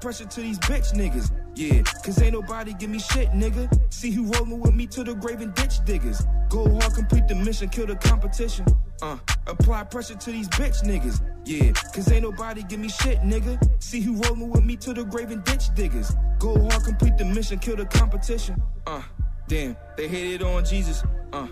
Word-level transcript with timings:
apply 0.00 0.12
pressure 0.12 0.24
to 0.24 0.40
these 0.40 0.58
bitch 0.60 0.92
niggas. 0.94 1.30
Yeah, 1.54 1.82
cause 2.02 2.20
ain't 2.22 2.32
nobody 2.32 2.72
give 2.74 2.90
me 2.90 2.98
shit, 2.98 3.28
nigga. 3.30 3.68
See 3.92 4.10
who 4.10 4.24
rolling 4.32 4.60
with 4.60 4.74
me 4.74 4.86
to 4.88 5.04
the 5.04 5.14
grave 5.14 5.40
and 5.40 5.54
ditch 5.54 5.84
diggers. 5.84 6.22
Go 6.48 6.68
hard, 6.68 6.94
complete 6.94 7.28
the 7.28 7.34
mission, 7.34 7.68
kill 7.68 7.86
the 7.86 7.96
competition. 7.96 8.64
Uh, 9.02 9.18
apply 9.46 9.84
pressure 9.84 10.14
to 10.14 10.30
these 10.30 10.48
bitch 10.48 10.82
niggas. 10.84 11.20
Yeah, 11.44 11.72
cause 11.94 12.10
ain't 12.10 12.22
nobody 12.22 12.62
give 12.62 12.80
me 12.80 12.88
shit, 12.88 13.18
nigga. 13.20 13.58
See 13.82 14.00
who 14.00 14.16
rolling 14.22 14.50
with 14.50 14.64
me 14.64 14.76
to 14.76 14.94
the 14.94 15.04
grave 15.04 15.30
and 15.30 15.44
ditch 15.44 15.74
diggers. 15.74 16.14
Go 16.38 16.58
hard, 16.68 16.84
complete 16.84 17.18
the 17.18 17.24
mission, 17.24 17.58
kill 17.58 17.76
the 17.76 17.86
competition. 17.86 18.60
Uh, 18.86 19.02
damn, 19.48 19.76
they 19.96 20.08
hated 20.08 20.42
on 20.42 20.64
Jesus. 20.64 21.02
Uh, 21.32 21.46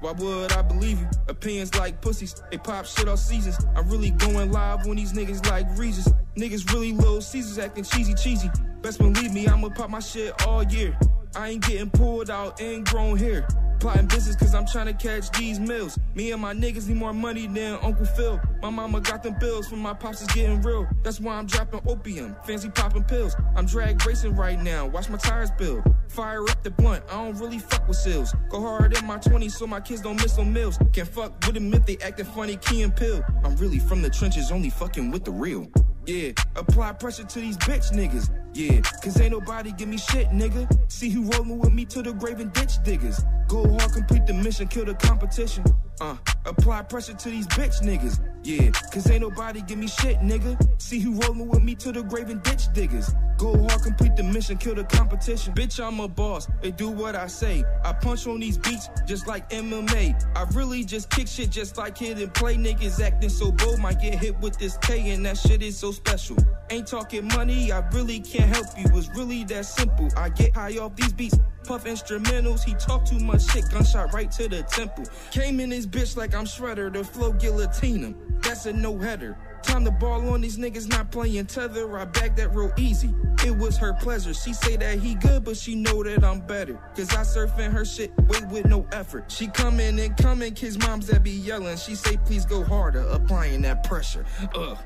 why 0.00 0.12
would 0.12 0.52
I 0.52 0.62
believe 0.62 0.98
you? 0.98 1.08
Opinions 1.28 1.74
like 1.74 2.00
pussies, 2.00 2.42
they 2.50 2.58
pop 2.58 2.86
shit 2.86 3.08
all 3.08 3.16
seasons. 3.16 3.58
I'm 3.76 3.88
really 3.88 4.10
going 4.10 4.50
live 4.50 4.86
when 4.86 4.96
these 4.96 5.12
niggas 5.12 5.48
like 5.50 5.66
Regis. 5.78 6.08
Niggas 6.36 6.72
really 6.72 6.92
little 6.92 7.20
Caesars 7.20 7.58
acting 7.58 7.84
cheesy, 7.84 8.14
cheesy. 8.14 8.50
Best 8.80 8.98
believe 8.98 9.32
me, 9.32 9.46
I'ma 9.46 9.68
pop 9.68 9.90
my 9.90 10.00
shit 10.00 10.32
all 10.46 10.62
year. 10.62 10.96
I 11.36 11.50
ain't 11.50 11.66
getting 11.66 11.90
pulled 11.90 12.30
out, 12.30 12.60
ain't 12.60 12.86
grown 12.86 13.16
here. 13.18 13.46
Plotting 13.78 14.06
business 14.06 14.36
cause 14.36 14.54
I'm 14.54 14.66
trying 14.66 14.86
to 14.86 14.92
catch 14.92 15.30
these 15.38 15.58
mills. 15.58 15.98
Me 16.14 16.32
and 16.32 16.42
my 16.42 16.52
niggas 16.52 16.88
need 16.88 16.96
more 16.96 17.14
money 17.14 17.46
than 17.46 17.78
Uncle 17.82 18.04
Phil. 18.04 18.40
My 18.60 18.68
mama 18.68 19.00
got 19.00 19.22
them 19.22 19.36
bills 19.38 19.70
when 19.70 19.80
my 19.80 19.94
pops 19.94 20.20
is 20.20 20.28
getting 20.28 20.60
real. 20.60 20.86
That's 21.02 21.20
why 21.20 21.34
I'm 21.34 21.46
dropping 21.46 21.80
opium, 21.86 22.36
fancy 22.44 22.68
popping 22.68 23.04
pills. 23.04 23.36
I'm 23.56 23.66
drag 23.66 24.04
racing 24.06 24.36
right 24.36 24.60
now, 24.60 24.86
watch 24.86 25.08
my 25.08 25.16
tires 25.16 25.50
build. 25.52 25.82
Fire 26.10 26.42
up 26.42 26.60
the 26.64 26.70
blunt, 26.72 27.04
I 27.08 27.24
don't 27.24 27.38
really 27.38 27.60
fuck 27.60 27.86
with 27.86 27.96
sales. 27.96 28.34
Go 28.48 28.60
hard 28.60 28.98
in 28.98 29.06
my 29.06 29.18
20s 29.18 29.52
so 29.52 29.64
my 29.64 29.78
kids 29.78 30.00
don't 30.00 30.16
miss 30.16 30.36
no 30.36 30.44
meals. 30.44 30.76
Can't 30.92 31.06
fuck 31.06 31.32
with 31.46 31.54
them 31.54 31.72
if 31.72 31.86
they 31.86 31.98
acting 31.98 32.24
funny, 32.24 32.56
key 32.56 32.82
and 32.82 32.94
pill. 32.94 33.22
I'm 33.44 33.54
really 33.56 33.78
from 33.78 34.02
the 34.02 34.10
trenches, 34.10 34.50
only 34.50 34.70
fucking 34.70 35.12
with 35.12 35.24
the 35.24 35.30
real. 35.30 35.68
Yeah, 36.06 36.32
apply 36.56 36.94
pressure 36.94 37.22
to 37.22 37.38
these 37.38 37.56
bitch 37.58 37.92
niggas. 37.92 38.28
Yeah, 38.54 38.80
cause 39.00 39.20
ain't 39.20 39.30
nobody 39.30 39.70
give 39.70 39.88
me 39.88 39.98
shit, 39.98 40.26
nigga. 40.30 40.66
See 40.90 41.10
who 41.10 41.30
rolling 41.30 41.60
with 41.60 41.72
me 41.72 41.84
to 41.84 42.02
the 42.02 42.12
grave 42.12 42.40
and 42.40 42.52
ditch 42.52 42.82
diggers. 42.82 43.20
Go 43.46 43.68
hard, 43.68 43.92
complete 43.92 44.26
the 44.26 44.34
mission, 44.34 44.66
kill 44.66 44.86
the 44.86 44.94
competition. 44.94 45.62
Uh, 46.00 46.16
apply 46.46 46.82
pressure 46.82 47.14
to 47.14 47.28
these 47.28 47.46
bitch 47.48 47.82
niggas. 47.82 48.18
Yeah, 48.42 48.70
cause 48.90 49.08
ain't 49.08 49.20
nobody 49.20 49.62
give 49.62 49.78
me 49.78 49.86
shit, 49.86 50.16
nigga. 50.18 50.58
See 50.80 50.98
who 50.98 51.12
rolling 51.20 51.46
with 51.46 51.62
me 51.62 51.76
to 51.76 51.92
the 51.92 52.02
grave 52.02 52.30
and 52.30 52.42
ditch 52.42 52.72
diggers. 52.72 53.14
Go 53.36 53.56
hard, 53.56 53.82
complete 53.82 54.16
the 54.16 54.22
mission, 54.22 54.58
kill 54.58 54.74
the 54.74 54.84
competition. 54.84 55.54
Bitch, 55.54 55.78
I'm 55.82 55.99
a 56.00 56.08
boss, 56.08 56.48
they 56.62 56.70
do 56.70 56.88
what 56.88 57.14
I 57.14 57.26
say. 57.26 57.64
I 57.84 57.92
punch 57.92 58.26
on 58.26 58.40
these 58.40 58.58
beats 58.58 58.88
just 59.06 59.26
like 59.26 59.48
MMA. 59.50 60.14
I 60.36 60.42
really 60.54 60.84
just 60.84 61.10
kick 61.10 61.28
shit 61.28 61.50
just 61.50 61.76
like 61.76 61.96
hit 61.96 62.18
and 62.18 62.32
play. 62.32 62.56
Niggas 62.56 63.00
acting 63.00 63.28
so 63.28 63.52
bold, 63.52 63.78
might 63.80 64.00
get 64.00 64.14
hit 64.14 64.38
with 64.40 64.58
this 64.58 64.76
K, 64.78 65.10
and 65.10 65.24
that 65.26 65.38
shit 65.38 65.62
is 65.62 65.76
so 65.76 65.92
special. 65.92 66.36
Ain't 66.70 66.86
talking 66.86 67.26
money, 67.28 67.72
I 67.72 67.80
really 67.90 68.20
can't 68.20 68.54
help 68.54 68.66
you. 68.76 68.86
It's 68.96 69.08
really 69.16 69.44
that 69.44 69.66
simple. 69.66 70.08
I 70.16 70.28
get 70.28 70.54
high 70.54 70.76
off 70.78 70.96
these 70.96 71.12
beats. 71.12 71.38
Puff 71.64 71.84
instrumentals, 71.84 72.64
he 72.64 72.74
talk 72.74 73.04
too 73.04 73.18
much 73.18 73.42
shit, 73.50 73.64
gunshot 73.70 74.12
right 74.12 74.30
to 74.32 74.48
the 74.48 74.62
temple. 74.64 75.04
Came 75.30 75.60
in 75.60 75.70
this 75.70 75.86
bitch 75.86 76.16
like 76.16 76.34
I'm 76.34 76.44
Shredder, 76.44 76.92
the 76.92 77.04
flow 77.04 77.32
guillotine 77.32 78.02
him. 78.02 78.40
That's 78.42 78.66
a 78.66 78.72
no 78.72 78.96
header. 78.98 79.36
Time 79.62 79.84
to 79.84 79.90
ball 79.90 80.28
on 80.30 80.40
these 80.40 80.58
niggas 80.58 80.88
not 80.88 81.10
playing 81.10 81.46
tether. 81.46 81.98
I 81.98 82.04
back 82.04 82.36
that 82.36 82.54
real 82.54 82.72
easy. 82.76 83.14
It 83.44 83.56
was 83.56 83.76
her 83.78 83.92
pleasure. 83.94 84.34
She 84.34 84.52
say 84.52 84.76
that 84.76 84.98
he 84.98 85.14
good, 85.14 85.44
but 85.44 85.56
she 85.56 85.74
know 85.74 86.02
that 86.02 86.24
I'm 86.24 86.40
better. 86.40 86.74
Cause 86.96 87.14
I 87.14 87.22
surfing 87.22 87.72
her 87.72 87.84
shit 87.84 88.16
way 88.28 88.40
with 88.50 88.66
no 88.66 88.86
effort. 88.92 89.30
She 89.30 89.46
coming 89.48 89.98
and 89.98 90.16
coming, 90.16 90.54
kids 90.54 90.78
moms 90.78 91.06
that 91.08 91.22
be 91.22 91.30
yelling. 91.30 91.76
She 91.76 91.94
say 91.94 92.16
please 92.18 92.44
go 92.44 92.62
harder, 92.62 93.00
applying 93.00 93.62
that 93.62 93.84
pressure. 93.84 94.24
Ugh. 94.54 94.78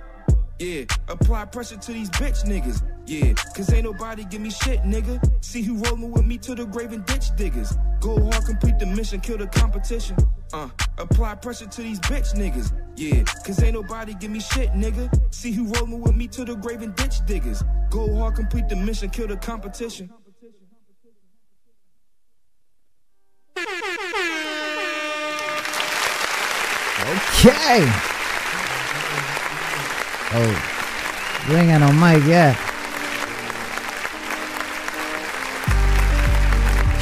Yeah, 0.60 0.84
apply 1.08 1.46
pressure 1.46 1.76
to 1.76 1.92
these 1.92 2.08
bitch 2.10 2.44
niggas. 2.44 2.82
Yeah, 3.06 3.34
cause 3.54 3.72
ain't 3.72 3.84
nobody 3.84 4.24
give 4.24 4.40
me 4.40 4.50
shit, 4.50 4.80
nigga. 4.82 5.20
See 5.44 5.62
who 5.62 5.74
rolling 5.78 6.12
with 6.12 6.24
me 6.24 6.38
to 6.38 6.54
the 6.54 6.64
grave 6.64 6.92
and 6.92 7.04
ditch 7.04 7.34
diggers. 7.36 7.76
Go 8.00 8.22
hard, 8.30 8.44
complete 8.44 8.78
the 8.78 8.86
mission, 8.86 9.20
kill 9.20 9.38
the 9.38 9.48
competition. 9.48 10.16
Uh, 10.52 10.68
apply 10.98 11.34
pressure 11.36 11.66
to 11.66 11.82
these 11.82 11.98
bitch 12.00 12.34
niggas. 12.34 12.72
Yeah, 12.96 13.24
cause 13.44 13.60
ain't 13.64 13.74
nobody 13.74 14.14
give 14.14 14.30
me 14.30 14.38
shit, 14.38 14.70
nigga. 14.70 15.10
See 15.34 15.50
who 15.50 15.64
rolling 15.72 16.00
with 16.00 16.14
me 16.14 16.28
to 16.28 16.44
the 16.44 16.54
grave 16.54 16.82
and 16.82 16.94
ditch 16.94 17.26
diggers. 17.26 17.64
Go 17.90 18.14
hard, 18.14 18.36
complete 18.36 18.68
the 18.68 18.76
mission, 18.76 19.10
kill 19.10 19.26
the 19.26 19.36
competition. 19.36 20.08
Okay. 27.44 28.13
Oh, 30.36 31.46
you 31.48 31.56
ain't 31.56 31.68
got 31.68 31.94
mic. 31.94 32.24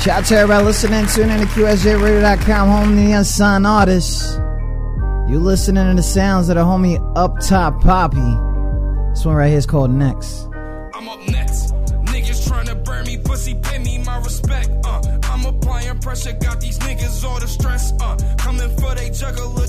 Shout 0.03 0.19
out 0.19 0.25
to 0.27 0.37
everybody 0.37 0.65
listening, 0.67 1.07
tuning 1.07 1.41
in 1.41 1.41
to 1.41 1.47
QSJRadio.com, 1.47 2.69
home 2.69 2.91
to 2.91 2.97
the 2.97 3.13
unsigned 3.13 3.67
artists. 3.67 4.35
You 5.31 5.39
listening 5.39 5.89
to 5.89 5.95
the 5.95 6.03
sounds 6.03 6.51
of 6.51 6.57
the 6.57 6.63
homie 6.63 7.01
Up 7.17 7.41
Top 7.41 7.81
Poppy. 7.81 8.19
This 9.15 9.25
one 9.25 9.37
right 9.37 9.49
here 9.49 9.57
is 9.57 9.65
called 9.65 9.93
Next. 9.93 10.49
I'm 10.93 11.09
up 11.09 11.27
next. 11.27 11.73
Niggas 12.13 12.47
trying 12.47 12.67
to 12.67 12.75
burn 12.75 13.07
me, 13.07 13.17
pussy, 13.17 13.55
pay 13.55 13.79
me 13.79 13.97
my 13.97 14.19
respect. 14.19 14.69
Uh, 14.85 15.01
I'm 15.23 15.47
applying 15.47 15.99
pressure, 16.01 16.33
got 16.35 16.61
these 16.61 16.79
niggas 16.81 17.25
all 17.25 17.41
the 17.41 17.49
stress. 17.49 17.95
Uh, 17.99 18.15
coming 18.37 18.69
for 18.77 18.95
they 18.95 19.09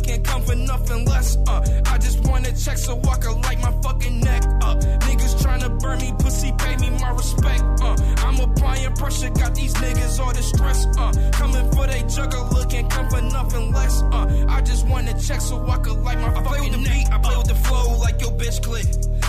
can't 0.03 0.23
come 0.23 0.41
for 0.43 0.55
nothing 0.55 1.05
less. 1.05 1.37
Uh, 1.47 1.81
I 1.87 1.97
want 2.43 2.57
to 2.57 2.65
check 2.65 2.77
so 2.77 2.99
I 3.09 3.17
can 3.17 3.41
light 3.41 3.59
my 3.59 3.71
fucking 3.81 4.19
neck 4.19 4.43
up. 4.61 4.79
Niggas 5.07 5.41
trying 5.41 5.61
to 5.61 5.69
burn 5.69 5.99
me, 5.99 6.13
pussy, 6.19 6.51
pay 6.57 6.75
me 6.77 6.89
my 6.99 7.11
respect. 7.11 7.63
Uh, 7.81 7.95
I'm 8.17 8.39
applying 8.39 8.93
pressure, 8.93 9.29
got 9.29 9.55
these 9.55 9.73
niggas 9.75 10.19
all 10.19 10.33
the 10.33 10.41
stress. 10.41 10.85
Uh, 10.97 11.11
coming 11.33 11.71
for 11.71 11.87
they 11.87 12.03
juggler, 12.03 12.65
can't 12.65 12.89
come 12.89 13.09
for 13.09 13.21
nothing 13.21 13.71
less. 13.71 14.01
Uh, 14.03 14.45
I 14.49 14.61
just 14.61 14.87
want 14.87 15.07
to 15.07 15.27
check 15.27 15.41
so 15.41 15.65
I 15.69 15.77
can 15.77 16.03
light 16.03 16.19
my 16.19 16.27
I 16.27 16.41
with 16.41 16.71
the 16.71 16.77
beat, 16.77 17.11
I 17.11 17.17
play 17.19 17.37
with 17.37 17.47
the 17.47 17.55
flow 17.55 17.97
like 17.99 18.19
your 18.19 18.31
bitch 18.31 18.61
click. 18.61 18.87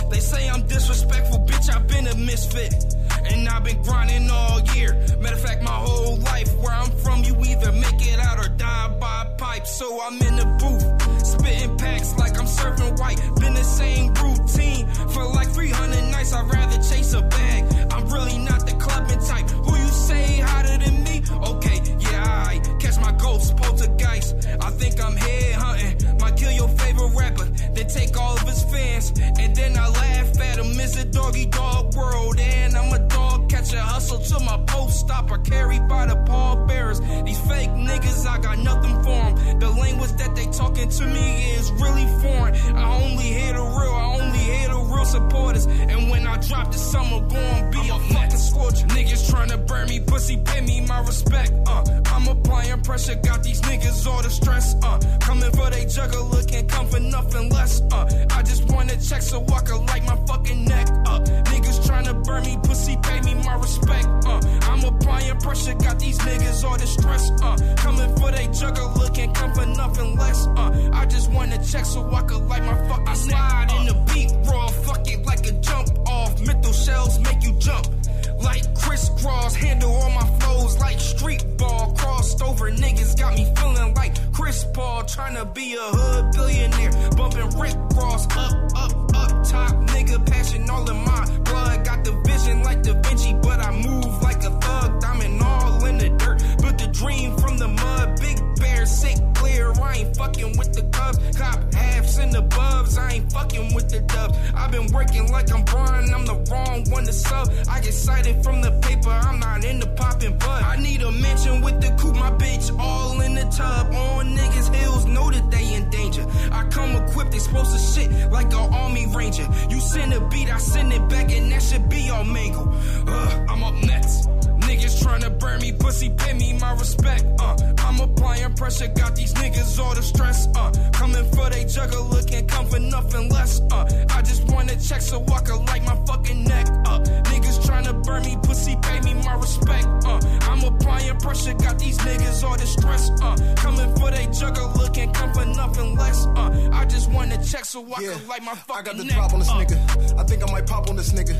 They 0.09 0.19
say 0.19 0.49
I'm 0.49 0.67
disrespectful, 0.67 1.39
bitch, 1.39 1.73
I've 1.73 1.87
been 1.87 2.07
a 2.07 2.15
misfit. 2.15 2.95
And 3.27 3.49
I've 3.49 3.63
been 3.63 3.81
grinding 3.81 4.29
all 4.29 4.61
year. 4.75 4.93
Matter 5.19 5.35
of 5.35 5.41
fact, 5.41 5.63
my 5.63 5.71
whole 5.71 6.17
life. 6.17 6.53
Where 6.57 6.73
I'm 6.73 6.91
from, 6.91 7.23
you 7.23 7.35
either 7.43 7.71
make 7.71 7.99
it 8.05 8.19
out 8.19 8.37
or 8.37 8.49
die 8.49 8.97
by 8.99 9.33
pipe. 9.37 9.65
So 9.65 9.99
I'm 10.01 10.21
in 10.21 10.35
the 10.35 10.45
booth, 10.59 10.94
spitting 11.39 11.77
packs 11.77 12.17
like 12.17 12.37
I'm 12.39 12.47
serving 12.47 12.95
white. 12.95 13.19
Been 13.39 13.53
the 13.53 13.63
same 13.63 14.13
routine 14.13 14.87
for 15.13 15.25
like 15.25 15.49
300 15.49 16.11
nights. 16.11 16.33
I'd 16.33 16.47
rather 16.51 16.77
chase 16.77 17.13
a 17.13 17.21
bag. 17.21 17.63
I'm 17.91 18.07
really 18.09 18.37
not 18.39 18.65
the 18.65 18.75
clubbing 18.75 19.19
type. 19.19 19.49
Who 19.49 19.75
you 19.75 19.89
say 20.07 20.39
hotter 20.39 20.77
than 20.77 21.03
me? 21.03 21.21
Okay, 21.51 21.81
yeah, 21.99 22.47
I 22.49 22.59
catch 22.79 22.97
my 22.99 23.11
ghost, 23.13 23.55
poltergeist. 23.57 24.35
I 24.61 24.69
think 24.71 25.01
I'm 25.01 25.15
head 25.15 25.53
hunting. 25.55 25.94
Might 26.25 26.37
kill 26.37 26.51
your 26.53 26.69
favorite 26.69 27.13
rapper, 27.15 27.45
then 27.75 27.87
take 27.87 28.19
all 28.19 28.33
of 28.33 28.47
his 28.47 28.63
fans. 28.63 29.13
And 29.37 29.55
then 29.55 29.77
I 29.77 29.89
laugh 29.89 30.41
at 30.41 30.57
him. 30.57 30.79
It's 30.79 30.97
a 30.97 31.05
doggy 31.05 31.45
dog 31.45 31.93
world. 31.93 32.39
And 32.39 32.75
I'm 32.75 32.91
a 32.91 33.07
dog 33.07 33.47
catcher, 33.47 33.77
hustle 33.77 34.17
to 34.17 34.39
my 34.43 34.57
post 34.65 35.01
stop. 35.01 35.31
I 35.31 35.37
carried 35.37 35.87
by 35.87 36.07
the 36.07 36.15
pallbearers. 36.15 36.99
These 37.25 37.39
fake 37.41 37.69
niggas, 37.69 38.25
I 38.25 38.39
got 38.39 38.57
nothing 38.57 38.95
for 39.03 39.21
them. 39.21 39.59
The 39.59 39.69
language 39.69 40.13
that 40.13 40.35
they 40.35 40.47
talking 40.47 40.89
to 40.89 41.05
me 41.05 41.53
is 41.53 41.71
really 41.73 42.07
foreign. 42.23 42.55
I 42.75 43.03
only 43.03 43.25
hear 43.25 43.53
the 43.53 43.61
real, 43.61 43.93
I 43.93 44.17
only 44.19 44.39
hear 44.39 44.69
the 44.69 44.84
real 44.95 45.05
supporters. 45.05 45.65
And 45.65 46.09
when 46.09 46.25
I 46.25 46.37
drop 46.37 46.71
this 46.71 46.91
summer, 46.91 47.19
gon' 47.19 47.71
be 47.71 47.79
I'm 47.79 47.91
a 47.91 48.13
fucking 48.13 48.37
scorcher. 48.37 48.87
Niggas 48.87 49.29
trying 49.29 49.49
to 49.49 49.57
burn 49.57 49.87
me, 49.89 49.99
pussy, 49.99 50.37
pay 50.37 50.61
me 50.61 50.81
my 50.81 50.99
respect. 51.01 51.51
Uh, 51.67 51.83
I'm 52.05 52.27
applying 52.27 52.81
pressure, 52.81 53.15
got 53.15 53.43
these 53.43 53.61
niggas 53.61 54.07
all 54.07 54.21
the 54.21 54.29
stress. 54.29 54.75
Uh, 54.81 54.99
coming 55.19 55.51
for 55.51 55.69
they 55.69 55.85
juggler, 55.85 56.43
can't 56.43 56.69
come 56.69 56.87
for 56.87 56.99
nothing 56.99 57.49
less. 57.49 57.81
Uh, 57.91 58.25
I 58.31 58.41
just 58.43 58.63
wanna 58.71 58.97
check 58.97 59.21
so 59.21 59.45
I 59.53 59.59
can 59.61 59.85
light 59.85 60.03
my 60.03 60.17
fucking 60.27 60.65
neck 60.65 60.87
up. 61.05 61.21
Niggas 61.51 61.74
trying 61.95 62.05
to 62.05 62.13
burn 62.13 62.43
me, 62.43 62.57
pussy, 62.63 62.97
pay 62.97 63.21
me 63.21 63.33
my 63.35 63.55
respect. 63.55 64.07
Uh, 64.25 64.41
I'm 64.63 64.83
applying 64.83 65.37
pressure 65.39 65.73
got 65.75 65.99
these 65.99 66.17
niggas 66.19 66.63
all 66.63 66.77
distressed. 66.77 67.33
Uh, 67.41 67.55
coming 67.77 68.13
for 68.17 68.31
they 68.31 68.47
jugger, 68.47 68.95
looking 68.97 69.33
come 69.33 69.53
for 69.53 69.65
nothing 69.65 70.15
less. 70.17 70.47
Uh, 70.47 70.89
I 70.93 71.05
just 71.05 71.31
wanna 71.31 71.63
check 71.63 71.85
so 71.85 72.01
I 72.13 72.21
could 72.23 72.47
light 72.47 72.63
my 72.63 72.75
fucking 72.89 73.07
I 73.07 73.13
slide 73.13 73.67
in 73.79 73.85
the 73.87 73.93
beat 74.13 74.31
raw, 74.49 74.67
fuck 74.67 75.07
it 75.07 75.25
like 75.25 75.45
a 75.47 75.53
jump 75.53 75.89
off. 76.07 76.39
Mental 76.41 76.73
shells 76.73 77.19
make 77.19 77.43
you 77.43 77.53
jump 77.53 77.94
like 78.41 78.63
crisscross. 78.75 79.55
Handle 79.55 79.91
all 79.91 80.09
my 80.09 80.27
flows 80.39 80.77
like 80.79 80.99
street 80.99 81.45
ball. 81.57 81.93
Crossed 81.97 82.41
over 82.41 82.71
niggas 82.71 83.17
got 83.17 83.35
me 83.35 83.45
feeling 83.55 83.93
like 83.93 84.13
Chris 84.33 84.65
Paul. 84.73 85.03
Trying 85.03 85.35
to 85.35 85.45
be 85.45 85.75
a 85.75 85.79
hood 85.79 86.31
billionaire. 86.33 86.91
Bumping 87.15 87.49
Rick 87.59 87.75
Ross 87.95 88.25
up, 88.37 88.53
up, 88.75 88.91
up 89.15 89.31
top. 89.47 89.73
Nigga, 89.89 90.25
passion 90.25 90.69
all 90.69 90.89
in 90.89 90.97
my 90.97 91.25
blood. 91.45 91.85
Got 91.85 92.03
the 92.03 92.11
vision 92.25 92.63
like 92.63 92.83
Da 92.83 92.93
Vinci, 93.01 93.33
but 93.41 93.59
I 93.59 93.71
move 93.71 94.21
like 94.21 94.43
a 94.43 94.51
thug. 94.59 95.01
Diamond 95.01 95.41
all 95.41 95.85
in 95.85 95.97
the 95.97 96.09
dirt. 96.09 96.43
But 96.61 96.77
the 96.77 96.87
dream 96.87 97.37
from 97.37 97.57
the 97.57 97.67
mud. 97.67 98.19
Big 98.19 98.54
bear, 98.85 98.93
sick, 98.93 99.17
clear. 99.35 99.71
I 99.81 99.97
ain't 99.97 100.15
fucking 100.15 100.57
with 100.57 100.73
the 100.73 100.83
cubs. 100.91 101.37
Cop 101.37 101.73
halves 101.73 102.17
and 102.17 102.31
the 102.31 102.41
bubs. 102.41 102.97
I 102.97 103.13
ain't 103.13 103.31
fucking 103.31 103.73
with 103.73 103.89
the 103.89 104.01
dubs. 104.01 104.37
I've 104.53 104.71
been 104.71 104.91
working 104.91 105.31
like 105.31 105.51
I'm 105.53 105.63
Brian. 105.65 106.13
I'm 106.13 106.25
the 106.25 106.35
wrong 106.51 106.83
one 106.89 107.05
to 107.05 107.13
sub. 107.13 107.51
I 107.69 107.79
get 107.81 107.93
cited 107.93 108.43
from 108.43 108.61
the 108.61 108.71
paper. 108.81 109.09
I'm 109.09 109.39
not 109.39 109.63
into 109.63 109.87
popping, 109.87 110.37
but 110.37 110.63
I 110.63 110.75
need 110.77 111.01
a 111.01 111.11
mention 111.11 111.61
with 111.61 111.81
the 111.81 111.89
coupe. 111.99 112.15
My 112.15 112.31
bitch 112.31 112.77
all 112.79 113.21
in 113.21 113.35
the 113.35 113.45
tub. 113.45 113.93
On 113.93 114.25
niggas' 114.37 114.73
heels, 114.73 115.05
know 115.05 115.31
that 115.31 115.49
they 115.51 115.75
in 115.75 115.89
danger. 115.89 116.25
I 116.51 116.63
come 116.69 116.95
equipped, 116.95 117.33
explosive 117.33 117.81
shit 117.93 118.31
like 118.31 118.47
an 118.47 118.73
army 118.73 119.07
ranger. 119.07 119.47
You 119.69 119.79
send 119.79 120.13
a 120.13 120.21
beat, 120.29 120.49
I 120.49 120.57
send 120.57 120.93
it 120.93 121.07
back, 121.09 121.31
and 121.31 121.51
that 121.51 121.61
should 121.61 121.89
be 121.89 122.09
all 122.09 122.23
mangle. 122.23 122.67
Uh, 123.07 123.45
I'm 123.49 123.63
up 123.63 123.75
next. 123.83 124.29
Niggas 124.75 125.01
tryna 125.01 125.39
burn 125.39 125.61
me, 125.61 125.71
pussy, 125.71 126.09
pay 126.09 126.33
me 126.33 126.51
my 126.59 126.73
respect. 126.73 127.23
Uh, 127.39 127.55
I'm 127.79 127.97
applying 128.01 128.53
pressure, 128.55 128.87
got 128.89 129.15
these 129.15 129.33
niggas 129.35 129.79
all 129.79 129.95
the 129.95 130.03
stress. 130.03 130.47
Uh, 130.53 130.69
coming 130.91 131.23
for 131.31 131.49
they 131.49 131.63
jugger, 131.63 132.09
looking 132.09 132.45
come 132.47 132.67
for 132.67 132.79
nothing 132.79 133.29
less. 133.29 133.61
Uh, 133.71 133.87
I 134.09 134.21
just 134.21 134.43
wanna 134.51 134.75
check 134.75 134.99
so 135.01 135.23
I 135.33 135.39
can 135.43 135.65
light 135.65 135.83
my 135.85 135.95
fucking 136.05 136.43
neck. 136.43 136.67
Uh, 136.85 136.99
niggas 137.31 137.59
tryna 137.65 138.03
burn 138.03 138.23
me, 138.23 138.35
pussy, 138.43 138.75
pay 138.81 138.99
me 138.99 139.13
my 139.13 139.35
respect. 139.35 139.85
Uh, 140.05 140.19
I'm 140.41 140.61
applying 140.65 141.15
pressure, 141.19 141.53
got 141.53 141.79
these 141.79 141.97
niggas 141.99 142.43
all 142.43 142.57
the 142.57 142.65
stress. 142.67 143.09
Uh, 143.21 143.37
coming 143.55 143.95
for 143.95 144.11
they 144.11 144.25
jugger, 144.27 144.75
looking 144.75 145.09
come 145.13 145.31
for 145.31 145.45
nothing 145.45 145.95
less. 145.95 146.25
Uh, 146.35 146.69
I 146.73 146.83
just 146.83 147.09
wanna 147.11 147.37
check 147.45 147.63
so 147.63 147.79
I 147.95 148.01
Yeah, 148.01 148.13
can 148.17 148.27
light 148.27 148.43
my 148.43 148.55
fucking 148.55 148.75
I 148.75 148.81
got 148.83 148.97
the 148.97 149.05
neck. 149.05 149.13
drop 149.15 149.31
on 149.33 149.39
this 149.39 149.49
Uh, 149.49 149.53
nigga. 149.55 150.19
I 150.19 150.23
think 150.25 150.43
I 150.43 150.51
might 150.51 150.67
pop 150.67 150.89
on 150.89 150.97
this 150.97 151.13
nigga. 151.13 151.33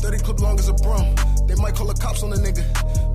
30 0.00 0.18
clip 0.24 0.40
long 0.40 0.58
as 0.58 0.68
a 0.68 0.74
broom. 0.74 1.14
They 1.46 1.54
might 1.56 1.74
call 1.74 1.86
the 1.86 1.94
cops 1.94 2.22
on 2.22 2.30
the 2.30 2.36
nigga. 2.36 2.62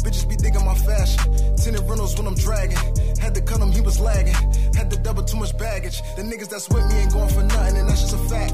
Bitches 0.03 0.27
be 0.27 0.35
digging 0.35 0.65
my 0.65 0.75
fashion. 0.75 1.55
Tinted 1.57 1.87
rentals 1.87 2.17
when 2.17 2.27
I'm 2.27 2.35
dragging. 2.35 2.77
Had 3.19 3.35
to 3.35 3.41
cut 3.41 3.61
him, 3.61 3.71
he 3.71 3.81
was 3.81 3.99
lagging. 3.99 4.35
Had 4.75 4.91
to 4.91 4.97
double 4.97 5.23
too 5.23 5.37
much 5.37 5.57
baggage. 5.57 6.01
The 6.15 6.23
niggas 6.23 6.49
that's 6.49 6.69
with 6.69 6.85
me 6.91 6.99
ain't 7.01 7.13
going 7.13 7.29
for 7.29 7.43
nothing, 7.43 7.77
and 7.77 7.89
that's 7.89 8.01
just 8.01 8.15
a 8.15 8.21
fact. 8.29 8.53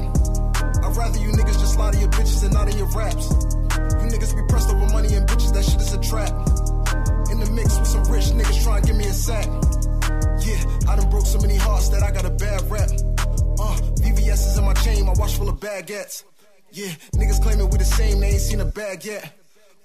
I'd 0.84 0.96
rather 0.96 1.18
you 1.18 1.30
niggas 1.32 1.58
just 1.60 1.78
lie 1.78 1.90
to 1.90 1.98
your 1.98 2.08
bitches 2.10 2.42
and 2.44 2.52
not 2.52 2.70
in 2.70 2.78
your 2.78 2.88
raps. 2.88 3.30
You 3.30 4.06
niggas 4.10 4.34
be 4.34 4.42
pressed 4.48 4.70
over 4.70 4.86
money 4.92 5.14
and 5.14 5.28
bitches, 5.28 5.52
that 5.52 5.64
shit 5.64 5.80
is 5.80 5.92
a 5.92 6.00
trap. 6.00 6.30
In 7.30 7.40
the 7.40 7.50
mix 7.52 7.78
with 7.78 7.88
some 7.88 8.04
rich 8.04 8.26
niggas 8.26 8.62
trying 8.62 8.82
to 8.82 8.86
give 8.88 8.96
me 8.96 9.06
a 9.06 9.12
sack. 9.12 9.46
Yeah, 10.46 10.90
I 10.90 10.96
done 10.96 11.10
broke 11.10 11.26
so 11.26 11.38
many 11.38 11.56
hearts 11.56 11.88
that 11.90 12.02
I 12.02 12.10
got 12.10 12.24
a 12.24 12.30
bad 12.30 12.62
rap. 12.70 12.90
Uh, 13.58 13.76
VVS 14.02 14.50
is 14.50 14.58
in 14.58 14.64
my 14.64 14.74
chain, 14.74 15.04
my 15.04 15.12
watch 15.16 15.36
full 15.36 15.48
of 15.48 15.60
baguettes. 15.60 16.24
Yeah, 16.72 16.90
niggas 17.12 17.42
claiming 17.42 17.68
we 17.68 17.78
the 17.78 17.84
same, 17.84 18.20
they 18.20 18.28
ain't 18.28 18.40
seen 18.40 18.60
a 18.60 18.64
bag 18.64 19.04
yet. 19.04 19.39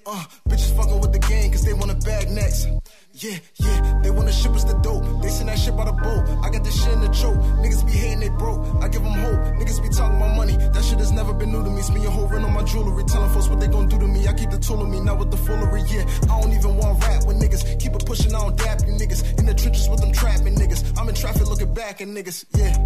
Uh, 0.07 0.23
bitches 0.47 0.69
fucking 0.77 1.01
with 1.01 1.11
the 1.11 1.17
gang 1.17 1.49
cause 1.51 1.63
they 1.65 1.73
wanna 1.73 1.95
bag 1.95 2.29
next. 2.29 2.67
Yeah, 3.13 3.39
yeah, 3.55 3.99
they 4.03 4.11
wanna 4.11 4.31
ship 4.31 4.51
us 4.51 4.63
the 4.63 4.75
dope. 4.85 5.01
They 5.23 5.29
send 5.29 5.49
that 5.49 5.57
shit 5.57 5.75
by 5.75 5.85
the 5.85 5.93
boat. 5.93 6.21
I 6.45 6.51
got 6.51 6.63
this 6.63 6.77
shit 6.77 6.93
in 6.93 7.01
the 7.01 7.09
choke. 7.09 7.33
Niggas 7.57 7.83
be 7.87 7.91
hating 7.93 8.19
they 8.19 8.29
broke. 8.29 8.61
I 8.83 8.87
give 8.87 9.01
them 9.01 9.13
hope. 9.13 9.39
Niggas 9.57 9.81
be 9.81 9.89
talking 9.89 10.17
about 10.17 10.35
money. 10.35 10.57
That 10.57 10.83
shit 10.83 10.99
has 10.99 11.11
never 11.11 11.33
been 11.33 11.51
new 11.51 11.63
to 11.63 11.71
me. 11.71 11.81
Spend 11.81 12.03
your 12.03 12.11
whole 12.11 12.27
rent 12.27 12.45
on 12.45 12.53
my 12.53 12.61
jewelry. 12.61 13.03
Telling 13.05 13.31
folks 13.31 13.47
what 13.47 13.59
they 13.59 13.67
gon' 13.67 13.87
do 13.87 13.97
to 13.97 14.05
me. 14.05 14.27
I 14.27 14.33
keep 14.33 14.51
the 14.51 14.59
tool 14.59 14.79
on 14.81 14.91
me, 14.91 14.99
not 14.99 15.17
with 15.17 15.31
the 15.31 15.37
foolery. 15.37 15.81
Yeah, 15.89 16.05
I 16.29 16.39
don't 16.39 16.53
even 16.53 16.77
want 16.77 17.01
rap 17.01 17.25
with 17.25 17.41
niggas. 17.41 17.79
Keep 17.79 17.95
it 17.95 18.05
pushing, 18.05 18.35
I 18.35 18.41
don't 18.41 18.55
dap 18.57 18.81
you 18.85 18.93
niggas. 18.93 19.39
In 19.39 19.47
the 19.47 19.55
trenches 19.55 19.89
with 19.89 20.01
them 20.01 20.11
trapping 20.11 20.53
niggas. 20.53 20.99
I'm 20.99 21.09
in 21.09 21.15
traffic 21.15 21.49
looking 21.49 21.73
back 21.73 22.01
at 22.01 22.07
niggas. 22.07 22.45
Yeah, 22.53 22.77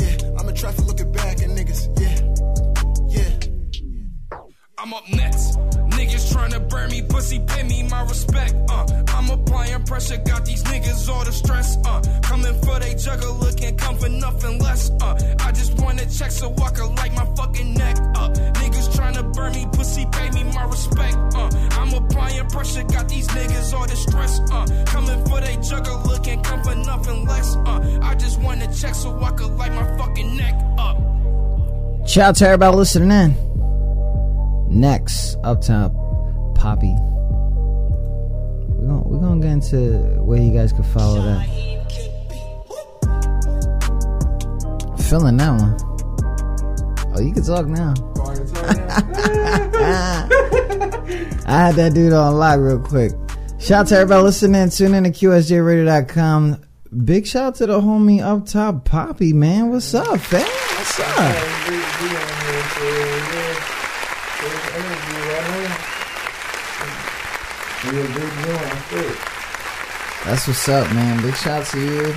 yeah, 0.00 0.40
I'm 0.40 0.48
in 0.48 0.54
traffic 0.54 0.86
looking 0.86 1.12
back 1.12 1.42
at 1.42 1.50
niggas. 1.50 1.92
Yeah. 2.00 2.21
I'm 4.82 4.92
up 4.94 5.08
next. 5.12 5.56
Niggas 5.94 6.32
tryna 6.32 6.68
burn 6.68 6.90
me, 6.90 7.02
pussy, 7.02 7.38
pay 7.38 7.62
me 7.62 7.84
my 7.84 8.02
respect. 8.02 8.52
Uh, 8.68 8.84
I'm 9.14 9.30
applying 9.30 9.84
pressure, 9.84 10.16
got 10.16 10.44
these 10.44 10.64
niggas 10.64 11.08
all 11.08 11.24
the 11.24 11.30
stress. 11.30 11.76
Uh, 11.86 12.02
coming 12.22 12.60
for 12.62 12.80
they 12.80 12.94
jugger, 12.94 13.38
looking 13.38 13.76
come 13.76 13.96
for 13.96 14.08
nothing 14.08 14.58
less. 14.58 14.90
Uh, 15.00 15.36
I 15.38 15.52
just 15.52 15.80
wanna 15.80 16.04
check 16.06 16.32
so 16.32 16.52
I 16.60 16.70
can 16.70 16.96
light 16.96 17.14
my 17.14 17.24
fucking 17.36 17.74
neck. 17.74 17.96
Uh, 18.16 18.30
niggas 18.58 18.88
tryna 18.96 19.32
burn 19.32 19.52
me, 19.52 19.68
pussy, 19.72 20.04
pay 20.10 20.30
me 20.30 20.42
my 20.52 20.64
respect. 20.64 21.16
Uh, 21.32 21.48
I'm 21.78 21.94
applying 21.94 22.48
pressure, 22.48 22.82
got 22.82 23.08
these 23.08 23.28
niggas 23.28 23.72
all 23.72 23.86
the 23.86 23.94
stress. 23.94 24.40
Uh, 24.50 24.66
coming 24.86 25.24
for 25.26 25.40
they 25.40 25.56
jugger, 25.58 26.04
looking 26.06 26.42
come 26.42 26.60
for 26.64 26.74
nothing 26.74 27.24
less. 27.24 27.54
Uh, 27.54 28.00
I 28.02 28.16
just 28.16 28.40
wanna 28.40 28.66
check 28.74 28.96
so 28.96 29.16
I 29.22 29.30
can 29.30 29.56
light 29.56 29.74
my 29.74 29.96
fucking 29.96 30.36
neck 30.36 30.60
up. 30.76 30.96
Shout 32.04 32.30
out 32.30 32.36
to 32.36 32.46
everybody 32.46 32.76
listening 32.76 33.12
in. 33.12 33.51
Next, 34.72 35.36
up 35.44 35.60
top, 35.60 35.92
Poppy. 36.54 36.94
We're 38.68 38.86
gonna, 38.86 39.02
we're 39.02 39.18
gonna 39.18 39.42
get 39.42 39.50
into 39.50 39.98
where 40.22 40.40
you 40.40 40.50
guys 40.50 40.72
can 40.72 40.84
follow 40.84 41.20
that. 41.20 41.46
Feeling 45.10 45.36
that 45.36 45.50
one. 45.50 45.76
Oh, 47.14 47.20
you 47.20 47.34
can 47.34 47.44
talk 47.44 47.66
now. 47.66 47.92
I 51.44 51.46
had 51.46 51.74
that 51.74 51.92
dude 51.92 52.14
on 52.14 52.38
lock 52.38 52.58
real 52.58 52.78
quick. 52.78 53.12
Shout 53.58 53.80
out 53.80 53.88
to 53.88 53.96
everybody 53.96 54.22
listening. 54.22 54.70
Tune 54.70 54.94
in 54.94 55.04
to 55.04 55.10
QSJRadio.com. 55.10 56.62
Big 57.04 57.26
shout 57.26 57.42
out 57.42 57.56
to 57.56 57.66
the 57.66 57.78
homie 57.78 58.22
up 58.22 58.46
top, 58.46 58.86
Poppy, 58.86 59.34
man. 59.34 59.68
What's 59.68 59.92
up, 59.92 60.18
fam? 60.18 60.40
What's 60.40 60.98
up? 63.38 63.42
That's 70.24 70.46
what's 70.46 70.68
up, 70.68 70.90
man. 70.94 71.20
Big 71.22 71.34
shout 71.34 71.60
out 71.62 71.66
to 71.72 71.80
you. 71.80 72.14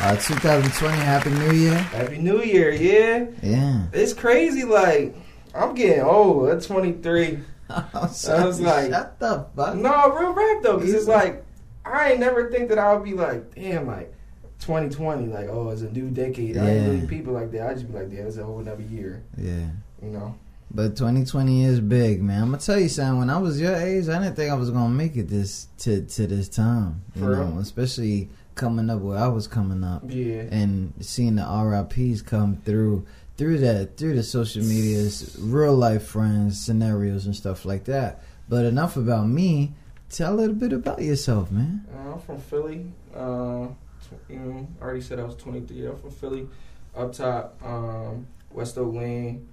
Uh, 0.00 0.14
2020, 0.16 0.96
Happy 0.98 1.30
New 1.30 1.52
Year. 1.52 1.74
Happy 1.74 2.18
New 2.18 2.40
Year, 2.42 2.70
yeah. 2.70 3.26
Yeah. 3.42 3.86
It's 3.92 4.12
crazy, 4.12 4.62
like, 4.64 5.16
I'm 5.54 5.74
getting 5.74 6.02
old 6.04 6.50
at 6.50 6.62
23. 6.62 7.40
I 7.68 7.82
was 7.92 8.60
like- 8.60 8.90
shut 8.90 9.18
the 9.18 9.46
fuck 9.56 9.74
No, 9.74 10.14
real 10.14 10.32
rap 10.34 10.62
though, 10.62 10.76
because 10.76 10.94
it's 10.94 11.08
like, 11.08 11.44
I 11.84 12.12
ain't 12.12 12.20
never 12.20 12.48
think 12.50 12.68
that 12.68 12.78
I 12.78 12.94
would 12.94 13.02
be 13.02 13.14
like, 13.14 13.54
damn, 13.56 13.86
like, 13.88 14.14
2020, 14.60 15.26
like, 15.26 15.48
oh, 15.50 15.70
it's 15.70 15.82
a 15.82 15.90
new 15.90 16.10
decade. 16.10 16.56
I 16.58 16.68
ain't 16.70 16.82
Yeah. 16.82 16.90
really 16.92 17.06
people 17.08 17.32
like 17.32 17.50
that. 17.52 17.68
I 17.68 17.74
just 17.74 17.90
be 17.90 17.98
like, 17.98 18.10
damn, 18.10 18.26
it's 18.28 18.36
a 18.36 18.44
whole 18.44 18.60
another 18.60 18.82
year, 18.84 19.22
Yeah. 19.36 19.66
you 20.00 20.10
know? 20.10 20.34
But 20.70 20.96
2020 20.96 21.64
is 21.64 21.80
big, 21.80 22.22
man. 22.22 22.42
I'm 22.42 22.50
gonna 22.50 22.58
tell 22.62 22.78
you 22.78 22.88
something. 22.90 23.18
When 23.20 23.30
I 23.30 23.38
was 23.38 23.58
your 23.60 23.74
age, 23.74 24.08
I 24.08 24.18
didn't 24.22 24.36
think 24.36 24.50
I 24.50 24.54
was 24.54 24.70
gonna 24.70 24.90
make 24.94 25.16
it 25.16 25.28
this 25.28 25.68
to 25.78 26.02
to 26.02 26.26
this 26.26 26.48
time. 26.48 27.02
You 27.14 27.22
For 27.22 27.28
know, 27.36 27.44
real? 27.44 27.58
especially 27.60 28.28
coming 28.54 28.90
up 28.90 29.00
where 29.00 29.18
I 29.18 29.28
was 29.28 29.46
coming 29.46 29.82
up 29.84 30.02
Yeah. 30.06 30.42
and 30.50 30.92
seeing 31.00 31.36
the 31.36 31.42
RIPS 31.44 32.20
come 32.22 32.56
through 32.64 33.06
through 33.38 33.58
that 33.60 33.96
through 33.96 34.16
the 34.16 34.22
social 34.22 34.62
medias, 34.62 35.36
real 35.40 35.74
life 35.74 36.02
friends, 36.04 36.60
scenarios 36.60 37.24
and 37.24 37.34
stuff 37.34 37.64
like 37.64 37.84
that. 37.84 38.22
But 38.48 38.64
enough 38.66 38.96
about 38.96 39.26
me. 39.28 39.74
Tell 40.10 40.34
a 40.34 40.36
little 40.36 40.54
bit 40.56 40.72
about 40.72 41.02
yourself, 41.02 41.50
man. 41.52 41.84
Uh, 41.94 42.12
I'm 42.14 42.18
from 42.20 42.38
Philly. 42.38 42.86
Uh, 43.14 43.66
tw- 44.02 44.30
you 44.30 44.38
know, 44.38 44.66
I 44.80 44.84
already 44.84 45.02
said 45.02 45.18
I 45.20 45.24
was 45.24 45.34
23. 45.36 45.86
I'm 45.86 45.96
from 45.98 46.10
Philly, 46.10 46.48
up 46.96 47.12
top, 47.12 47.60
um, 47.62 48.26
West 48.50 48.78
Oak 48.78 48.94
Lane. 48.94 49.46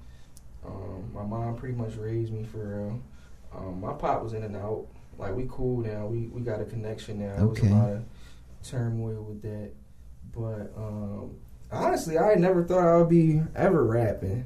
Um, 0.67 1.11
my 1.13 1.23
mom 1.23 1.55
pretty 1.55 1.75
much 1.75 1.95
raised 1.95 2.31
me 2.33 2.43
for 2.43 2.57
real. 2.57 2.99
Um, 3.55 3.79
my 3.81 3.93
pop 3.93 4.23
was 4.23 4.33
in 4.33 4.43
and 4.43 4.55
out. 4.55 4.85
Like 5.17 5.35
we 5.35 5.47
cool 5.49 5.77
now. 5.81 6.07
We 6.07 6.27
we 6.27 6.41
got 6.41 6.59
a 6.61 6.65
connection 6.65 7.19
now. 7.19 7.35
There 7.37 7.47
was 7.47 7.59
a 7.59 7.65
lot 7.65 7.89
of 7.93 8.03
turmoil 8.63 9.23
with 9.23 9.41
that, 9.43 9.71
but 10.33 10.71
um, 10.77 11.35
honestly, 11.71 12.17
I 12.17 12.35
never 12.35 12.63
thought 12.63 12.87
I 12.87 12.97
would 12.97 13.09
be 13.09 13.41
ever 13.55 13.83
rapping. 13.85 14.45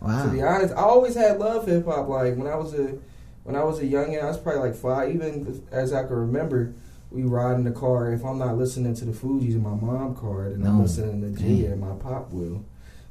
Wow. 0.00 0.24
To 0.24 0.30
be 0.30 0.42
honest, 0.42 0.74
I 0.74 0.80
always 0.80 1.14
had 1.14 1.38
love 1.38 1.64
for 1.64 1.70
hip 1.70 1.86
hop. 1.86 2.08
Like 2.08 2.36
when 2.36 2.46
I 2.46 2.56
was 2.56 2.74
a 2.74 2.98
when 3.44 3.56
I 3.56 3.64
was 3.64 3.78
a 3.80 3.84
youngin, 3.84 4.22
I 4.22 4.26
was 4.26 4.38
probably 4.38 4.60
like 4.68 4.74
five. 4.74 5.14
Even 5.14 5.62
as 5.70 5.92
I 5.94 6.02
can 6.04 6.16
remember, 6.16 6.74
we 7.10 7.22
ride 7.22 7.56
in 7.56 7.64
the 7.64 7.70
car. 7.70 8.12
If 8.12 8.24
I'm 8.24 8.38
not 8.38 8.58
listening 8.58 8.94
to 8.96 9.04
the 9.06 9.12
Fugees 9.12 9.52
in 9.54 9.62
my 9.62 9.74
mom 9.74 10.14
car, 10.14 10.50
then 10.50 10.66
I'm 10.66 10.76
No. 10.76 10.82
listening 10.82 11.22
to 11.22 11.40
Jay 11.40 11.64
and 11.66 11.80
my 11.80 11.94
pop 11.94 12.30
will. 12.32 12.62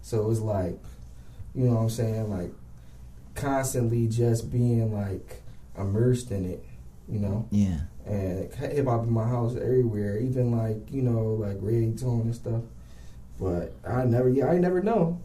So 0.03 0.29
it's 0.29 0.39
like, 0.39 0.77
you 1.55 1.65
know 1.65 1.75
what 1.75 1.81
I'm 1.81 1.89
saying? 1.89 2.29
Like 2.29 2.51
constantly 3.35 4.07
just 4.07 4.51
being 4.51 4.93
like 4.93 5.41
immersed 5.77 6.31
in 6.31 6.45
it. 6.45 6.63
you 7.07 7.19
know. 7.19 7.47
Yeah. 7.51 7.79
And 8.05 8.51
hip 8.53 8.85
hop 8.87 9.03
in 9.03 9.11
my 9.11 9.27
house 9.27 9.55
everywhere, 9.55 10.17
even 10.19 10.55
like 10.55 10.91
you 10.91 11.01
know 11.03 11.33
like 11.39 11.57
reggaeton 11.57 12.21
and 12.21 12.35
stuff. 12.35 12.61
But 13.39 13.73
I 13.87 14.03
never, 14.05 14.29
yeah, 14.29 14.47
I 14.47 14.57
never 14.57 14.81
know. 14.81 15.19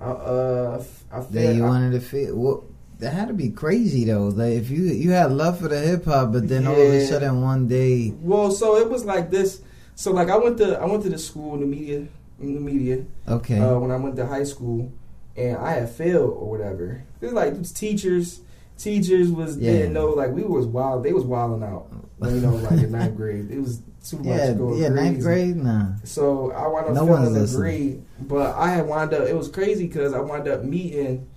I, 0.00 0.04
uh, 0.10 0.84
I 1.12 1.20
That 1.20 1.30
feel 1.32 1.52
you 1.56 1.64
I- 1.64 1.68
wanted 1.68 1.92
to 1.92 2.00
feel. 2.00 2.36
Well, 2.36 2.64
that 2.98 3.12
had 3.12 3.28
to 3.28 3.34
be 3.34 3.50
crazy 3.50 4.04
though. 4.04 4.28
Like 4.28 4.54
if 4.54 4.70
you 4.70 4.82
you 4.84 5.10
had 5.10 5.32
love 5.32 5.58
for 5.60 5.68
the 5.68 5.78
hip 5.80 6.04
hop, 6.06 6.32
but 6.32 6.48
then 6.48 6.66
all 6.66 6.74
of 6.74 6.78
a 6.92 7.06
sudden 7.06 7.42
one 7.42 7.68
day, 7.68 8.14
Well, 8.20 8.50
so 8.50 8.76
it 8.76 8.88
was 8.88 9.04
like 9.04 9.30
this. 9.30 9.60
So 9.94 10.12
like 10.12 10.28
I 10.30 10.36
went 10.38 10.56
to 10.58 10.80
I 10.80 10.86
went 10.86 11.02
to 11.04 11.10
the 11.10 11.18
school 11.18 11.54
in 11.54 11.60
the 11.60 11.66
media 11.66 12.06
in 12.40 12.54
the 12.54 12.60
media 12.60 13.04
okay, 13.28 13.58
uh, 13.58 13.78
when 13.78 13.90
I 13.92 13.96
went 13.96 14.16
to 14.16 14.26
high 14.26 14.44
school, 14.44 14.90
and 15.36 15.56
I 15.56 15.72
had 15.72 15.90
failed 15.90 16.36
or 16.38 16.50
whatever. 16.50 17.04
It 17.20 17.24
was 17.26 17.34
like 17.34 17.56
these 17.56 17.72
teachers. 17.72 18.40
Teachers 18.78 19.30
was 19.30 19.56
Yeah. 19.58 19.72
didn't 19.72 19.92
know 19.92 20.08
like 20.08 20.32
we 20.32 20.42
was 20.42 20.66
wild. 20.66 21.04
They 21.04 21.12
was 21.12 21.24
wilding 21.24 21.62
out. 21.62 21.86
You 22.22 22.40
know, 22.40 22.54
like 22.54 22.72
in 22.80 22.92
ninth 22.92 23.16
grade, 23.16 23.50
it 23.50 23.58
was 23.60 23.82
too 24.04 24.18
much 24.18 24.26
yeah, 24.26 24.52
going 24.52 24.80
yeah, 24.80 24.88
ninth 24.88 25.20
grade, 25.20 25.56
nah. 25.56 25.86
So 26.04 26.52
I 26.52 26.66
wound 26.68 26.86
up 26.88 26.94
No 26.94 27.06
failing 27.06 27.34
the 27.34 27.46
grade, 27.56 28.02
but 28.20 28.54
I 28.56 28.70
had 28.70 28.86
wound 28.86 29.12
up. 29.12 29.26
It 29.26 29.36
was 29.36 29.48
crazy 29.48 29.86
because 29.88 30.12
I 30.14 30.20
wound 30.20 30.46
up 30.48 30.62
meeting 30.64 31.28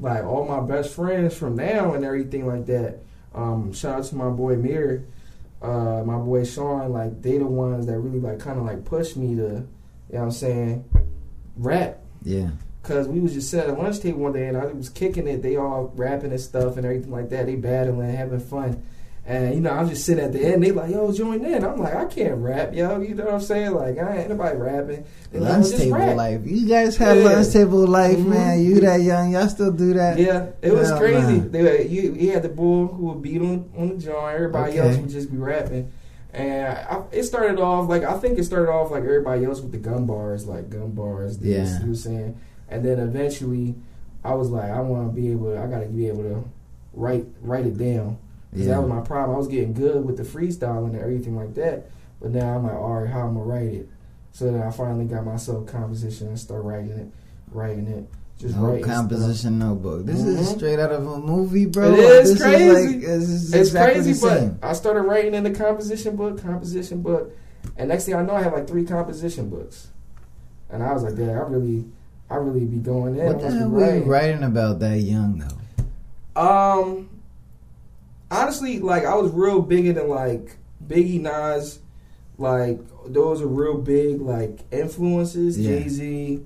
like 0.00 0.24
all 0.24 0.44
my 0.46 0.60
best 0.60 0.94
friends 0.94 1.36
from 1.36 1.56
now 1.56 1.94
and 1.94 2.04
everything 2.04 2.46
like 2.46 2.66
that. 2.66 3.00
Um, 3.34 3.72
shout 3.72 3.98
out 3.98 4.04
to 4.04 4.16
my 4.16 4.28
boy 4.30 4.56
Mirror, 4.56 5.02
uh, 5.60 6.02
my 6.04 6.18
boy 6.18 6.44
Sean. 6.44 6.92
Like 6.92 7.20
they 7.20 7.38
the 7.38 7.46
ones 7.46 7.86
that 7.86 7.98
really 7.98 8.20
like 8.20 8.38
kind 8.38 8.58
of 8.58 8.64
like 8.64 8.84
pushed 8.84 9.16
me 9.16 9.34
to, 9.34 9.42
you 9.42 9.44
know 9.46 9.64
what 10.08 10.22
I'm 10.22 10.30
saying, 10.30 10.84
rap. 11.56 11.98
Yeah, 12.22 12.50
Cause 12.88 13.06
we 13.06 13.20
was 13.20 13.34
just 13.34 13.50
sitting 13.50 13.70
at 13.70 13.78
lunch 13.78 14.00
table 14.00 14.20
one 14.20 14.32
day 14.32 14.48
and 14.48 14.56
I 14.56 14.64
was 14.66 14.88
kicking 14.88 15.28
it. 15.28 15.42
They 15.42 15.56
all 15.56 15.92
rapping 15.94 16.30
and 16.30 16.40
stuff 16.40 16.78
and 16.78 16.86
everything 16.86 17.10
like 17.12 17.28
that. 17.28 17.44
They 17.44 17.54
battling, 17.54 18.08
having 18.16 18.40
fun. 18.40 18.82
And 19.26 19.54
you 19.54 19.60
know, 19.60 19.68
I 19.72 19.82
was 19.82 19.90
just 19.90 20.06
sitting 20.06 20.24
at 20.24 20.32
the 20.32 20.42
end. 20.42 20.62
They 20.64 20.72
like, 20.72 20.90
yo, 20.90 21.12
join 21.12 21.44
in. 21.44 21.62
I'm 21.62 21.76
like, 21.78 21.94
I 21.94 22.06
can't 22.06 22.36
rap, 22.36 22.72
yo. 22.72 22.98
You 23.02 23.14
know 23.14 23.26
what 23.26 23.34
I'm 23.34 23.40
saying? 23.42 23.72
Like, 23.74 23.98
I 23.98 24.20
ain't 24.20 24.30
nobody 24.30 24.56
rapping. 24.56 25.04
They 25.30 25.38
lunch 25.38 25.66
"Oh, 25.66 25.70
just 25.70 25.82
table 25.82 25.98
rap." 25.98 26.16
life. 26.16 26.40
You 26.46 26.66
guys 26.66 26.96
have 26.96 27.18
Yeah. 27.18 27.24
lunch 27.24 27.50
table 27.52 27.86
life, 27.86 28.16
Mhm. 28.16 28.26
man. 28.26 28.62
You 28.64 28.80
that 28.80 29.02
young, 29.02 29.32
y'all 29.32 29.48
still 29.48 29.70
do 29.70 29.92
that? 29.92 30.18
Yeah, 30.18 30.46
it 30.62 30.72
was 30.72 30.88
Hell 30.88 30.98
crazy. 30.98 31.40
nah. 31.40 31.44
They 31.50 31.86
you, 31.88 32.14
you 32.14 32.32
had 32.32 32.42
the 32.42 32.48
bull 32.48 32.86
who 32.86 33.04
would 33.08 33.20
beat 33.20 33.42
on 33.42 33.66
on 33.76 33.88
the 33.90 33.94
joint. 33.96 34.34
Everybody 34.34 34.70
Okay. 34.78 34.88
else 34.88 34.96
would 34.96 35.10
just 35.10 35.30
be 35.30 35.36
rapping. 35.36 35.90
And 36.32 36.68
I, 36.78 37.02
it 37.12 37.24
started 37.24 37.58
off 37.60 37.86
like 37.90 38.04
I 38.04 38.14
think 38.18 38.38
it 38.38 38.44
started 38.44 38.70
off 38.70 38.90
like 38.90 39.02
everybody 39.02 39.44
else 39.44 39.60
with 39.60 39.72
the 39.72 39.78
gun 39.78 40.06
bars, 40.06 40.46
like 40.46 40.70
gun 40.70 40.92
bars. 40.92 41.36
This, 41.36 41.68
Yeah. 41.70 41.82
you 41.82 41.88
were 41.90 41.94
saying, 41.94 42.36
and 42.68 42.84
then 42.84 42.98
eventually, 42.98 43.74
I 44.24 44.34
was 44.34 44.50
like, 44.50 44.70
I 44.70 44.80
want 44.80 45.08
to 45.14 45.20
be 45.20 45.30
able, 45.30 45.52
to, 45.52 45.60
I 45.60 45.66
got 45.66 45.80
to 45.80 45.86
be 45.86 46.08
able 46.08 46.22
to 46.24 46.44
write 46.94 47.26
write 47.42 47.66
it 47.66 47.78
down. 47.78 48.18
'Cause 48.52 48.62
Yeah. 48.62 48.74
that 48.74 48.80
was 48.82 48.88
my 48.88 49.00
problem. 49.00 49.34
I 49.34 49.38
was 49.38 49.48
getting 49.48 49.74
good 49.74 50.04
with 50.04 50.16
the 50.16 50.22
freestyling 50.22 50.88
and 50.90 50.98
everything 51.00 51.36
like 51.36 51.54
that, 51.54 51.90
but 52.20 52.30
now 52.32 52.56
I'm 52.56 52.64
like, 52.64 52.74
all 52.74 52.94
right, 53.00 53.08
how 53.08 53.20
am 53.28 53.32
I 53.36 53.40
gonna 53.40 53.44
write 53.44 53.74
it? 53.74 53.88
So 54.32 54.46
then 54.50 54.62
I 54.62 54.70
finally 54.70 55.04
got 55.04 55.24
myself 55.26 55.66
composition 55.66 56.28
and 56.28 56.38
start 56.38 56.64
writing 56.64 56.90
it, 56.92 57.08
writing 57.52 57.86
it, 57.86 58.06
just 58.38 58.56
No 58.56 58.68
writing 58.68 58.84
stuff. 58.84 58.96
composition 58.96 59.58
notebook. 59.58 60.06
This 60.06 60.20
Mhm. 60.22 60.38
is 60.38 60.48
straight 60.48 60.78
out 60.78 60.92
of 60.92 61.06
a 61.06 61.18
movie, 61.18 61.66
bro. 61.66 61.92
It 61.92 61.98
is 61.98 62.30
this 62.34 62.42
crazy. 62.42 62.64
Is 62.64 62.74
like, 62.94 63.02
is 63.04 63.44
It's 63.54 63.68
exactly 63.68 64.02
crazy, 64.02 64.20
but 64.60 64.66
I 64.66 64.72
started 64.72 65.02
writing 65.02 65.34
in 65.34 65.44
the 65.44 65.50
composition 65.50 66.16
book, 66.16 66.40
composition 66.40 67.02
book, 67.02 67.30
and 67.76 67.88
next 67.90 68.06
thing 68.06 68.14
I 68.14 68.22
know, 68.22 68.34
I 68.34 68.42
have 68.42 68.54
like 68.54 68.66
three 68.66 68.84
composition 68.84 69.50
books, 69.50 69.88
and 70.70 70.82
I 70.82 70.94
was 70.94 71.02
like, 71.02 71.16
"Damn, 71.16 71.30
I 71.36 71.40
really, 71.42 71.84
I 72.30 72.36
really 72.36 72.64
be 72.66 72.78
going 72.78 73.16
in." 73.16 73.26
What 73.26 73.40
the 73.40 73.50
hell 73.50 73.68
were 73.68 73.96
you 73.96 74.04
writing 74.04 74.42
about 74.42 74.80
that 74.80 74.98
young 75.00 75.38
though? 75.38 76.40
Um, 76.40 77.08
honestly, 78.30 78.78
like 78.80 79.04
I 79.04 79.14
was 79.14 79.32
real 79.32 79.60
big 79.60 79.86
into 79.86 80.04
like 80.04 80.56
Biggie, 80.86 81.20
Nas, 81.20 81.80
like 82.38 82.80
those 83.06 83.40
are 83.42 83.46
real 83.46 83.78
big 83.78 84.20
like 84.20 84.60
influences. 84.70 85.58
Yeah. 85.58 85.78
Jay 85.80 85.88
Z, 85.88 86.44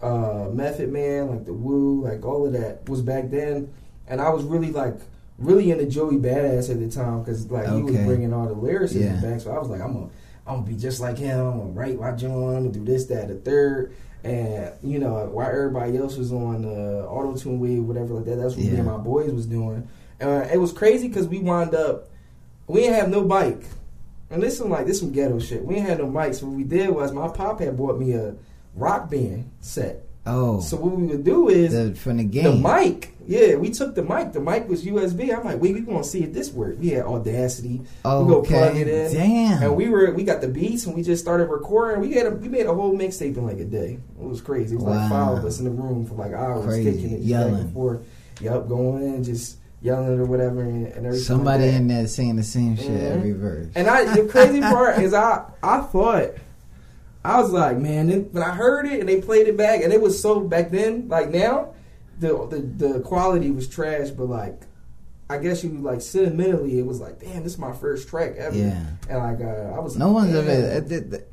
uh, 0.00 0.48
Method 0.52 0.90
Man, 0.92 1.28
like 1.28 1.44
the 1.44 1.52
Wu, 1.52 2.02
like 2.04 2.24
all 2.24 2.46
of 2.46 2.52
that 2.52 2.88
was 2.88 3.02
back 3.02 3.30
then, 3.30 3.72
and 4.06 4.20
I 4.20 4.30
was 4.30 4.44
really 4.44 4.70
like 4.70 4.94
really 5.38 5.70
into 5.72 5.86
Joey 5.86 6.16
Badass 6.18 6.70
at 6.70 6.78
the 6.78 6.88
time 6.88 7.20
because 7.20 7.50
like 7.50 7.66
he 7.68 7.82
was 7.82 7.96
bringing 7.96 8.32
all 8.32 8.46
the 8.46 8.52
lyricism 8.54 9.14
Yeah. 9.14 9.20
back. 9.20 9.40
So 9.40 9.50
I 9.50 9.58
was 9.58 9.68
like, 9.68 9.80
I'm 9.80 9.94
gonna, 9.94 10.10
I'm 10.46 10.56
gonna 10.60 10.66
be 10.66 10.76
just 10.76 11.00
like 11.00 11.18
him. 11.18 11.40
I'm 11.40 11.58
gonna 11.58 11.70
write 11.70 11.98
my 11.98 12.12
joint. 12.12 12.32
I'm 12.56 12.62
gonna 12.62 12.70
do 12.70 12.84
this, 12.84 13.06
that, 13.06 13.28
the 13.28 13.34
third. 13.36 13.94
And 14.24 14.72
you 14.82 14.98
know, 14.98 15.26
while 15.26 15.48
everybody 15.48 15.96
else 15.98 16.16
was 16.16 16.32
on 16.32 16.62
the 16.62 17.04
auto 17.06 17.34
tune 17.36 17.58
wave, 17.60 17.82
whatever 17.84 18.14
like 18.14 18.24
that, 18.26 18.36
that's 18.36 18.54
what 18.54 18.64
me 18.64 18.76
and 18.76 18.86
my 18.86 18.96
boys 18.98 19.32
was 19.32 19.46
doing. 19.46 19.88
Uh, 20.20 20.46
it 20.52 20.58
was 20.58 20.72
crazy 20.72 21.08
because 21.08 21.26
we 21.26 21.40
wound 21.40 21.74
up, 21.74 22.08
we 22.68 22.80
didn't 22.82 22.94
have 22.94 23.08
no 23.08 23.24
bike. 23.24 23.64
And 24.30 24.42
this 24.42 24.56
some 24.58 24.70
like 24.70 24.86
this 24.86 25.00
some 25.00 25.10
ghetto 25.12 25.40
shit. 25.40 25.64
We 25.64 25.74
didn't 25.74 25.88
have 25.88 25.98
no 25.98 26.06
mics. 26.06 26.36
So 26.36 26.46
what 26.46 26.56
we 26.56 26.64
did 26.64 26.88
was 26.90 27.12
my 27.12 27.28
pop 27.28 27.58
had 27.60 27.76
bought 27.76 27.98
me 27.98 28.12
a 28.12 28.34
rock 28.74 29.10
band 29.10 29.50
set. 29.60 30.04
Oh, 30.24 30.60
So 30.60 30.76
what 30.76 30.96
we 30.96 31.04
would 31.06 31.24
do 31.24 31.48
is 31.48 31.72
the, 31.72 31.94
from 31.96 32.18
the 32.18 32.22
the 32.24 32.28
game. 32.28 32.62
mic. 32.62 33.11
Yeah, 33.26 33.54
we 33.56 33.70
took 33.70 33.94
the 33.94 34.02
mic. 34.02 34.32
The 34.32 34.40
mic 34.40 34.68
was 34.68 34.84
USB. 34.84 35.36
I'm 35.36 35.44
like, 35.44 35.60
wait, 35.60 35.74
we 35.74 35.80
gonna 35.80 36.02
see 36.04 36.22
if 36.24 36.32
this 36.32 36.52
work. 36.52 36.76
We 36.78 36.90
had 36.90 37.04
Audacity. 37.04 37.82
Oh, 38.04 38.24
we 38.24 38.32
go 38.32 38.42
plug 38.42 38.76
it 38.76 38.88
in. 38.88 39.12
Damn. 39.14 39.62
And 39.62 39.76
we 39.76 39.88
were 39.88 40.12
we 40.12 40.24
got 40.24 40.40
the 40.40 40.48
beats 40.48 40.86
and 40.86 40.94
we 40.94 41.02
just 41.02 41.22
started 41.22 41.46
recording. 41.46 42.00
We 42.00 42.12
had 42.14 42.26
a, 42.26 42.30
we 42.30 42.48
made 42.48 42.66
a 42.66 42.74
whole 42.74 42.94
mixtape 42.96 43.36
in 43.36 43.46
like 43.46 43.58
a 43.58 43.64
day. 43.64 43.98
It 44.20 44.24
was 44.24 44.40
crazy. 44.40 44.74
It 44.74 44.78
was 44.80 44.84
like 44.96 45.08
five 45.10 45.38
of 45.38 45.44
us 45.44 45.58
in 45.58 45.64
the 45.64 45.70
room 45.70 46.06
for 46.06 46.14
like 46.14 46.32
hours 46.32 46.64
Crazy. 46.66 46.92
kicking 46.92 47.12
it, 47.12 47.20
Yelling. 47.20 47.54
back 47.54 47.62
and 47.62 47.72
forth. 47.74 48.00
Yup, 48.40 48.68
going 48.68 49.02
in, 49.04 49.22
just 49.24 49.56
yelling 49.82 50.18
or 50.18 50.24
whatever, 50.24 50.62
and, 50.62 50.86
and 50.86 51.06
everything. 51.06 51.24
Somebody 51.24 51.66
like 51.66 51.74
in 51.74 51.88
there 51.88 52.06
saying 52.06 52.36
the 52.36 52.42
same 52.42 52.76
shit 52.76 52.86
Mhm. 52.88 53.10
every 53.16 53.32
verse. 53.32 53.66
And 53.74 53.88
I, 53.88 54.04
the 54.16 54.24
crazy 54.28 54.60
part 54.62 54.98
is, 55.00 55.12
I, 55.14 55.44
I 55.62 55.80
thought, 55.80 56.30
I 57.24 57.40
was 57.40 57.50
like, 57.52 57.78
man, 57.78 58.08
then 58.08 58.28
when 58.32 58.42
I 58.42 58.50
heard 58.50 58.86
it 58.86 58.98
and 59.00 59.08
they 59.08 59.20
played 59.20 59.46
it 59.48 59.56
back, 59.56 59.82
and 59.82 59.92
it 59.92 60.00
was 60.00 60.20
so 60.20 60.40
back 60.40 60.70
then, 60.70 61.08
like 61.08 61.30
now, 61.30 61.74
the 62.22 62.46
the 62.78 62.88
the 62.92 63.00
quality 63.00 63.50
was 63.50 63.68
trash, 63.68 64.08
but 64.10 64.28
like, 64.28 64.62
I 65.28 65.36
guess 65.38 65.62
you 65.62 65.70
like 65.70 66.00
sentimentally, 66.00 66.78
it 66.78 66.86
was 66.86 67.00
like, 67.00 67.20
damn, 67.20 67.42
this 67.42 67.52
is 67.52 67.58
my 67.58 67.72
first 67.72 68.08
track 68.08 68.36
ever. 68.38 68.56
Yeah. 68.56 68.84
And 69.10 69.18
like, 69.18 69.40
uh, 69.46 69.74
I 69.76 69.78
was 69.80 69.96
No 69.98 70.12
one's 70.12 70.32
damn. 70.32 70.48
ever. 70.48 71.24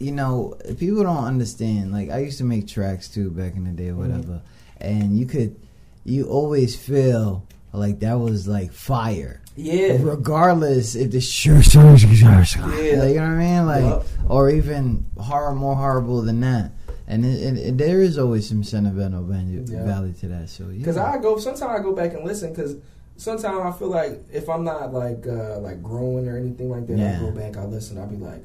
You 0.00 0.10
know, 0.12 0.56
people 0.78 1.02
don't 1.04 1.24
understand. 1.24 1.92
Like 1.92 2.10
I 2.10 2.18
used 2.18 2.38
to 2.38 2.44
make 2.44 2.66
tracks 2.68 3.08
too 3.08 3.30
back 3.30 3.54
in 3.56 3.64
the 3.64 3.70
day, 3.70 3.88
or 3.88 3.92
Mm-hmm. 3.94 4.10
whatever. 4.10 4.42
And 4.80 5.16
you 5.18 5.24
could, 5.24 5.56
you 6.04 6.24
always 6.26 6.74
feel 6.76 7.46
like 7.72 8.00
that 8.00 8.14
was 8.18 8.46
like 8.48 8.72
fire, 8.72 9.40
Yeah. 9.56 9.96
regardless 10.02 10.94
if 10.96 11.12
the 11.12 11.20
shirt, 11.20 11.72
yeah, 11.74 11.82
you 12.10 12.24
know 12.24 12.98
what 13.06 13.18
I 13.20 13.28
mean, 13.38 13.66
like, 13.66 13.82
Yup. 13.84 14.06
or 14.28 14.50
even 14.50 15.06
horror 15.16 15.54
more 15.54 15.76
horrible 15.76 16.22
than 16.22 16.40
that. 16.40 16.72
And 17.06 17.24
it, 17.24 17.42
it, 17.42 17.56
it, 17.58 17.78
there 17.78 18.00
is 18.00 18.18
always 18.18 18.48
some 18.48 18.64
sentimental 18.64 19.22
value, 19.24 19.64
Yeah. 19.68 19.84
value 19.84 20.12
to 20.20 20.28
that. 20.28 20.48
So 20.48 20.68
yeah, 20.70 20.78
Because 20.78 20.96
I 20.96 21.18
go, 21.18 21.36
sometimes 21.38 21.62
I 21.80 21.82
go 21.82 21.92
back 21.92 22.14
and 22.14 22.24
listen 22.24 22.50
because 22.50 22.76
sometimes 23.16 23.60
I 23.60 23.78
feel 23.78 23.88
like 23.88 24.22
if 24.32 24.48
I'm 24.48 24.64
not 24.64 24.92
like 24.92 25.26
uh, 25.26 25.58
like 25.58 25.82
growing 25.82 26.26
or 26.28 26.38
anything 26.38 26.70
like 26.70 26.86
that, 26.86 26.96
Yeah. 26.98 27.18
I 27.18 27.20
go 27.20 27.30
back, 27.30 27.56
I 27.58 27.64
listen, 27.66 27.98
I'll 27.98 28.06
be 28.06 28.16
like, 28.16 28.42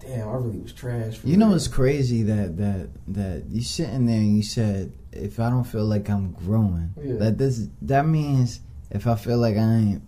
damn, 0.00 0.26
I 0.28 0.32
really 0.32 0.58
was 0.58 0.72
trash. 0.72 1.18
For 1.18 1.28
You 1.28 1.36
know 1.36 1.48
real. 1.48 1.56
it's 1.56 1.68
crazy 1.68 2.22
that 2.22 2.56
that 2.56 2.88
that 3.08 3.44
you 3.50 3.60
sitting 3.62 4.06
there 4.06 4.16
and 4.18 4.36
you 4.36 4.42
said 4.42 4.92
if 5.12 5.38
I 5.38 5.50
don't 5.50 5.64
feel 5.64 5.84
like 5.84 6.08
I'm 6.08 6.32
growing, 6.32 6.94
Yeah. 7.02 7.16
that 7.16 7.36
this 7.38 7.66
that 7.82 8.06
means 8.06 8.60
if 8.90 9.06
I 9.06 9.16
feel 9.16 9.36
like 9.38 9.56
I 9.56 9.60
ain't 9.76 10.02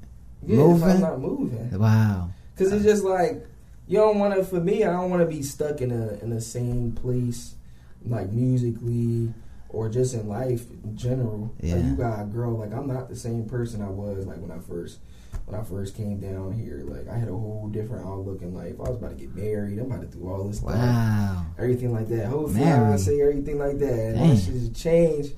yeah, 0.47 0.57
if 0.57 0.61
I'm 0.63 0.69
moving, 0.81 1.01
not 1.01 1.21
moving. 1.21 1.79
wow, 1.79 2.31
Because 2.57 2.73
it's 2.73 2.85
just 2.85 3.05
like 3.05 3.47
you 3.87 3.99
don't 3.99 4.19
want 4.19 4.35
to. 4.37 4.43
For 4.45 4.61
me, 4.61 4.85
I 4.85 4.93
don't 4.93 5.11
want 5.11 5.21
to 5.21 5.27
be 5.27 5.43
stuck 5.43 5.83
in 5.83 5.91
a 5.91 6.15
in 6.23 6.31
the 6.31 6.41
same 6.41 6.93
place, 6.93 7.57
like 8.05 8.31
musically 8.31 9.33
or 9.69 9.89
just 9.89 10.15
in 10.15 10.29
life 10.29 10.69
in 10.85 10.97
general. 10.97 11.55
Yeah. 11.61 11.77
Like 11.77 11.85
you 11.85 11.97
gotta 11.97 12.25
grow. 12.25 12.55
Like 12.57 12.73
I'm 12.73 12.87
not 12.87 13.09
the 13.09 13.17
same 13.17 13.45
person 13.47 13.83
I 13.83 13.89
was 13.89 14.27
like 14.27 14.39
when 14.39 14.51
I 14.51 14.59
first 14.61 14.99
when 15.47 15.59
I 15.61 15.63
first 15.63 15.97
came 15.97 16.19
down 16.19 16.53
here. 16.53 16.83
Like 16.85 17.09
I 17.09 17.17
had 17.19 17.29
a 17.29 17.33
whole 17.33 17.69
different 17.73 18.07
outlook 18.07 18.43
in 18.43 18.55
life. 18.55 18.75
I 18.79 18.89
was 18.91 18.97
about 18.99 19.11
to 19.11 19.17
get 19.17 19.35
married. 19.35 19.79
I'm 19.79 19.87
about 19.87 20.01
to 20.03 20.07
do 20.19 20.29
all 20.29 20.45
this 20.45 20.59
stuff. 20.59 20.71
wow, 20.75 21.47
Everything 21.59 21.93
like 21.93 22.09
that. 22.09 22.27
Whole 22.27 22.49
fiance, 22.49 23.21
everything 23.21 23.59
like 23.59 23.79
that. 23.79 23.93
And 23.93 24.17
Damn. 24.17 24.29
that 24.35 24.43
shit 24.43 24.75
changed. 24.75 25.33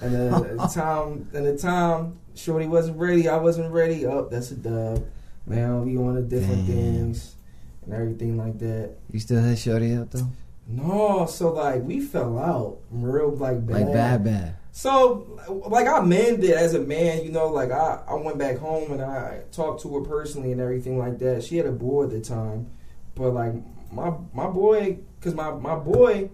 And 0.00 0.14
the 0.58 0.66
time, 0.74 1.28
and 1.34 1.46
the 1.46 1.56
time, 1.56 2.18
Shorty 2.34 2.66
wasn't 2.66 2.98
ready. 2.98 3.28
I 3.28 3.36
wasn't 3.36 3.70
ready. 3.72 4.04
Up, 4.06 4.12
oh, 4.12 4.28
that's 4.30 4.50
a 4.50 4.56
dub. 4.56 5.06
Man, 5.46 5.84
we 5.84 5.96
on 5.98 6.14
to 6.16 6.22
different 6.22 6.66
Damn. 6.66 6.76
things 6.76 7.36
and 7.84 7.94
everything 7.94 8.36
like 8.36 8.58
that. 8.58 8.96
you 9.12 9.20
still 9.20 9.42
hit 9.42 9.58
shorty 9.58 9.94
up 9.94 10.10
though, 10.10 10.26
No, 10.66 11.26
so 11.26 11.52
like 11.52 11.82
we 11.82 12.00
fell 12.00 12.38
out 12.38 12.78
real 12.90 13.30
like 13.36 13.66
bad. 13.66 13.74
like 13.82 13.92
bad 13.92 14.24
bad. 14.24 14.56
So 14.72 15.38
like 15.68 15.86
I 15.86 16.00
mended 16.00 16.50
as 16.50 16.74
a 16.74 16.80
man, 16.80 17.22
you 17.24 17.30
know, 17.30 17.48
like 17.48 17.70
I, 17.70 18.00
I 18.08 18.14
went 18.14 18.38
back 18.38 18.58
home 18.58 18.90
and 18.92 19.02
I 19.02 19.42
talked 19.52 19.82
to 19.82 19.94
her 19.94 20.00
personally 20.00 20.52
and 20.52 20.60
everything 20.60 20.98
like 20.98 21.18
that. 21.18 21.44
She 21.44 21.58
had 21.58 21.66
a 21.66 21.72
boy 21.72 22.04
at 22.04 22.10
the 22.10 22.20
time, 22.20 22.68
but 23.14 23.30
like 23.34 23.52
my 23.92 24.12
my 24.32 24.46
boy, 24.48 24.98
cause 25.20 25.34
my 25.34 25.50
my 25.52 25.76
boy, 25.76 26.30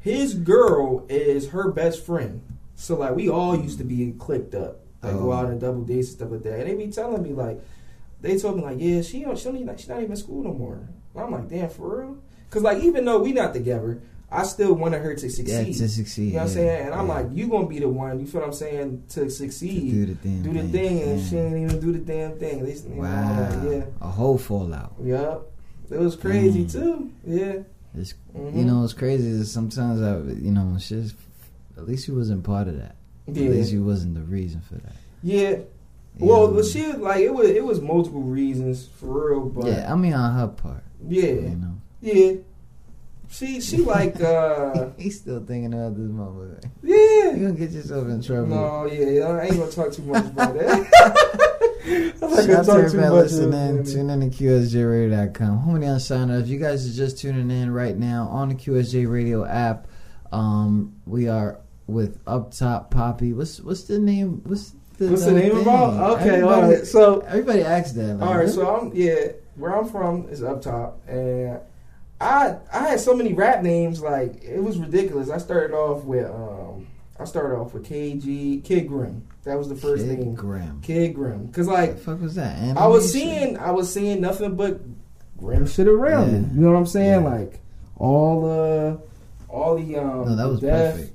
his 0.00 0.34
girl 0.34 1.04
is 1.08 1.50
her 1.50 1.70
best 1.70 2.04
friend. 2.04 2.42
So 2.74 2.96
like 2.96 3.14
we 3.14 3.28
all 3.28 3.54
used 3.56 3.78
to 3.78 3.84
be 3.84 4.12
clicked 4.18 4.54
up, 4.54 4.80
like 5.02 5.12
go 5.12 5.30
Oh. 5.30 5.32
out 5.32 5.46
and 5.46 5.60
double 5.60 5.82
dates 5.82 6.08
and 6.08 6.16
stuff 6.16 6.30
like 6.30 6.42
that. 6.42 6.60
And 6.60 6.68
they 6.70 6.74
be 6.86 6.90
telling 6.90 7.22
me 7.22 7.30
like 7.34 7.60
they 8.20 8.38
told 8.38 8.56
me 8.56 8.62
like, 8.62 8.78
yeah, 8.80 9.02
she 9.02 9.20
don't, 9.22 9.38
she 9.38 9.44
don't 9.44 9.58
even, 9.58 9.76
she's 9.76 9.88
not 9.88 9.98
even 9.98 10.12
in 10.12 10.16
school 10.16 10.42
no 10.42 10.52
more. 10.54 10.88
And 11.14 11.22
I'm 11.24 11.30
like, 11.30 11.48
damn, 11.50 11.68
for 11.68 12.00
real? 12.00 12.18
Because 12.54 12.62
like 12.62 12.84
even 12.84 13.04
though 13.04 13.18
we 13.20 13.32
not 13.32 13.52
together, 13.52 14.00
I 14.30 14.44
still 14.44 14.74
wanted 14.74 15.02
her 15.02 15.12
to 15.16 15.28
succeed. 15.28 15.48
Yeah, 15.48 15.64
to 15.64 15.88
succeed. 15.88 16.26
You 16.26 16.32
know 16.34 16.38
what 16.38 16.42
I'm 16.44 16.48
saying? 16.50 16.86
And 16.86 16.94
I'm 16.94 17.08
yeah. 17.08 17.14
like, 17.14 17.26
you 17.32 17.48
gonna 17.48 17.66
be 17.66 17.80
the 17.80 17.88
one. 17.88 18.20
You 18.20 18.26
feel 18.26 18.42
what 18.42 18.46
I'm 18.46 18.52
saying? 18.52 19.02
To 19.08 19.24
To 19.24 19.30
succeed, 19.30 19.90
do 19.90 20.06
the 20.06 20.14
damn 20.14 20.42
do 20.42 20.52
the 20.52 20.60
thing, 20.60 20.70
thing, 20.70 21.02
and 21.02 21.20
yeah. 21.20 21.26
she 21.28 21.36
ain't 21.36 21.56
even 21.56 21.80
do 21.80 21.92
the 21.92 21.98
damn 21.98 22.38
thing. 22.38 22.60
At 22.60 22.64
least, 22.64 22.84
you 22.88 22.94
know, 22.94 23.02
Wow. 23.02 23.68
yeah, 23.68 23.84
A 24.00 24.06
whole 24.08 24.38
fallout. 24.38 24.94
yup. 25.02 25.50
It 25.90 25.98
was 25.98 26.14
crazy 26.14 26.64
Mm. 26.64 26.72
too. 26.72 27.10
Yeah. 27.26 27.56
It's, 27.96 28.14
Mhm. 28.36 28.56
You 28.56 28.64
know, 28.64 28.80
what's 28.82 28.92
crazy 28.92 29.28
is 29.28 29.50
sometimes 29.50 30.00
I, 30.00 30.18
you 30.40 30.52
know, 30.52 30.74
it's 30.76 30.88
just, 30.88 31.16
at 31.76 31.88
least 31.88 32.06
she 32.06 32.12
wasn't 32.12 32.44
part 32.44 32.68
of 32.68 32.76
that. 32.78 32.94
Yeah. 33.26 33.46
At 33.46 33.50
least 33.50 33.72
you 33.72 33.82
wasn't 33.84 34.14
the 34.14 34.22
reason 34.22 34.60
for 34.60 34.74
that. 34.76 34.94
Yeah. 35.24 35.50
You 35.50 36.26
Well, 36.26 36.46
know? 36.48 36.54
but 36.54 36.66
she 36.66 36.86
like 36.92 37.20
it 37.20 37.34
was 37.34 37.48
it 37.50 37.64
was 37.64 37.80
multiple 37.80 38.22
reasons 38.22 38.86
for 38.86 39.30
real, 39.30 39.40
but 39.46 39.66
yeah, 39.66 39.92
I 39.92 39.96
mean 39.96 40.12
on 40.12 40.32
her 40.34 40.46
part. 40.46 40.84
yeah, 41.08 41.22
You 41.26 41.56
know, 41.56 41.74
yeah. 42.04 42.32
She 43.30 43.60
she 43.60 43.78
like 43.78 44.20
uh 44.20 44.90
he's 44.98 45.18
still 45.20 45.40
thinking 45.44 45.72
about 45.74 45.96
this 45.96 46.06
motherfucker. 46.10 46.64
yeah. 46.82 47.30
You're 47.32 47.34
gonna 47.34 47.52
get 47.54 47.70
yourself 47.70 48.06
in 48.08 48.22
trouble. 48.22 48.48
No, 48.48 48.84
yeah, 48.86 49.24
I 49.28 49.44
ain't 49.46 49.56
gonna 49.58 49.70
talk 49.72 49.92
too 49.92 50.02
much 50.02 50.24
about 50.26 50.54
that. 50.54 52.12
I'm 52.22 52.30
not 52.30 52.44
Shout 52.44 52.46
gonna 52.46 52.58
out 52.58 52.64
to 52.66 52.82
talk 52.82 52.90
too 52.92 52.98
much. 53.00 53.10
listening. 53.12 53.84
Tune 53.84 54.10
in 54.10 54.30
to 54.30 54.36
QSJRadio.com. 54.36 55.66
Homie 55.66 55.92
on 55.92 56.00
sign 56.00 56.30
up. 56.30 56.42
If 56.42 56.48
you 56.48 56.58
guys 56.58 56.88
are 56.88 56.92
just 56.96 57.18
tuning 57.18 57.50
in 57.50 57.72
right 57.72 57.96
now 57.96 58.28
on 58.28 58.48
the 58.50 58.54
QSJ 58.54 59.10
Radio 59.10 59.44
app, 59.44 59.86
um, 60.32 60.94
we 61.06 61.28
are 61.28 61.58
with 61.86 62.18
Up 62.26 62.52
Top 62.54 62.90
Poppy. 62.90 63.32
What's 63.32 63.60
what's 63.60 63.84
the 63.84 63.98
name? 63.98 64.42
What's 64.44 64.72
the, 64.98 65.08
What's 65.08 65.24
the 65.24 65.32
name 65.32 65.52
thing? 65.52 65.62
about? 65.62 66.18
Okay, 66.20 66.28
Everybody- 66.36 66.62
all 66.62 66.70
right. 66.72 66.86
So 66.86 67.20
Everybody 67.20 67.62
asks 67.62 67.92
that. 67.92 68.14
Like, 68.18 68.28
All 68.30 68.38
right, 68.38 68.48
so 68.48 68.76
I'm 68.76 68.92
yeah, 68.94 69.28
where 69.56 69.76
I'm 69.76 69.86
from 69.88 70.28
is 70.28 70.42
up 70.42 70.62
top, 70.62 71.00
and 71.08 71.58
I 72.20 72.56
I 72.72 72.88
had 72.90 73.00
so 73.00 73.14
many 73.14 73.32
rap 73.32 73.62
names 73.62 74.00
like 74.00 74.42
it 74.42 74.62
was 74.62 74.78
ridiculous. 74.78 75.30
I 75.30 75.38
started 75.38 75.74
off 75.74 76.04
with 76.04 76.26
um 76.30 76.86
I 77.18 77.24
started 77.24 77.56
off 77.56 77.74
with 77.74 77.86
KG 77.88 78.64
Kid 78.64 78.88
Grim. 78.88 79.26
That 79.44 79.58
was 79.58 79.68
the 79.68 79.74
first 79.76 80.04
Kid 80.06 80.18
name, 80.20 80.34
Graham. 80.34 80.80
Kid 80.80 81.14
Grim. 81.14 81.48
Cause 81.52 81.66
like 81.68 81.98
fuck 81.98 82.20
was 82.20 82.34
that? 82.36 82.76
I 82.76 82.86
was 82.86 83.12
seeing 83.12 83.58
I 83.58 83.70
was 83.72 83.92
seeing 83.92 84.20
nothing 84.20 84.56
but 84.56 84.80
grim 85.36 85.66
shit 85.66 85.86
around 85.88 86.32
Yeah. 86.32 86.38
me. 86.40 86.48
You 86.54 86.60
know 86.62 86.70
what 86.72 86.78
I'm 86.78 86.86
saying? 86.86 87.22
Yeah. 87.24 87.30
Like 87.30 87.60
all 87.96 88.42
the 88.42 89.00
all 89.48 89.76
the 89.76 89.96
um 89.96 90.24
No, 90.26 90.36
that 90.36 90.48
was 90.48 90.60
death, 90.60 90.94
perfect. 90.94 91.12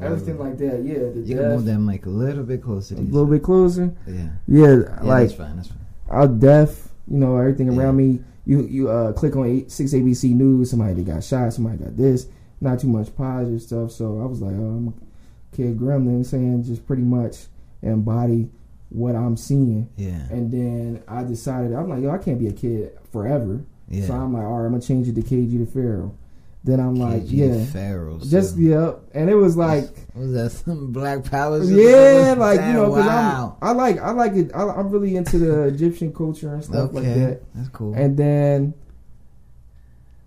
everything 0.00 0.38
like 0.38 0.58
that. 0.58 0.82
Yeah, 0.84 0.98
the 1.14 1.20
You 1.24 1.36
can 1.36 1.48
move 1.48 1.64
that 1.64 1.78
mic 1.78 2.06
a 2.06 2.10
little 2.10 2.44
bit 2.44 2.62
closer. 2.62 2.96
a 2.96 2.98
little 2.98 3.26
bit 3.26 3.42
closer. 3.42 3.92
Yeah. 4.06 4.28
Yeah, 4.46 4.66
yeah 4.66 4.98
like 5.02 5.28
that's 5.28 5.34
fine. 5.34 5.56
That's 5.56 5.68
fine. 5.68 5.78
out 6.10 6.38
deaf, 6.40 6.88
you 7.08 7.18
know, 7.18 7.36
everything 7.38 7.70
around 7.76 7.96
me. 7.96 8.20
You 8.46 8.66
you 8.66 8.88
uh, 8.88 9.12
click 9.12 9.36
on 9.36 9.46
eight, 9.46 9.70
six 9.70 9.92
ABC 9.92 10.34
News. 10.34 10.70
Somebody 10.70 10.94
that 10.94 11.06
got 11.06 11.24
shot. 11.24 11.52
Somebody 11.52 11.78
got 11.78 11.96
this. 11.96 12.26
Not 12.60 12.80
too 12.80 12.88
much 12.88 13.14
positive 13.16 13.62
stuff. 13.62 13.92
So 13.92 14.20
I 14.20 14.26
was 14.26 14.40
like, 14.42 14.54
oh, 14.54 14.76
I'm 14.76 14.88
a 14.88 15.56
kid 15.56 15.78
gremlin, 15.78 16.24
saying 16.24 16.64
just 16.64 16.86
pretty 16.86 17.02
much 17.02 17.46
embody 17.82 18.50
what 18.90 19.14
I'm 19.14 19.36
seeing. 19.36 19.88
Yeah. 19.96 20.28
And 20.30 20.52
then 20.52 21.02
I 21.08 21.22
decided 21.24 21.72
I'm 21.72 21.88
like, 21.88 22.02
yo, 22.02 22.10
I 22.10 22.18
can't 22.18 22.38
be 22.38 22.48
a 22.48 22.52
kid 22.52 22.98
forever. 23.12 23.64
Yeah. 23.88 24.06
So 24.06 24.14
I'm 24.14 24.32
like, 24.32 24.44
all 24.44 24.58
right, 24.58 24.66
I'm 24.66 24.72
gonna 24.72 24.82
change 24.82 25.08
it 25.08 25.14
to 25.14 25.22
KG 25.22 25.64
the 25.64 25.70
Pharaoh. 25.70 26.14
Then 26.62 26.78
I'm 26.78 26.94
like, 26.94 27.22
KG 27.22 27.30
yeah, 27.30 27.64
Pharaohs. 27.64 28.30
just 28.30 28.58
yeah, 28.58 28.92
and 29.14 29.30
it 29.30 29.34
was 29.34 29.56
like. 29.56 29.88
Was 30.14 30.32
that 30.32 30.50
some 30.50 30.92
Black 30.92 31.24
Power? 31.24 31.62
Yeah, 31.62 32.34
like 32.36 32.60
you 32.60 32.72
know, 32.74 32.90
because 32.90 33.06
wow. 33.06 33.56
I'm, 33.62 33.68
I 33.68 33.72
like, 33.72 33.98
I 33.98 34.10
like 34.10 34.32
it. 34.34 34.50
I, 34.54 34.68
I'm 34.68 34.90
really 34.90 35.16
into 35.16 35.38
the 35.38 35.62
Egyptian 35.68 36.12
culture 36.12 36.52
and 36.52 36.62
stuff 36.62 36.90
okay, 36.90 36.94
like 36.94 37.14
that. 37.14 37.42
that's 37.54 37.68
cool. 37.70 37.94
And 37.94 38.14
then 38.16 38.74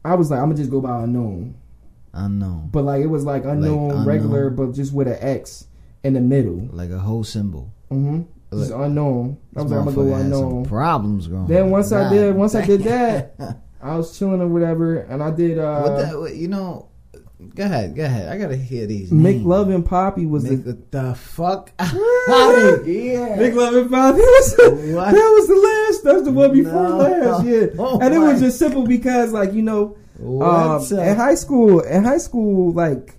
I 0.04 0.16
was 0.16 0.32
like, 0.32 0.40
I'm 0.40 0.46
gonna 0.48 0.58
just 0.58 0.72
go 0.72 0.82
by 0.82 1.04
unknown, 1.04 1.56
Unknown, 2.14 2.70
but 2.72 2.84
like 2.84 3.04
it 3.04 3.08
was 3.08 3.24
like 3.24 3.46
unknown, 3.46 3.92
unknown. 3.92 4.06
regular, 4.06 4.50
but 4.50 4.74
just 4.74 4.92
with 4.92 5.08
an 5.08 5.18
X 5.20 5.68
in 6.04 6.14
the 6.14 6.22
middle. 6.22 6.68
like 6.72 6.90
a 6.90 7.00
whole 7.00 7.24
symbol. 7.24 7.72
Mm-hmm. 7.92 8.24
Just 8.58 8.72
unknown. 8.72 9.38
I 9.56 9.62
was 9.62 9.72
like, 9.72 9.80
I'm 9.80 9.86
gonna 9.86 10.10
go 10.10 10.14
unknown. 10.16 10.66
Problems 10.66 11.28
going. 11.28 11.48
Then 11.48 11.70
once 11.70 11.92
I 11.92 12.10
did, 12.10 12.36
once 12.36 12.56
I 12.56 12.66
did 12.66 12.84
that, 12.84 13.36
I 13.84 13.96
was 13.98 14.18
chilling 14.18 14.42
or 14.42 14.48
whatever, 14.48 14.98
and 15.00 15.22
I 15.22 15.32
did. 15.32 15.60
uh 15.60 15.82
what 15.82 15.98
that? 15.98 16.20
What, 16.20 16.36
you 16.36 16.48
know, 16.48 16.88
go 17.56 17.64
ahead, 17.66 17.96
go 17.96 18.06
ahead. 18.06 18.30
I 18.30 18.38
gotta 18.38 18.56
hear 18.56 18.88
these. 18.88 19.12
Make. 19.12 19.44
Love 19.44 19.70
and 19.70 19.86
Poppy 19.86 20.26
was 20.26 20.44
Make 20.46 20.64
the. 20.64 20.74
the, 20.74 20.82
the 21.10 21.16
fuck 21.16 21.72
out 21.80 21.94
Yeah. 21.94 22.70
of 22.76 22.86
here. 22.86 23.20
McLovin 23.38 23.90
Poppy. 23.90 24.20
Was, 24.22 24.56
What? 24.94 25.12
that 25.12 25.36
was 25.38 25.48
the 25.48 25.56
last. 25.56 26.04
That 26.06 26.14
was 26.16 26.24
the 26.24 26.32
one 26.32 26.54
before 26.54 26.72
No. 26.90 26.98
last. 26.98 27.46
Yeah, 27.46 27.66
Oh 27.80 28.00
and 28.00 28.14
it 28.14 28.20
was 28.20 28.40
just 28.40 28.58
simple 28.58 28.88
because, 28.88 29.32
like, 29.34 29.52
you 29.54 29.62
know, 29.62 29.98
um, 30.24 30.82
in 30.98 31.16
high 31.18 31.36
school, 31.36 31.82
in 31.82 32.04
high 32.06 32.18
school, 32.20 32.72
like, 32.72 33.16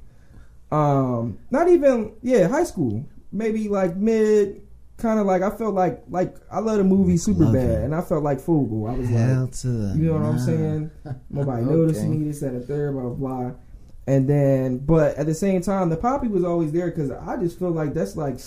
um, 0.72 1.38
not 1.50 1.68
even 1.68 2.12
yeah, 2.22 2.48
high 2.48 2.64
school, 2.64 3.05
maybe 3.31 3.68
like 3.68 3.96
mid, 3.96 4.62
kind 4.97 5.19
of 5.19 5.27
like 5.27 5.43
I 5.43 5.51
felt 5.51 5.75
like 5.75 6.03
like 6.09 6.37
I 6.51 6.61
love 6.61 6.79
the 6.79 6.85
movie 6.85 7.17
Super 7.17 7.45
Love 7.45 7.55
Bad, 7.55 7.69
it. 7.71 7.85
and 7.85 7.95
I 7.95 8.01
felt 8.01 8.23
like 8.23 8.39
Fogell. 8.39 8.91
I 8.91 8.97
was 8.97 9.09
Hell 9.09 9.43
like, 9.43 9.53
to 9.61 9.69
you 9.99 10.05
know 10.07 10.15
what 10.15 10.23
I'm 10.23 10.39
saying? 10.39 10.91
Nobody 11.31 11.63
Okay. 11.65 11.71
noticed 11.75 12.05
me. 12.05 12.25
This 12.25 12.43
and 12.43 12.63
a 12.63 12.67
third, 12.67 12.93
blah 12.95 13.11
blah. 13.11 13.51
And 14.07 14.29
then, 14.29 14.79
but 14.79 15.17
at 15.17 15.25
the 15.27 15.35
same 15.35 15.63
time, 15.63 15.89
the 15.89 15.97
poppy 15.97 16.29
was 16.29 16.45
always 16.45 16.73
there 16.73 16.91
because 16.91 17.11
I 17.11 17.37
just 17.39 17.59
feel 17.59 17.71
like 17.71 17.95
that's 17.95 18.17
like 18.17 18.39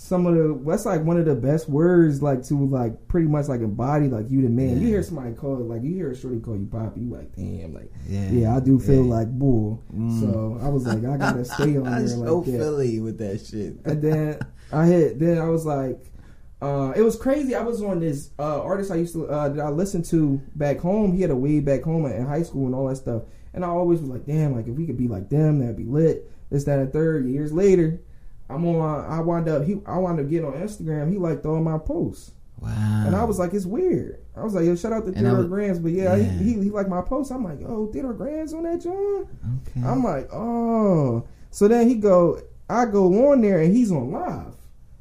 some 0.00 0.26
of 0.26 0.34
the 0.36 0.62
that's 0.64 0.86
like 0.86 1.02
one 1.02 1.18
of 1.18 1.24
the 1.24 1.34
best 1.34 1.68
words 1.68 2.22
like 2.22 2.44
to 2.44 2.54
like 2.68 3.08
pretty 3.08 3.26
much 3.26 3.48
like 3.48 3.60
embody 3.62 4.06
like 4.06 4.30
you 4.30 4.42
the 4.42 4.48
man. 4.48 4.80
You 4.80 4.86
hear 4.86 5.02
somebody 5.02 5.34
call 5.34 5.56
it 5.56 5.64
like 5.64 5.82
you 5.82 5.92
hear 5.92 6.12
a 6.12 6.16
shorty 6.16 6.38
call 6.38 6.56
you 6.56 6.66
poppy, 6.70 7.00
you 7.00 7.10
like 7.12 7.34
damn 7.34 7.74
like 7.74 7.90
Yeah, 8.06 8.30
yeah, 8.30 8.56
I 8.56 8.60
do 8.60 8.78
feel 8.78 9.04
Yeah. 9.04 9.14
like 9.16 9.28
bull. 9.36 9.82
Mm. 9.92 10.20
So 10.20 10.60
I 10.62 10.68
was 10.68 10.86
like, 10.86 11.04
I 11.04 11.16
gotta 11.16 11.44
stay 11.56 11.76
on 11.78 11.82
there 11.82 12.06
so 12.06 12.36
like 12.38 12.46
that. 12.46 12.58
Philly 12.58 13.00
with 13.00 13.18
that 13.18 13.44
shit. 13.44 13.74
And 13.84 14.00
then 14.00 14.38
I 14.72 14.86
hit. 14.86 15.18
Then 15.18 15.38
I 15.38 15.48
was 15.48 15.66
like, 15.66 15.98
uh, 16.62 16.92
it 16.94 17.02
was 17.02 17.16
crazy. 17.16 17.56
I 17.56 17.62
was 17.62 17.82
on 17.82 17.98
this 17.98 18.30
uh, 18.38 18.62
artist 18.62 18.92
I 18.92 18.96
used 18.96 19.14
to 19.14 19.26
uh, 19.26 19.48
that 19.48 19.66
I 19.66 19.70
listened 19.70 20.04
to 20.10 20.40
back 20.54 20.78
home. 20.78 21.12
He 21.12 21.22
had 21.22 21.32
a 21.32 21.36
way 21.36 21.58
back 21.58 21.82
home 21.82 22.06
in 22.06 22.24
high 22.24 22.44
school 22.44 22.66
and 22.66 22.74
all 22.74 22.86
that 22.88 22.96
stuff. 22.96 23.24
And 23.52 23.64
I 23.64 23.68
always 23.68 24.00
was 24.00 24.10
like, 24.10 24.26
damn, 24.26 24.54
like 24.54 24.68
if 24.68 24.74
we 24.76 24.86
could 24.86 24.96
be 24.96 25.08
like 25.08 25.28
them, 25.28 25.58
that'd 25.58 25.76
be 25.76 25.86
lit. 25.86 26.30
This, 26.50 26.62
that, 26.64 26.78
and 26.78 26.92
third. 26.92 27.26
Years 27.28 27.52
later, 27.52 28.00
I'm 28.50 28.64
on. 28.66 29.04
I 29.10 29.20
wound 29.20 29.48
up. 29.48 29.64
He. 29.64 29.80
I 29.86 29.98
wound 29.98 30.20
up 30.20 30.28
getting 30.28 30.46
on 30.46 30.54
Instagram. 30.54 31.10
He 31.12 31.18
liked 31.18 31.44
all 31.46 31.60
my 31.60 31.78
posts. 31.78 32.32
Wow. 32.60 33.04
And 33.06 33.14
I 33.14 33.22
was 33.24 33.38
like, 33.38 33.54
it's 33.54 33.66
weird. 33.66 34.20
I 34.36 34.42
was 34.42 34.54
like, 34.54 34.64
yo, 34.64 34.74
shout 34.74 34.92
out 34.92 35.06
to 35.06 35.12
Theodore 35.12 35.44
Grams. 35.44 35.78
But 35.78 35.92
yeah, 35.92 36.16
yeah. 36.16 36.24
He, 36.32 36.54
he 36.54 36.62
he 36.64 36.70
liked 36.70 36.88
my 36.88 37.02
post. 37.02 37.30
I'm 37.30 37.44
like, 37.44 37.58
oh, 37.66 37.86
Theodore 37.92 38.14
Grams 38.14 38.52
on 38.54 38.64
that 38.64 38.80
joint. 38.80 39.28
okay. 39.68 39.86
I'm 39.86 40.02
like, 40.02 40.28
oh. 40.32 41.24
So 41.50 41.68
then 41.68 41.88
he 41.88 41.94
go, 41.94 42.40
I 42.68 42.86
go 42.86 43.30
on 43.30 43.40
there 43.42 43.60
and 43.60 43.74
he's 43.74 43.92
on 43.92 44.10
live. 44.10 44.54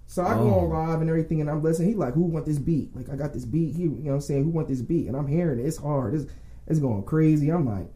So 0.06 0.24
I 0.24 0.36
go 0.36 0.54
Oh. 0.54 0.60
on 0.60 0.70
live 0.70 1.02
and 1.02 1.10
everything, 1.10 1.42
and 1.42 1.50
I'm 1.50 1.62
listening. 1.64 1.90
He 1.90 1.96
like, 1.96 2.14
who 2.14 2.22
want 2.24 2.46
this 2.46 2.60
beat? 2.60 2.96
Like, 2.96 3.10
I 3.10 3.16
got 3.16 3.34
this 3.34 3.44
beat. 3.46 3.76
He, 3.76 3.84
you 3.84 3.90
know, 3.90 4.10
what 4.12 4.14
I'm 4.16 4.22
saying, 4.22 4.44
who 4.46 4.52
want 4.52 4.68
this 4.68 4.82
beat? 4.82 5.08
And 5.08 5.16
I'm 5.18 5.28
hearing 5.28 5.60
it. 5.60 5.66
It's 5.66 5.78
hard. 5.78 6.14
It's 6.16 6.26
it's 6.68 6.80
going 6.80 7.04
crazy. 7.04 7.50
I'm 7.50 7.66
like, 7.66 7.88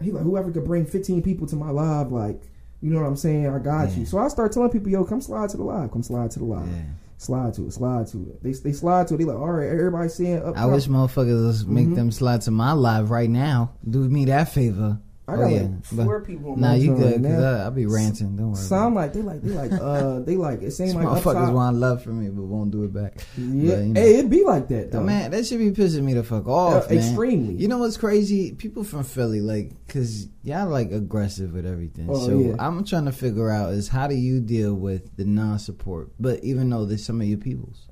he 0.00 0.12
like, 0.12 0.22
whoever 0.24 0.50
could 0.52 0.64
bring 0.64 0.86
15 0.86 1.22
people 1.22 1.46
to 1.48 1.56
my 1.56 1.70
live, 1.70 2.12
like, 2.12 2.42
you 2.80 2.90
know 2.90 3.00
what 3.00 3.06
I'm 3.06 3.16
saying? 3.16 3.46
I 3.46 3.58
got 3.58 3.90
Yeah. 3.90 3.96
you. 3.98 4.06
So 4.06 4.18
I 4.18 4.28
start 4.28 4.52
telling 4.52 4.70
people, 4.70 4.90
yo, 4.90 5.04
come 5.04 5.20
slide 5.20 5.50
to 5.50 5.56
the 5.56 5.64
live. 5.64 5.90
Come 5.90 6.02
slide 6.02 6.30
to 6.32 6.38
the 6.38 6.44
live. 6.44 6.68
Yeah. 6.68 6.82
Slide 7.18 7.54
to 7.54 7.66
it. 7.66 7.72
Slide 7.72 8.06
to 8.08 8.18
it. 8.18 8.42
They 8.42 8.52
they 8.52 8.72
slide 8.72 9.08
to 9.08 9.14
it. 9.14 9.18
They 9.18 9.24
like, 9.24 9.38
all 9.38 9.50
right, 9.52 9.68
everybody 9.68 10.08
saying 10.08 10.42
up. 10.42 10.56
I 10.56 10.62
top. 10.62 10.72
wish 10.72 10.86
motherfuckers 10.86 11.64
would 11.64 11.72
make 11.72 11.86
mm-hmm. 11.86 11.94
them 11.94 12.10
slide 12.10 12.42
to 12.42 12.50
my 12.50 12.72
live 12.72 13.10
right 13.10 13.30
now. 13.30 13.72
Do 13.88 14.00
me 14.00 14.26
that 14.26 14.52
favor. 14.52 14.98
I 15.28 15.34
Oh, 15.34 15.38
got 15.38 15.50
like 15.50 16.06
four 16.06 16.20
people. 16.20 16.56
Nah, 16.56 16.74
you 16.74 16.94
good? 16.94 17.20
right 17.20 17.32
Cause. 17.34 17.42
I, 17.42 17.62
I'll 17.64 17.70
be 17.72 17.86
ranting. 17.86 18.36
Don't 18.36 18.52
worry. 18.52 18.62
So 18.62 18.76
I'm 18.76 18.94
like, 18.94 19.12
they 19.12 19.22
like, 19.22 19.42
they 19.42 19.50
like, 19.50 19.72
uh, 19.80 20.20
they 20.20 20.36
like, 20.36 20.62
it 20.62 20.70
seems 20.70 20.94
like 20.94 21.04
motherfuckers 21.04 21.52
want 21.52 21.76
love 21.78 22.04
from 22.04 22.20
me, 22.22 22.28
but 22.30 22.42
won't 22.44 22.70
do 22.70 22.84
it 22.84 22.92
back. 22.92 23.14
Yeah, 23.36 23.74
But, 23.74 23.78
you 23.82 23.92
know. 23.94 24.00
hey, 24.00 24.18
it 24.20 24.30
be 24.30 24.44
like 24.44 24.68
that 24.68 24.92
though. 24.92 25.00
Man, 25.02 25.32
that 25.32 25.44
should 25.44 25.58
be 25.58 25.72
pissing 25.72 26.02
me 26.04 26.14
the 26.14 26.22
fuck 26.22 26.46
off, 26.46 26.84
Uh, 26.86 26.94
man. 26.94 26.98
extremely. 26.98 27.54
You 27.54 27.66
know 27.66 27.78
what's 27.78 27.96
crazy? 27.96 28.52
People 28.52 28.84
from 28.84 29.02
Philly, 29.02 29.40
like, 29.40 29.72
cause 29.88 30.28
y'all 30.44 30.68
like 30.68 30.92
aggressive 30.92 31.54
with 31.54 31.66
everything. 31.66 32.06
Oh, 32.08 32.24
so 32.24 32.38
yeah. 32.38 32.54
I'm 32.60 32.84
trying 32.84 33.06
to 33.06 33.12
figure 33.12 33.50
out 33.50 33.72
is 33.72 33.88
how 33.88 34.06
do 34.06 34.14
you 34.14 34.40
deal 34.40 34.74
with 34.74 35.16
the 35.16 35.24
non-support? 35.24 36.10
But 36.20 36.44
even 36.44 36.70
though 36.70 36.84
there's 36.84 37.04
some 37.04 37.20
of 37.20 37.26
your 37.26 37.38
peoples, 37.38 37.88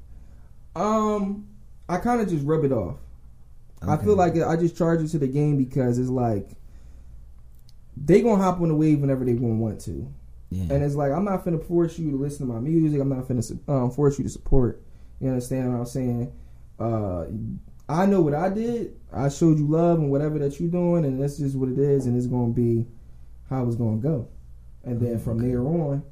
Um, 0.76 1.48
I 1.88 1.96
kind 1.98 2.20
of 2.20 2.28
just 2.28 2.46
rub 2.46 2.64
it 2.64 2.70
off. 2.70 2.96
I 3.82 3.96
feel 3.98 4.14
like 4.16 4.40
I 4.40 4.56
just 4.56 4.76
charge 4.78 5.02
it 5.02 5.08
to 5.08 5.18
the 5.18 5.26
game 5.26 5.58
because 5.58 5.98
it's 5.98 6.08
like 6.08 6.50
they 7.96 8.22
gonna 8.22 8.42
hop 8.42 8.60
on 8.60 8.68
the 8.68 8.74
wave 8.74 9.00
whenever 9.00 9.24
they 9.24 9.34
gonna 9.34 9.54
want 9.54 9.80
to, 9.82 10.12
yeah, 10.50 10.72
and 10.74 10.82
it's 10.82 10.94
like 10.94 11.12
I'm 11.12 11.24
not 11.24 11.44
finna 11.44 11.62
force 11.64 11.98
you 11.98 12.10
to 12.10 12.16
listen 12.16 12.46
to 12.46 12.52
my 12.52 12.60
music. 12.60 13.00
I'm 13.00 13.08
not 13.08 13.26
finna 13.28 13.58
um, 13.68 13.90
force 13.90 14.18
you 14.18 14.24
to 14.24 14.30
support. 14.30 14.82
You 15.20 15.28
understand 15.28 15.72
what 15.72 15.78
I'm 15.80 15.86
saying? 15.86 16.32
Uh, 16.78 17.26
I 17.88 18.06
know 18.06 18.20
what 18.20 18.34
I 18.34 18.48
did. 18.48 18.96
I 19.12 19.28
showed 19.28 19.58
you 19.58 19.68
love 19.68 19.98
and 19.98 20.10
whatever 20.10 20.38
that 20.40 20.58
you're 20.58 20.70
doing, 20.70 21.04
and 21.04 21.22
that's 21.22 21.36
just 21.38 21.54
what 21.56 21.68
it 21.68 21.78
is, 21.78 22.06
and 22.06 22.16
it's 22.16 22.26
gonna 22.26 22.52
be 22.52 22.86
how 23.50 23.66
it's 23.66 23.76
gonna 23.76 23.98
go. 23.98 24.28
And 24.84 25.00
then 25.00 25.18
from 25.18 25.38
Okay. 25.38 25.48
there 25.48 25.62
on, 25.62 26.02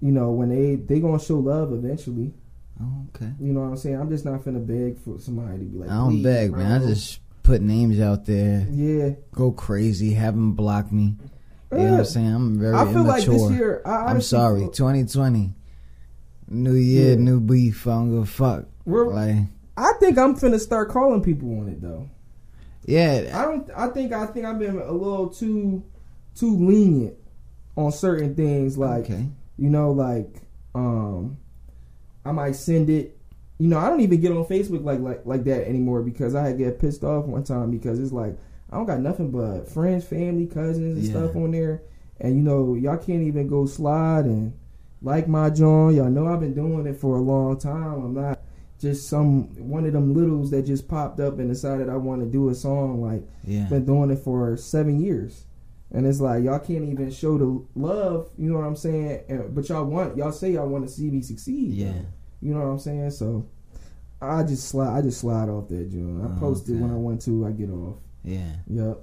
you 0.00 0.12
know, 0.12 0.30
when 0.32 0.48
they 0.48 0.76
they 0.76 1.00
gonna 1.00 1.18
show 1.20 1.38
love 1.38 1.72
eventually. 1.72 2.32
Oh, 2.80 3.06
okay. 3.14 3.32
You 3.40 3.52
know 3.52 3.60
what 3.62 3.66
I'm 3.70 3.76
saying? 3.76 3.96
I'm 3.96 4.08
just 4.08 4.24
not 4.24 4.40
finna 4.44 4.64
beg 4.64 4.98
for 4.98 5.18
somebody 5.18 5.58
to 5.58 5.64
be 5.64 5.78
like. 5.78 5.90
I 5.90 5.96
don't 5.96 6.22
beg, 6.22 6.52
man. 6.52 6.70
I 6.72 6.78
bro." 6.78 6.88
just 6.88 7.20
put 7.48 7.62
names 7.62 7.98
out 7.98 8.26
there, 8.26 8.66
Yeah. 8.70 9.10
go 9.32 9.50
crazy, 9.52 10.12
have 10.12 10.34
them 10.34 10.52
block 10.52 10.92
me. 10.92 11.16
You 11.72 11.78
know 11.78 11.90
what 11.92 11.98
I'm 12.00 12.04
saying? 12.04 12.34
I'm 12.34 12.58
very 12.58 12.74
I 12.74 12.84
feel 12.92 13.04
like 13.04 13.24
immature. 13.26 13.48
this 13.48 13.58
year. 13.58 13.82
I 13.86 14.04
I'm 14.06 14.20
sorry. 14.20 14.60
feel- 14.60 14.70
2020, 14.70 15.54
new 16.48 16.74
year, 16.74 17.10
Yeah. 17.10 17.16
new 17.16 17.40
beef. 17.40 17.86
I 17.86 17.90
don't 17.92 18.10
give 18.10 18.22
a 18.22 18.26
fuck. 18.26 18.66
We're- 18.84 19.14
Like, 19.14 19.36
I 19.78 19.92
think 19.98 20.18
I'm 20.18 20.34
finna 20.36 20.60
start 20.60 20.90
calling 20.90 21.22
people 21.22 21.58
on 21.58 21.68
it 21.68 21.80
though. 21.80 22.08
yeah, 22.84 23.30
I 23.34 23.44
don't. 23.44 23.70
I 23.76 23.88
think. 23.88 24.12
I 24.12 24.26
think 24.26 24.44
I've 24.46 24.58
been 24.58 24.78
a 24.78 24.92
little 24.92 25.28
too, 25.28 25.82
too 26.34 26.54
lenient 26.56 27.14
on 27.76 27.92
certain 27.92 28.34
things. 28.34 28.76
Like 28.78 29.04
okay. 29.04 29.26
you 29.56 29.68
know, 29.70 29.92
like 29.92 30.42
um, 30.74 31.36
I 32.24 32.32
might 32.32 32.56
send 32.56 32.88
it. 32.90 33.17
You 33.58 33.66
know, 33.68 33.78
I 33.78 33.88
don't 33.90 34.00
even 34.00 34.20
get 34.20 34.30
on 34.32 34.44
Facebook 34.44 34.84
like 34.84 35.00
like 35.00 35.26
like 35.26 35.44
that 35.44 35.66
anymore 35.68 36.02
because 36.02 36.34
I 36.34 36.46
had 36.46 36.58
get 36.58 36.78
pissed 36.78 37.02
off 37.04 37.24
one 37.26 37.42
time 37.44 37.70
because 37.70 37.98
it's 37.98 38.12
like 38.12 38.36
I 38.70 38.76
don't 38.76 38.86
got 38.86 39.00
nothing 39.00 39.30
but 39.30 39.68
friends, 39.68 40.04
family, 40.04 40.46
cousins, 40.46 40.96
and 40.98 41.04
Yeah. 41.04 41.10
stuff 41.10 41.36
on 41.36 41.50
there, 41.50 41.82
and 42.20 42.36
you 42.36 42.42
know 42.42 42.74
y'all 42.74 42.96
can't 42.98 43.22
even 43.22 43.48
go 43.48 43.66
slide 43.66 44.26
and 44.26 44.52
like 45.02 45.26
my 45.26 45.50
John. 45.50 45.94
Y'all 45.94 46.10
know 46.10 46.26
I've 46.28 46.40
been 46.40 46.54
doing 46.54 46.86
it 46.86 46.96
for 46.96 47.16
a 47.16 47.20
long 47.20 47.58
time. 47.58 48.04
I'm 48.04 48.14
not 48.14 48.38
just 48.78 49.08
some 49.08 49.48
one 49.68 49.84
of 49.86 49.92
them 49.92 50.14
littles 50.14 50.52
that 50.52 50.62
just 50.62 50.86
popped 50.86 51.18
up 51.18 51.40
and 51.40 51.48
decided 51.48 51.88
I 51.88 51.96
want 51.96 52.20
to 52.20 52.26
do 52.26 52.50
a 52.50 52.54
song. 52.54 53.02
Like 53.02 53.24
Yeah. 53.44 53.64
been 53.68 53.84
doing 53.84 54.10
it 54.10 54.20
for 54.20 54.56
seven 54.56 55.00
years. 55.00 55.44
And 55.90 56.06
it's 56.06 56.20
like 56.20 56.44
y'all 56.44 56.58
can't 56.60 56.84
even 56.84 57.10
show 57.10 57.38
the 57.38 57.64
love, 57.74 58.28
you 58.36 58.50
know 58.52 58.58
what 58.58 58.66
I'm 58.66 58.76
saying? 58.76 59.22
But 59.54 59.68
y'all 59.68 59.84
want 59.86 60.16
y'all 60.16 60.30
say 60.32 60.52
y'all 60.52 60.68
want 60.68 60.86
to 60.86 60.92
see 60.92 61.10
me 61.10 61.22
succeed. 61.22 61.72
Yeah. 61.72 62.02
You 62.40 62.54
know 62.54 62.60
what 62.60 62.66
I'm 62.66 62.78
saying? 62.78 63.10
So 63.10 63.46
I 64.20 64.42
just 64.42 64.68
slide 64.68 64.96
I 64.98 65.02
just 65.02 65.20
slide 65.20 65.48
off 65.48 65.68
that 65.68 65.90
joint. 65.90 66.22
I 66.22 66.26
Oh, 66.36 66.38
post 66.40 66.68
it 66.68 66.72
okay. 66.72 66.80
when 66.82 66.90
I 66.90 66.96
want 66.96 67.22
to, 67.22 67.46
I 67.46 67.50
get 67.52 67.70
off. 67.70 67.96
Yeah. 68.24 68.52
Yep. 68.68 68.98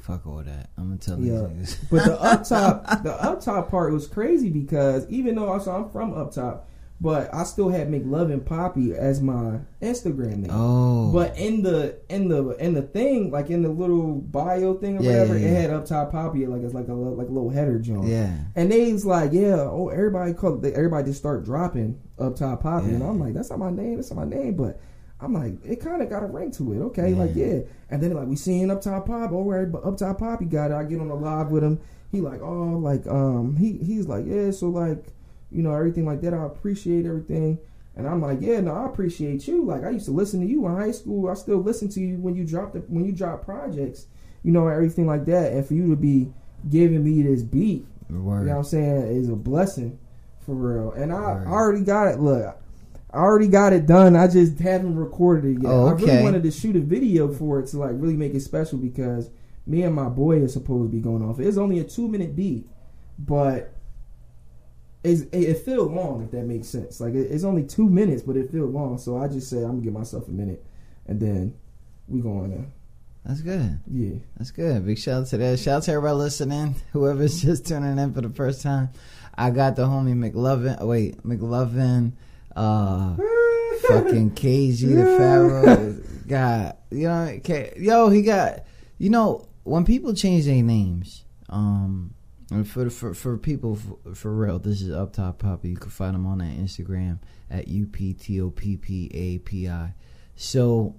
Fuck 0.00 0.26
all 0.26 0.42
that. 0.42 0.70
I'm 0.78 0.84
gonna 0.84 0.96
tell 0.98 1.16
these 1.16 1.26
Yeah. 1.26 1.38
niggas. 1.40 1.76
But 1.90 2.04
the 2.04 2.20
up 2.22 2.44
top 2.44 3.02
the 3.02 3.12
up 3.22 3.40
top 3.42 3.70
part 3.70 3.92
was 3.92 4.06
crazy 4.06 4.48
because 4.48 5.06
even 5.08 5.34
though 5.34 5.52
I'm 5.52 5.90
from 5.90 6.14
up 6.14 6.32
top, 6.32 6.67
but 7.00 7.32
I 7.32 7.44
still 7.44 7.68
had 7.68 7.88
McLovin 7.90 8.44
Poppy 8.44 8.94
as 8.94 9.20
my 9.22 9.60
Instagram 9.80 10.38
name. 10.38 10.50
oh. 10.50 11.12
But 11.12 11.38
in 11.38 11.62
the 11.62 11.98
in 12.08 12.28
the 12.28 12.50
in 12.56 12.74
the 12.74 12.82
thing, 12.82 13.30
like 13.30 13.50
in 13.50 13.62
the 13.62 13.68
little 13.68 14.14
bio 14.16 14.74
thing 14.74 14.98
or 14.98 15.02
Yeah, 15.02 15.10
whatever, 15.10 15.38
yeah, 15.38 15.46
it 15.46 15.52
yeah. 15.52 15.60
had 15.60 15.70
up 15.70 15.86
top 15.86 16.10
poppy 16.10 16.46
like 16.46 16.62
it's 16.62 16.74
like 16.74 16.88
a 16.88 16.92
like 16.92 17.28
a 17.28 17.32
little 17.32 17.50
header 17.50 17.78
joint. 17.78 18.08
yeah. 18.08 18.32
And 18.56 18.70
they 18.72 18.92
was 18.92 19.06
like, 19.06 19.32
yeah, 19.32 19.60
oh 19.60 19.88
everybody 19.90 20.32
call 20.34 20.60
everybody 20.66 21.06
just 21.06 21.20
start 21.20 21.44
dropping 21.44 22.00
up 22.18 22.34
top 22.36 22.62
poppy, 22.62 22.88
and 22.88 23.02
I'm 23.02 23.20
like, 23.20 23.34
that's 23.34 23.50
not 23.50 23.60
my 23.60 23.70
name, 23.70 23.96
that's 23.96 24.10
not 24.10 24.26
my 24.28 24.36
name, 24.36 24.54
but. 24.54 24.80
I'm 25.20 25.34
like, 25.34 25.54
it 25.64 25.80
kind 25.80 26.00
of 26.00 26.08
got 26.08 26.22
a 26.22 26.26
ring 26.26 26.52
to 26.52 26.74
it, 26.74 26.78
okay? 26.84 27.12
Like, 27.12 27.32
yeah. 27.34 27.62
And 27.90 28.00
then 28.00 28.12
like 28.14 28.28
we 28.28 28.36
seeing 28.36 28.70
up 28.70 28.80
top 28.80 29.06
pop, 29.08 29.32
oh, 29.32 29.42
right, 29.42 29.64
but 29.68 29.84
up 29.84 29.96
top 29.96 30.18
pop, 30.20 30.38
he 30.38 30.46
got 30.46 30.70
it. 30.70 30.74
I 30.74 30.84
get 30.84 31.00
on 31.00 31.08
the 31.08 31.16
live 31.16 31.50
with 31.50 31.64
him. 31.64 31.80
He 32.12 32.20
like, 32.20 32.40
oh, 32.40 32.78
like, 32.80 33.04
um, 33.08 33.56
he 33.56 33.78
he's 33.78 34.06
like, 34.06 34.26
yeah, 34.28 34.52
so 34.52 34.68
like, 34.68 35.06
you 35.50 35.62
know, 35.62 35.72
everything 35.72 36.06
like 36.06 36.20
that. 36.22 36.34
I 36.34 36.44
appreciate 36.44 37.06
everything. 37.06 37.58
And 37.96 38.06
I'm 38.06 38.22
like, 38.22 38.38
yeah, 38.40 38.60
no, 38.60 38.74
I 38.74 38.86
appreciate 38.86 39.48
you. 39.48 39.64
Like 39.64 39.84
I 39.84 39.90
used 39.90 40.06
to 40.06 40.12
listen 40.12 40.40
to 40.40 40.46
you 40.46 40.66
in 40.66 40.76
high 40.76 40.92
school. 40.92 41.28
I 41.28 41.34
still 41.34 41.58
listen 41.58 41.88
to 41.90 42.00
you 42.00 42.16
when 42.16 42.36
you 42.36 42.44
drop 42.44 42.72
the 42.72 42.80
when 42.80 43.04
you 43.04 43.12
drop 43.12 43.44
projects, 43.44 44.06
you 44.44 44.52
know, 44.52 44.68
everything 44.68 45.06
like 45.06 45.24
that. 45.26 45.52
And 45.52 45.66
for 45.66 45.74
you 45.74 45.88
to 45.90 45.96
be 45.96 46.32
giving 46.68 47.02
me 47.02 47.22
this 47.22 47.42
beat, 47.42 47.86
Word. 48.08 48.40
you 48.40 48.46
know 48.46 48.52
what 48.52 48.58
I'm 48.58 48.64
saying, 48.64 49.02
is 49.16 49.28
a 49.28 49.34
blessing 49.34 49.98
for 50.46 50.54
real. 50.54 50.92
And 50.92 51.12
I, 51.12 51.42
I 51.44 51.46
already 51.46 51.84
got 51.84 52.06
it. 52.06 52.20
Look, 52.20 52.56
I 53.12 53.16
already 53.16 53.48
got 53.48 53.72
it 53.72 53.86
done. 53.86 54.14
I 54.14 54.28
just 54.28 54.58
haven't 54.60 54.94
recorded 54.96 55.56
it 55.56 55.62
yet. 55.62 55.70
Oh, 55.70 55.88
okay. 55.88 56.04
I 56.04 56.06
really 56.06 56.22
wanted 56.22 56.42
to 56.44 56.50
shoot 56.50 56.76
a 56.76 56.80
video 56.80 57.32
for 57.32 57.58
it 57.58 57.66
to 57.68 57.78
like 57.78 57.92
really 57.94 58.16
make 58.16 58.34
it 58.34 58.40
special 58.40 58.78
because 58.78 59.30
me 59.66 59.82
and 59.82 59.94
my 59.94 60.08
boy 60.08 60.42
are 60.42 60.48
supposed 60.48 60.90
to 60.90 60.96
be 60.96 61.00
going 61.00 61.22
off. 61.22 61.40
It's 61.40 61.56
only 61.56 61.80
a 61.80 61.84
two 61.84 62.06
minute 62.06 62.36
beat, 62.36 62.68
but 63.18 63.72
it's, 65.04 65.22
it, 65.32 65.58
feels 65.64 65.90
long 65.90 66.24
if 66.24 66.30
that 66.32 66.44
makes 66.44 66.68
sense. 66.68 67.00
Like 67.00 67.14
it, 67.14 67.30
it's 67.30 67.44
only 67.44 67.62
two 67.64 67.88
minutes, 67.88 68.22
but 68.22 68.36
it 68.36 68.50
feels 68.50 68.72
long. 68.72 68.98
So 68.98 69.18
I 69.18 69.28
just 69.28 69.48
said 69.48 69.62
I'm 69.62 69.70
gonna 69.70 69.82
give 69.82 69.92
myself 69.92 70.28
a 70.28 70.32
minute, 70.32 70.64
and 71.06 71.20
then 71.20 71.54
we 72.08 72.20
going 72.20 72.50
to 72.50 72.64
That's 73.24 73.40
good. 73.40 73.78
yeah. 73.86 74.16
That's 74.36 74.50
good. 74.50 74.84
Big 74.86 74.98
shout 74.98 75.22
out 75.22 75.26
to 75.28 75.36
that. 75.38 75.58
Shout 75.58 75.76
out 75.76 75.82
to 75.84 75.92
everybody 75.92 76.16
listening. 76.16 76.74
Whoever's 76.92 77.40
just 77.40 77.66
tuning 77.66 77.98
in 77.98 78.12
for 78.12 78.22
the 78.22 78.30
first 78.30 78.62
time. 78.62 78.90
I 79.36 79.50
got 79.50 79.76
the 79.76 79.86
homie 79.86 80.14
McLovin. 80.14 80.82
Wait, 80.82 81.22
McLovin. 81.22 82.12
Uh, 82.56 83.14
fucking 83.88 84.32
KG 84.32 84.96
the 84.96 85.16
Pharaoh. 85.16 85.96
Got 86.28 86.78
you 86.90 87.08
know, 87.08 87.40
K, 87.42 87.72
yo, 87.78 88.10
he 88.10 88.20
got. 88.20 88.64
You 88.98 89.08
know, 89.08 89.46
when 89.62 89.86
people 89.86 90.12
change 90.12 90.44
their 90.44 90.62
names, 90.62 91.24
um, 91.48 92.12
and 92.50 92.66
for 92.68 92.88
for 92.90 93.14
for 93.14 93.36
people 93.36 93.76
for, 93.76 94.14
for 94.14 94.34
real, 94.34 94.58
this 94.58 94.80
is 94.82 94.90
Up 94.90 95.12
Top 95.12 95.38
Poppy. 95.38 95.70
You 95.70 95.76
can 95.76 95.90
find 95.90 96.14
him 96.14 96.26
on 96.26 96.38
that 96.38 96.56
Instagram 96.56 97.18
at 97.50 97.68
u 97.68 97.86
p 97.86 98.14
t 98.14 98.40
o 98.40 98.50
p 98.50 98.76
p 98.76 99.10
a 99.12 99.38
p 99.38 99.68
i. 99.68 99.94
So 100.36 100.94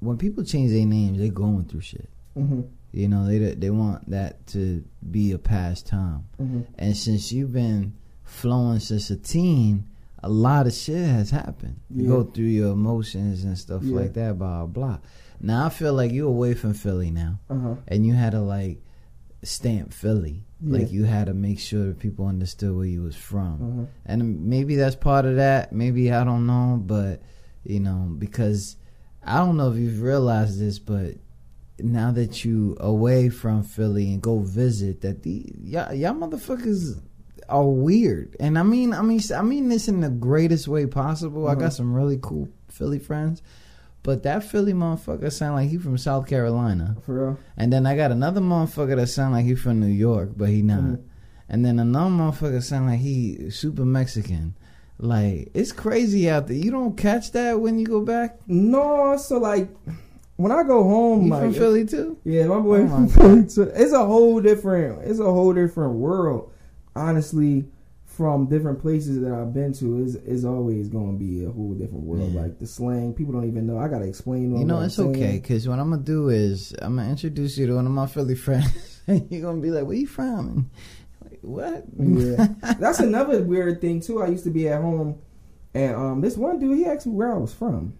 when 0.00 0.18
people 0.18 0.44
change 0.44 0.70
their 0.72 0.86
names, 0.86 1.18
they're 1.18 1.28
going 1.30 1.64
through 1.64 1.80
shit. 1.82 2.08
hmm 2.34 2.62
You 2.92 3.08
know, 3.08 3.26
they 3.26 3.38
they 3.54 3.70
want 3.70 4.10
that 4.10 4.46
to 4.48 4.84
be 5.10 5.32
a 5.32 5.38
pastime. 5.38 6.24
hmm 6.38 6.62
And 6.78 6.96
since 6.96 7.32
you've 7.32 7.52
been 7.52 7.94
flowing 8.24 8.80
since 8.80 9.10
a 9.10 9.16
teen, 9.16 9.86
a 10.22 10.28
lot 10.28 10.66
of 10.66 10.72
shit 10.72 11.06
has 11.06 11.30
happened. 11.30 11.80
You 11.90 12.06
go 12.06 12.22
through 12.24 12.44
your 12.46 12.72
emotions 12.72 13.44
and 13.44 13.56
stuff 13.58 13.82
Yeah. 13.82 13.96
like 13.96 14.12
that, 14.14 14.38
blah 14.38 14.66
blah. 14.66 14.98
Now 15.40 15.66
I 15.66 15.68
feel 15.70 15.94
like 15.94 16.12
you're 16.12 16.28
away 16.28 16.54
from 16.54 16.74
Philly 16.74 17.10
now, 17.10 17.40
Uh 17.50 17.58
huh. 17.58 17.74
and 17.88 18.06
you 18.06 18.14
had 18.14 18.30
to 18.32 18.40
like 18.40 18.80
stamp 19.42 19.92
Philly. 19.92 20.44
Yeah. 20.60 20.78
Like 20.78 20.92
you 20.92 21.04
had 21.04 21.26
to 21.26 21.34
make 21.34 21.58
sure 21.58 21.86
that 21.86 21.98
people 21.98 22.26
understood 22.26 22.74
where 22.76 22.84
you 22.86 23.02
was 23.02 23.16
from, 23.16 23.54
Uh-huh. 23.62 23.86
and 24.06 24.46
maybe 24.46 24.76
that's 24.76 24.94
part 24.96 25.24
of 25.24 25.36
that. 25.36 25.72
Maybe 25.72 26.12
I 26.12 26.22
don't 26.24 26.46
know, 26.46 26.80
but 26.84 27.22
you 27.64 27.80
know 27.80 28.14
because 28.18 28.76
I 29.24 29.38
don't 29.38 29.56
know 29.56 29.70
if 29.72 29.76
you've 29.76 30.02
realized 30.02 30.60
this, 30.60 30.78
but 30.78 31.14
now 31.80 32.12
that 32.12 32.44
you 32.44 32.76
away 32.80 33.28
from 33.28 33.62
Philly 33.64 34.12
and 34.12 34.22
go 34.22 34.38
visit, 34.40 35.00
that 35.00 35.22
the 35.24 35.52
y'all, 35.62 35.92
y'all 35.92 36.12
motherfuckers 36.14 37.00
are 37.48 37.66
weird, 37.68 38.36
and 38.38 38.56
I 38.56 38.62
mean, 38.62 38.92
I 38.92 39.02
mean, 39.02 39.20
I 39.36 39.42
mean 39.42 39.68
this 39.68 39.88
in 39.88 40.00
the 40.00 40.10
greatest 40.10 40.68
way 40.68 40.86
possible. 40.86 41.48
I 41.48 41.52
Uh-huh. 41.52 41.60
got 41.62 41.72
some 41.72 41.92
really 41.92 42.18
cool 42.22 42.48
Philly 42.68 43.00
friends, 43.00 43.42
but 44.02 44.22
that 44.24 44.42
Philly 44.44 44.72
motherfucker 44.72 45.30
sound 45.32 45.54
like 45.56 45.70
he 45.70 45.78
from 45.78 45.96
South 45.98 46.26
Carolina, 46.26 46.96
For 47.02 47.14
real. 47.14 47.38
and 47.56 47.72
then 47.72 47.86
I 47.86 47.94
got 47.96 48.10
another 48.12 48.40
motherfucker 48.40 48.96
that 48.96 49.06
sound 49.08 49.32
like 49.34 49.44
he 49.44 49.54
from 49.54 49.80
New 49.80 49.86
York, 49.86 50.30
but 50.36 50.48
he 50.48 50.62
not, 50.62 50.80
Mhm. 50.82 51.00
and 51.48 51.64
then 51.64 51.78
another 51.78 52.10
motherfucker 52.10 52.62
sound 52.62 52.86
like 52.86 53.00
he 53.00 53.50
super 53.50 53.84
Mexican. 53.84 54.54
Like 54.98 55.50
it's 55.54 55.72
crazy 55.72 56.30
out 56.30 56.46
there. 56.46 56.56
You 56.56 56.70
don't 56.70 56.96
catch 56.96 57.32
that 57.32 57.60
when 57.60 57.78
you 57.78 57.86
go 57.86 58.00
back. 58.04 58.38
No, 58.46 59.16
so 59.16 59.38
like 59.38 59.68
when 60.36 60.52
I 60.52 60.62
go 60.62 60.82
home, 60.84 61.24
You 61.24 61.30
like 61.30 61.42
from 61.42 61.54
Philly 61.54 61.84
too? 61.84 62.16
Yeah, 62.24 62.46
my 62.46 62.58
boy 62.60 62.82
Oh 62.82 62.88
from 62.88 63.02
my 63.04 63.08
Philly 63.08 63.44
too. 63.46 63.72
It's 63.74 63.92
a 63.92 64.04
whole 64.04 64.40
different. 64.40 65.02
It's 65.02 65.18
a 65.20 65.24
whole 65.24 65.52
different 65.52 65.94
world. 65.94 66.50
Honestly, 66.94 67.64
from 68.16 68.46
different 68.46 68.80
places 68.80 69.20
that 69.20 69.32
I've 69.32 69.54
been 69.54 69.72
to, 69.74 69.98
is 70.02 70.16
is 70.16 70.44
always 70.44 70.88
going 70.88 71.18
to 71.18 71.24
be 71.24 71.44
a 71.44 71.50
whole 71.50 71.72
different 71.72 72.04
world. 72.04 72.32
Yeah. 72.32 72.42
Like 72.42 72.58
the 72.58 72.66
slang, 72.66 73.14
people 73.14 73.32
don't 73.32 73.48
even 73.48 73.66
know. 73.66 73.78
I 73.78 73.88
gotta 73.88 74.04
explain. 74.04 74.44
To 74.44 74.50
them 74.50 74.58
You 74.60 74.64
know, 74.66 74.74
what 74.74 74.80
I'm 74.80 74.86
it's 74.86 74.98
okay 74.98 75.38
because 75.38 75.68
what 75.68 75.78
I'm 75.78 75.90
gonna 75.90 76.02
do 76.02 76.28
is 76.28 76.74
I'm 76.82 76.96
gonna 76.96 77.08
introduce 77.10 77.56
you 77.56 77.66
to 77.66 77.74
one 77.74 77.86
of 77.86 77.92
my 77.92 78.06
Philly 78.06 78.34
friends, 78.46 79.02
and 79.06 79.26
you're 79.30 79.42
gonna 79.42 79.60
be 79.60 79.70
like, 79.70 79.84
"Where 79.84 79.96
you 79.96 80.06
from?" 80.06 80.48
And 80.48 80.70
like, 81.30 81.40
what? 81.42 81.84
Yeah, 81.98 82.48
that's 82.78 83.00
another 83.00 83.42
weird 83.42 83.80
thing 83.80 84.00
too. 84.00 84.22
I 84.22 84.28
used 84.28 84.44
to 84.44 84.50
be 84.50 84.68
at 84.68 84.82
home, 84.82 85.18
and 85.74 85.94
um, 85.94 86.20
this 86.20 86.36
one 86.36 86.58
dude 86.58 86.76
he 86.76 86.84
asked 86.84 87.06
me 87.06 87.14
where 87.14 87.34
I 87.34 87.38
was 87.38 87.54
from, 87.54 87.94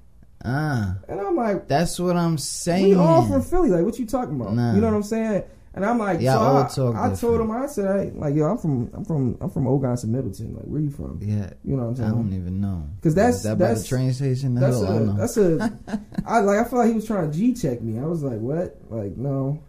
ah, 0.44 0.96
and 1.08 1.20
I'm 1.20 1.36
like, 1.36 1.68
that's 1.68 1.98
what 1.98 2.16
I'm 2.16 2.36
saying. 2.36 2.90
we 2.90 2.94
all 2.94 3.26
from 3.26 3.42
Philly. 3.42 3.70
Like, 3.70 3.84
what 3.84 3.98
you 3.98 4.06
talking 4.06 4.38
about? 4.38 4.54
Nah. 4.54 4.74
You 4.74 4.80
know 4.80 4.88
what 4.88 4.96
I'm 4.96 5.02
saying? 5.02 5.44
And 5.74 5.86
I'm 5.86 5.98
like, 5.98 6.20
Yeah, 6.20 6.34
so 6.68 6.92
I, 6.92 7.10
I 7.10 7.14
told 7.14 7.40
him, 7.40 7.50
I 7.50 7.66
said, 7.66 7.86
I, 7.86 8.04
like, 8.14 8.34
yo, 8.34 8.44
I'm 8.44 8.58
from, 8.58 8.90
I'm 8.92 9.04
from, 9.06 9.38
I'm 9.40 9.48
from 9.48 9.64
Ogonson, 9.64 10.08
Middleton. 10.08 10.54
Like, 10.54 10.64
where 10.64 10.80
you 10.82 10.90
from? 10.90 11.18
yeah, 11.22 11.50
You 11.64 11.76
know 11.76 11.84
what 11.84 11.88
I'm 11.90 11.96
saying. 11.96 12.08
I 12.10 12.12
don't 12.12 12.32
even 12.34 12.60
know 12.60 12.88
because 12.96 13.14
that's- 13.14 13.42
that 13.44 13.54
by 13.58 13.68
the 13.68 13.74
that's- 13.74 13.88
train 13.88 14.12
station. 14.12 14.54
That's 14.54 14.76
hell, 14.82 15.10
a 15.10 15.12
that's 15.14 15.36
a 15.38 15.72
I 16.26 16.40
like 16.40 16.58
I 16.58 16.68
feel 16.68 16.78
like 16.78 16.88
he 16.88 16.94
was 16.94 17.06
trying 17.06 17.30
to 17.30 17.36
G 17.36 17.54
check 17.54 17.80
me. 17.80 17.98
I 17.98 18.04
was 18.04 18.22
like, 18.22 18.38
what? 18.40 18.76
Like, 18.90 19.16
no. 19.16 19.62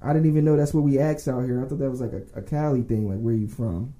I 0.00 0.12
didn't 0.12 0.28
even 0.28 0.44
know 0.44 0.56
that's 0.56 0.72
what 0.74 0.84
we 0.84 0.98
asked 1.00 1.26
out 1.26 1.40
here. 1.44 1.60
I 1.64 1.68
thought 1.68 1.78
that 1.80 1.90
was 1.90 2.00
like 2.00 2.12
a, 2.12 2.22
a 2.38 2.42
Cali 2.42 2.82
thing, 2.82 3.08
like 3.08 3.18
where 3.18 3.34
you 3.34 3.48
from? 3.48 3.94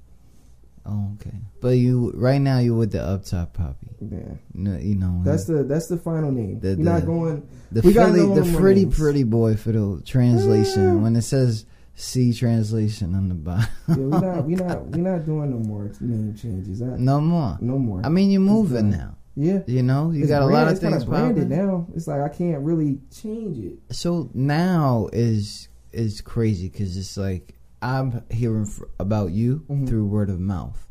Oh, 0.87 1.13
okay, 1.15 1.37
but 1.61 1.71
you 1.71 2.13
right 2.15 2.41
now 2.41 2.59
you're 2.59 2.77
with 2.77 2.93
the 2.93 3.03
up 3.03 3.25
top 3.25 3.55
poppy. 3.55 3.89
Yeah. 4.01 4.19
No, 4.55 4.77
you 4.77 4.95
know 4.95 5.19
uh, 5.21 5.25
That's 5.25 5.45
the 5.45 5.65
that's 5.65 5.89
the 5.89 5.97
final 5.97 6.31
name. 6.31 6.61
The- 6.61 6.77
We're 6.77 6.85
not 6.85 7.07
going 7.07 7.47
the 7.73 7.81
we 7.83 7.93
Philly, 7.93 8.21
the 8.21 8.57
pretty 8.57 8.85
names. 8.85 8.97
pretty 8.99 9.25
boy 9.25 9.57
for 9.57 9.73
the 9.73 10.03
translation. 10.05 10.83
Yeah. 10.85 10.95
When 10.95 11.17
it 11.17 11.23
says 11.23 11.67
C 11.95 12.33
translation 12.33 13.15
on 13.15 13.29
the 13.29 13.35
bottom. 13.35 13.69
yeah, 13.89 13.95
we 13.97 14.05
not 14.11 14.45
we 14.45 14.55
not 14.55 14.87
we 14.91 15.01
not 15.01 15.25
doing 15.25 15.51
no 15.51 15.59
more 15.59 15.91
name 16.01 16.35
changes. 16.35 16.83
I, 16.83 16.97
no 16.99 17.21
more. 17.21 17.57
no 17.61 17.79
more. 17.79 18.03
I 18.05 18.09
mean, 18.11 18.31
you're 18.31 18.41
moving 18.43 18.91
now. 18.91 19.17
yeah, 19.35 19.61
You 19.67 19.83
know, 19.83 20.11
you 20.11 20.21
It's 20.23 20.29
got 20.31 20.43
a 20.43 20.47
lot 20.47 20.69
of 20.69 20.79
things 20.79 21.05
branded 21.05 21.49
popping. 21.51 21.67
now. 21.67 21.87
It's 21.95 22.07
like 22.07 22.21
I 22.21 22.29
can't 22.29 22.63
really 22.63 22.99
change 23.11 23.59
it. 23.59 23.79
So 23.95 24.31
now 24.35 25.09
is 25.13 25.69
is 25.93 26.21
crazy 26.21 26.69
because 26.69 26.97
it's 26.99 27.17
like 27.17 27.55
I'm 27.83 28.23
hearing 28.31 28.69
about 28.99 29.33
you 29.33 29.65
Mhm. 29.69 29.87
through 29.89 30.07
word 30.07 30.31
of 30.31 30.41
mouth, 30.41 30.87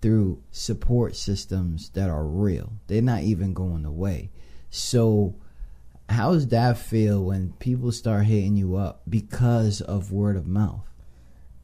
through 0.00 0.38
support 0.50 1.16
systems 1.16 1.90
that 1.90 2.08
are 2.08 2.26
real. 2.26 2.72
They're 2.86 3.02
not 3.02 3.22
even 3.22 3.52
going 3.52 3.84
away. 3.84 4.30
So, 4.70 5.34
how 6.08 6.32
does 6.32 6.46
that 6.48 6.78
feel 6.78 7.24
when 7.24 7.52
people 7.58 7.92
start 7.92 8.24
hitting 8.24 8.56
you 8.56 8.76
up 8.76 9.02
because 9.08 9.80
of 9.80 10.12
word 10.12 10.36
of 10.36 10.46
mouth? 10.46 10.88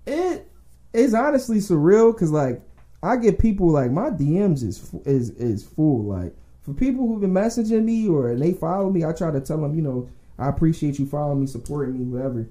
It 0.06 0.50
is 0.92 1.14
honestly 1.14 1.58
surreal 1.58 2.12
because 2.12 2.30
like 2.30 2.60
I 3.02 3.16
get 3.16 3.38
people 3.38 3.70
like 3.70 3.90
my 3.90 4.10
DMs 4.10 4.62
is 4.62 4.90
is 5.04 5.30
is 5.30 5.64
full. 5.64 6.04
Like 6.04 6.34
for 6.62 6.72
people 6.74 7.06
who've 7.06 7.20
been 7.20 7.32
messaging 7.32 7.84
me 7.84 8.08
or 8.08 8.34
they 8.34 8.52
follow 8.52 8.90
me, 8.90 9.04
I 9.04 9.12
try 9.12 9.30
to 9.30 9.40
tell 9.40 9.60
them, 9.60 9.74
you 9.74 9.82
know, 9.82 10.08
I 10.38 10.48
appreciate 10.48 10.98
you 10.98 11.06
following 11.06 11.40
me, 11.40 11.46
supporting 11.46 11.98
me, 11.98 12.04
whatever. 12.04 12.48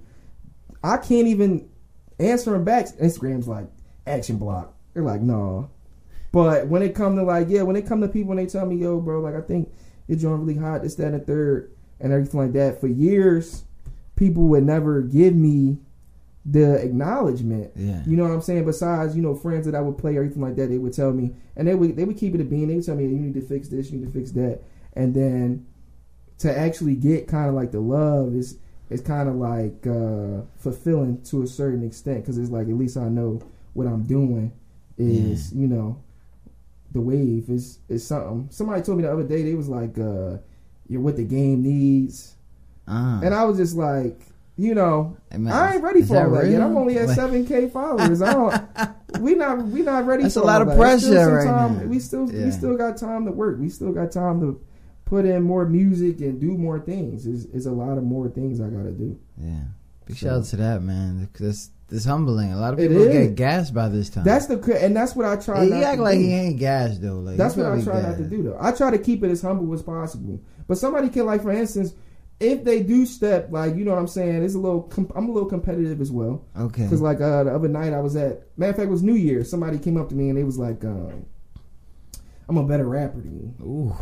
I 0.84 0.98
can't 0.98 1.28
even 1.28 1.68
answer 2.20 2.52
them 2.52 2.64
back. 2.64 2.88
Instagram's 2.98 3.48
like 3.48 3.68
action 4.06 4.38
block. 4.38 4.74
They're 4.94 5.04
like, 5.04 5.22
no. 5.22 5.70
But 6.32 6.68
when 6.68 6.82
it 6.82 6.96
come 6.96 7.16
to 7.16 7.24
like, 7.24 7.48
yeah, 7.50 7.62
when 7.62 7.76
it 7.76 7.88
come 7.88 8.02
to 8.02 8.08
people 8.08 8.32
and 8.32 8.40
they 8.40 8.52
tell 8.52 8.66
me, 8.66 8.76
yo, 8.78 9.00
bro, 9.00 9.22
like 9.22 9.36
I 9.36 9.42
think 9.42 9.72
you're 10.08 10.18
doing 10.18 10.42
really 10.46 10.60
hot, 10.60 10.82
this, 10.82 10.96
that, 10.96 11.08
and 11.08 11.16
the 11.16 11.20
third, 11.20 11.72
and 12.00 12.12
everything 12.12 12.40
like 12.40 12.54
that. 12.54 12.82
For 12.82 12.88
years, 12.88 13.64
people 14.16 14.44
would 14.44 14.64
never 14.64 15.02
give 15.02 15.36
me 15.36 15.78
the 16.46 16.76
acknowledgement. 16.84 17.72
Yeah. 17.76 18.02
You 18.06 18.18
know 18.18 18.24
what 18.24 18.34
I'm 18.34 18.42
saying? 18.42 18.66
Besides, 18.66 19.16
you 19.16 19.22
know, 19.22 19.36
friends 19.36 19.66
that 19.66 19.76
I 19.76 19.82
would 19.82 19.98
play 19.98 20.18
or 20.18 20.24
anything 20.24 20.42
like 20.42 20.56
that, 20.58 20.70
they 20.70 20.78
would 20.78 20.94
tell 20.94 21.14
me, 21.14 21.36
and 21.56 21.68
they 21.68 21.76
would 21.76 21.96
they 21.96 22.04
would 22.04 22.18
keep 22.18 22.36
it 22.36 22.42
a 22.42 22.44
bean. 22.44 22.68
They 22.68 22.76
would 22.76 22.86
tell 22.86 22.96
me, 22.96 23.04
you 23.04 23.10
need 23.12 23.36
to 23.36 23.42
fix 23.42 23.70
this, 23.70 23.92
you 23.92 24.00
need 24.00 24.08
to 24.08 24.12
fix 24.12 24.32
that, 24.32 24.62
and 24.94 25.14
then 25.14 25.66
to 26.40 26.58
actually 26.58 26.96
get 26.96 27.28
kind 27.28 27.48
of 27.48 27.56
like 27.56 27.72
the 27.72 27.80
love 27.80 28.36
is 28.36 28.58
is 28.94 29.02
kind 29.02 29.28
of 29.30 29.36
like 29.36 29.86
uh, 29.88 30.42
fulfilling 30.58 31.22
to 31.24 31.44
a 31.44 31.48
certain 31.48 31.84
extent 31.86 32.22
because 32.22 32.38
it's 32.38 32.50
like 32.52 32.68
at 32.68 32.76
least 32.76 32.98
I 32.98 33.10
know 33.10 33.42
what 33.74 33.88
I'm 33.88 34.04
doing 34.04 34.52
is 34.98 35.52
you 35.54 35.68
know 35.68 35.98
the 36.92 37.02
wave 37.02 37.50
is 37.50 37.80
is 37.90 38.06
something. 38.06 38.48
Somebody 38.52 38.82
told 38.84 38.98
me 39.00 39.04
the 39.04 39.12
other 39.12 39.24
day 39.24 39.44
they 39.44 39.56
was 39.56 39.68
like, 39.68 39.98
uh, 39.98 40.38
"You're 40.88 41.02
what 41.02 41.16
the 41.18 41.24
game 41.24 41.64
needs," 41.64 42.36
Uh, 42.88 43.20
and 43.24 43.34
I 43.34 43.46
was 43.46 43.58
just 43.58 43.76
like, 43.76 44.20
you 44.58 44.76
know, 44.76 45.18
Hey, 45.32 45.38
man, 45.40 45.54
I 45.54 45.74
ain't 45.76 45.84
ready 45.84 46.04
for 46.04 46.18
all 46.18 46.30
that 46.32 46.44
that 46.44 46.52
yet. 46.52 46.62
I'm 46.62 46.78
only 46.78 46.98
at 47.00 47.10
seven 47.10 47.46
k 47.48 47.68
followers. 47.74 48.22
I 48.22 48.34
don't. 48.34 49.22
We 49.22 49.34
not 49.36 49.66
we 49.66 49.82
not 49.82 50.06
ready. 50.06 50.24
That's 50.24 50.36
a 50.36 50.42
lot 50.44 50.62
of 50.62 50.68
that. 50.68 50.78
Pressure 50.78 51.36
right 51.38 51.46
now. 51.46 51.86
We 51.86 51.98
still 52.00 52.32
Yeah. 52.32 52.46
we 52.46 52.52
still 52.52 52.78
got 52.78 52.98
time 52.98 53.26
to 53.26 53.32
work. 53.32 53.58
We 53.60 53.70
still 53.70 53.92
got 53.92 54.12
time 54.12 54.40
to 54.42 54.62
put 55.14 55.26
in 55.26 55.44
more 55.44 55.66
music 55.68 56.22
and 56.22 56.42
do 56.42 56.58
more 56.58 56.80
things. 56.80 57.28
Is 57.28 57.46
is 57.46 57.68
a 57.68 57.72
lot 57.72 57.98
of 58.00 58.04
more 58.04 58.28
things 58.30 58.60
I 58.60 58.68
got 58.68 58.84
to 58.84 58.92
do. 58.92 59.20
yeah. 59.38 59.66
Big 60.08 60.18
So- 60.18 60.26
shout 60.26 60.38
out 60.40 60.46
to 60.46 60.56
that 60.58 60.82
man. 60.82 61.30
This 61.40 61.70
this 61.88 62.06
humbling. 62.06 62.52
A 62.52 62.58
lot 62.60 62.74
of 62.74 62.80
people 62.80 63.06
get 63.06 63.36
gassed 63.36 63.74
by 63.76 63.90
this 63.90 64.10
time. 64.10 64.24
That's 64.24 64.48
the 64.48 64.58
and 64.84 64.96
that's 64.98 65.16
what 65.16 65.26
I 65.28 65.36
try. 65.36 65.66
he 65.66 65.72
act 65.72 65.98
to 65.98 66.04
like 66.04 66.18
do. 66.18 66.24
he 66.26 66.34
ain't 66.34 66.58
gassed 66.58 67.02
though. 67.02 67.20
Like 67.20 67.38
That's 67.38 67.56
what 67.56 67.68
I 67.68 67.80
try 67.84 68.02
not 68.02 68.18
to 68.18 68.24
do 68.24 68.42
though. 68.42 68.58
I 68.60 68.72
try 68.72 68.90
to 68.90 68.98
keep 68.98 69.24
it 69.24 69.30
as 69.30 69.42
humble 69.44 69.72
as 69.74 69.84
possible. 69.84 70.42
But 70.68 70.78
somebody 70.80 71.10
can 71.10 71.26
like, 71.28 71.44
for 71.44 71.52
instance, 71.52 71.94
if 72.40 72.64
they 72.64 72.82
do 72.82 73.06
step 73.06 73.50
like, 73.52 73.76
you 73.76 73.86
know 73.86 73.92
what 73.92 74.00
I'm 74.00 74.08
saying, 74.08 74.44
it's 74.44 74.56
a 74.56 74.60
little. 74.60 74.92
I'm 75.16 75.30
a 75.30 75.32
little 75.32 75.48
competitive 75.48 76.02
as 76.02 76.12
well. 76.12 76.44
Okay. 76.58 76.84
Because 76.84 77.02
like 77.02 77.22
uh, 77.22 77.44
the 77.44 77.54
other 77.54 77.68
night 77.70 77.94
I 77.94 78.00
was 78.02 78.16
at, 78.16 78.48
matter 78.58 78.72
of 78.72 78.76
fact, 78.78 78.88
it 78.88 78.92
was 78.92 79.04
New 79.04 79.14
Year. 79.14 79.44
Somebody 79.44 79.78
came 79.78 79.96
up 79.98 80.10
to 80.10 80.16
me 80.16 80.30
and 80.30 80.38
they 80.38 80.44
was 80.44 80.58
like, 80.58 80.84
um, 80.84 81.26
"I'm 82.50 82.58
a 82.58 82.64
better 82.68 82.88
rapper 82.90 83.22
than 83.22 83.36
you." 83.60 83.66
Ooh. 83.66 83.96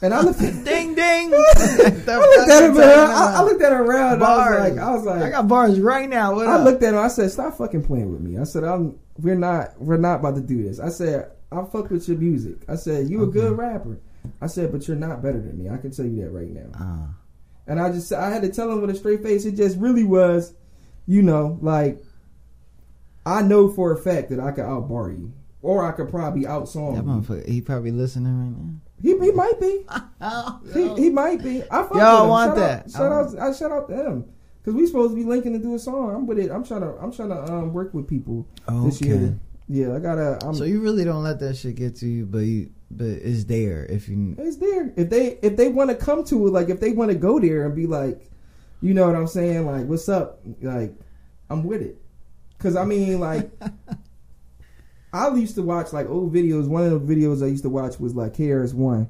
And 0.00 0.14
I 0.14 0.20
looked 0.20 0.40
at, 0.40 0.52
Ding 0.64 0.94
ding. 0.94 1.32
I 1.34 1.34
looked 1.34 2.08
at 2.50 2.64
him. 2.70 2.78
I, 2.78 3.34
I 3.38 3.42
looked 3.42 3.62
at 3.62 3.72
him 3.72 3.80
around. 3.80 4.22
I 4.22 4.36
was 4.36 4.58
like, 4.70 4.78
I 4.78 4.90
was 4.94 5.04
like, 5.04 5.22
I 5.22 5.30
got 5.30 5.48
bars 5.48 5.80
right 5.80 6.08
now. 6.08 6.34
What 6.36 6.46
I 6.46 6.54
up? 6.54 6.64
looked 6.64 6.82
at 6.82 6.94
him. 6.94 7.00
I 7.00 7.08
said, 7.08 7.30
"Stop 7.30 7.54
fucking 7.58 7.84
playing 7.84 8.12
with 8.12 8.20
me." 8.20 8.38
I 8.38 8.44
said, 8.44 8.62
"I'm. 8.64 8.98
We're 9.20 9.34
not. 9.34 9.80
We're 9.80 9.96
not 9.96 10.20
about 10.20 10.36
to 10.36 10.40
do 10.40 10.62
this." 10.62 10.78
I 10.78 10.88
said, 10.90 11.30
"I 11.50 11.64
fuck 11.64 11.90
with 11.90 12.06
your 12.08 12.16
music." 12.18 12.58
I 12.68 12.76
said, 12.76 13.08
"You 13.10 13.22
a 13.24 13.26
good 13.26 13.56
rapper." 13.58 13.98
I 14.40 14.46
said, 14.46 14.70
"But 14.72 14.86
you're 14.86 14.96
not 14.96 15.20
better 15.22 15.40
than 15.40 15.58
me. 15.62 15.68
I 15.68 15.78
can 15.78 15.90
tell 15.90 16.06
you 16.06 16.22
that 16.22 16.30
right 16.30 16.48
now." 16.50 16.70
Uh, 16.78 17.06
And 17.66 17.80
I 17.80 17.90
just, 17.90 18.12
I 18.12 18.30
had 18.30 18.42
to 18.42 18.48
tell 18.50 18.70
him 18.70 18.80
with 18.80 18.90
a 18.90 18.94
straight 18.94 19.22
face. 19.22 19.44
It 19.46 19.56
just 19.56 19.76
really 19.78 20.04
was, 20.04 20.54
you 21.06 21.22
know, 21.22 21.58
like 21.60 21.98
I 23.26 23.42
know 23.42 23.68
for 23.68 23.92
a 23.92 23.96
fact 23.96 24.30
that 24.30 24.40
I 24.40 24.52
could 24.52 24.64
outbar 24.64 25.10
you, 25.10 25.32
or 25.62 25.84
I 25.84 25.92
could 25.92 26.08
probably 26.08 26.42
outsong 26.44 26.94
that 26.94 27.04
you. 27.04 27.10
motherfucker, 27.10 27.48
he 27.48 27.60
probably 27.60 27.90
listening 27.90 28.38
right 28.38 28.56
now. 28.58 28.74
He, 29.00 29.10
he 29.18 29.32
might 29.32 29.60
be. 29.60 29.84
He, 30.74 30.94
he 31.04 31.10
might 31.10 31.42
be. 31.42 31.62
I 31.70 31.82
fuck 31.84 31.94
Yo, 31.94 32.00
I 32.00 32.12
with 32.14 32.22
him. 32.22 32.28
want 32.28 32.48
shout 32.50 32.56
that. 32.56 32.84
Out, 32.84 32.90
shout 32.90 33.12
out. 33.12 33.38
I 33.38 33.52
shout 33.52 33.72
out 33.72 33.88
to 33.88 33.94
him 33.94 34.24
because 34.60 34.74
we 34.74 34.86
supposed 34.86 35.12
to 35.12 35.16
be 35.16 35.24
linking 35.24 35.52
to 35.52 35.58
do 35.58 35.74
a 35.74 35.78
song. 35.78 36.14
I'm 36.14 36.26
with 36.26 36.38
it. 36.38 36.50
I'm 36.50 36.64
trying 36.64 36.80
to. 36.82 36.88
I'm 37.00 37.12
trying 37.12 37.28
to 37.30 37.42
um, 37.52 37.72
work 37.72 37.94
with 37.94 38.08
people 38.08 38.46
this 38.84 39.00
year. 39.00 39.38
Yeah, 39.68 39.94
I 39.94 39.98
gotta. 40.00 40.38
I'm, 40.44 40.54
So 40.54 40.64
you 40.64 40.80
really 40.80 41.04
don't 41.04 41.22
let 41.22 41.38
that 41.40 41.56
shit 41.56 41.76
get 41.76 41.94
to 41.96 42.06
you, 42.06 42.26
but 42.26 42.38
you, 42.38 42.70
but 42.90 43.06
it's 43.06 43.44
there 43.44 43.84
if 43.86 44.08
you. 44.08 44.34
it's 44.38 44.56
there. 44.56 44.92
If 44.96 45.10
they 45.10 45.38
if 45.42 45.56
they 45.56 45.68
want 45.68 45.90
to 45.90 45.96
come 45.96 46.24
to 46.24 46.46
it, 46.46 46.50
like 46.50 46.68
if 46.68 46.80
they 46.80 46.92
want 46.92 47.10
to 47.10 47.16
go 47.16 47.38
there 47.38 47.66
and 47.66 47.76
be 47.76 47.86
like, 47.86 48.30
you 48.80 48.94
know 48.94 49.06
what 49.06 49.14
I'm 49.14 49.26
saying? 49.26 49.66
Like, 49.66 49.86
what's 49.86 50.08
up? 50.08 50.40
Like, 50.62 50.94
I'm 51.50 51.64
with 51.64 51.82
it. 51.82 51.96
Cause 52.58 52.74
I 52.76 52.84
mean, 52.84 53.20
like, 53.20 53.50
I 55.12 55.34
used 55.34 55.54
to 55.56 55.62
watch 55.62 55.92
like 55.92 56.08
old 56.08 56.32
videos. 56.34 56.68
One 56.68 56.84
of 56.84 57.06
the 57.06 57.14
videos 57.14 57.42
I 57.42 57.46
used 57.46 57.62
to 57.62 57.68
watch 57.70 57.98
was 57.98 58.14
like 58.14 58.34
KRS 58.34 58.74
One, 58.74 59.08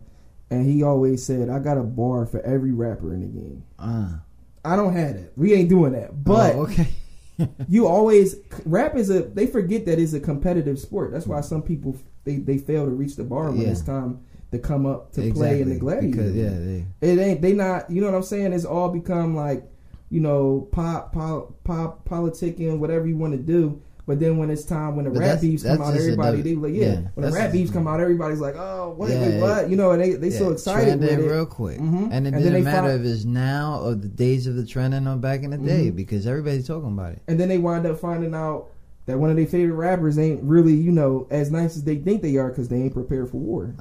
and 0.51 0.65
he 0.67 0.83
always 0.83 1.25
said, 1.25 1.49
"I 1.49 1.59
got 1.59 1.79
a 1.79 1.83
bar 1.83 2.27
for 2.27 2.41
every 2.43 2.73
rapper 2.73 3.13
in 3.13 3.21
the 3.21 3.27
game." 3.27 3.65
Uh, 3.79 4.19
I 4.65 4.77
don't 4.77 4.93
have 4.95 5.15
that. 5.15 5.33
We 5.37 5.55
ain't 5.55 5.69
doing 5.69 5.93
that. 5.93 6.25
But 6.25 6.55
oh, 6.57 6.63
okay. 6.63 6.89
you 7.69 7.87
always 7.87 8.37
rap 8.65 8.97
is 8.97 9.11
a. 9.11 9.23
They 9.23 9.47
forget 9.47 9.87
that 9.87 9.99
it's 9.99 10.13
a 10.13 10.21
competitive 10.21 10.79
sport. 10.79 11.13
That's 11.13 11.27
why 11.27 11.41
some 11.41 11.63
people 11.63 11.97
they 12.25 12.37
they 12.37 12.59
fail 12.59 12.85
to 12.85 12.91
reach 12.91 13.17
the 13.17 13.25
bar 13.25 13.51
when 13.51 13.61
Yeah. 13.63 13.69
it's 13.69 13.81
time 13.83 14.21
to 14.51 14.59
come 14.59 14.87
up 14.87 15.13
to 15.13 15.33
play 15.33 15.61
in 15.61 15.69
the 15.69 15.79
gladiator. 15.79 16.17
Because, 16.17 16.35
yeah, 16.35 16.51
they, 16.51 16.85
It 17.03 17.19
ain't 17.19 17.43
they 17.43 17.53
not. 17.53 17.91
You 17.91 18.01
know 18.01 18.07
what 18.07 18.17
I'm 18.17 18.23
saying? 18.23 18.53
It's 18.53 18.65
all 18.65 18.89
become 18.89 19.35
like, 19.37 19.63
you 20.11 20.21
know, 20.21 20.69
pop 20.73 21.13
pop 21.13 21.53
pop 21.65 22.09
politicking, 22.09 22.79
whatever 22.79 23.07
you 23.07 23.17
want 23.17 23.33
to 23.35 23.39
do. 23.39 23.83
But 24.09 24.19
then 24.21 24.39
when 24.39 24.49
it's 24.49 24.65
time 24.65 24.97
when 24.97 25.05
the 25.05 25.11
But 25.11 25.21
rap 25.21 25.41
beefs 25.43 25.63
come 25.63 25.83
out, 25.83 25.95
everybody 25.95 26.41
they 26.41 26.55
like 26.55 26.73
yeah. 26.75 26.85
yeah, 26.87 27.01
when 27.15 27.27
the 27.27 27.33
rap 27.33 27.53
beefs 27.53 27.71
come 27.71 27.87
out, 27.87 28.01
everybody's 28.01 28.41
like, 28.41 28.57
oh, 28.57 28.95
what, 28.97 29.11
Yeah, 29.11 29.21
wait, 29.21 29.41
what? 29.43 29.69
You 29.69 29.77
know, 29.77 29.91
and 29.91 30.01
they 30.03 30.13
they 30.15 30.31
so 30.31 30.51
excited 30.51 30.99
with 30.99 31.11
it. 31.11 31.31
real 31.31 31.45
quick, 31.45 31.79
Mhm. 31.79 32.09
and 32.11 32.27
it 32.27 32.33
and 32.33 32.43
didn't 32.43 32.65
matter 32.65 32.89
find- 32.89 33.05
if 33.05 33.13
it's 33.13 33.27
now 33.27 33.83
or 33.85 33.95
the 33.95 34.09
days 34.09 34.47
of 34.47 34.57
the 34.57 34.65
trending 34.65 35.07
or 35.07 35.17
back 35.17 35.43
in 35.43 35.51
the 35.51 35.59
day 35.59 35.91
Mhm. 35.91 35.97
because 35.97 36.27
everybody's 36.27 36.67
talking 36.67 36.89
about 36.89 37.13
it. 37.13 37.19
and 37.29 37.39
then 37.39 37.49
they 37.51 37.59
wind 37.59 37.85
up 37.87 37.99
finding 38.01 38.35
out 38.35 38.69
that 39.05 39.19
one 39.19 39.29
of 39.29 39.37
their 39.37 39.47
favorite 39.47 39.77
rappers 39.77 40.19
ain't 40.19 40.43
really, 40.43 40.73
you 40.75 40.91
know, 40.91 41.27
as 41.31 41.51
nice 41.51 41.77
as 41.77 41.85
they 41.85 41.97
think 41.97 42.23
they 42.23 42.37
are 42.39 42.49
because 42.49 42.69
they 42.69 42.77
ain't 42.77 42.95
prepared 42.95 43.29
for 43.29 43.37
war. 43.37 43.75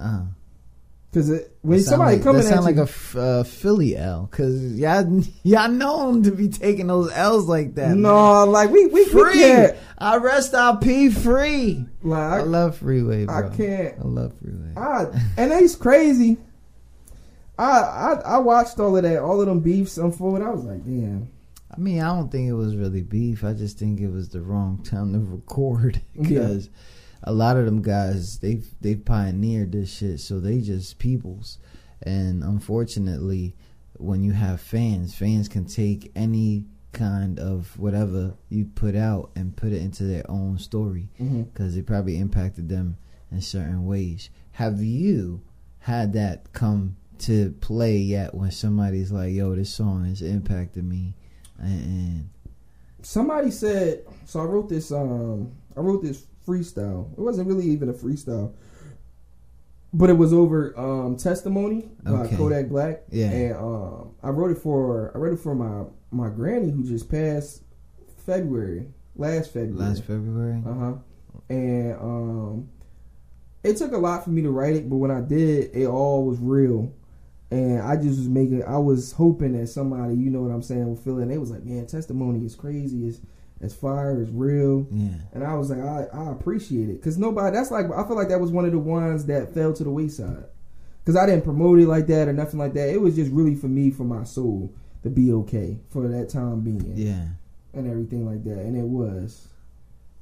Uh, 1.08 1.20
Because 1.20 1.30
when 1.62 1.78
that 1.80 1.84
somebody 1.86 2.16
like, 2.18 2.24
coming 2.24 2.42
that 2.44 2.48
at 2.52 2.54
sound 2.64 2.76
you, 2.76 2.84
like 2.84 2.90
a 3.16 3.20
uh, 3.20 3.44
Philly 3.44 3.96
L 3.98 4.28
because 4.30 4.78
y'all 4.78 5.22
y'all 5.44 5.70
known 5.70 6.24
to 6.24 6.32
be 6.32 6.48
taking 6.50 6.88
those 6.88 7.12
L's 7.12 7.46
like 7.48 7.76
that. 7.76 7.90
man. 7.90 8.02
no, 8.02 8.46
like 8.46 8.70
we 8.70 8.86
we, 8.88 9.04
we 9.04 9.06
free. 9.06 9.34
can't. 9.34 9.78
I 9.98 10.18
rest 10.18 10.54
our 10.54 10.78
P 10.78 11.10
free. 11.10 11.86
Like 12.04 12.20
I, 12.20 12.42
love 12.42 12.78
Freeway, 12.78 13.26
bro. 13.26 13.36
I 13.52 13.56
can't. 13.56 13.96
I 14.00 14.04
love 14.04 14.34
Freeway. 14.40 14.74
I, 14.76 15.06
and 15.38 15.52
it's 15.54 15.76
crazy. 15.76 16.38
I, 17.58 17.64
I 17.82 18.12
I 18.26 18.38
watched 18.38 18.80
all 18.80 18.96
of 18.96 19.04
that, 19.04 19.20
all 19.20 19.42
of 19.42 19.48
them 19.48 19.62
beefs 19.62 19.98
unfold. 19.98 20.42
I 20.44 20.50
was 20.50 20.64
like, 20.66 20.84
damn. 20.84 21.30
I 21.76 21.80
mean, 21.80 22.02
I 22.02 22.08
don't 22.08 22.32
think 22.32 22.48
it 22.48 22.54
was 22.54 22.76
really 22.76 23.02
beef. 23.02 23.44
I 23.44 23.54
just 23.54 23.78
think 23.80 24.00
it 24.00 24.10
was 24.10 24.30
the 24.30 24.42
wrong 24.42 24.84
time 24.84 25.14
to 25.14 25.20
record 25.20 26.02
because 26.22 26.70
a 27.24 27.34
lot 27.34 27.58
of 27.58 27.66
them 27.66 27.82
guys 27.82 28.40
they've 28.40 28.68
they've 28.82 29.04
pioneered 29.04 29.72
this 29.72 29.92
shit, 29.94 30.20
so 30.20 30.40
they 30.40 30.62
just 30.62 31.00
peoples. 31.00 31.58
And 32.04 32.44
unfortunately, 32.44 33.56
when 33.98 34.22
you 34.24 34.32
have 34.34 34.62
fans, 34.62 35.16
fans 35.16 35.48
can 35.48 35.66
take 35.66 36.12
any 36.16 36.66
kind 36.94 37.40
of 37.40 37.78
whatever 37.80 38.36
you 38.50 38.66
put 38.66 38.96
out 38.96 39.32
and 39.36 39.56
put 39.56 39.72
it 39.72 39.82
into 39.82 40.04
their 40.04 40.30
own 40.30 40.58
story 40.58 41.10
Mm-hmm. 41.20 41.44
because 41.44 41.76
it 41.76 41.86
probably 41.86 42.18
impacted 42.18 42.70
them 42.70 42.98
in 43.32 43.42
certain 43.42 43.86
ways. 43.86 44.30
Have 44.52 44.82
you 44.82 45.42
had 45.80 46.14
that 46.14 46.54
come 46.54 46.96
to 47.20 47.52
play 47.62 47.98
yet 47.98 48.36
when 48.36 48.52
somebody's 48.52 49.12
like, 49.12 49.34
"Yo, 49.34 49.56
this 49.56 49.74
song 49.74 50.06
has 50.06 50.22
impacted 50.22 50.84
me," 50.84 51.16
and 51.58 52.30
Somebody 53.02 53.50
said 53.52 54.04
so. 54.26 54.40
I 54.40 54.44
wrote 54.44 54.70
this. 54.70 54.92
Um, 54.92 55.52
I 55.76 55.80
wrote 55.80 56.04
this 56.04 56.27
freestyle. 56.48 57.12
It 57.14 57.20
wasn't 57.20 57.48
really 57.48 57.66
even 57.66 57.90
a 57.90 57.94
freestyle, 57.94 58.54
but 59.94 60.10
it 60.10 60.14
was 60.14 60.34
over 60.34 60.78
um, 60.80 61.16
testimony 61.18 61.90
by 62.04 62.12
Okay. 62.12 62.36
Kodak 62.38 62.70
Black. 62.70 63.04
Yeah. 63.12 63.32
and 63.32 63.56
um, 63.56 64.12
I 64.24 64.30
wrote 64.30 64.52
it 64.52 64.60
for 64.60 65.12
I 65.16 65.18
wrote 65.18 65.34
it 65.34 65.40
for 65.42 65.56
my 65.56 65.86
my 66.12 66.30
granny 66.30 66.72
who 66.72 66.84
just 66.84 67.10
passed 67.10 67.64
February, 68.26 68.88
last 69.16 69.54
February. 69.54 69.90
Last 69.90 70.04
February. 70.04 70.62
Uh 70.66 70.74
huh. 70.74 70.94
And 71.50 71.94
um, 71.96 72.70
it 73.64 73.78
took 73.78 73.92
a 73.94 73.98
lot 73.98 74.24
for 74.24 74.30
me 74.30 74.42
to 74.42 74.50
write 74.52 74.76
it, 74.76 74.90
but 74.90 74.98
when 74.98 75.12
I 75.12 75.22
did, 75.22 75.76
it 75.76 75.86
all 75.88 76.26
was 76.26 76.40
real. 76.40 76.94
And 77.50 77.82
I 77.82 77.96
just 77.96 78.20
was 78.20 78.28
making. 78.28 78.64
I 78.66 78.78
was 78.78 79.14
hoping 79.14 79.54
that 79.58 79.68
somebody, 79.68 80.16
you 80.16 80.30
know 80.30 80.42
what 80.42 80.52
I'm 80.52 80.62
saying, 80.62 80.90
would 80.90 81.00
feel 81.00 81.20
it. 81.20 81.22
And 81.24 81.32
they 81.32 81.38
was 81.38 81.50
like, 81.52 81.64
"Man, 81.64 81.86
testimony 81.88 82.46
is 82.46 82.56
crazy. 82.56 83.08
It's 83.08 83.22
it's 83.62 83.74
fire. 83.74 84.22
It's 84.22 84.30
real." 84.32 84.88
Yeah. 84.92 85.16
And 85.34 85.44
I 85.44 85.56
was 85.56 85.70
like, 85.70 85.80
I, 85.80 86.06
I 86.14 86.32
appreciate 86.32 86.90
it 86.90 87.00
because 87.02 87.18
nobody. 87.18 87.56
That's 87.56 87.72
like 87.72 87.86
I 87.92 88.06
feel 88.08 88.16
like 88.16 88.30
that 88.30 88.40
was 88.40 88.52
one 88.52 88.66
of 88.66 88.72
the 88.72 88.80
ones 88.80 89.26
that 89.26 89.54
fell 89.54 89.74
to 89.74 89.84
the 89.84 89.92
wayside 89.92 90.46
because 91.04 91.16
I 91.16 91.26
didn't 91.26 91.44
promote 91.44 91.80
it 91.80 91.88
like 91.88 92.08
that 92.08 92.28
or 92.28 92.34
nothing 92.34 92.60
like 92.60 92.74
that. 92.74 92.90
It 92.90 93.02
was 93.02 93.16
just 93.16 93.32
really 93.32 93.56
for 93.56 93.68
me, 93.68 93.92
for 93.92 94.04
my 94.04 94.24
soul, 94.24 94.74
to 95.04 95.10
be 95.10 95.32
okay 95.32 95.80
for 95.90 96.08
that 96.08 96.30
time 96.30 96.62
being. 96.62 96.94
Yeah. 96.96 97.28
And 97.74 97.90
everything 97.90 98.26
like 98.26 98.44
that, 98.46 98.60
and 98.60 98.76
it 98.76 98.86
was. 98.86 99.48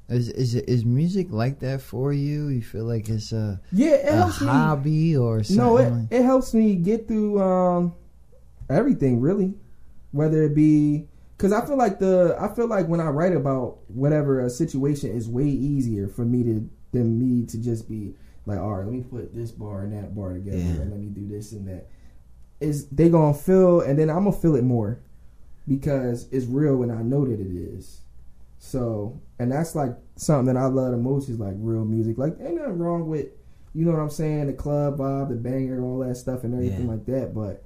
Is 0.08 0.30
is 0.30 0.54
is 0.54 0.86
music 0.86 1.32
like 1.32 1.60
that 1.62 1.82
for 1.82 2.14
you? 2.14 2.50
You 2.50 2.62
feel 2.62 2.84
like 2.86 3.10
it's 3.10 3.32
a 3.32 3.60
yeah, 3.72 3.94
it 3.94 4.10
a 4.10 4.12
helps 4.18 4.40
me. 4.42 4.48
hobby 4.48 5.18
or 5.18 5.42
something? 5.44 5.66
No, 5.66 5.78
it, 5.78 5.90
like- 5.92 6.08
it 6.12 6.22
helps 6.24 6.54
me 6.54 6.76
get 6.76 7.08
through 7.08 7.42
um 7.42 7.94
everything 8.70 9.20
really, 9.20 9.54
whether 10.12 10.44
it 10.44 10.54
be 10.54 11.08
because 11.38 11.52
I 11.52 11.66
feel 11.66 11.78
like 11.78 12.00
the 12.00 12.36
I 12.40 12.48
feel 12.54 12.68
like 12.68 12.88
when 12.88 13.00
I 13.00 13.08
write 13.10 13.34
about 13.36 13.78
whatever 13.90 14.40
a 14.42 14.50
situation 14.50 15.12
is 15.12 15.28
way 15.30 15.46
easier 15.46 16.08
for 16.08 16.24
me 16.26 16.44
to 16.44 16.70
than 16.92 17.20
me 17.20 17.46
to 17.48 17.58
just 17.58 17.90
be 17.90 18.14
like, 18.46 18.60
all 18.60 18.76
right, 18.76 18.86
let 18.86 18.94
me 18.94 19.02
put 19.02 19.36
this 19.36 19.52
bar 19.52 19.82
and 19.82 19.94
that 19.94 20.16
bar 20.16 20.34
together, 20.34 20.58
Yeah. 20.58 20.82
and 20.82 20.92
let 20.92 21.00
me 21.00 21.08
do 21.08 21.28
this 21.28 21.52
and 21.52 21.68
that. 21.68 21.88
Is 22.62 22.88
they 22.88 23.10
gonna 23.10 23.34
feel, 23.34 23.82
and 23.82 24.00
then 24.00 24.10
I'm 24.10 24.24
gonna 24.26 24.32
feel 24.32 24.56
it 24.56 24.64
more 24.64 25.00
because 25.68 26.28
it's 26.32 26.46
real 26.46 26.84
and 26.84 26.92
I 26.92 27.02
know 27.02 27.26
that 27.26 27.40
it 27.40 27.48
is. 27.52 28.02
So, 28.60 29.20
and 29.40 29.52
that's 29.52 29.76
like 29.76 29.96
something 30.16 30.54
that 30.54 30.60
I 30.60 30.66
love 30.68 30.92
the 30.92 30.98
most 30.98 31.30
is 31.30 31.40
like 31.40 31.56
real 31.58 31.86
music. 31.86 32.18
Like, 32.18 32.38
ain't 32.40 32.56
nothing 32.56 32.78
wrong 32.80 33.08
with, 33.10 33.28
you 33.74 33.86
know 33.86 33.92
what 33.92 34.00
I'm 34.00 34.10
saying, 34.10 34.48
the 34.48 34.54
club 34.54 34.98
vibe, 35.00 35.30
the 35.30 35.36
banger, 35.36 35.84
all 35.84 36.00
that 36.00 36.16
stuff 36.16 36.44
and 36.44 36.54
everything 36.54 36.86
Yeah. 36.86 36.92
like 36.92 37.06
that. 37.08 37.34
But 37.36 37.62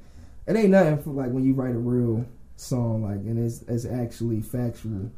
it 0.47 0.55
ain't 0.55 0.71
nothing 0.71 0.97
for 0.99 1.11
like 1.11 1.31
when 1.31 1.43
you 1.43 1.53
write 1.53 1.75
a 1.75 1.79
real 1.79 2.25
song, 2.59 3.03
like, 3.03 3.17
and 3.17 3.43
it's 3.43 3.61
it's 3.63 3.85
actually 3.85 4.41
factual. 4.41 5.11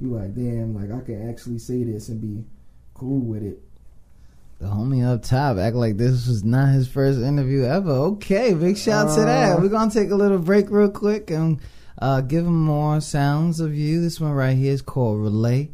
You 0.00 0.14
like, 0.14 0.34
damn, 0.34 0.74
like 0.74 0.90
I 0.90 1.04
can 1.04 1.28
actually 1.28 1.58
say 1.58 1.82
this 1.82 2.08
and 2.08 2.20
be 2.20 2.44
cool 2.94 3.20
with 3.20 3.42
it. 3.42 3.60
The 4.60 4.66
homie 4.66 5.06
up 5.06 5.22
top 5.22 5.56
act 5.56 5.76
like 5.76 5.96
this 5.96 6.26
was 6.26 6.42
not 6.42 6.70
his 6.70 6.88
first 6.88 7.20
interview 7.20 7.64
ever. 7.64 7.90
Okay, 7.90 8.54
big 8.54 8.76
shout 8.76 9.14
to 9.14 9.20
that. 9.22 9.58
Uh. 9.58 9.60
We're 9.60 9.68
gonna 9.68 9.90
take 9.90 10.10
a 10.10 10.16
little 10.16 10.38
break 10.38 10.70
real 10.70 10.90
quick 10.90 11.30
and 11.30 11.60
uh, 12.00 12.22
give 12.22 12.44
him 12.44 12.64
more 12.64 13.00
sounds 13.00 13.60
of 13.60 13.74
you. 13.74 14.00
This 14.00 14.20
one 14.20 14.32
right 14.32 14.56
here 14.56 14.72
is 14.72 14.82
called 14.82 15.20
Relay. 15.20 15.70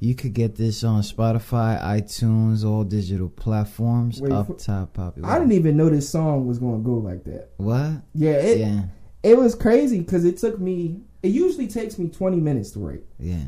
You 0.00 0.14
could 0.14 0.34
get 0.34 0.56
this 0.56 0.84
on 0.84 1.02
Spotify, 1.02 1.80
iTunes, 1.80 2.64
all 2.64 2.84
digital 2.84 3.28
platforms. 3.28 4.20
Wait, 4.20 4.32
up 4.32 4.58
top, 4.58 4.92
popular. 4.92 5.28
I 5.28 5.38
didn't 5.38 5.52
even 5.52 5.76
know 5.76 5.88
this 5.88 6.08
song 6.08 6.46
was 6.46 6.58
gonna 6.58 6.78
go 6.78 6.94
like 6.94 7.24
that. 7.24 7.50
What? 7.56 8.02
Yeah, 8.14 8.32
it 8.32 8.58
yeah, 8.58 8.82
it 9.24 9.36
was 9.36 9.54
crazy 9.56 9.98
because 9.98 10.24
it 10.24 10.36
took 10.38 10.60
me. 10.60 11.00
It 11.22 11.28
usually 11.32 11.66
takes 11.66 11.98
me 11.98 12.08
20 12.08 12.36
minutes 12.38 12.70
to 12.72 12.78
write. 12.80 13.02
yeah. 13.18 13.44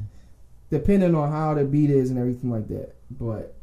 depending 0.71 1.15
on 1.15 1.31
how 1.31 1.55
the 1.55 1.65
beat 1.65 1.91
is 1.91 2.11
and 2.11 2.19
everything 2.19 2.51
like 2.51 2.67
that. 2.69 2.95
But 3.11 3.55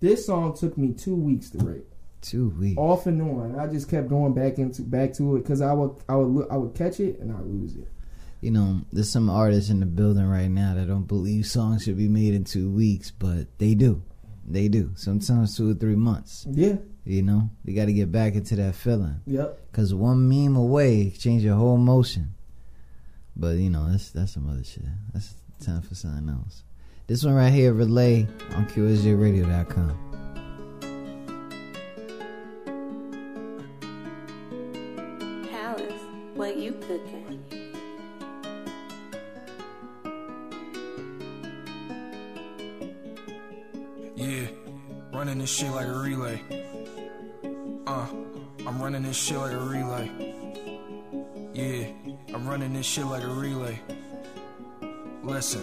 this 0.00 0.26
song 0.26 0.54
took 0.56 0.76
me 0.78 0.92
two 0.92 1.16
weeks 1.16 1.50
to 1.50 1.58
write, 1.58 1.84
Two 2.20 2.50
weeks. 2.50 2.76
off 2.78 3.06
and 3.06 3.20
on. 3.22 3.58
I 3.58 3.66
just 3.66 3.88
kept 3.90 4.08
going 4.08 4.34
back 4.34 4.58
into 4.58 4.82
back 4.82 5.14
to 5.14 5.36
it 5.36 5.42
because 5.42 5.60
I 5.62 5.72
would 5.72 5.92
I 6.08 6.16
would 6.16 6.46
I 6.50 6.56
would 6.56 6.74
catch 6.74 7.00
it 7.00 7.18
and 7.20 7.32
I 7.32 7.40
lose 7.40 7.74
it. 7.76 7.88
you 8.40 8.50
know, 8.50 8.82
there's 8.92 9.10
some 9.10 9.30
artists 9.30 9.70
in 9.70 9.80
the 9.80 9.86
building 9.86 10.26
right 10.28 10.50
now 10.50 10.74
that 10.74 10.86
don't 10.86 11.08
believe 11.08 11.46
songs 11.46 11.84
should 11.84 11.96
be 11.96 12.08
made 12.08 12.34
in 12.34 12.44
two 12.44 12.70
weeks, 12.70 13.10
but 13.10 13.46
they 13.58 13.74
do. 13.74 14.02
They 14.46 14.68
do. 14.68 14.92
Sometimes 14.96 15.56
two 15.56 15.70
or 15.70 15.74
three 15.74 15.96
months. 15.96 16.46
Yeah. 16.50 16.76
You 17.06 17.22
know, 17.22 17.50
you 17.64 17.74
got 17.74 17.84
to 17.86 17.92
get 17.92 18.10
back 18.10 18.34
into 18.34 18.56
that 18.56 18.74
feeling. 18.74 19.20
Yep. 19.26 19.72
Cause 19.72 19.92
one 19.92 20.26
meme 20.26 20.56
away 20.56 21.10
change 21.10 21.42
your 21.42 21.56
whole 21.56 21.76
motion. 21.76 22.34
But 23.36 23.56
you 23.56 23.68
know, 23.68 23.90
that's 23.90 24.10
that's 24.10 24.32
some 24.32 24.48
other 24.48 24.64
shit. 24.64 24.84
That's 25.12 25.34
time 25.64 25.82
for 25.82 25.94
something 25.94 26.28
else. 26.28 26.62
This 27.06 27.22
one 27.22 27.34
right 27.34 27.52
here, 27.52 27.74
relay 27.74 28.26
on 28.54 28.66
QSJRadio.com. 28.68 29.98
Palace, 35.50 35.92
what 36.34 36.56
you 36.56 36.72
cooking? 36.72 37.44
Yeah, 44.16 44.46
running 45.12 45.38
this 45.38 45.50
shit 45.50 45.70
like 45.70 45.86
a 45.86 45.98
relay. 45.98 46.63
Uh, 47.86 48.06
I'm 48.66 48.82
running 48.82 49.02
this 49.02 49.16
shit 49.16 49.36
like 49.36 49.52
a 49.52 49.58
relay. 49.58 50.10
Yeah, 51.52 51.86
I'm 52.34 52.48
running 52.48 52.72
this 52.72 52.86
shit 52.86 53.04
like 53.04 53.22
a 53.22 53.28
relay. 53.28 53.78
Listen. 55.22 55.62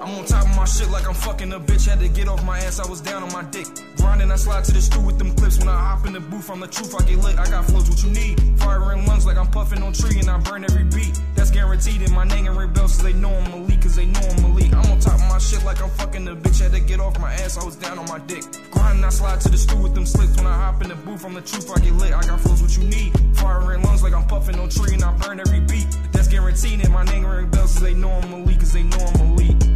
I'm 0.00 0.14
on 0.14 0.24
top 0.26 0.44
of 0.44 0.56
my 0.56 0.64
shit 0.64 0.90
like 0.90 1.08
I'm 1.08 1.14
fucking 1.14 1.52
a 1.52 1.60
bitch. 1.60 1.88
Had 1.88 2.00
to 2.00 2.08
get 2.08 2.28
off 2.28 2.44
my 2.44 2.58
ass, 2.58 2.78
I 2.80 2.88
was 2.88 3.00
down 3.00 3.22
on 3.22 3.32
my 3.32 3.42
dick. 3.44 3.66
Grinding, 3.96 4.30
I 4.30 4.36
slide 4.36 4.64
to 4.64 4.72
the 4.72 4.80
stool 4.80 5.04
with 5.04 5.18
them 5.18 5.34
clips. 5.34 5.58
When 5.58 5.68
I 5.68 5.78
hop 5.78 6.06
in 6.06 6.12
the 6.12 6.20
booth, 6.20 6.50
I'm 6.50 6.60
the 6.60 6.66
truth, 6.66 6.94
I 6.94 7.04
get 7.04 7.18
lit. 7.18 7.38
I 7.38 7.46
got 7.46 7.64
flows, 7.64 7.88
what 7.88 8.02
you 8.02 8.10
need. 8.10 8.58
Firing 8.60 9.06
lungs 9.06 9.26
like 9.26 9.36
I'm 9.36 9.46
puffing 9.46 9.82
on 9.82 9.92
tree 9.92 10.18
and 10.20 10.28
I 10.28 10.38
burn 10.38 10.64
every 10.64 10.84
beat. 10.84 11.18
That's 11.34 11.50
guaranteed 11.50 12.02
in 12.02 12.12
my 12.12 12.24
name 12.24 12.46
and 12.46 12.56
ring 12.56 12.72
bells, 12.72 12.96
cause 12.96 13.04
they 13.04 13.12
know 13.14 13.30
I'm 13.30 13.52
elite, 13.52 13.82
cause 13.82 13.96
they 13.96 14.06
know 14.06 14.20
I'm 14.20 14.44
elite. 14.44 14.74
I'm 14.74 14.90
on 14.92 15.00
top 15.00 15.14
of 15.14 15.28
my 15.28 15.38
shit 15.38 15.64
like 15.64 15.82
I'm 15.82 15.90
fucking 15.90 16.28
a 16.28 16.36
bitch. 16.36 16.60
Had 16.60 16.72
to 16.72 16.80
get 16.80 17.00
off 17.00 17.18
my 17.18 17.32
ass, 17.32 17.56
I 17.56 17.64
was 17.64 17.76
down 17.76 17.98
on 17.98 18.06
my 18.06 18.18
dick. 18.18 18.44
Grinding, 18.70 19.04
I 19.04 19.08
slide 19.08 19.40
to 19.42 19.48
the 19.48 19.58
stool 19.58 19.82
with 19.82 19.94
them 19.94 20.06
slips. 20.06 20.36
When 20.36 20.46
I 20.46 20.54
hop 20.54 20.82
in 20.82 20.88
the 20.88 20.96
booth, 20.96 21.24
I'm 21.24 21.34
the 21.34 21.40
truth, 21.40 21.70
I 21.74 21.80
get 21.80 21.94
lit. 21.94 22.12
I 22.12 22.22
got 22.22 22.40
flows, 22.40 22.60
what 22.60 22.76
you 22.76 22.84
need. 22.84 23.12
Firing 23.36 23.82
lungs 23.82 24.02
like 24.02 24.12
I'm 24.12 24.26
puffing 24.26 24.58
on 24.58 24.68
tree 24.68 24.94
and 24.94 25.02
I 25.02 25.12
burn 25.16 25.40
every 25.40 25.60
beat. 25.60 25.86
Guaranteed 26.36 26.86
my 26.90 27.02
name 27.04 27.24
ring 27.24 27.48
bells, 27.48 27.72
cause 27.72 27.80
they 27.80 27.94
know 27.94 28.20
cause 28.60 28.72
they 28.74 28.82
know 28.82 29.26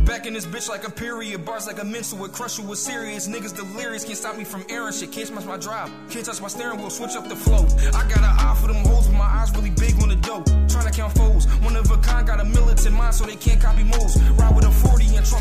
Back 0.05 0.27
in 0.27 0.35
this 0.35 0.45
bitch 0.45 0.69
like 0.69 0.87
a 0.87 0.91
period, 0.91 1.43
bars 1.47 1.67
like 1.67 1.81
a 1.81 1.85
mental, 1.85 2.19
with 2.19 2.33
crush 2.33 2.59
you 2.59 2.65
with 2.65 2.79
serious. 2.79 3.27
Niggas 3.27 3.57
delirious, 3.57 4.05
can't 4.05 4.19
stop 4.19 4.37
me 4.37 4.45
from 4.45 4.65
airing 4.69 4.93
shit, 4.93 5.11
can't 5.11 5.29
smash 5.29 5.47
my 5.47 5.57
drive, 5.57 5.91
can't 6.11 6.27
touch 6.27 6.43
my 6.43 6.49
steering 6.49 6.79
wheel, 6.79 6.91
switch 6.91 7.17
up 7.17 7.29
the 7.31 7.35
flow. 7.37 7.65
I 7.95 8.07
got 8.11 8.19
an 8.19 8.25
eye 8.25 8.57
for 8.61 8.67
them 8.67 8.85
hoes, 8.85 9.07
but 9.07 9.17
my 9.17 9.25
eyes 9.25 9.51
really 9.57 9.71
big 9.71 9.95
on 10.03 10.11
the 10.11 10.17
dope. 10.17 10.45
Trying 10.69 10.85
to 10.85 10.93
count 10.93 11.17
foes, 11.17 11.47
one 11.63 11.77
of 11.77 11.91
a 11.91 11.97
kind, 11.97 12.27
got 12.27 12.41
a 12.41 12.45
militant 12.45 12.95
mind 12.95 13.15
so 13.15 13.25
they 13.25 13.37
can't 13.37 13.61
copy 13.61 13.85
moves. 13.85 14.21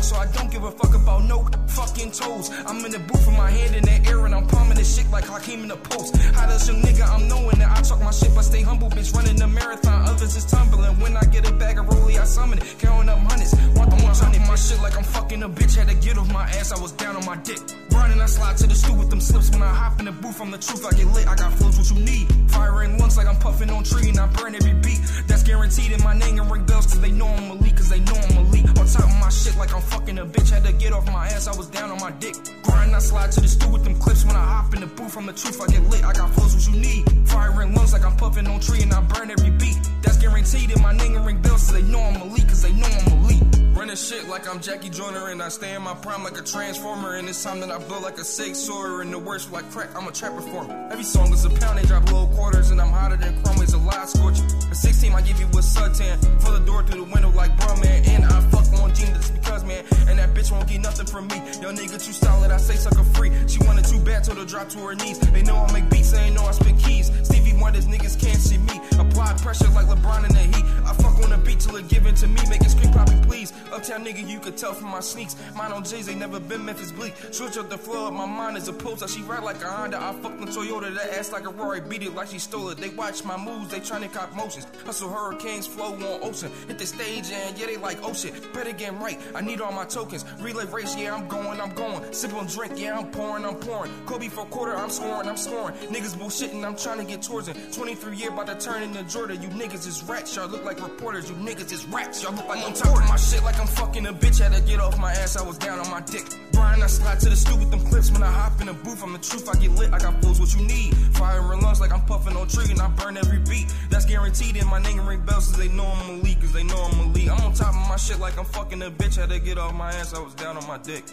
in 0.00 0.02
trunk, 0.02 0.04
so 0.04 0.16
I 0.16 0.26
don't 0.26 0.50
give 0.50 0.64
a 0.64 0.70
fuck 0.70 0.94
about 0.94 1.24
no 1.24 1.46
fucking 1.68 2.10
toes. 2.12 2.50
I'm 2.66 2.84
in 2.84 2.92
the 2.92 2.98
booth 2.98 3.26
with 3.26 3.36
my 3.36 3.50
hand 3.50 3.76
in 3.76 3.84
the 3.84 4.08
air 4.08 4.24
and 4.26 4.34
I'm 4.34 4.46
palming 4.46 4.76
this 4.76 4.96
shit 4.96 5.10
like 5.10 5.24
Hakeem 5.24 5.62
in 5.62 5.68
the 5.68 5.76
post. 5.76 6.16
How 6.34 6.46
does 6.46 6.64
some 6.66 6.76
nigga, 6.82 7.06
I'm 7.06 7.28
knowing 7.28 7.58
that 7.58 7.70
I 7.70 7.82
talk 7.82 8.00
my 8.00 8.10
shit, 8.10 8.34
but 8.34 8.42
stay 8.42 8.62
humble, 8.62 8.88
bitch, 8.88 9.14
running 9.14 9.36
the 9.36 9.46
marathon. 9.46 10.08
Others 10.08 10.36
is 10.36 10.44
tumbling. 10.46 10.98
When 11.00 11.16
I 11.16 11.24
get 11.24 11.48
a 11.48 11.52
bag 11.52 11.78
of 11.78 11.86
rollie, 11.86 12.18
I 12.18 12.24
summon 12.24 12.58
it, 12.58 12.76
counting 12.78 13.08
up 13.08 13.18
hundreds. 13.18 13.54
Want 13.76 13.90
the 13.90 13.96
hundred, 13.96 14.46
my 14.46 14.56
shit 14.56 14.80
like 14.80 14.96
I'm 14.96 15.04
fucking 15.04 15.42
a 15.42 15.48
bitch. 15.48 15.76
Had 15.76 15.88
to 15.88 15.94
get 15.94 16.18
off 16.18 16.32
my 16.32 16.44
ass, 16.58 16.72
I 16.72 16.80
was 16.80 16.92
down 16.92 17.16
on 17.16 17.24
my 17.24 17.36
dick. 17.36 17.60
Running, 17.92 18.20
I 18.20 18.26
slide 18.26 18.56
to 18.58 18.66
the 18.66 18.74
stool 18.74 18.96
with 18.96 19.10
them 19.10 19.20
slips. 19.20 19.50
When 19.50 19.62
I 19.62 19.72
hop 19.72 19.98
in 20.00 20.06
the 20.06 20.12
booth, 20.12 20.40
I'm 20.40 20.50
the 20.50 20.58
truth, 20.58 20.84
I 20.84 20.90
get 20.96 21.06
lit. 21.06 21.28
I 21.28 21.36
got 21.36 21.52
flows, 21.54 21.76
what 21.78 21.90
you 21.90 22.04
need. 22.04 22.26
Fire 22.50 22.82
in 22.82 22.98
lungs 22.98 23.16
like 23.16 23.26
I'm 23.26 23.38
puffing 23.38 23.70
on 23.70 23.84
tree 23.84 24.08
and 24.08 24.18
I 24.18 24.26
burn 24.26 24.54
every 24.54 24.74
beat. 24.74 25.00
That's 25.26 25.42
guaranteed 25.42 25.92
in 25.92 26.02
my 26.02 26.14
name 26.14 26.38
and 26.40 26.50
ring 26.50 26.64
bells, 26.64 26.86
cause 26.86 27.00
they 27.00 27.12
know 27.12 27.28
I'm 27.28 27.50
elite, 27.52 27.76
cause 27.76 27.88
they 27.88 28.00
know 28.00 28.14
I'm 28.14 28.36
elite. 28.38 28.68
On 28.78 28.86
top 28.86 29.04
of 29.04 29.20
my 29.20 29.28
shit 29.30 29.56
like 29.56 29.72
I'm 29.74 29.82
fucking 29.90 30.18
a 30.18 30.26
bitch. 30.26 30.50
Had 30.50 30.64
to 30.64 30.72
get 30.72 30.92
off 30.92 31.06
my 31.06 31.26
ass, 31.26 31.46
I 31.46 31.56
was 31.56 31.68
down 31.68 31.90
on 31.90 32.00
my 32.00 32.12
dick. 32.12 32.34
Grind, 32.62 32.94
I 32.94 32.98
slide 32.98 33.32
to 33.32 33.40
the 33.40 33.48
stool 33.48 33.72
with 33.72 33.84
them 33.84 33.96
clips. 33.98 34.24
When 34.24 34.36
I 34.36 34.44
hop 34.44 34.74
in 34.74 34.80
the 34.80 34.86
booth, 34.86 35.16
I'm 35.16 35.26
the 35.26 35.32
truth, 35.32 35.60
I 35.60 35.66
get 35.66 35.82
lit. 35.90 36.04
I 36.04 36.12
got 36.12 36.30
flows, 36.34 36.54
what 36.54 36.66
you 36.68 36.80
need. 36.80 37.28
Fire 37.28 37.62
in 37.62 37.74
lungs 37.74 37.92
like 37.92 38.04
I'm 38.04 38.16
puffing 38.16 38.46
on 38.46 38.60
tree 38.60 38.82
and 38.82 38.92
I 38.92 39.00
burn 39.02 39.30
every 39.30 39.50
beat. 39.50 39.78
That's 40.02 40.18
guaranteed 40.18 40.70
in 40.70 40.82
my 40.82 40.90
and 40.90 41.26
ring 41.26 41.40
bells, 41.42 41.64
cause 41.64 41.72
they 41.72 41.82
know 41.82 42.00
I'm 42.00 42.20
elite, 42.22 42.48
cause 42.48 42.62
they 42.62 42.72
know 42.72 42.88
I'm 42.88 43.12
elite. 43.18 43.69
Running 43.72 43.94
shit 43.96 44.28
like 44.28 44.48
I'm 44.48 44.60
Jackie 44.60 44.90
Joyner 44.90 45.28
and 45.28 45.40
I 45.40 45.48
stay 45.48 45.74
in 45.74 45.82
my 45.82 45.94
prime 45.94 46.24
like 46.24 46.36
a 46.36 46.42
transformer. 46.42 47.14
And 47.14 47.28
it's 47.28 47.42
time 47.42 47.60
that 47.60 47.70
I 47.70 47.78
blow 47.78 48.00
like 48.00 48.18
a 48.18 48.24
six 48.24 48.58
sawyer. 48.58 49.00
And 49.00 49.12
the 49.12 49.18
worst 49.18 49.52
like 49.52 49.70
crack, 49.70 49.90
I'm 49.96 50.06
a 50.08 50.12
trap 50.12 50.34
performer. 50.34 50.88
Every 50.90 51.04
song 51.04 51.32
is 51.32 51.44
a 51.44 51.50
pound, 51.50 51.78
they 51.78 51.84
drop 51.84 52.10
low 52.10 52.26
quarters. 52.26 52.70
And 52.70 52.80
I'm 52.80 52.90
hotter 52.90 53.16
than 53.16 53.40
chrome, 53.42 53.62
it's 53.62 53.72
a 53.72 53.78
lot 53.78 54.08
scorcher. 54.08 54.44
At 54.44 54.76
16, 54.76 55.12
I 55.12 55.22
give 55.22 55.38
you 55.38 55.46
a 55.46 55.62
suntan. 55.62 56.18
For 56.42 56.50
the 56.50 56.60
door 56.60 56.82
through 56.82 57.04
the 57.04 57.12
window 57.12 57.30
like 57.30 57.56
bro, 57.58 57.76
man. 57.76 58.04
And 58.06 58.24
I 58.24 58.40
fuck 58.50 58.66
on 58.82 58.94
just 58.94 59.34
because, 59.34 59.64
man. 59.64 59.84
And 60.08 60.18
that 60.18 60.34
bitch 60.34 60.50
won't 60.50 60.68
get 60.68 60.80
nothing 60.80 61.06
from 61.06 61.28
me. 61.28 61.36
Yo, 61.62 61.72
nigga, 61.72 62.04
too 62.04 62.12
solid, 62.12 62.50
I 62.50 62.56
say 62.56 62.74
sucker 62.74 63.04
free. 63.04 63.30
She 63.46 63.58
wanted 63.64 63.84
too 63.84 64.00
bad, 64.00 64.24
told 64.24 64.38
her 64.38 64.44
drop 64.44 64.68
to 64.70 64.78
her 64.78 64.94
knees. 64.94 65.18
They 65.18 65.42
know 65.42 65.56
I 65.56 65.72
make 65.72 65.88
beats, 65.90 66.10
they 66.10 66.30
know 66.30 66.44
I 66.44 66.52
spit 66.52 66.76
keys. 66.78 67.10
Stevie 67.22 67.54
Wonder's 67.54 67.86
niggas 67.86 68.20
can't 68.20 68.40
see 68.40 68.58
me. 68.58 68.80
Apply 68.98 69.32
pressure 69.34 69.68
like 69.68 69.86
LeBron 69.86 70.28
in 70.28 70.32
the 70.32 70.56
heat. 70.56 70.66
I 70.84 70.92
fuck 70.94 71.22
on 71.22 71.30
the 71.30 71.38
beat 71.38 71.60
till 71.60 71.76
it 71.76 71.88
given 71.88 72.14
to 72.16 72.26
me. 72.26 72.40
Make 72.48 72.62
it 72.62 72.70
scream, 72.70 72.92
poppy, 72.92 73.18
please. 73.22 73.52
Uptown 73.72 74.04
nigga, 74.04 74.28
you 74.28 74.40
could 74.40 74.56
tell 74.56 74.72
from 74.72 74.88
my 74.88 75.00
sneaks. 75.00 75.36
Mine 75.54 75.72
on 75.72 75.84
J's, 75.84 76.06
they 76.06 76.14
never 76.14 76.40
been 76.40 76.64
Memphis 76.64 76.92
Bleek. 76.92 77.14
Switch 77.30 77.56
up 77.56 77.70
the 77.70 77.78
flow 77.78 78.10
my 78.10 78.26
mind 78.26 78.56
as 78.56 78.68
a 78.68 78.72
poster. 78.72 79.06
She 79.08 79.22
ride 79.22 79.44
like 79.44 79.62
a 79.62 79.68
Honda. 79.68 80.02
I 80.02 80.12
fuck 80.14 80.38
the 80.38 80.46
Toyota, 80.46 80.94
that 80.94 81.10
ass 81.18 81.32
like 81.32 81.46
a 81.46 81.50
Rory. 81.50 81.80
Beat 81.80 82.02
it 82.02 82.14
like 82.14 82.28
she 82.28 82.38
stole 82.38 82.68
it. 82.70 82.78
They 82.78 82.90
watch 82.90 83.24
my 83.24 83.36
moves, 83.36 83.70
they 83.70 83.80
tryna 83.80 84.12
cop 84.12 84.34
motions. 84.34 84.66
Hustle 84.84 85.08
hurricanes, 85.08 85.66
flow 85.66 85.94
on 85.94 86.02
ocean. 86.22 86.50
Hit 86.66 86.78
the 86.78 86.86
stage 86.86 87.30
and 87.30 87.58
yeah, 87.58 87.66
they 87.66 87.76
like, 87.76 87.98
oh 88.02 88.12
shit. 88.12 88.52
Better 88.52 88.72
get 88.72 88.98
right. 89.00 89.18
I 89.34 89.40
need 89.40 89.60
all 89.60 89.72
my 89.72 89.84
tokens. 89.84 90.24
Relay 90.40 90.66
race, 90.66 90.96
yeah, 90.96 91.14
I'm 91.14 91.28
going, 91.28 91.60
I'm 91.60 91.72
going. 91.74 92.12
Sip 92.12 92.34
on 92.34 92.46
drink, 92.46 92.74
yeah, 92.76 92.98
I'm 92.98 93.10
pouring, 93.10 93.44
I'm 93.44 93.56
pouring. 93.56 93.92
Kobe 94.06 94.28
for 94.28 94.46
quarter, 94.46 94.74
I'm 94.74 94.90
scoring, 94.90 95.28
I'm 95.28 95.36
scoring. 95.36 95.76
Niggas 95.88 96.16
bullshitting, 96.16 96.64
I'm 96.64 96.76
trying 96.76 96.98
to 96.98 97.04
get 97.04 97.22
towards 97.22 97.48
it. 97.48 97.56
23 97.72 98.16
year 98.16 98.30
about 98.30 98.46
to 98.48 98.56
turn 98.56 98.82
into 98.82 99.02
Jordan. 99.04 99.40
You 99.42 99.48
niggas 99.48 99.86
is 99.86 100.02
rats, 100.04 100.34
y'all 100.34 100.48
look 100.48 100.64
like 100.64 100.82
reporters. 100.82 101.28
You 101.28 101.36
niggas 101.36 101.72
is 101.72 101.86
rats, 101.86 102.22
y'all 102.22 102.32
look 102.32 102.48
like 102.48 102.64
I'm 102.64 102.74
my 103.08 103.16
shit 103.16 103.42
like 103.42 103.59
I'm 103.60 103.66
fucking 103.66 104.06
a 104.06 104.12
bitch. 104.12 104.40
Had 104.40 104.54
to 104.54 104.62
get 104.62 104.80
off 104.80 104.98
my 104.98 105.12
ass, 105.12 105.36
I 105.36 105.42
was 105.42 105.58
down 105.58 105.78
on 105.78 105.90
my 105.90 106.00
dick. 106.00 106.24
Brian, 106.52 106.82
I 106.82 106.86
slide 106.86 107.20
to 107.20 107.28
the 107.28 107.36
stoop 107.36 107.58
with 107.58 107.70
them 107.70 107.84
clips. 107.84 108.10
When 108.10 108.22
I 108.22 108.32
hop 108.32 108.58
in 108.60 108.68
the 108.68 108.72
booth, 108.72 109.02
I'm 109.02 109.12
the 109.12 109.18
truth, 109.18 109.48
I 109.48 109.58
get 109.60 109.72
lit. 109.72 109.92
I 109.92 109.98
got 109.98 110.20
flows 110.22 110.40
what 110.40 110.54
you 110.54 110.66
need. 110.66 110.96
Fire 111.16 111.52
in 111.52 111.60
lungs 111.60 111.80
like 111.80 111.92
I'm 111.92 112.00
puffing 112.06 112.36
on 112.36 112.48
tree 112.48 112.70
and 112.70 112.80
I 112.80 112.88
burn 112.88 113.18
every 113.18 113.38
beat. 113.38 113.72
That's 113.90 114.06
guaranteed 114.06 114.56
in 114.56 114.66
my 114.66 114.80
name 114.80 115.06
ring 115.06 115.20
bells, 115.20 115.48
cause 115.48 115.58
they 115.58 115.68
know 115.68 115.86
I'm 115.86 116.20
elite, 116.20 116.40
cause 116.40 116.52
they 116.52 116.62
know 116.62 116.88
I'm 116.90 117.00
a 117.00 117.02
elite. 117.02 117.30
I'm 117.30 117.40
on 117.44 117.52
top 117.52 117.74
of 117.74 117.88
my 117.88 117.96
shit 117.96 118.18
like 118.18 118.38
I'm 118.38 118.46
fucking 118.46 118.80
a 118.80 118.90
bitch. 118.90 119.16
Had 119.16 119.28
to 119.28 119.38
get 119.38 119.58
off 119.58 119.74
my 119.74 119.90
ass, 119.92 120.14
I 120.14 120.20
was 120.20 120.34
down 120.34 120.56
on 120.56 120.66
my 120.66 120.78
dick. 120.78 121.04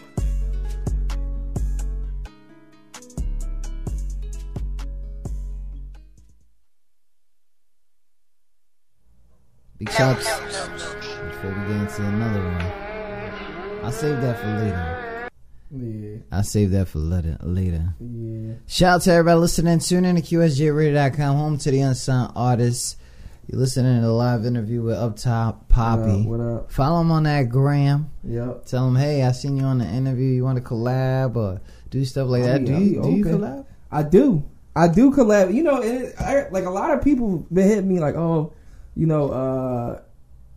Big 9.79 9.91
shouts. 9.91 10.25
Before 10.39 11.51
we 11.51 11.67
get 11.67 11.81
into 11.81 12.03
another 12.07 12.43
one, 12.43 13.85
I'll 13.85 13.91
save 13.91 14.21
that 14.21 14.39
for 14.39 14.47
later. 14.47 15.29
Yeah. 15.69 16.17
I'll 16.31 16.43
save 16.43 16.71
that 16.71 16.87
for 16.87 16.97
later. 16.97 17.37
later. 17.43 17.93
Yeah. 17.99 18.55
Shout 18.65 18.95
out 18.95 19.01
to 19.03 19.11
everybody 19.11 19.39
listening. 19.39 19.77
Tune 19.77 20.05
in 20.05 20.15
to 20.15 20.21
QSJRadio.com, 20.23 21.37
home 21.37 21.57
to 21.59 21.69
the 21.69 21.81
unsigned 21.81 22.31
artists. 22.35 22.97
You're 23.45 23.59
listening 23.59 24.01
to 24.01 24.07
a 24.07 24.09
live 24.09 24.47
interview 24.47 24.81
with 24.81 24.97
Up 24.97 25.15
Top 25.15 25.69
Poppy. 25.69 26.23
What 26.23 26.39
up? 26.39 26.47
What 26.47 26.59
up? 26.63 26.71
Follow 26.71 27.01
him 27.01 27.11
on 27.11 27.23
that 27.23 27.49
gram. 27.49 28.09
Yep. 28.23 28.65
Tell 28.65 28.87
him, 28.87 28.95
hey, 28.95 29.21
I 29.21 29.31
seen 29.31 29.57
you 29.57 29.63
on 29.63 29.77
the 29.77 29.85
interview. 29.85 30.25
You 30.25 30.43
want 30.43 30.57
to 30.57 30.63
collab 30.63 31.35
or 31.35 31.61
do 31.91 32.03
stuff 32.03 32.29
like 32.29 32.43
that? 32.43 32.53
I'll 32.53 32.59
be- 32.59 32.65
do 32.65 32.73
I'll 32.73 32.81
you 32.81 32.99
oh, 32.99 33.03
do 33.03 33.15
you 33.15 33.25
collab? 33.25 33.65
I 33.91 34.01
do. 34.01 34.43
I 34.75 34.87
do 34.87 35.11
collab. 35.11 35.53
You 35.53 35.61
know, 35.61 35.81
it, 35.83 36.15
I, 36.19 36.47
like 36.49 36.65
a 36.65 36.71
lot 36.71 36.91
of 36.97 37.03
people 37.03 37.45
been 37.53 37.67
hitting 37.67 37.87
me 37.87 37.99
like, 37.99 38.15
oh, 38.15 38.53
you 38.97 39.05
know, 39.05 39.29
uh, 39.31 40.01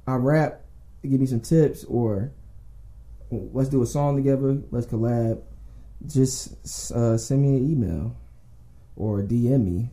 I 0.07 0.14
rap. 0.16 0.62
Give 1.03 1.20
me 1.20 1.26
some 1.26 1.41
tips, 1.41 1.84
or 1.84 2.30
let's 3.30 3.68
do 3.68 3.82
a 3.82 3.86
song 3.86 4.16
together. 4.16 4.59
Let's 4.70 4.86
collab. 4.86 5.41
Just 6.07 6.93
uh, 6.93 7.16
send 7.18 7.43
me 7.43 7.49
an 7.57 7.70
email 7.70 8.16
or 8.97 9.22
DM 9.22 9.64
me, 9.64 9.91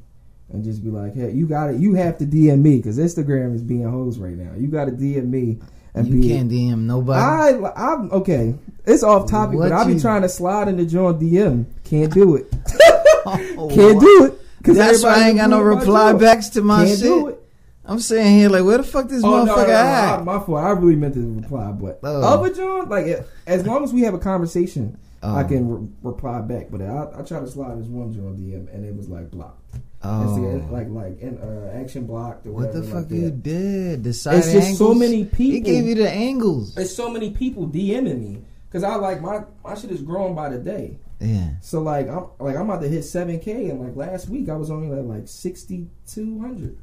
and 0.52 0.64
just 0.64 0.84
be 0.84 0.90
like, 0.90 1.14
hey, 1.16 1.32
you 1.32 1.48
got 1.48 1.70
it. 1.70 1.78
You 1.80 1.94
have 1.96 2.18
to 2.20 2.26
DM 2.26 2.62
me 2.62 2.78
because 2.78 2.98
Instagram 2.98 3.54
is 3.56 3.62
being 3.62 3.84
hosed 3.90 4.20
right 4.20 4.34
now. 4.38 4.54
You 4.58 4.68
got 4.68 4.86
to 4.86 4.92
DM 4.92 5.30
me. 5.30 5.60
And 5.94 6.08
You 6.08 6.22
be, 6.22 6.30
can't 6.30 6.52
DM 6.52 6.82
nobody. 6.82 7.64
I, 7.66 7.72
I'm 7.94 8.12
okay. 8.12 8.54
It's 8.86 9.02
off 9.04 9.30
topic, 9.30 9.58
What 9.58 9.70
but 9.70 9.76
I 9.78 9.86
be 9.88 9.94
you- 9.94 10.00
trying 10.00 10.22
to 10.22 10.30
slide 10.30 10.68
into 10.68 10.86
John 10.86 11.20
DM. 11.20 11.66
Can't 11.84 12.14
do 12.14 12.36
it. 12.36 12.54
Oh, 13.30 13.68
Can't 13.74 14.00
do 14.00 14.26
it. 14.26 14.40
That's 14.64 15.04
why 15.04 15.16
I 15.26 15.28
ain't 15.28 15.38
got 15.38 15.50
no 15.50 15.60
reply 15.60 16.14
backs 16.14 16.48
to 16.52 16.62
my 16.62 16.86
Can't 16.86 17.00
shit. 17.00 17.47
It. 17.88 17.92
I'm 17.92 18.00
saying 18.00 18.38
here, 18.40 18.50
like, 18.50 18.64
where 18.64 18.78
the 18.78 18.84
fuck 18.84 19.08
this 19.10 19.24
Oh 19.24 19.44
no, 19.44 19.46
no, 19.46 19.56
motherfucker 19.56 19.68
no, 19.68 19.74
at? 19.74 20.24
my, 20.26 20.38
my 20.38 20.46
fault. 20.46 20.60
I 20.60 20.70
really 20.72 20.96
meant 20.96 21.14
to 21.16 21.34
reply, 21.36 21.72
but 21.72 22.00
Oh. 22.04 22.22
other 22.22 22.54
John, 22.54 22.90
like 22.90 23.26
as 23.46 23.66
long 23.66 23.84
as 23.84 23.94
we 23.94 24.02
have 24.02 24.14
a 24.14 24.20
conversation, 24.20 24.98
I 25.24 25.42
Oh. 25.44 25.48
can 25.48 25.70
re- 25.70 25.88
reply 26.04 26.42
back. 26.42 26.68
But 26.72 26.82
I, 26.82 27.08
I 27.18 27.22
tried 27.24 27.40
to 27.42 27.48
slide 27.48 27.80
this 27.80 27.88
one 27.88 28.14
John 28.14 28.36
DM, 28.38 28.74
and 28.74 28.86
it 28.86 28.96
was 28.96 29.10
like 29.10 29.32
blocked. 29.32 29.64
Oh. 30.04 30.46
It's 30.56 30.72
like 30.72 30.90
like 30.90 31.20
in, 31.22 31.38
uh, 31.40 31.72
action 31.76 32.06
blocked 32.06 32.46
or 32.46 32.52
What 32.52 32.72
the 32.72 32.82
whatever. 32.82 33.02
fuck 33.02 33.10
like 33.12 33.20
you 33.20 33.22
that. 33.26 33.44
did? 33.44 34.04
The 34.04 34.14
side 34.14 34.38
It's 34.38 34.52
just 34.52 34.78
so 34.78 34.90
angles? 34.92 35.00
many 35.00 35.18
He 35.18 35.26
people. 35.26 35.72
gave 35.72 35.86
you 35.86 35.96
the 35.96 36.10
angles. 36.10 36.76
There's 36.76 36.96
so 36.96 37.10
many 37.10 37.32
people 37.32 37.68
DMing 37.68 38.20
me 38.22 38.42
because 38.70 38.84
I 38.84 38.96
like 38.96 39.22
my 39.22 39.44
my 39.64 39.74
shit 39.76 39.90
is 39.92 40.02
growing 40.04 40.36
by 40.36 40.50
the 40.50 40.60
day. 40.60 41.00
Yeah. 41.20 41.50
So 41.62 41.82
like 41.82 42.08
I'm 42.10 42.26
like 42.40 42.56
I'm 42.56 42.70
about 42.70 42.84
to 42.84 42.88
hit 42.88 43.04
seven 43.04 43.40
k, 43.40 43.70
and 43.72 43.82
like 43.82 43.96
last 43.96 44.30
week 44.30 44.50
I 44.50 44.56
was 44.56 44.70
only 44.70 44.96
at 44.96 45.04
like 45.04 45.28
sixty 45.28 45.88
two 46.06 46.40
hundred. 46.40 46.78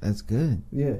That's 0.00 0.22
good. 0.22 0.62
Yeah. 0.72 0.96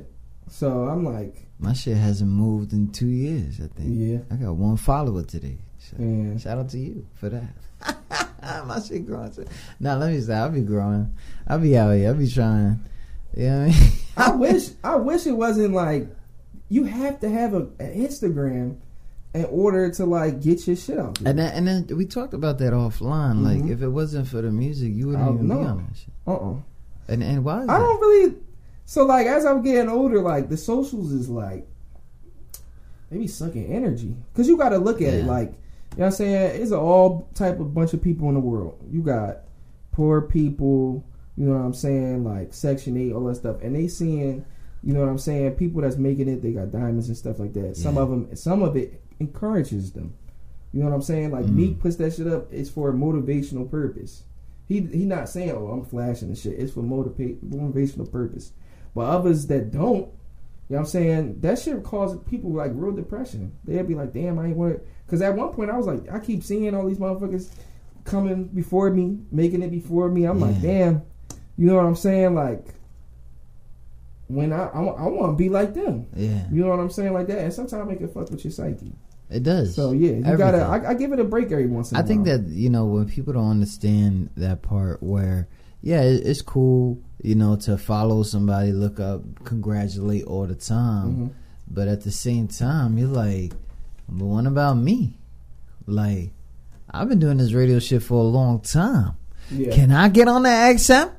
So 0.49 0.85
I'm 0.89 1.05
like, 1.05 1.49
My 1.59 1.73
shit 1.73 1.97
hasn't 1.97 2.31
moved 2.31 2.73
in 2.73 2.93
two 2.93 3.09
years, 3.09 3.61
I 3.61 3.67
think. 3.69 3.89
Yeah. 3.93 4.19
I 4.31 4.37
got 4.37 4.55
one 4.57 4.77
follower 4.77 5.23
today. 5.23 5.59
So 5.79 5.97
Yeah. 5.99 6.37
Shout 6.39 6.59
out 6.59 6.69
to 6.71 6.79
you 6.79 7.07
for 7.15 7.29
that. 7.29 7.55
My 8.67 8.81
shit 8.81 9.07
growing. 9.07 9.33
Too. 9.33 9.45
Now 9.81 9.97
let 9.97 10.13
me 10.13 10.21
say, 10.21 10.35
I'll 10.35 10.51
be 10.51 10.61
growing. 10.61 11.13
I'll 11.47 11.59
be 11.59 11.77
out 11.77 11.93
here. 11.93 12.09
I'll 12.09 12.15
be 12.15 12.29
trying. 12.31 12.81
You 13.37 13.49
know 13.49 13.63
I 13.63 13.67
mean? 13.67 13.75
I 14.17 14.31
wish 14.35 14.69
I 14.85 14.95
wish 14.97 15.27
it 15.27 15.33
wasn't 15.33 15.75
like 15.75 16.09
you 16.69 16.85
have 16.85 17.21
to 17.21 17.29
have 17.29 17.55
a, 17.55 17.63
an 17.79 17.95
Instagram 18.07 18.77
in 19.35 19.45
order 19.47 19.91
to 19.91 20.07
like 20.07 20.41
get 20.41 20.67
your 20.67 20.77
shit 20.77 20.99
out. 20.99 21.19
And 21.21 21.39
then, 21.39 21.53
and 21.53 21.67
then 21.89 21.97
we 21.97 22.07
talked 22.07 22.33
about 22.35 22.59
that 22.59 22.73
offline. 22.73 23.43
Like, 23.43 23.59
Mhm. 23.63 23.71
if 23.71 23.83
it 23.83 23.89
wasn't 23.89 24.29
for 24.29 24.41
the 24.41 24.51
music, 24.51 24.93
you 24.95 25.09
wouldn't 25.09 25.35
even 25.35 25.49
don't 25.49 25.59
be 25.63 25.67
on 25.69 25.77
that 25.89 25.97
shit. 25.97 26.15
Uh 26.27 26.35
uh 26.35 26.55
And 27.09 27.23
and 27.23 27.45
why 27.45 27.63
is 27.63 27.69
I 27.69 27.79
that? 27.79 27.85
don't 27.85 28.01
really. 28.01 28.35
So 28.87 29.05
like 29.05 29.27
as 29.27 29.45
I'm 29.45 29.63
getting 29.63 29.91
older, 29.91 30.21
like 30.23 30.49
the 30.49 30.57
socials 30.57 31.13
is 31.13 31.29
like 31.29 31.67
maybe 33.11 33.27
sucking 33.27 33.67
energy 33.67 34.15
because 34.33 34.49
you 34.49 34.57
got 34.57 34.71
to 34.71 34.79
look 34.79 35.03
at 35.03 35.13
it 35.15 35.25
like 35.27 35.49
you 35.51 36.01
know 36.01 36.05
what 36.05 36.07
I'm 36.07 36.13
saying. 36.13 36.63
It's 36.63 36.73
all 36.73 37.29
type 37.35 37.59
of 37.61 37.73
bunch 37.75 37.93
of 37.95 38.03
people 38.03 38.29
in 38.29 38.35
the 38.35 38.41
world. 38.41 38.79
You 38.91 39.03
got 39.03 39.39
poor 39.93 40.21
people. 40.23 41.05
You 41.37 41.47
know 41.47 41.53
what 41.59 41.65
I'm 41.65 41.75
saying? 41.75 42.25
Like 42.25 42.55
Section 42.55 42.97
Eight, 42.97 43.13
all 43.13 43.25
that 43.27 43.35
stuff, 43.37 43.57
and 43.63 43.75
they 43.75 43.89
seeing. 43.89 44.45
You 44.83 44.93
know 44.93 45.01
what 45.01 45.09
I'm 45.09 45.19
saying? 45.19 45.53
People 45.57 45.83
that's 45.83 45.97
making 45.97 46.29
it, 46.29 46.43
they 46.43 46.53
got 46.53 46.71
diamonds 46.71 47.09
and 47.09 47.17
stuff 47.17 47.39
like 47.41 47.55
that. 47.55 47.77
Some 47.77 47.97
Yeah. 47.97 48.03
of 48.03 48.11
them, 48.11 48.37
some 48.37 48.63
of 48.63 48.77
it 48.77 49.01
encourages 49.19 49.91
them. 49.93 50.15
You 50.73 50.81
know 50.81 50.89
what 50.91 50.95
I'm 50.95 51.03
saying? 51.03 51.33
Like 51.33 51.47
Mhm. 51.47 51.55
Meek 51.55 51.81
puts 51.81 51.97
that 51.97 52.13
shit 52.13 52.27
up. 52.29 52.53
It's 52.53 52.71
for 52.71 52.91
a 52.91 52.93
motivational 52.93 53.69
purpose. 53.71 54.23
He 54.67 54.81
he 54.81 55.05
not 55.05 55.29
saying, 55.29 55.51
"Oh, 55.51 55.69
I'm 55.69 55.83
flashing 55.85 56.29
and 56.29 56.39
shit." 56.39 56.59
It's 56.59 56.73
for 56.73 56.83
motivate 56.83 57.49
motivational 57.51 58.11
purpose. 58.11 58.53
But 58.97 59.11
others 59.11 59.47
that 59.49 59.71
don't, 59.71 59.99
you 59.99 60.01
know 60.01 60.09
what 60.69 60.79
I'm 60.79 60.87
saying? 60.87 61.41
That 61.43 61.59
shit 61.59 61.85
causes 61.85 62.19
people 62.31 62.51
like 62.51 62.71
real 62.75 62.93
depression. 62.93 63.53
They'd 63.65 63.87
be 63.87 63.95
like, 63.95 64.15
"Damn, 64.15 64.39
I 64.39 64.47
ain't 64.47 64.57
want 64.57 64.73
it." 64.73 64.89
Because 65.05 65.21
at 65.21 65.37
one 65.37 65.51
point 65.53 65.71
I 65.71 65.77
was 65.77 65.87
like, 65.87 66.11
I 66.11 66.19
keep 66.19 66.43
seeing 66.43 66.75
all 66.75 66.89
these 66.89 66.97
motherfuckers 66.97 67.51
coming 68.05 68.45
before 68.45 68.89
me, 68.91 69.19
making 69.31 69.61
it 69.63 69.71
before 69.71 70.09
me. 70.09 70.25
I'm 70.25 70.41
like, 70.41 70.63
damn, 70.63 71.03
you 71.59 71.67
know 71.67 71.75
what 71.77 71.85
I'm 71.85 71.95
saying? 71.95 72.35
Like 72.35 72.65
when 74.29 74.51
I 74.53 74.69
I, 74.69 74.81
want 74.81 75.33
to 75.33 75.37
be 75.37 75.51
like 75.51 75.75
them. 75.75 76.07
Yeah, 76.17 76.45
You 76.51 76.63
know 76.65 76.71
what 76.71 76.81
I'm 76.81 76.91
saying? 76.91 77.13
Like 77.13 77.27
that. 77.29 77.39
And 77.39 77.53
sometimes 77.53 77.93
it 77.93 77.97
can 77.99 78.09
fuck 78.09 78.31
with 78.31 78.45
your 78.45 78.51
psyche. 78.51 78.93
it 79.29 79.43
does. 79.43 79.75
So 79.75 79.93
yeah, 79.93 80.13
you 80.13 80.25
Everything. 80.25 80.39
gotta. 80.39 80.63
I, 80.63 80.91
I 80.91 80.95
give 80.95 81.13
it 81.13 81.21
a 81.21 81.25
break 81.25 81.53
every 81.53 81.67
once 81.67 81.91
in 81.91 81.97
a 81.97 82.01
while. 82.01 82.05
I 82.05 82.09
think 82.09 82.25
that 82.25 82.47
you 82.49 82.71
know 82.71 82.87
when 82.87 83.07
people 83.09 83.35
don't 83.35 83.51
understand 83.51 84.31
that 84.39 84.63
part 84.63 85.03
where 85.03 85.49
yeah 85.83 86.01
it, 86.01 86.27
it's 86.27 86.41
cool 86.43 86.99
you 87.23 87.35
know 87.35 87.57
to 87.57 87.77
follow 87.79 88.23
somebody 88.23 88.73
look 88.73 89.01
up 89.01 89.23
congratulate 89.45 90.25
all 90.25 90.47
the 90.47 90.55
time 90.55 91.09
Mhm. 91.17 91.31
but 91.69 91.89
at 91.89 92.03
the 92.03 92.11
same 92.13 92.47
time 92.49 92.99
you're 92.99 93.09
like 93.09 93.53
but 94.09 94.25
what 94.27 94.47
about 94.47 94.75
me 94.77 95.19
like 95.87 96.31
I've 96.91 97.09
been 97.09 97.19
doing 97.19 97.39
this 97.39 97.53
radio 97.53 97.79
shit 97.79 98.03
for 98.03 98.19
a 98.21 98.27
long 98.29 98.61
time 98.61 99.13
Yeah. 99.51 99.73
can 99.75 99.93
I 99.93 100.09
get 100.09 100.29
on 100.29 100.43
the 100.43 100.51
XM 100.51 101.11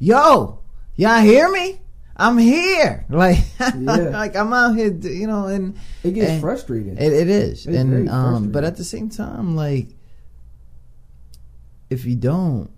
yo 0.00 0.58
y'all 0.96 1.20
hear 1.20 1.48
me 1.50 1.80
I'm 2.16 2.36
here 2.36 3.06
like 3.10 3.38
Yeah. 3.60 3.94
like 4.10 4.34
I'm 4.34 4.52
out 4.52 4.74
here 4.76 4.92
you 4.92 5.26
know 5.28 5.46
and 5.46 5.76
it 6.02 6.12
gets 6.14 6.30
and- 6.32 6.40
frustrating. 6.40 6.96
it, 6.96 7.12
it 7.12 7.28
is, 7.30 7.64
It's 7.66 7.76
and 7.76 8.08
um, 8.08 8.50
but 8.50 8.64
at 8.64 8.76
the 8.76 8.84
same 8.84 9.08
time, 9.08 9.54
like 9.56 9.88
if 11.90 12.04
you 12.04 12.16
don't, 12.16 12.70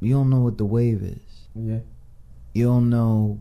you 0.00 0.14
don't 0.14 0.30
know 0.30 0.40
what 0.40 0.58
the 0.58 0.64
wave 0.64 1.02
is. 1.02 1.18
Yeah. 1.54 1.78
You 2.54 2.66
don't 2.66 2.90
know 2.90 3.40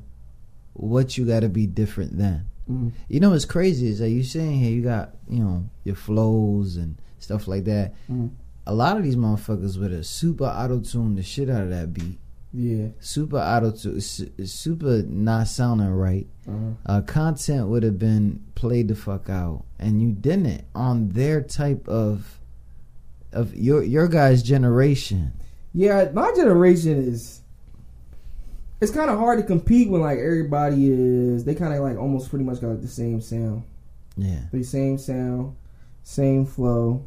what 0.74 1.18
you 1.18 1.26
got 1.26 1.40
to 1.42 1.50
be 1.50 1.66
different 1.66 2.18
than. 2.18 2.46
Mhm. 2.70 2.92
You 3.08 3.20
know 3.20 3.30
what's 3.32 3.46
crazy 3.46 3.88
is 3.88 4.00
that 4.00 4.10
you 4.10 4.24
saying 4.24 4.60
here 4.60 4.72
you 4.72 4.84
got 4.84 5.16
you 5.30 5.40
know 5.44 5.66
your 5.84 5.96
flows 5.96 6.76
and 6.78 6.98
stuff 7.20 7.48
like 7.48 7.64
that. 7.66 7.94
Mhm. 8.10 8.30
A 8.68 8.74
lot 8.76 8.98
of 8.98 9.04
these 9.04 9.16
motherfuckers 9.16 9.80
would 9.80 9.92
have 9.92 10.06
super 10.06 10.44
auto 10.46 10.80
tuned 10.82 11.18
the 11.18 11.24
shit 11.24 11.50
out 11.50 11.64
of 11.64 11.70
that 11.70 11.94
beat. 11.94 12.20
Yeah. 12.54 12.88
Super 13.00 13.38
auto 13.38 13.72
tune, 13.72 14.00
super 14.02 15.04
not 15.08 15.48
sounding 15.48 15.90
right 15.90 16.28
Uh-huh. 16.48 16.72
uh, 16.86 17.02
content 17.02 17.68
would 17.70 17.84
have 17.84 17.98
been 18.00 18.42
played 18.56 18.88
the 18.90 18.96
fuck 18.96 19.30
out, 19.30 19.64
and 19.80 20.02
you 20.02 20.12
didn't 20.12 20.64
on 20.76 21.10
their 21.10 21.42
type 21.42 21.88
of 21.88 22.40
of 23.32 23.56
your 23.56 23.84
your 23.84 24.08
guys' 24.08 24.44
generation. 24.44 25.32
Yeah, 25.74 26.10
my 26.14 26.32
generation 26.36 26.98
is. 26.98 27.42
It's 28.80 28.92
kind 28.92 29.10
of 29.10 29.18
hard 29.18 29.40
to 29.40 29.46
compete 29.46 29.90
when 29.90 30.02
like 30.02 30.20
everybody 30.20 30.92
is. 30.92 31.46
They 31.46 31.56
kind 31.56 31.74
of 31.74 31.82
like 31.82 31.98
almost 31.98 32.30
pretty 32.30 32.46
much 32.46 32.62
got 32.62 32.68
like, 32.68 32.82
the 32.82 32.88
same 32.88 33.22
sound. 33.22 33.64
Yeah. 34.18 34.40
the 34.52 34.64
same 34.64 34.98
sound, 34.98 35.56
same 36.04 36.46
flow, 36.46 37.06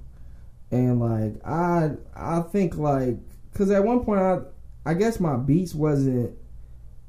and 0.70 1.00
like 1.00 1.44
I 1.44 1.92
I 2.14 2.40
think 2.40 2.76
like 2.76 3.16
because 3.52 3.70
at 3.70 3.84
one 3.84 4.04
point 4.04 4.20
I 4.20 4.38
I 4.86 4.94
guess 4.94 5.20
my 5.20 5.36
beats 5.36 5.74
wasn't 5.74 6.36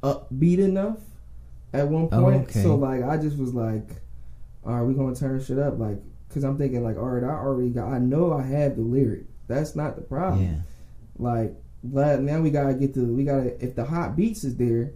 upbeat 0.01 0.57
enough 0.57 0.97
at 1.74 1.88
one 1.88 2.09
oh, 2.12 2.22
point, 2.22 2.49
okay. 2.49 2.64
so 2.64 2.76
like 2.76 3.03
I 3.03 3.18
just 3.18 3.38
was 3.38 3.53
like, 3.53 3.88
all 4.66 4.74
right, 4.74 4.82
we 4.82 4.93
gonna 4.93 5.16
turn 5.16 5.43
shit 5.43 5.59
up, 5.59 5.78
like 5.78 5.97
because 6.28 6.43
I'm 6.43 6.57
thinking 6.57 6.84
like, 6.84 6.97
all 6.97 7.05
right, 7.05 7.24
I 7.24 7.34
already 7.34 7.70
got 7.70 7.91
I 7.91 7.99
know 7.99 8.34
I 8.34 8.41
have 8.43 8.76
the 8.76 8.82
lyric. 8.82 9.26
That's 9.47 9.76
not 9.76 9.95
the 9.95 10.01
problem. 10.01 10.43
Yeah. 10.43 10.59
Like 11.18 11.53
glad 11.89 12.21
now 12.21 12.39
we 12.41 12.49
gotta 12.51 12.73
get 12.73 12.93
to 12.93 13.01
we 13.05 13.23
gotta 13.23 13.63
if 13.63 13.75
the 13.75 13.86
hot 13.86 14.15
beats 14.15 14.43
is 14.43 14.55
there, 14.57 14.91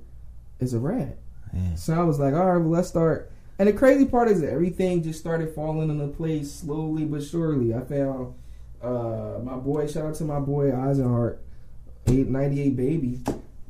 it's 0.59 0.73
a 0.73 0.79
rap. 0.79 1.15
Yeah. 1.53 1.75
So 1.75 1.93
I 1.93 2.03
was 2.03 2.19
like, 2.19 2.33
all 2.33 2.45
right, 2.45 2.57
well, 2.57 2.69
let's 2.69 2.87
start. 2.89 3.31
And 3.57 3.69
the 3.69 3.73
crazy 3.73 4.05
part 4.05 4.27
is 4.29 4.41
that 4.41 4.51
everything 4.51 5.01
just 5.01 5.19
started 5.19 5.55
falling 5.55 5.89
into 5.89 6.07
place 6.07 6.51
slowly 6.53 7.05
but 7.05 7.23
surely. 7.23 7.73
I 7.73 7.81
found 7.81 8.33
uh, 8.81 9.39
my 9.41 9.55
boy, 9.55 9.87
shout 9.87 10.05
out 10.05 10.15
to 10.15 10.25
my 10.25 10.39
boy 10.39 10.71
Eisenhart, 10.71 11.37
98 12.07 12.75
baby, 12.75 13.21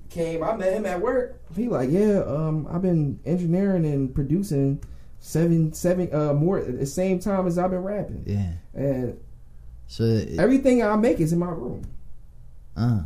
came. 0.09 0.43
I 0.43 0.55
met 0.55 0.73
him 0.73 0.85
at 0.85 0.99
work. 1.01 1.39
He 1.55 1.67
like, 1.67 1.89
yeah, 1.91 2.23
um, 2.25 2.67
I've 2.69 2.81
been 2.81 3.19
engineering 3.25 3.85
and 3.85 4.13
producing 4.13 4.81
seven, 5.19 5.71
seven, 5.73 6.09
uh, 6.13 6.33
more 6.33 6.57
at 6.59 6.79
the 6.79 6.85
same 6.85 7.19
time 7.19 7.47
as 7.47 7.57
I've 7.57 7.69
been 7.71 7.83
rapping. 7.83 8.23
Yeah. 8.25 8.51
And 8.73 9.19
So 9.87 10.03
it- 10.03 10.39
everything 10.39 10.83
I 10.83 10.95
make 10.95 11.19
is 11.19 11.31
in 11.31 11.39
my 11.39 11.49
room. 11.49 11.83
Uh 12.75 13.03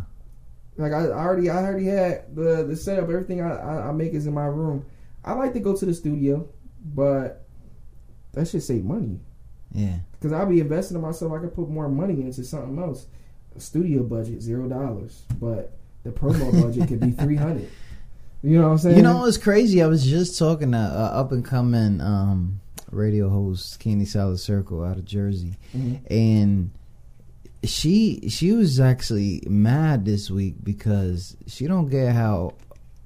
Like 0.78 0.94
I, 0.94 1.06
I 1.06 1.12
already, 1.26 1.50
I 1.50 1.64
already 1.64 1.86
had 1.86 2.36
the 2.36 2.64
the 2.66 2.76
setup. 2.76 3.04
Everything 3.10 3.42
I, 3.42 3.52
I, 3.56 3.90
I 3.90 3.92
make 3.92 4.14
is 4.14 4.28
in 4.28 4.34
my 4.34 4.46
room. 4.46 4.86
I 5.24 5.34
like 5.34 5.54
to 5.54 5.60
go 5.60 5.76
to 5.76 5.86
the 5.86 5.94
studio, 5.94 6.48
but 6.96 7.46
that 8.34 8.48
should 8.48 8.64
save 8.64 8.86
money 8.86 9.20
yeah. 9.74 9.98
because 10.14 10.32
I'll 10.32 10.46
be 10.46 10.60
investing 10.62 10.96
in 10.96 11.02
myself. 11.02 11.34
I 11.34 11.40
could 11.40 11.54
put 11.54 11.70
more 11.70 11.90
money 11.90 12.22
into 12.22 12.44
something 12.44 12.80
else. 12.82 13.08
Studio 13.58 14.04
budget 14.04 14.42
zero 14.42 14.70
dollars, 14.70 15.24
but 15.40 15.74
the 16.04 16.12
promo 16.12 16.50
budget 16.64 16.88
could 16.88 17.02
be 17.02 17.12
three 17.12 17.36
hundred. 17.36 17.70
You 18.42 18.58
know 18.62 18.68
what 18.68 18.72
I'm 18.72 18.78
saying? 18.78 18.96
You 18.96 19.02
know 19.04 19.18
what's 19.18 19.38
crazy? 19.38 19.82
I 19.84 19.88
was 19.88 20.06
just 20.06 20.40
talking 20.40 20.72
to 20.72 20.78
uh, 20.78 21.12
up 21.20 21.34
and 21.34 21.44
coming 21.44 22.00
um, 22.00 22.62
radio 22.90 23.28
host 23.28 23.78
Kenny 23.82 24.06
Solid 24.06 24.40
Circle 24.40 24.82
out 24.86 24.96
of 24.98 25.04
Jersey, 25.04 25.58
Mhm. 25.76 26.00
and 26.10 26.72
she 27.64 28.30
she 28.30 28.52
was 28.54 28.80
actually 28.80 29.44
mad 29.50 30.06
this 30.06 30.30
week 30.32 30.56
because 30.64 31.36
she 31.48 31.68
don't 31.68 31.90
get 31.90 32.14
how 32.14 32.54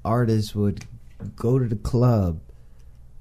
artists 0.05 0.53
would 0.53 0.85
go 1.35 1.57
to 1.57 1.65
the 1.67 1.75
club, 1.75 2.39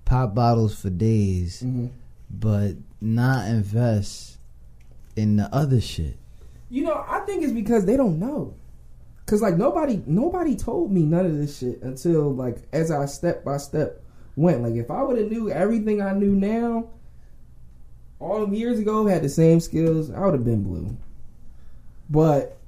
pop 0.04 0.34
bottles 0.34 0.78
for 0.78 0.90
days, 0.90 1.62
Mhm. 1.64 1.90
but 2.30 2.72
not 3.00 3.48
invest 3.48 4.38
in 5.16 5.36
the 5.36 5.52
other 5.54 5.80
shit. 5.80 6.16
You 6.70 6.84
know, 6.84 7.04
I 7.06 7.20
think 7.20 7.42
it's 7.44 7.52
because 7.52 7.84
they 7.84 7.96
don't 7.96 8.18
know. 8.18 8.54
Cause 9.26 9.40
like 9.40 9.56
nobody, 9.56 10.02
nobody 10.06 10.56
told 10.56 10.90
me 10.90 11.04
none 11.04 11.24
of 11.26 11.36
this 11.36 11.58
shit 11.58 11.80
until 11.82 12.34
like 12.34 12.58
as 12.72 12.90
I 12.90 13.06
step 13.06 13.44
by 13.44 13.56
step 13.58 14.02
went. 14.36 14.62
Like 14.62 14.74
if 14.74 14.90
I 14.90 15.02
would 15.02 15.16
have 15.18 15.30
knew 15.30 15.48
everything 15.48 16.02
I 16.02 16.12
knew 16.12 16.34
now, 16.34 16.86
all 18.18 18.40
them 18.40 18.52
years 18.54 18.78
ago, 18.78 19.06
had 19.06 19.22
the 19.22 19.28
same 19.28 19.60
skills, 19.60 20.10
I 20.10 20.20
would 20.24 20.34
have 20.34 20.44
been 20.44 20.62
blue. 20.64 20.96
But 22.12 22.58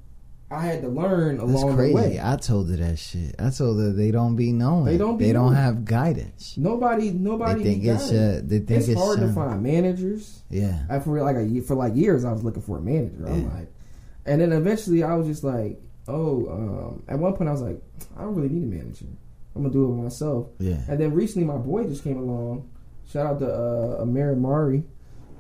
I 0.51 0.61
had 0.61 0.81
to 0.83 0.89
learn 0.89 1.39
along 1.39 1.71
the 1.71 1.77
crazy. 1.77 1.95
way. 1.95 2.21
I 2.23 2.37
told 2.37 2.71
her 2.71 2.77
that 2.77 2.99
shit. 2.99 3.35
I 3.39 3.51
told 3.51 3.79
her 3.79 3.93
they 3.93 4.11
don't 4.11 4.37
be 4.37 4.53
knowing. 4.53 4.87
They 4.87 4.97
don't 4.97 5.19
be 5.19 5.27
They 5.27 5.33
don't 5.33 5.55
have 5.55 5.85
guidance. 5.85 6.57
Nobody, 6.57 7.11
nobody. 7.11 7.63
They 7.63 7.71
think 7.73 7.85
it's, 7.85 8.11
uh, 8.11 8.41
they 8.43 8.59
think 8.61 8.81
it's, 8.81 8.89
it's, 8.89 9.01
hard 9.01 9.21
to 9.21 9.33
find 9.33 9.63
managers. 9.63 10.43
Yeah. 10.49 10.79
I 10.89 10.99
for 11.01 11.21
like 11.23 11.37
a 11.37 11.61
for 11.61 11.75
like 11.75 11.95
years 11.95 12.25
I 12.25 12.33
was 12.33 12.43
looking 12.43 12.63
for 12.63 12.79
a 12.79 12.81
manager. 12.81 13.27
I'm 13.27 13.43
Yeah. 13.43 13.55
like, 13.55 13.73
and 14.25 14.41
then 14.41 14.53
eventually 14.53 15.03
I 15.03 15.15
was 15.15 15.27
just 15.27 15.45
like, 15.45 15.79
oh. 16.09 16.49
Um, 16.49 17.03
at 17.07 17.19
one 17.19 17.35
point 17.35 17.49
I 17.49 17.53
was 17.53 17.63
like, 17.63 17.83
I 18.17 18.23
don't 18.23 18.35
really 18.35 18.49
need 18.49 18.63
a 18.65 18.77
manager. 18.79 19.07
I'm 19.55 19.63
gonna 19.63 19.75
do 19.75 19.85
it 19.85 20.03
myself. 20.03 20.49
Yeah. 20.59 20.81
And 20.89 20.99
then 20.99 21.13
recently 21.13 21.47
my 21.47 21.59
boy 21.59 21.85
just 21.85 22.03
came 22.03 22.17
along. 22.17 22.71
Shout 23.11 23.27
out 23.27 23.39
to 23.41 23.53
uh, 23.53 24.03
Amir 24.03 24.35
Mari. 24.35 24.85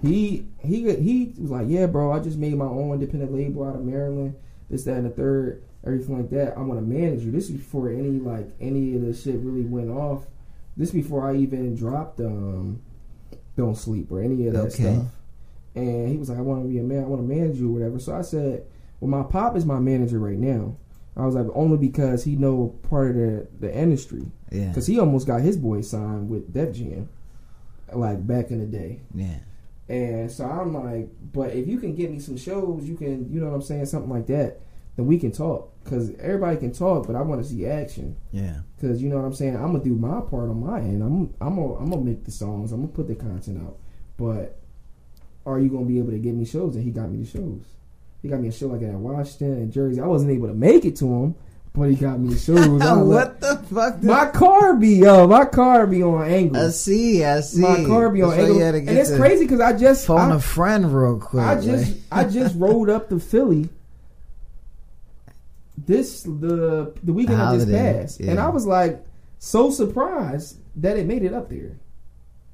He 0.07 0.47
he 0.61 0.95
he 0.97 1.35
was 1.39 1.51
like, 1.51 1.67
yeah, 1.69 1.87
bro. 1.87 2.13
I 2.13 2.19
just 2.21 2.39
made 2.39 2.55
my 2.57 2.65
own 2.67 2.93
independent 2.93 3.33
label 3.33 3.65
out 3.67 3.77
of 3.77 3.85
Maryland. 3.85 4.35
This, 4.71 4.85
that, 4.85 4.97
and 4.97 5.07
the 5.07 5.11
third, 5.11 5.63
everything 5.87 6.17
like 6.17 6.31
that. 6.31 6.57
I'm 6.57 6.69
gonna 6.69 6.81
manage 6.83 7.23
you. 7.23 7.31
This 7.31 7.45
is 7.51 7.57
before 7.57 7.91
any 7.91 8.19
like 8.19 8.49
any 8.61 8.95
of 8.97 9.03
the 9.03 9.15
shit 9.15 9.37
really 9.41 9.65
went 9.65 9.91
off. 9.91 10.25
This 10.77 10.91
before 10.91 11.29
I 11.29 11.37
even 11.37 11.75
dropped 11.77 12.19
um, 12.21 12.83
Don't 13.57 13.77
Sleep 13.77 14.11
or 14.11 14.21
any 14.21 14.47
of 14.49 14.55
that 14.55 14.61
Okay. 14.63 14.95
stuff. 14.95 15.07
And 15.77 16.09
he 16.09 16.17
was 16.17 16.29
like, 16.29 16.39
I 16.39 16.43
want 16.43 16.63
to 16.65 16.69
be 16.69 16.79
a 16.79 16.83
man. 16.83 17.05
I 17.05 17.07
want 17.07 17.23
to 17.23 17.27
manage 17.35 17.57
you, 17.59 17.69
or 17.71 17.73
whatever. 17.75 17.99
So 17.99 18.15
I 18.15 18.23
said, 18.23 18.65
well, 19.01 19.11
my 19.11 19.23
pop 19.29 19.57
is 19.57 19.65
my 19.67 19.79
manager 19.81 20.19
right 20.19 20.39
now. 20.39 20.77
I 21.17 21.25
was 21.27 21.35
like, 21.37 21.47
only 21.55 21.77
because 21.77 22.25
he 22.25 22.35
know 22.37 22.75
part 22.89 23.11
of 23.11 23.17
the 23.17 23.49
the 23.61 23.75
industry. 23.77 24.25
Yeah. 24.51 24.69
Because 24.69 24.87
he 24.87 24.99
almost 24.99 25.27
got 25.27 25.41
his 25.43 25.57
boy 25.57 25.81
signed 25.83 26.29
with 26.29 26.53
Def 26.53 26.75
Jam, 26.75 27.09
like 27.93 28.27
back 28.27 28.51
in 28.51 28.59
the 28.61 28.67
day. 28.67 29.01
Yeah. 29.15 29.39
And 29.89 30.31
so 30.31 30.45
I'm 30.45 30.73
like, 30.73 31.09
but 31.33 31.51
if 31.51 31.69
you 31.69 31.79
can 31.79 31.95
get 31.95 32.11
me 32.11 32.19
some 32.19 32.37
shows, 32.37 32.85
you 32.85 32.97
can, 32.97 33.31
you 33.33 33.41
know 33.41 33.49
what 33.49 33.55
I'm 33.55 33.63
saying, 33.63 33.87
something 33.87 34.11
like 34.11 34.27
that, 34.29 34.61
then 34.97 35.07
we 35.07 35.19
can 35.19 35.33
talk. 35.33 35.73
Because 35.83 36.15
everybody 36.17 36.57
can 36.57 36.73
talk, 36.73 37.07
but 37.07 37.17
I 37.17 37.21
want 37.21 37.43
to 37.43 37.49
see 37.49 37.67
action. 37.67 38.17
Yeah. 38.33 38.61
Because 38.77 39.03
you 39.03 39.11
know 39.11 39.17
what 39.17 39.27
I'm 39.27 39.35
saying, 39.35 39.57
I'm 39.57 39.73
gonna 39.73 39.85
do 39.85 39.95
my 39.95 40.21
part 40.23 40.49
on 40.49 40.65
my 40.65 40.79
end. 40.79 41.03
I'm, 41.03 41.35
I'm, 41.41 41.57
gonna, 41.57 41.75
I'm 41.75 41.91
gonna 41.91 42.03
make 42.03 42.25
the 42.25 42.31
songs. 42.31 42.73
I'm 42.73 42.81
gonna 42.81 42.93
put 42.93 43.09
the 43.09 43.15
content 43.15 43.63
out. 43.63 43.77
But 44.17 44.59
are 45.45 45.59
you 45.59 45.69
gonna 45.69 45.85
be 45.85 45.99
able 45.99 46.13
to 46.13 46.19
get 46.19 46.35
me 46.35 46.47
shows? 46.47 46.77
And 46.77 46.85
he 46.85 46.91
got 46.91 47.11
me 47.11 47.23
the 47.23 47.31
shows. 47.31 47.65
He 48.23 48.29
got 48.29 48.41
me 48.41 48.49
a 48.49 48.53
show 48.53 48.69
like 48.69 48.81
that 48.81 48.91
at 48.91 48.95
Washington 48.95 49.53
and 49.53 49.73
Jersey. 49.73 50.01
I 50.01 50.07
wasn't 50.07 50.33
able 50.33 50.49
to 50.49 50.55
make 50.55 50.87
it 50.87 50.97
to 50.97 51.07
him, 51.07 51.35
but 51.75 51.91
he 51.91 51.97
got 51.97 52.21
me 52.21 52.29
like, 52.29 52.39
what 53.05 53.41
the 53.41 53.57
fuck? 53.57 54.01
my 54.01 54.27
car 54.27 54.77
be 54.77 54.91
yo, 54.91 55.27
my 55.27 55.45
car 55.45 55.89
be 55.89 56.05
on 56.05 56.25
angle. 56.25 56.57
I 56.57 56.69
see. 56.71 57.25
I 57.25 57.41
see. 57.41 57.61
My 57.61 57.85
car 57.85 58.11
be 58.11 58.23
on 58.23 58.31
That's 58.31 58.43
angle, 58.43 58.63
and 58.63 58.89
it's 58.91 59.15
crazy 59.15 59.45
because 59.45 59.61
I 59.61 59.77
just 59.77 60.07
Phone 60.07 60.31
I, 60.31 60.37
a 60.37 60.41
friend 60.41 60.95
real 60.95 61.19
quick. 61.19 61.43
I 61.43 61.61
just 61.61 61.93
like- 61.93 62.03
I 62.13 62.31
just 62.31 62.55
rode 62.59 62.91
up 62.91 63.09
to 63.09 63.19
Philly. 63.19 63.69
This 65.77 66.23
the 66.23 66.95
the 67.03 67.13
weekend 67.13 67.43
I 67.43 67.57
just 67.57 67.69
passed, 67.69 68.21
yeah. 68.21 68.31
and 68.31 68.41
I 68.41 68.51
was 68.51 68.65
like 68.67 69.05
so 69.41 69.71
surprised 69.71 70.59
that 70.77 70.97
it 70.97 71.07
made 71.07 71.25
it 71.25 71.35
up 71.35 71.51
there. 71.51 71.77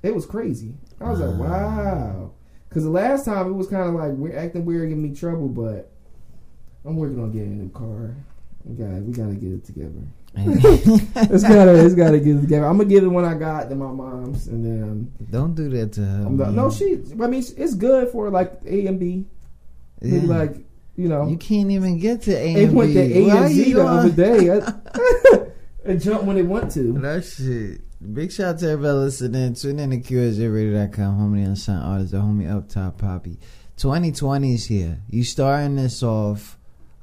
It 0.02 0.14
was 0.14 0.24
crazy. 0.24 0.72
I 0.98 1.10
was 1.10 1.20
like, 1.20 1.38
wow, 1.38 2.30
because 2.68 2.84
the 2.84 2.90
last 2.90 3.26
time 3.26 3.48
it 3.48 3.52
was 3.52 3.66
kind 3.66 3.86
of 3.86 3.94
like 3.94 4.12
we're 4.12 4.36
acting 4.36 4.64
weird, 4.64 4.88
giving 4.88 5.02
me 5.02 5.14
trouble, 5.14 5.48
but 5.48 5.92
I'm 6.86 6.96
working 6.96 7.20
on 7.22 7.32
getting 7.32 7.52
a 7.52 7.56
new 7.56 7.68
car. 7.68 8.14
We 8.64 8.74
got 8.76 9.02
we 9.02 9.12
gotta 9.12 9.34
get 9.34 9.52
it 9.52 9.64
together. 9.64 10.02
it's 10.36 11.42
gotta 11.42 11.84
it's 11.84 11.94
gotta 11.94 12.18
get 12.18 12.36
it 12.36 12.40
together. 12.42 12.66
I'm 12.66 12.76
gonna 12.76 12.88
give 12.88 13.02
the 13.02 13.10
one 13.10 13.24
I 13.24 13.34
got 13.34 13.68
to 13.68 13.74
my 13.74 13.90
mom's, 13.90 14.46
and 14.46 14.64
then 14.64 15.12
Don't 15.30 15.54
do 15.54 15.68
that 15.70 15.92
to 15.94 16.02
her. 16.02 16.30
Not- 16.30 16.52
no, 16.52 16.70
she. 16.70 17.02
I 17.20 17.26
mean, 17.26 17.44
it's 17.56 17.74
good 17.74 18.10
for 18.10 18.30
like 18.30 18.52
A 18.66 18.86
and 18.86 19.00
B. 19.00 19.26
Yeah. 20.02 20.22
Like 20.24 20.56
you 20.96 21.08
know, 21.08 21.26
You 21.28 21.36
can't 21.36 21.70
even 21.70 21.98
get 21.98 22.22
to 22.22 22.36
A 22.36 22.54
it 22.54 22.64
and 22.68 22.76
went 22.76 22.92
to 22.94 23.08
B. 23.08 23.14
A 23.14 23.26
Why 23.26 23.44
and 23.46 23.54
Z 23.54 23.72
the 23.72 23.86
other 23.86 24.10
day. 24.10 24.60
It 25.82 25.96
jumped 26.00 26.24
when 26.24 26.36
it 26.36 26.42
went 26.42 26.70
to. 26.72 26.92
That 26.92 27.24
shit. 27.24 27.80
Big 28.14 28.30
shout 28.32 28.54
out 28.54 28.58
to 28.60 28.68
everybody 28.70 28.98
listening. 28.98 29.54
Tune 29.54 29.78
in 29.78 29.90
to 29.90 29.96
QSJRadio.com. 29.98 31.18
Homie 31.18 31.44
Unsigned 31.44 31.82
Artist, 31.82 32.12
the 32.12 32.18
homie 32.18 32.50
up 32.54 32.68
top, 32.68 32.98
Poppy. 32.98 33.38
2020 33.76 34.54
is 34.54 34.66
here. 34.66 35.00
You 35.08 35.24
starting 35.24 35.76
this 35.76 36.02
off, 36.02 36.58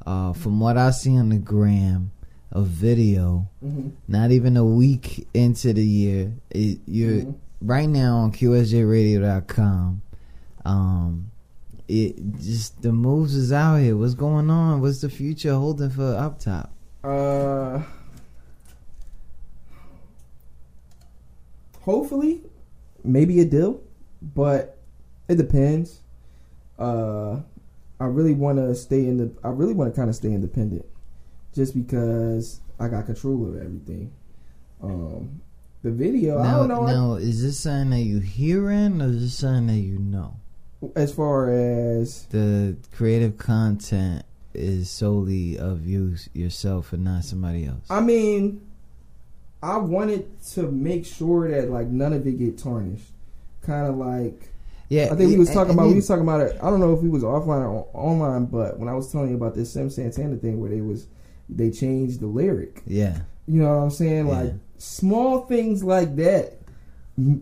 uh, 0.07 0.31
from 0.33 0.59
what 0.59 0.77
I 0.77 0.89
see 0.91 1.15
on 1.17 1.29
the 1.29 1.37
gram, 1.37 2.11
a 2.51 2.61
video, 2.61 3.47
Mhm. 3.63 3.91
not 4.07 4.31
even 4.31 4.55
a 4.57 4.63
week 4.65 5.27
into 5.33 5.73
the 5.73 5.85
year. 5.85 6.31
It, 6.49 6.79
you're 6.87 7.21
Mhm. 7.21 7.35
right 7.61 7.89
now 7.89 8.17
on 8.19 8.31
QSJRadio.com. 8.31 10.01
Um, 10.63 11.31
it 11.89 12.15
just 12.39 12.81
the 12.81 12.91
moves 12.93 13.35
is 13.35 13.51
out 13.51 13.77
here. 13.81 13.95
What's 13.97 14.13
going 14.13 14.49
on? 14.49 14.79
What's 14.81 15.01
the 15.01 15.09
future 15.09 15.53
holding 15.55 15.89
for 15.89 16.15
up 16.15 16.39
top? 16.39 16.71
Uh, 17.03 17.81
hopefully, 21.81 22.41
maybe 23.03 23.39
a 23.39 23.45
deal, 23.45 23.79
but 24.21 24.77
it 25.27 25.35
depends. 25.35 25.99
Uh, 26.79 27.39
I 27.99 28.05
really 28.05 28.33
want 28.33 28.57
to 28.59 28.75
stay 28.75 29.07
in 29.07 29.17
the. 29.17 29.31
I 29.43 29.49
really 29.49 29.73
want 29.73 29.93
to 29.93 29.95
kind 29.99 30.09
of 30.09 30.15
stay 30.15 30.29
independent, 30.29 30.85
just 31.53 31.73
because 31.75 32.61
I 32.79 32.87
got 32.89 33.05
control 33.05 33.47
of 33.49 33.55
everything. 33.55 34.11
Um, 34.83 35.41
the 35.83 35.91
video, 35.91 36.39
I 36.39 36.43
Now, 36.43 36.57
don't 36.59 36.67
know. 36.69 36.85
now, 36.85 37.13
is 37.15 37.41
this 37.41 37.59
something 37.59 37.89
that 37.91 38.01
you 38.01 38.19
hearing 38.19 39.01
or 39.01 39.05
is 39.07 39.21
this 39.21 39.33
something 39.37 39.67
that 39.67 39.81
you 39.81 39.97
know? 39.99 40.35
as 40.95 41.11
far 41.11 41.51
as 41.51 42.25
The 42.27 42.77
creative 42.95 43.37
content 43.39 44.23
is 44.53 44.91
solely 44.91 45.57
of 45.57 45.87
you 45.87 46.15
yourself 46.33 46.93
and 46.93 47.03
not 47.03 47.23
somebody 47.23 47.65
else. 47.65 47.85
I 47.89 47.99
mean, 48.01 48.61
I 49.63 49.77
wanted 49.77 50.27
to 50.51 50.69
make 50.71 51.05
sure 51.07 51.49
that 51.49 51.71
like 51.71 51.87
none 51.87 52.13
of 52.13 52.27
it 52.27 52.37
get 52.37 52.59
tarnished. 52.59 53.11
Kind 53.63 53.87
of 53.87 53.97
like 53.97 54.49
yeah, 54.89 55.09
I 55.11 55.15
think 55.15 55.31
we 55.31 55.37
was 55.37 55.49
talking 55.51 55.73
about 55.73 55.83
he- 55.85 55.89
we 55.91 55.95
was 55.95 56.07
talking 56.07 56.23
about 56.23 56.41
it. 56.41 56.57
I 56.61 56.69
don't 56.69 56.79
know 56.79 56.93
if 56.93 57.01
we 57.01 57.09
was 57.09 57.23
offline 57.23 57.67
or 57.69 57.87
online, 57.93 58.45
but 58.45 58.79
when 58.79 58.87
I 58.89 58.93
was 58.93 59.11
telling 59.11 59.29
you 59.29 59.35
about 59.35 59.55
this 59.55 59.71
Sim 59.71 59.89
Santana 59.89 60.37
thing 60.37 60.59
where 60.59 60.69
they 60.69 60.81
was 60.81 61.07
they 61.49 61.71
changed 61.71 62.19
the 62.19 62.27
lyric. 62.27 62.81
yeah, 62.85 63.19
You 63.47 63.61
know 63.61 63.69
what 63.77 63.83
I'm 63.83 63.89
saying? 63.91 64.27
Like 64.27 64.47
Yeah. 64.47 64.53
small 64.77 65.41
things 65.45 65.83
like 65.83 66.15
that. 66.17 66.53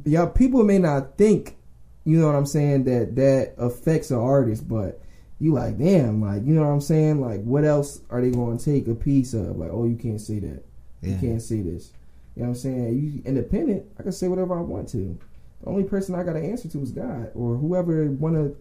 Yeah, 0.05 0.27
people 0.27 0.63
may 0.63 0.77
not 0.79 1.17
think, 1.17 1.57
you 2.05 2.19
know 2.19 2.27
what 2.27 2.35
I'm 2.35 2.45
saying, 2.45 2.85
that 2.85 3.15
that 3.15 3.53
affects 3.57 4.11
an 4.11 4.17
artist, 4.19 4.67
but 4.69 5.01
you 5.39 5.51
like, 5.53 5.77
damn, 5.77 6.21
like 6.21 6.45
you 6.45 6.53
know 6.53 6.61
what 6.61 6.67
I'm 6.73 6.81
saying? 6.81 7.19
Like, 7.19 7.43
what 7.43 7.65
else 7.65 7.99
are 8.09 8.21
they 8.21 8.29
going 8.31 8.57
to 8.57 8.63
take 8.63 8.87
a 8.87 8.95
piece 8.95 9.33
of? 9.33 9.57
Like, 9.57 9.69
oh, 9.71 9.85
you 9.85 9.95
can't 9.97 10.21
say 10.21 10.39
that. 10.39 10.63
You 11.01 11.17
can't 11.17 11.41
say 11.41 11.61
this. 11.61 11.91
You 12.35 12.43
know 12.43 12.49
what 12.49 12.55
I'm 12.55 12.61
saying? 12.61 12.99
You 12.99 13.21
independent. 13.25 13.85
I 13.99 14.03
can 14.03 14.11
say 14.11 14.27
whatever 14.27 14.57
I 14.57 14.61
want 14.61 14.87
to. 14.89 15.17
The 15.61 15.69
only 15.69 15.83
person 15.83 16.15
I 16.15 16.23
got 16.23 16.33
to 16.33 16.43
answer 16.43 16.67
to 16.69 16.81
is 16.81 16.91
God 16.91 17.31
or 17.35 17.55
whoever 17.55 18.05
want 18.11 18.35
to 18.35 18.55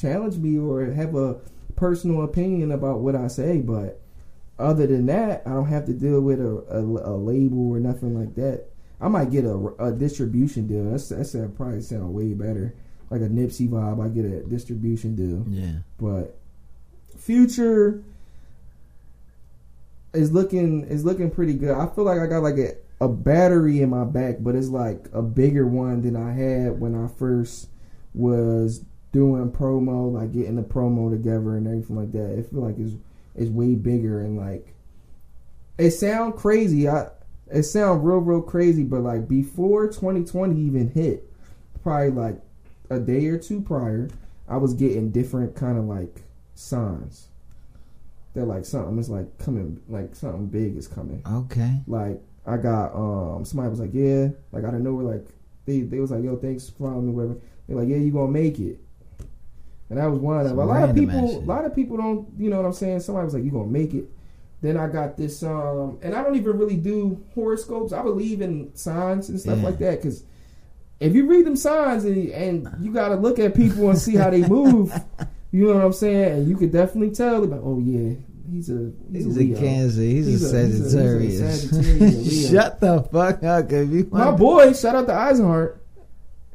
challenge 0.00 0.36
me 0.36 0.58
or 0.58 0.84
have 0.92 1.14
a 1.14 1.38
personal 1.76 2.22
opinion 2.24 2.72
about 2.72 3.00
what 3.00 3.16
I 3.16 3.28
say. 3.28 3.58
But 3.58 4.00
other 4.58 4.86
than 4.86 5.06
that, 5.06 5.42
I 5.46 5.50
don't 5.50 5.68
have 5.68 5.86
to 5.86 5.92
deal 5.92 6.20
with 6.20 6.40
a, 6.40 6.64
a, 6.70 6.80
a 6.80 7.14
label 7.16 7.70
or 7.70 7.80
nothing 7.80 8.18
like 8.18 8.34
that. 8.34 8.66
I 9.00 9.08
might 9.08 9.30
get 9.30 9.44
a, 9.44 9.56
a 9.78 9.92
distribution 9.92 10.66
deal. 10.66 10.90
That's 10.90 11.08
that's 11.08 11.32
that 11.32 11.56
probably 11.56 11.80
sound 11.80 12.12
way 12.12 12.34
better. 12.34 12.74
Like 13.08 13.22
a 13.22 13.28
Nipsey 13.28 13.68
vibe, 13.68 14.04
I 14.04 14.08
get 14.08 14.24
a 14.24 14.42
distribution 14.42 15.16
deal. 15.16 15.44
yeah. 15.48 15.78
But 15.98 16.36
future 17.16 18.02
is 20.12 20.32
looking 20.32 20.84
is 20.84 21.04
looking 21.04 21.30
pretty 21.30 21.54
good. 21.54 21.70
I 21.70 21.86
feel 21.86 22.04
like 22.04 22.20
I 22.20 22.26
got 22.26 22.42
like 22.42 22.58
a, 22.58 22.74
a 23.00 23.08
battery 23.08 23.80
in 23.80 23.90
my 23.90 24.04
back, 24.04 24.36
but 24.40 24.54
it's 24.54 24.68
like 24.68 25.08
a 25.12 25.22
bigger 25.22 25.66
one 25.66 26.02
than 26.02 26.16
I 26.16 26.32
had 26.32 26.80
when 26.80 26.94
I 26.94 27.08
first 27.08 27.68
was 28.12 28.84
doing 29.12 29.50
promo, 29.50 30.12
like 30.12 30.32
getting 30.32 30.56
the 30.56 30.62
promo 30.62 31.10
together 31.10 31.56
and 31.56 31.66
everything 31.66 31.96
like 31.96 32.12
that. 32.12 32.38
It 32.38 32.50
feel 32.50 32.60
like 32.60 32.78
it's 32.78 32.94
it's 33.34 33.50
way 33.50 33.74
bigger 33.74 34.20
and 34.20 34.36
like 34.36 34.74
it 35.78 35.92
sound 35.92 36.36
crazy. 36.36 36.88
I 36.88 37.08
it 37.50 37.62
sound 37.64 38.04
real 38.04 38.18
real 38.18 38.42
crazy, 38.42 38.84
but 38.84 39.00
like 39.00 39.26
before 39.26 39.86
2020 39.88 40.60
even 40.60 40.90
hit, 40.90 41.24
probably 41.82 42.10
like 42.10 42.40
a 42.90 42.98
day 42.98 43.26
or 43.26 43.38
two 43.38 43.60
prior, 43.60 44.10
I 44.48 44.58
was 44.58 44.74
getting 44.74 45.10
different 45.10 45.56
kind 45.56 45.78
of 45.78 45.84
like 45.84 46.22
signs. 46.54 47.28
That 48.34 48.44
like 48.44 48.64
something 48.64 48.98
is 48.98 49.08
like 49.08 49.38
coming, 49.38 49.80
like 49.88 50.14
something 50.14 50.46
big 50.46 50.76
is 50.76 50.86
coming. 50.86 51.22
Okay. 51.26 51.80
Like 51.88 52.20
I 52.46 52.56
got 52.56 52.94
um 52.94 53.44
somebody 53.44 53.70
was 53.70 53.80
like, 53.80 53.90
yeah, 53.92 54.28
like 54.52 54.64
out 54.64 54.74
of 54.74 54.80
nowhere, 54.80 55.16
like 55.16 55.26
they 55.66 55.80
they 55.82 56.00
was 56.00 56.10
like, 56.10 56.24
yo, 56.24 56.36
thanks 56.36 56.68
for 56.70 56.84
following 56.84 57.06
me, 57.08 57.12
whatever. 57.12 57.36
They're 57.68 57.76
like, 57.76 57.88
yeah, 57.88 57.96
you 57.96 58.10
gonna 58.12 58.30
make 58.32 58.58
it. 58.58 58.78
And 59.90 59.98
that 59.98 60.06
was 60.06 60.20
one 60.20 60.38
of 60.40 60.44
them. 60.48 60.58
A 60.58 60.64
lot 60.64 60.88
of 60.88 60.94
people, 60.94 61.38
a 61.38 61.44
lot 61.44 61.64
of 61.64 61.74
people 61.74 61.96
don't, 61.96 62.28
you 62.38 62.48
know 62.48 62.56
what 62.58 62.66
I'm 62.66 62.72
saying. 62.72 63.00
Somebody 63.00 63.24
was 63.24 63.34
like, 63.34 63.44
you 63.44 63.50
gonna 63.50 63.66
make 63.66 63.92
it. 63.94 64.08
Then 64.62 64.76
I 64.76 64.88
got 64.88 65.16
this, 65.16 65.42
um, 65.42 65.98
and 66.02 66.14
I 66.14 66.22
don't 66.22 66.36
even 66.36 66.58
really 66.58 66.76
do 66.76 67.22
horoscopes. 67.34 67.92
I 67.92 68.02
believe 68.02 68.40
in 68.42 68.74
signs 68.76 69.28
and 69.30 69.40
stuff 69.40 69.58
Yeah. 69.58 69.64
like 69.64 69.78
that 69.78 69.96
because 70.02 70.22
if 71.00 71.14
you 71.14 71.26
read 71.26 71.46
them 71.46 71.56
signs 71.56 72.04
and, 72.04 72.28
and 72.30 72.68
you 72.80 72.92
got 72.92 73.08
to 73.08 73.14
look 73.16 73.38
at 73.38 73.54
people 73.54 73.88
and 73.88 73.98
see 73.98 74.16
how 74.16 74.28
they 74.30 74.46
move, 74.46 74.92
you 75.50 75.66
know 75.66 75.74
what 75.76 75.84
I'm 75.84 75.92
saying, 75.94 76.32
and 76.40 76.48
you 76.48 76.56
could 76.58 76.72
definitely 76.72 77.14
tell 77.14 77.42
about, 77.42 77.60
oh 77.64 77.78
yeah, 77.80 78.14
he's 78.50 78.70
a 78.70 78.92
he's, 79.12 79.24
He's 79.24 79.36
a, 79.36 79.40
Leo. 79.40 79.58
Cancer. 79.60 80.00
He's, 80.00 80.26
He's 80.26 80.52
a 80.52 80.56
a- 80.56 80.66
he's 80.66 80.74
a- 80.74 80.76
he's 80.76 80.80
a 80.80 80.90
Sagittarius. 80.90 81.70
Sagittarius, 81.70 82.50
Shut 82.50 82.80
the 82.80 83.02
fuck 83.02 83.42
up, 83.44 83.70
you 83.70 84.08
My 84.10 84.30
boy, 84.32 84.72
shout 84.72 84.94
out 84.96 85.06
to 85.06 85.12
Eisenhart. 85.12 85.78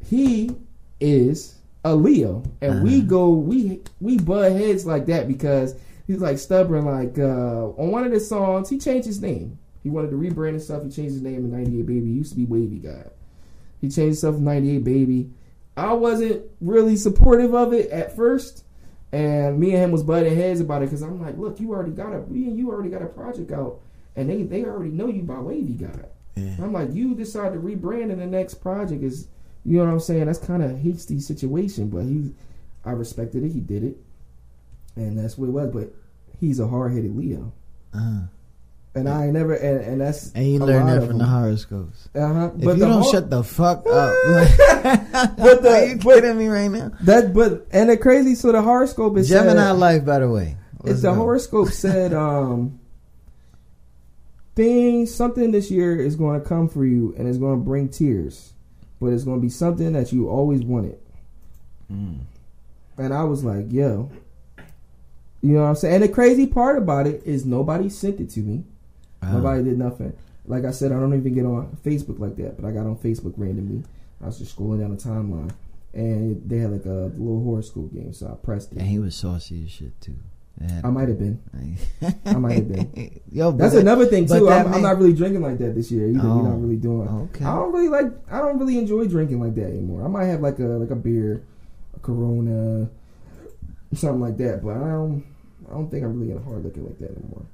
He 0.03 0.55
is 0.99 1.55
a 1.83 1.95
Leo, 1.95 2.43
and 2.61 2.83
we 2.83 2.97
Uh-huh. 2.99 3.07
go 3.07 3.29
we 3.31 3.81
we 4.01 4.17
butt 4.17 4.51
heads 4.51 4.85
like 4.85 5.05
that 5.07 5.27
because 5.27 5.75
he's 6.07 6.19
like 6.19 6.37
stubborn. 6.37 6.85
Like 6.85 7.17
uh, 7.17 7.69
on 7.77 7.91
one 7.91 8.03
of 8.05 8.11
his 8.11 8.27
songs, 8.27 8.69
he 8.69 8.77
changed 8.77 9.07
his 9.07 9.21
name. 9.21 9.57
He 9.83 9.89
wanted 9.89 10.09
to 10.11 10.17
rebrand 10.17 10.49
and 10.49 10.61
stuff. 10.61 10.83
He 10.83 10.89
changed 10.89 11.13
his 11.13 11.21
name 11.21 11.43
to 11.49 11.55
98 11.55 11.85
Baby. 11.85 12.05
He 12.07 12.13
used 12.13 12.31
to 12.31 12.37
be 12.37 12.45
Wavy 12.45 12.77
God. 12.79 13.11
He 13.81 13.87
changed 13.87 14.21
himself 14.21 14.35
to 14.37 14.41
98 14.41 14.83
Baby. 14.83 15.29
I 15.77 15.93
wasn't 15.93 16.43
really 16.61 16.95
supportive 16.95 17.53
of 17.53 17.71
it 17.73 17.89
at 17.91 18.15
first, 18.15 18.63
and 19.15 19.57
me 19.57 19.71
and 19.71 19.83
him 19.83 19.91
was 19.91 20.03
butting 20.03 20.35
heads 20.35 20.59
about 20.59 20.81
it 20.81 20.87
because 20.87 21.01
I'm 21.01 21.21
like, 21.21 21.37
look, 21.37 21.59
you 21.61 21.71
already 21.71 21.91
got 21.91 22.11
a 22.13 22.23
you 22.31 22.69
already 22.69 22.89
got 22.89 23.01
a 23.01 23.05
project 23.05 23.51
out, 23.51 23.79
and 24.15 24.29
they 24.29 24.43
they 24.43 24.65
already 24.65 24.91
know 24.91 25.07
you 25.07 25.21
by 25.23 25.39
Wavy 25.39 25.73
God. 25.73 26.07
Yeah. 26.35 26.55
I'm 26.61 26.73
like, 26.73 26.93
you 26.93 27.15
decide 27.15 27.53
to 27.53 27.59
rebrand 27.59 28.11
in 28.11 28.19
the 28.19 28.25
next 28.25 28.55
project 28.55 29.01
is, 29.03 29.27
you 29.63 29.77
know 29.77 29.85
what 29.85 29.91
I'm 29.91 29.99
saying? 30.01 30.25
That's 30.25 30.39
kind 30.39 30.61
of 30.61 30.77
hasty 30.77 31.21
situation, 31.21 31.87
but 31.89 32.03
he, 32.03 32.33
I 32.83 32.91
respected 32.91 33.45
it. 33.45 33.53
He 33.53 33.61
did 33.61 33.85
it, 33.85 33.97
and 34.97 35.17
that's 35.17 35.37
what 35.37 35.47
it 35.47 35.51
was. 35.51 35.71
But 35.71 35.93
he's 36.41 36.59
a 36.59 36.67
hard 36.67 36.91
headed 36.91 37.15
Leo, 37.15 37.53
Uh, 37.93 38.23
and 38.95 39.09
I 39.09 39.25
ain't 39.25 39.33
never, 39.33 39.53
and, 39.53 39.81
and 39.81 40.01
that's 40.01 40.31
and 40.33 40.47
you 40.47 40.59
learn 40.59 40.85
that 40.87 41.05
from 41.07 41.17
the 41.17 41.25
horoscopes. 41.25 42.07
Uh-huh. 42.15 42.51
If 42.57 42.63
But 42.63 42.77
you 42.77 42.83
don't 42.85 43.01
hor- 43.01 43.11
shut 43.11 43.29
the 43.29 43.43
fuck 43.43 43.79
up, 43.87 44.15
But 45.37 45.61
the- 45.61 45.69
are 45.81 45.85
you 45.85 45.95
but- 45.97 46.15
kidding 46.15 46.37
me 46.37 46.47
right 46.47 46.69
now? 46.71 46.91
that, 47.01 47.33
but 47.33 47.67
and 47.71 47.89
the 47.89 47.97
crazy, 47.97 48.35
so 48.35 48.51
the 48.51 48.61
horoscope 48.61 49.17
is 49.17 49.27
Gemini 49.29 49.53
said- 49.61 49.71
life, 49.73 50.05
by 50.05 50.19
the 50.19 50.29
way. 50.29 50.57
If 50.85 51.01
the 51.01 51.13
horoscope 51.13 51.69
said 51.71 52.13
um 52.13 52.79
thing 54.55 55.05
something 55.05 55.51
this 55.51 55.69
year 55.69 55.99
is 55.99 56.15
going 56.15 56.39
to 56.41 56.47
come 56.47 56.69
for 56.69 56.85
you 56.85 57.13
and 57.17 57.27
it's 57.27 57.37
going 57.37 57.59
to 57.59 57.63
bring 57.65 57.89
tears, 57.89 58.53
but 59.01 59.07
it's 59.07 59.23
going 59.23 59.37
to 59.37 59.41
be 59.41 59.49
something 59.49 59.93
that 59.93 60.13
you 60.13 60.29
always 60.29 60.61
wanted. 60.63 60.97
Mm. 61.91 62.19
And 62.97 63.13
I 63.13 63.23
was 63.23 63.43
like, 63.43 63.71
yo. 63.71 64.09
You 65.41 65.53
know 65.55 65.63
what 65.63 65.67
I'm 65.69 65.75
saying? 65.75 65.95
And 65.95 66.03
the 66.03 66.09
crazy 66.09 66.47
part 66.47 66.77
about 66.77 67.05
it 67.05 67.21
is 67.25 67.45
nobody 67.45 67.89
sent 67.89 68.19
it 68.19 68.29
to 68.31 68.39
me. 68.39 68.63
Oh. 69.29 69.33
Nobody 69.37 69.63
did 69.63 69.77
nothing. 69.77 70.13
Like 70.47 70.65
I 70.65 70.71
said, 70.71 70.91
I 70.91 70.99
don't 70.99 71.13
even 71.17 71.33
get 71.33 71.45
on 71.45 71.77
Facebook 71.83 72.19
like 72.19 72.35
that, 72.37 72.59
but 72.61 72.67
I 72.67 72.71
got 72.71 72.85
on 72.85 72.97
Facebook 72.97 73.33
randomly. 73.37 73.83
I 74.21 74.27
was 74.27 74.37
just 74.39 74.55
scrolling 74.57 74.79
down 74.79 74.91
the 74.95 75.01
timeline. 75.01 75.51
And 75.93 76.47
they 76.49 76.57
had 76.57 76.71
like 76.71 76.85
a 76.85 77.09
little 77.15 77.41
horoscope 77.43 77.93
game, 77.93 78.11
so 78.13 78.27
I 78.27 78.35
pressed 78.45 78.73
it. 78.73 78.79
And 78.79 78.87
he 78.87 78.99
was 78.99 79.15
saucy 79.15 79.63
as 79.63 79.71
shit 79.71 79.99
too. 80.01 80.15
I 80.83 80.89
might 80.89 81.09
have 81.09 81.19
been. 81.19 81.41
I 82.25 82.33
might 82.37 82.53
have 82.55 82.67
been. 82.71 83.19
Yo, 83.31 83.51
That's 83.51 83.73
that- 83.73 83.79
another 83.81 84.05
thing 84.05 84.25
too. 84.25 84.49
I'm, 84.49 84.73
I'm 84.73 84.81
not 84.81 84.97
really 84.97 85.13
drinking 85.13 85.41
like 85.41 85.57
that 85.57 85.73
this 85.75 85.91
year 85.91 86.07
either. 86.09 86.19
Oh, 86.23 86.37
We're 86.37 86.49
not 86.49 86.61
really 86.61 86.77
doing. 86.77 87.07
okay. 87.09 87.43
I 87.45 87.55
don't 87.55 87.73
really 87.73 87.89
like. 87.89 88.07
I 88.31 88.37
don't 88.39 88.57
really 88.59 88.77
enjoy 88.77 89.05
drinking 89.07 89.39
like 89.41 89.55
that 89.55 89.65
anymore. 89.67 90.03
I 90.05 90.07
might 90.07 90.25
have 90.25 90.41
like 90.41 90.59
a 90.59 90.63
like 90.63 90.91
a 90.91 90.95
beer, 90.95 91.43
a 91.95 91.99
Corona, 91.99 92.89
something 93.93 94.21
like 94.21 94.37
that. 94.37 94.63
But 94.63 94.77
I 94.77 94.87
don't. 94.91 95.25
I 95.69 95.73
don't 95.73 95.89
think 95.89 96.03
I'm 96.03 96.19
really 96.19 96.31
in 96.31 96.37
a 96.37 96.41
hard 96.41 96.63
liquor 96.63 96.81
like 96.81 96.99
that 96.99 97.11
anymore. 97.11 97.45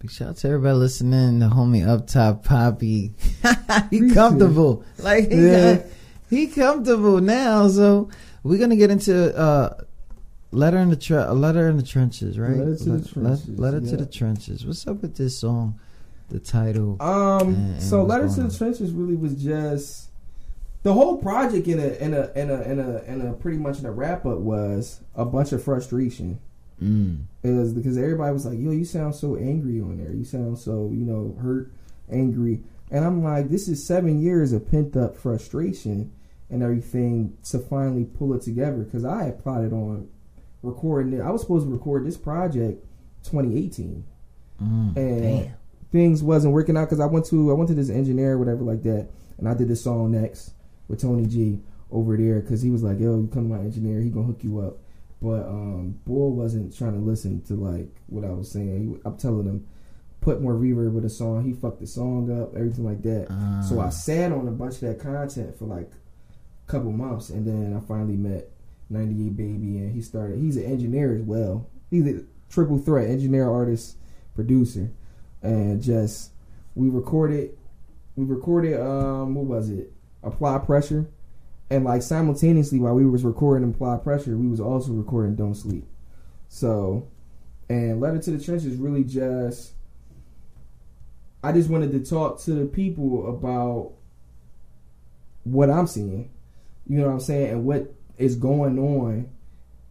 Big 0.00 0.10
shout 0.12 0.28
out 0.28 0.36
to 0.38 0.48
everybody 0.48 0.76
listening. 0.76 1.40
The 1.40 1.46
homie 1.48 1.86
up 1.86 2.06
top, 2.06 2.44
Poppy. 2.44 3.14
he 3.90 4.10
comfortable. 4.12 4.84
Like 4.98 5.28
he 5.30 5.46
Yeah. 5.46 5.76
got, 5.76 5.86
he 6.30 6.46
comfortable 6.46 7.20
now. 7.20 7.68
So 7.68 8.08
we're 8.44 8.58
gonna 8.58 8.76
get 8.76 8.90
into 8.90 9.36
uh, 9.36 9.74
letter 10.52 10.78
in 10.78 10.90
the 10.90 10.96
tre- 10.96 11.16
a 11.24 11.32
letter 11.34 11.68
in 11.68 11.76
the 11.76 11.82
trenches, 11.82 12.38
right? 12.38 12.56
Letter 12.56 12.76
to 12.76 12.84
the 12.84 12.90
Let- 12.92 13.12
Trenches, 13.12 13.58
letter 13.58 13.80
to 13.80 13.96
the 13.96 14.06
trenches. 14.06 14.64
What's 14.66 14.86
up 14.86 15.02
with 15.02 15.16
this 15.16 15.36
song? 15.36 15.80
The 16.28 16.38
title. 16.38 16.96
Um. 17.00 17.48
And- 17.54 17.82
so 17.82 17.98
what's 18.04 18.08
letters 18.10 18.34
to 18.36 18.42
the 18.44 18.56
trenches 18.56 18.92
really 18.92 19.16
was 19.16 19.34
just 19.34 20.10
the 20.84 20.92
whole 20.92 21.16
project 21.16 21.66
in 21.66 21.80
a 21.80 21.88
in 21.94 22.14
a 22.14 22.30
in 22.36 22.50
a 22.50 22.62
in 22.62 22.78
a 22.78 22.98
in 23.02 23.20
a 23.26 23.32
pretty 23.32 23.58
much 23.58 23.80
in 23.80 23.86
a 23.86 23.90
wrap 23.90 24.24
up 24.26 24.38
was 24.38 25.00
a 25.16 25.24
bunch 25.24 25.50
of 25.50 25.60
frustration. 25.64 26.38
Mm. 26.82 27.22
It 27.42 27.74
because 27.74 27.98
everybody 27.98 28.32
was 28.32 28.46
like, 28.46 28.58
"Yo, 28.58 28.70
you 28.70 28.84
sound 28.84 29.14
so 29.14 29.36
angry 29.36 29.80
on 29.80 29.98
there. 29.98 30.12
You 30.12 30.24
sound 30.24 30.58
so 30.58 30.90
you 30.92 31.04
know 31.04 31.34
hurt, 31.40 31.72
angry." 32.10 32.62
And 32.90 33.04
I'm 33.04 33.22
like, 33.22 33.48
"This 33.50 33.68
is 33.68 33.84
seven 33.86 34.20
years 34.20 34.52
of 34.52 34.70
pent 34.70 34.96
up 34.96 35.16
frustration 35.16 36.12
and 36.50 36.62
everything 36.62 37.36
to 37.50 37.58
finally 37.58 38.04
pull 38.04 38.32
it 38.34 38.42
together." 38.42 38.78
Because 38.84 39.04
I 39.04 39.24
had 39.24 39.42
plotted 39.42 39.72
on 39.72 40.08
recording 40.62 41.12
it. 41.12 41.20
I 41.20 41.30
was 41.30 41.40
supposed 41.42 41.66
to 41.66 41.72
record 41.72 42.06
this 42.06 42.16
project 42.16 42.84
2018, 43.24 44.04
Mm. 44.62 44.96
and 44.96 45.22
Damn. 45.22 45.46
things 45.92 46.22
wasn't 46.22 46.52
working 46.54 46.76
out 46.76 46.86
because 46.88 47.00
I 47.00 47.06
went 47.06 47.26
to 47.26 47.50
I 47.50 47.54
went 47.54 47.68
to 47.68 47.74
this 47.74 47.90
engineer 47.90 48.34
or 48.34 48.38
whatever 48.38 48.62
like 48.62 48.82
that, 48.84 49.08
and 49.38 49.48
I 49.48 49.54
did 49.54 49.68
this 49.68 49.82
song 49.82 50.12
next 50.12 50.52
with 50.88 51.00
Tony 51.00 51.26
G 51.26 51.60
over 51.90 52.16
there 52.16 52.40
because 52.40 52.62
he 52.62 52.70
was 52.70 52.82
like, 52.82 52.98
"Yo, 53.00 53.16
you 53.18 53.28
come 53.32 53.48
to 53.48 53.54
my 53.56 53.60
engineer, 53.60 54.00
he 54.00 54.10
gonna 54.10 54.26
hook 54.26 54.42
you 54.44 54.60
up." 54.60 54.78
But 55.20 55.46
um, 55.46 55.98
Bull 56.04 56.32
wasn't 56.32 56.76
trying 56.76 56.94
to 56.94 57.00
listen 57.00 57.42
to 57.42 57.54
like 57.54 57.88
what 58.06 58.24
I 58.24 58.30
was 58.30 58.50
saying. 58.50 58.94
He, 58.94 59.00
I'm 59.04 59.16
telling 59.16 59.46
him, 59.46 59.66
put 60.20 60.40
more 60.40 60.54
reverb 60.54 60.92
with 60.92 61.02
the 61.02 61.10
song. 61.10 61.44
He 61.44 61.52
fucked 61.52 61.80
the 61.80 61.86
song 61.86 62.30
up, 62.42 62.54
everything 62.54 62.84
like 62.84 63.02
that. 63.02 63.26
Ah. 63.30 63.62
So 63.62 63.80
I 63.80 63.88
sat 63.88 64.32
on 64.32 64.46
a 64.46 64.52
bunch 64.52 64.74
of 64.74 64.80
that 64.80 65.00
content 65.00 65.58
for 65.58 65.64
like 65.64 65.90
a 66.66 66.70
couple 66.70 66.92
months, 66.92 67.30
and 67.30 67.46
then 67.46 67.76
I 67.76 67.86
finally 67.86 68.16
met 68.16 68.50
98 68.90 69.36
Baby, 69.36 69.78
and 69.78 69.94
he 69.94 70.00
started. 70.00 70.38
He's 70.38 70.56
an 70.56 70.64
engineer 70.64 71.14
as 71.14 71.22
well. 71.22 71.68
He's 71.90 72.06
a, 72.06 72.22
triple 72.48 72.78
threat: 72.78 73.08
engineer, 73.08 73.50
artist, 73.50 73.96
producer, 74.34 74.90
and 75.42 75.82
just 75.82 76.32
we 76.74 76.88
recorded. 76.88 77.56
We 78.16 78.24
recorded. 78.24 78.80
Um, 78.80 79.34
what 79.34 79.44
was 79.44 79.70
it? 79.70 79.92
Apply 80.22 80.58
pressure, 80.58 81.08
and 81.70 81.84
like 81.84 82.02
simultaneously 82.02 82.78
while 82.78 82.94
we 82.94 83.04
was 83.06 83.24
recording 83.24 83.68
Apply 83.68 83.96
pressure, 83.98 84.36
we 84.36 84.48
was 84.48 84.60
also 84.60 84.92
recording 84.92 85.36
Don't 85.36 85.54
Sleep. 85.54 85.86
So, 86.48 87.06
and 87.68 88.00
letter 88.00 88.18
to 88.18 88.30
the 88.30 88.42
trenches 88.42 88.76
really 88.76 89.04
just. 89.04 89.72
I 91.42 91.52
just 91.52 91.70
wanted 91.70 91.92
to 91.92 92.04
talk 92.04 92.40
to 92.42 92.50
the 92.52 92.66
people 92.66 93.28
about 93.28 93.92
what 95.44 95.70
I'm 95.70 95.86
seeing. 95.86 96.30
You 96.86 96.98
know 96.98 97.06
what 97.06 97.12
I'm 97.12 97.20
saying, 97.20 97.50
and 97.50 97.64
what 97.64 97.94
is 98.16 98.34
going 98.34 98.78
on 98.78 99.28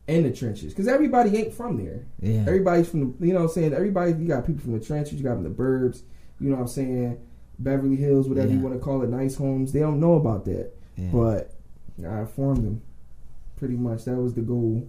in 0.07 0.23
the 0.23 0.31
trenches 0.31 0.73
because 0.73 0.87
everybody 0.87 1.37
ain't 1.37 1.53
from 1.53 1.77
there. 1.77 2.05
Yeah. 2.21 2.41
Everybody's 2.41 2.89
from 2.89 3.15
the, 3.19 3.27
you 3.27 3.33
know 3.33 3.39
what 3.39 3.45
I'm 3.49 3.51
saying. 3.53 3.73
Everybody, 3.73 4.13
you 4.13 4.27
got 4.27 4.45
people 4.45 4.61
from 4.63 4.77
the 4.77 4.83
trenches, 4.83 5.13
you 5.13 5.23
got 5.23 5.35
them 5.35 5.43
the 5.43 5.49
burbs. 5.49 6.01
You 6.39 6.49
know 6.49 6.55
what 6.55 6.61
I'm 6.63 6.67
saying. 6.67 7.19
Beverly 7.59 7.95
Hills, 7.95 8.27
whatever 8.29 8.51
you 8.51 8.59
want 8.59 8.75
to 8.75 8.79
call 8.79 9.01
it, 9.01 9.09
nice 9.09 9.35
homes. 9.35 9.73
They 9.73 9.79
don't 9.79 9.99
know 9.99 10.13
about 10.13 10.45
that, 10.45 10.71
Yeah. 10.95 11.09
but 11.11 11.51
I 12.05 12.19
informed 12.21 12.63
them. 12.65 12.81
Pretty 13.57 13.75
much, 13.75 14.05
that 14.05 14.15
was 14.15 14.33
the 14.33 14.41
goal. 14.41 14.87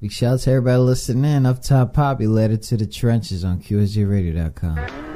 Big 0.00 0.10
shout 0.10 0.34
out 0.34 0.40
to 0.40 0.50
everybody 0.50 0.78
listening 0.78 1.30
in. 1.30 1.46
Up 1.46 1.62
top, 1.62 1.94
Poppy 1.94 2.24
it 2.24 2.62
to 2.62 2.76
the 2.76 2.86
trenches 2.86 3.44
on 3.44 3.60
QSJRadio.com. 3.60 5.09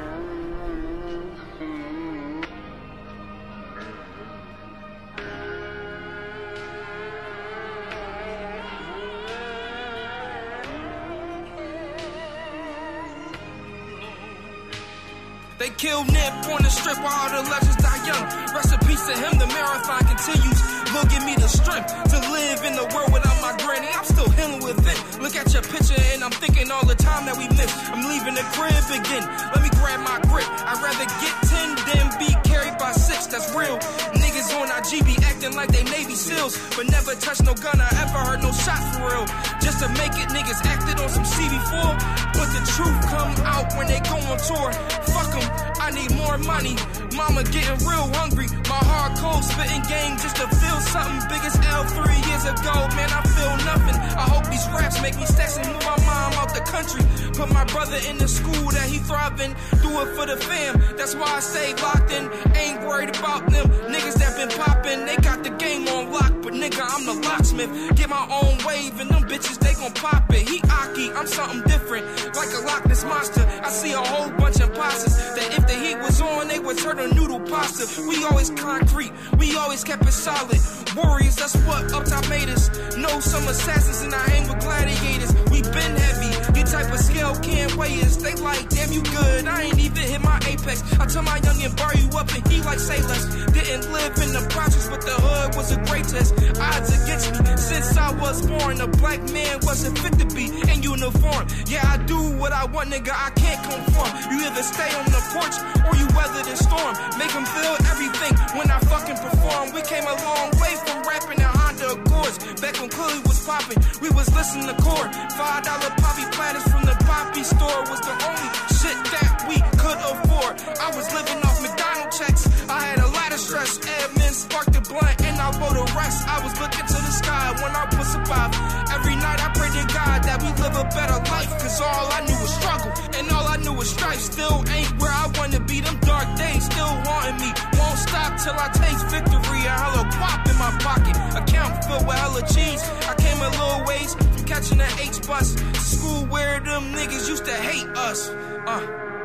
but 36.75 36.91
never 36.91 37.15
touch 37.15 37.41
no 37.43 37.53
gun 37.53 37.79
I 37.79 37.87
ever 38.03 38.19
heard 38.27 38.41
no 38.43 38.51
shot 38.51 38.79
for 38.93 39.07
real. 39.07 39.25
Just 39.63 39.79
to 39.79 39.87
make 39.95 40.15
it, 40.19 40.29
niggas 40.29 40.59
acted 40.65 40.99
on 40.99 41.09
some 41.09 41.23
CB4. 41.23 41.95
But 42.35 42.47
the 42.51 42.63
truth 42.75 42.99
come 43.07 43.33
out 43.47 43.71
when 43.77 43.87
they 43.87 43.99
go 44.01 44.15
on 44.27 44.37
tour. 44.37 44.71
Fuck 45.11 45.25
Fuck 45.25 45.41
'em, 45.41 45.47
I 45.79 45.91
need 45.91 46.11
more 46.15 46.37
money. 46.37 46.75
Mama 47.15 47.43
getting 47.43 47.79
real 47.87 48.07
hungry. 48.19 48.47
My 48.67 48.81
hard 48.91 49.17
cold 49.17 49.43
spitting 49.43 49.81
game 49.87 50.17
just 50.19 50.35
to 50.35 50.47
feel 50.59 50.79
something 50.91 51.23
big 51.31 51.41
as 51.47 51.55
L 51.71 51.83
three 51.97 52.19
years 52.27 52.43
ago. 52.43 52.75
Man, 52.97 53.09
I 53.09 53.21
feel 53.35 53.55
nothing. 53.63 53.95
I 53.95 54.25
hope 54.27 54.45
these 54.51 54.67
raps 54.75 55.01
make 55.01 55.15
me 55.15 55.25
stacks 55.25 55.57
and 55.57 55.67
move 55.71 55.83
my 55.87 55.97
mom 56.05 56.33
out 56.35 56.53
the 56.53 56.61
country. 56.67 57.01
Put 57.35 57.51
my 57.51 57.65
brother 57.65 57.99
in 58.09 58.17
the 58.17 58.27
school 58.27 58.69
that 58.71 58.87
he 58.89 58.99
thriving. 58.99 59.55
Do 59.81 59.89
it 60.01 60.15
for 60.15 60.25
the 60.25 60.37
fam. 60.37 60.81
That's 60.97 61.15
why 61.15 61.27
I 61.27 61.39
stay 61.41 61.73
locked 61.75 62.11
in. 62.11 62.31
Ain't 62.55 62.81
worried 62.87 63.09
about 63.09 63.49
them 63.49 63.67
niggas 63.95 64.15
that 64.15 64.35
been 64.37 64.49
popping. 64.57 65.05
They 65.05 65.15
got 65.17 65.43
the 65.43 65.49
game 65.51 65.87
on 65.87 66.11
lock, 66.11 66.33
but 66.43 66.53
nigga, 66.53 66.81
I'm 66.83 67.05
the 67.05 67.13
locksmith. 67.27 67.95
Get 67.95 68.09
my 68.09 68.25
own 68.29 68.57
wave 68.65 68.99
and 68.99 69.09
them 69.09 69.23
bitches 69.23 69.57
they 69.59 69.73
gon' 69.73 69.93
pop 69.93 70.31
it. 70.33 70.47
He 70.47 70.61
Aki, 70.69 71.11
I'm 71.13 71.27
something 71.27 71.61
different, 71.63 72.05
like 72.35 72.51
a 72.53 72.61
Loch 72.65 72.85
Ness 72.85 73.03
monster. 73.03 73.43
I 73.63 73.69
see 73.69 73.93
a 73.93 73.97
whole 73.97 74.29
bunch 74.37 74.59
of 74.59 74.69
imposters 74.69 75.15
that 75.35 75.49
if 75.57 75.67
the 75.67 75.73
heat 75.73 75.97
was 75.97 76.21
on, 76.21 76.47
they 76.47 76.59
would 76.59 76.77
turn 76.77 76.97
to 76.97 77.13
noodle 77.13 77.39
pasta. 77.41 77.85
We 78.07 78.23
always 78.25 78.49
concrete, 78.51 79.11
we 79.37 79.55
always 79.55 79.83
kept 79.83 80.05
it 80.05 80.11
solid. 80.11 80.59
Warriors, 80.95 81.35
that's 81.35 81.55
what 81.67 81.91
up 81.93 82.05
top 82.05 82.27
made 82.29 82.49
us. 82.49 82.69
Know 82.97 83.19
some 83.19 83.47
assassins 83.47 84.01
and 84.01 84.13
I 84.13 84.23
hang 84.29 84.47
with 84.47 84.59
gladiators. 84.59 85.33
We 85.51 85.61
been 85.61 85.95
heavy, 85.95 86.24
type 86.65 86.91
of 86.91 86.99
scale 86.99 87.35
can't 87.35 87.75
weigh 87.75 88.01
us. 88.01 88.17
They 88.17 88.33
like, 88.35 88.69
damn, 88.69 88.91
you 88.91 89.01
good. 89.01 89.47
I 89.47 89.63
ain't 89.63 89.79
even 89.79 90.03
hit 90.03 90.21
my 90.21 90.37
apex. 90.47 90.81
I 90.99 91.05
tell 91.05 91.23
my 91.23 91.39
youngin' 91.39 91.75
bar 91.77 91.93
you 91.95 92.07
up 92.17 92.27
and 92.33 92.45
he 92.47 92.61
like 92.61 92.79
say 92.79 93.01
less. 93.03 93.25
Didn't 93.53 93.91
live 93.91 94.17
in 94.17 94.33
the 94.33 94.45
projects, 94.49 94.87
but 94.87 95.01
the 95.01 95.13
hood 95.13 95.55
was 95.55 95.71
a 95.71 95.77
great 95.85 96.05
test. 96.07 96.33
Odds 96.59 96.89
against 97.03 97.31
me 97.31 97.57
since 97.57 97.97
I 97.97 98.11
was 98.19 98.45
born. 98.45 98.81
A 98.81 98.87
black 98.87 99.21
man 99.31 99.59
wasn't 99.63 99.97
fit 99.99 100.17
to 100.19 100.25
be 100.35 100.45
in 100.71 100.83
uniform. 100.83 101.47
Yeah, 101.67 101.85
I 101.85 101.97
do 102.05 102.17
what 102.37 102.51
I 102.51 102.65
want, 102.65 102.89
nigga. 102.89 103.13
I 103.13 103.29
can't 103.31 103.61
conform. 103.63 104.11
You 104.31 104.45
either 104.45 104.63
stay 104.63 104.89
on 104.97 105.05
the 105.05 105.21
porch 105.33 105.55
or 105.85 105.93
you 105.95 106.07
weather 106.17 106.43
the 106.43 106.55
storm. 106.57 106.93
Make 107.17 107.31
them 107.31 107.45
feel 107.45 107.75
everything 107.91 108.33
when 108.57 108.69
I 108.71 108.79
fucking 108.79 109.17
perform. 109.17 109.73
We 109.73 109.81
came 109.81 110.03
a 110.03 110.15
long 110.25 110.49
way 110.61 110.73
from 110.83 111.03
rapping 111.03 111.41
Honda 111.75 112.01
Accords. 112.01 112.37
Back 112.61 112.79
when 112.79 112.89
Cooley 112.89 113.19
was 113.25 113.45
popping, 113.45 113.77
we 114.01 114.09
was 114.09 114.33
listening 114.33 114.67
to 114.67 114.75
core. 114.81 115.11
Five 115.35 115.63
dollar 115.63 115.91
poppy 115.99 116.23
platters 116.31 116.63
from 116.71 116.85
the 116.85 116.95
poppy 117.03 117.43
store 117.43 117.81
was 117.91 117.99
the 118.01 118.15
only 118.15 118.49
shit 118.79 118.97
that 119.11 119.45
we 119.47 119.59
could 119.75 119.99
afford. 119.99 120.55
I 120.79 120.95
was 120.95 121.11
living 121.13 121.39
off 121.43 121.59
McDonald's 121.61 121.74
checks. 122.17 122.47
I 122.69 122.79
had 122.79 122.99
a 122.99 123.09
lot 123.11 123.31
of 123.33 123.39
stress. 123.39 123.77
Admin 123.79 124.31
sparked 124.31 124.73
the 124.73 124.81
blunt 124.81 125.19
and 125.21 125.35
I 125.35 125.51
wrote 125.59 125.75
the 125.75 125.87
rest. 125.95 126.23
I 126.27 126.39
was 126.43 126.55
looking 126.59 126.85
to 126.87 126.99
the 126.99 127.13
sky 127.21 127.51
when 127.59 127.71
I 127.75 127.83
was 127.91 128.07
survive. 128.07 128.51
Every 128.95 129.15
night 129.15 129.39
I 129.43 129.51
pray 129.51 129.69
to 129.75 129.83
God 129.91 130.23
that 130.23 130.39
we 130.39 130.49
live 130.63 130.75
a 130.79 130.85
better 130.95 131.19
life. 131.31 131.51
Cause 131.59 131.81
all 131.81 132.07
I 132.11 132.23
knew 132.23 132.39
was 132.39 132.53
struggle 132.55 132.91
and 133.19 133.25
all 133.31 133.47
I 133.47 133.57
knew 133.57 133.73
was 133.73 133.89
strife. 133.89 134.19
Still 134.19 134.63
ain't 134.71 134.91
where 134.99 135.11
I 135.11 135.27
wanna 135.35 135.59
be. 135.59 135.81
Them 135.81 135.99
dark 136.07 136.27
days 136.39 136.63
still 136.65 136.93
haunting 137.03 137.39
me. 137.43 137.51
Won't 137.75 137.99
stop 137.99 138.31
till 138.39 138.55
I 138.55 138.69
taste 138.71 139.05
victory. 139.11 139.61
A 139.67 139.75
hello 139.75 140.03
pop 140.15 140.47
in 140.47 140.55
my 140.55 140.71
pocket. 140.79 141.15
Account 141.35 141.83
filled 141.83 142.07
with 142.07 142.15
hella 142.15 142.43
cheese. 142.47 142.81
I 143.11 143.13
came 143.19 143.39
a 143.43 143.49
little 143.59 143.83
ways 143.91 144.15
from 144.15 144.43
catching 144.47 144.79
the 144.79 144.89
H 145.03 145.19
bus 145.27 145.55
school 145.83 146.25
where 146.31 146.59
them 146.63 146.93
niggas 146.95 147.27
used 147.27 147.45
to 147.45 147.55
hate 147.55 147.87
us. 148.07 148.29
Uh. 148.65 149.24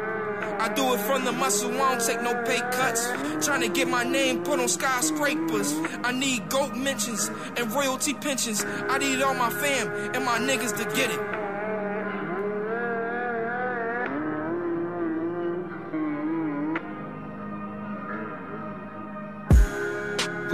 I 0.60 0.68
do 0.74 0.92
it 0.92 1.00
from 1.00 1.24
the 1.24 1.32
muscle, 1.32 1.72
I 1.72 1.96
don't 1.96 2.06
take 2.06 2.20
no 2.20 2.34
pay 2.44 2.60
cuts. 2.70 3.10
Trying 3.46 3.62
to 3.62 3.68
get 3.68 3.88
my 3.88 4.04
name 4.04 4.44
put 4.44 4.60
on 4.60 4.68
skyscrapers. 4.68 5.72
I 6.04 6.12
need 6.12 6.50
goat 6.50 6.76
mentions 6.76 7.30
and 7.56 7.72
royalty 7.72 8.12
pensions. 8.12 8.62
I 8.66 8.98
need 8.98 9.22
all 9.22 9.32
my 9.32 9.48
fam 9.48 9.88
and 10.14 10.22
my 10.22 10.38
niggas 10.38 10.76
to 10.76 10.84
get 10.94 11.10
it. 11.10 11.20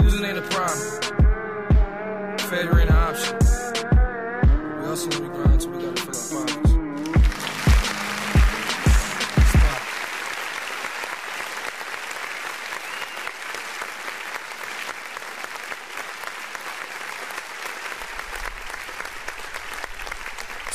Losing 0.01 0.23
ain't 0.23 0.37
a 0.37 0.41
problem. 0.43 1.17
Failure 2.49 2.79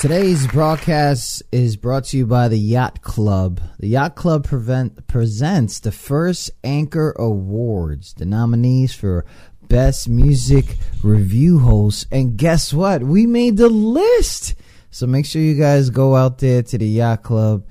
Today's 0.02 0.48
broadcast 0.48 1.44
is 1.52 1.76
brought 1.76 2.06
to 2.06 2.18
you 2.18 2.26
by 2.26 2.48
the 2.48 2.58
Yacht 2.58 3.02
Club. 3.02 3.60
The 3.78 3.86
Yacht 3.86 4.16
Club 4.16 4.42
prevent, 4.42 5.06
presents 5.06 5.78
the 5.78 5.92
first 5.92 6.50
Anchor 6.64 7.14
Awards, 7.16 8.12
the 8.14 8.26
nominees 8.26 8.92
for 8.92 9.24
Best 9.68 10.08
Music 10.08 10.76
Review 11.04 11.60
Host. 11.60 12.08
And 12.10 12.36
guess 12.36 12.74
what? 12.74 13.04
We 13.04 13.26
made 13.28 13.56
the 13.56 13.68
list. 13.68 14.56
So 14.90 15.06
make 15.06 15.24
sure 15.24 15.40
you 15.40 15.54
guys 15.54 15.90
go 15.90 16.16
out 16.16 16.38
there 16.38 16.64
to 16.64 16.78
the 16.78 16.88
Yacht 16.88 17.22
Club 17.22 17.64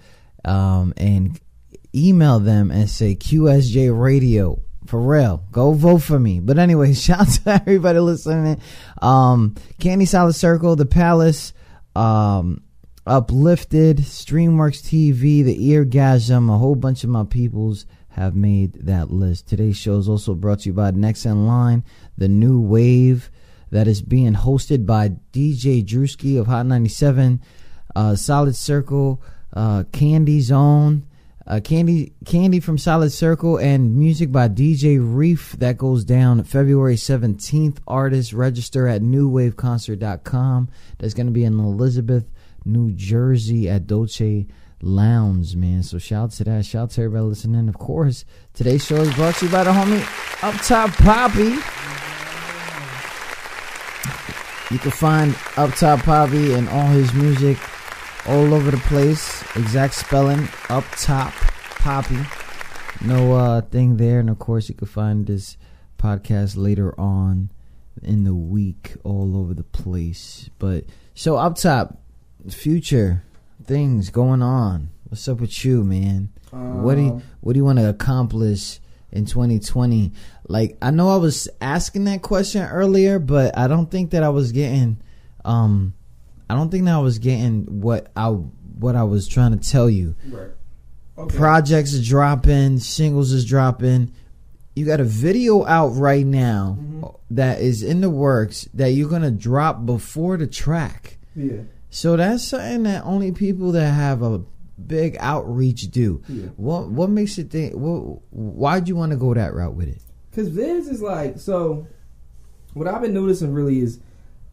um, 0.45 0.93
and 0.95 1.38
email 1.93 2.39
them 2.39 2.71
and 2.71 2.89
say 2.89 3.13
QSJ 3.13 3.91
Radio. 3.91 4.61
For 4.86 5.01
real, 5.01 5.43
go 5.51 5.73
vote 5.73 6.03
for 6.03 6.17
me. 6.17 6.39
But 6.39 6.59
anyway, 6.59 6.93
shout 6.93 7.19
out 7.19 7.27
to 7.27 7.51
everybody 7.55 7.99
listening. 7.99 8.61
Um, 9.01 9.55
Candy 9.82 10.05
Solid 10.05 10.36
Circle, 10.36 10.77
The 10.77 10.86
Palace, 10.86 11.51
um, 11.95 12.63
Uplifted, 13.05 13.97
Streamworks 13.97 14.81
TV, 14.81 15.43
The 15.43 15.71
Eargasm, 15.71 16.53
a 16.53 16.57
whole 16.57 16.75
bunch 16.75 17.03
of 17.03 17.09
my 17.09 17.23
peoples 17.23 17.85
have 18.09 18.35
made 18.35 18.73
that 18.85 19.09
list. 19.09 19.47
Today's 19.47 19.77
show 19.77 19.97
is 19.97 20.07
also 20.07 20.35
brought 20.35 20.59
to 20.61 20.69
you 20.69 20.73
by 20.73 20.91
Next 20.91 21.25
in 21.25 21.47
Line, 21.47 21.83
the 22.17 22.27
new 22.27 22.61
wave 22.61 23.31
that 23.71 23.87
is 23.87 24.01
being 24.01 24.33
hosted 24.33 24.85
by 24.85 25.09
DJ 25.33 25.83
Drewski 25.83 26.39
of 26.39 26.47
Hot 26.47 26.65
97, 26.65 27.41
uh, 27.95 28.15
Solid 28.15 28.55
Circle, 28.55 29.21
uh, 29.53 29.85
Candy 29.91 30.41
Zone, 30.41 31.07
uh, 31.47 31.59
Candy 31.63 32.13
Candy 32.25 32.59
from 32.59 32.77
Solid 32.77 33.11
Circle, 33.11 33.57
and 33.57 33.95
music 33.95 34.31
by 34.31 34.47
DJ 34.47 34.99
Reef 35.01 35.53
that 35.59 35.77
goes 35.77 36.03
down 36.03 36.43
February 36.43 36.95
17th. 36.95 37.77
Artists 37.87 38.33
register 38.33 38.87
at 38.87 39.01
newwaveconcert.com. 39.01 40.69
That's 40.99 41.13
going 41.13 41.27
to 41.27 41.33
be 41.33 41.43
in 41.43 41.59
Elizabeth, 41.59 42.25
New 42.65 42.91
Jersey 42.91 43.69
at 43.69 43.87
Dolce 43.87 44.47
Lounge, 44.81 45.55
man. 45.55 45.83
So 45.83 45.97
shout 45.97 46.23
out 46.23 46.31
to 46.31 46.43
that. 46.45 46.65
Shout 46.65 46.83
out 46.83 46.89
to 46.91 47.01
everybody 47.01 47.25
listening. 47.25 47.67
Of 47.69 47.77
course, 47.77 48.25
today's 48.53 48.85
show 48.85 48.97
is 48.97 49.13
brought 49.15 49.35
to 49.35 49.45
you 49.45 49.51
by 49.51 49.63
the 49.63 49.71
homie 49.71 50.01
Up 50.43 50.55
Top 50.61 50.91
Poppy. 50.97 51.55
You 54.73 54.79
can 54.79 54.91
find 54.91 55.35
Up 55.57 55.71
Top 55.75 55.99
Poppy 55.99 56.53
and 56.53 56.69
all 56.69 56.87
his 56.87 57.13
music 57.13 57.57
all 58.28 58.53
over 58.53 58.72
the 58.72 58.78
place. 58.78 59.43
Exact 59.55 59.95
spelling, 59.95 60.47
Up 60.69 60.84
Top 60.97 61.34
Poppy. 61.80 62.19
No 63.03 63.34
uh, 63.34 63.61
thing 63.61 63.97
there. 63.97 64.19
And 64.19 64.30
of 64.30 64.39
course, 64.39 64.69
you 64.69 64.76
can 64.76 64.88
find 64.88 65.26
this 65.26 65.57
podcast 65.97 66.55
later 66.57 66.99
on 66.99 67.51
in 68.03 68.24
the 68.24 68.36
week 68.36 68.95
all 69.03 69.38
over 69.38 69.53
the 69.53 69.63
place. 69.63 70.49
But 70.59 70.86
so 71.13 71.36
up 71.38 71.55
top, 71.55 71.99
future 72.49 73.24
things 73.65 74.09
going 74.09 74.41
on. 74.41 74.89
What's 75.09 75.28
up 75.28 75.41
with 75.41 75.65
you, 75.65 75.84
man? 75.84 76.30
what 76.51 76.95
do 76.95 77.01
you 77.01 77.11
Um, 77.11 77.24
what 77.41 77.53
do 77.53 77.59
you 77.59 77.65
want 77.65 77.80
to 77.80 77.89
accomplish 77.89 78.80
in 79.11 79.26
2020? 79.26 80.11
Like 80.47 80.78
I 80.82 80.91
know 80.91 81.09
I 81.09 81.17
was 81.17 81.47
asking 81.59 82.05
that 82.05 82.22
question 82.22 82.61
earlier, 82.63 83.19
but 83.19 83.57
I 83.57 83.67
don't 83.67 83.89
think 83.89 84.11
that 84.11 84.24
I 84.24 84.30
was 84.30 84.51
getting 84.51 84.97
um 85.43 85.93
I 86.51 86.55
don't 86.55 86.69
think 86.69 86.85
that 86.85 86.95
I 86.95 86.99
was 86.99 87.17
getting 87.19 87.81
what 87.81 88.11
I 88.15 88.27
what 88.27 88.95
I 88.95 89.03
was 89.03 89.27
trying 89.27 89.57
to 89.57 89.69
tell 89.69 89.89
you. 89.89 90.15
Right. 90.27 90.49
Okay. 91.17 91.37
Projects 91.37 91.93
is 91.93 92.07
dropping, 92.07 92.79
singles 92.79 93.31
is 93.31 93.45
dropping. 93.45 94.11
You 94.75 94.85
got 94.85 94.99
a 94.99 95.03
video 95.05 95.65
out 95.65 95.89
right 95.89 96.25
now 96.25 96.77
Mm-hmm. 96.79 97.35
that 97.35 97.61
is 97.61 97.83
in 97.83 98.01
the 98.01 98.09
works 98.09 98.67
that 98.73 98.89
you're 98.89 99.09
gonna 99.09 99.31
drop 99.31 99.85
before 99.85 100.37
the 100.37 100.47
track. 100.47 101.17
yeah. 101.35 101.61
So 101.89 102.15
that's 102.15 102.43
something 102.45 102.83
that 102.83 103.03
only 103.03 103.31
people 103.33 103.73
that 103.73 103.91
have 103.91 104.21
a 104.21 104.41
big 104.87 105.17
outreach 105.19 105.91
do. 105.91 106.21
Yeah. 106.29 106.47
What 106.55 106.89
what 106.89 107.09
makes 107.09 107.37
you 107.37 107.43
think? 107.43 107.73
What, 107.75 108.19
why'd 108.31 108.87
you 108.87 108.95
want 108.95 109.11
to 109.11 109.17
go 109.17 109.33
that 109.33 109.53
route 109.53 109.75
with 109.75 109.89
it? 109.89 110.01
Cause 110.33 110.47
Viz 110.47 110.87
is 110.87 111.01
like 111.01 111.37
so. 111.39 111.85
What 112.73 112.87
I've 112.87 113.01
been 113.01 113.13
noticing 113.13 113.53
really 113.53 113.79
is 113.79 113.99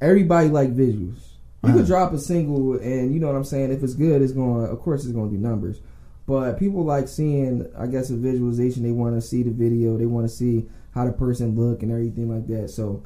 everybody 0.01 0.49
like 0.49 0.75
visuals. 0.75 1.21
You 1.65 1.73
could 1.73 1.87
drop 1.87 2.13
a 2.13 2.19
single, 2.19 2.75
and 2.79 3.13
you 3.13 3.19
know 3.19 3.27
what 3.27 3.37
I'm 3.37 3.45
saying. 3.45 3.73
If 3.73 3.83
it's 3.83 3.95
good, 3.95 4.23
it's 4.23 4.33
going. 4.33 4.65
to 4.65 4.73
Of 4.73 4.81
course, 4.81 5.05
it's 5.05 5.13
going 5.13 5.31
to 5.31 5.37
do 5.37 5.43
numbers. 5.43 5.81
But 6.27 6.59
people 6.59 6.85
like 6.85 7.09
seeing, 7.09 7.67
I 7.77 7.87
guess, 7.87 8.11
a 8.11 8.17
visualization. 8.17 8.83
They 8.83 8.93
want 8.93 9.17
to 9.17 9.21
see 9.21 9.43
the 9.43 9.51
video. 9.51 9.97
They 9.97 10.07
want 10.07 10.29
to 10.29 10.35
see 10.35 10.69
how 10.95 11.05
the 11.05 11.13
person 11.13 11.57
look 11.57 11.83
and 11.83 11.91
everything 11.91 12.29
like 12.29 12.47
that. 12.49 12.71
So 12.71 13.03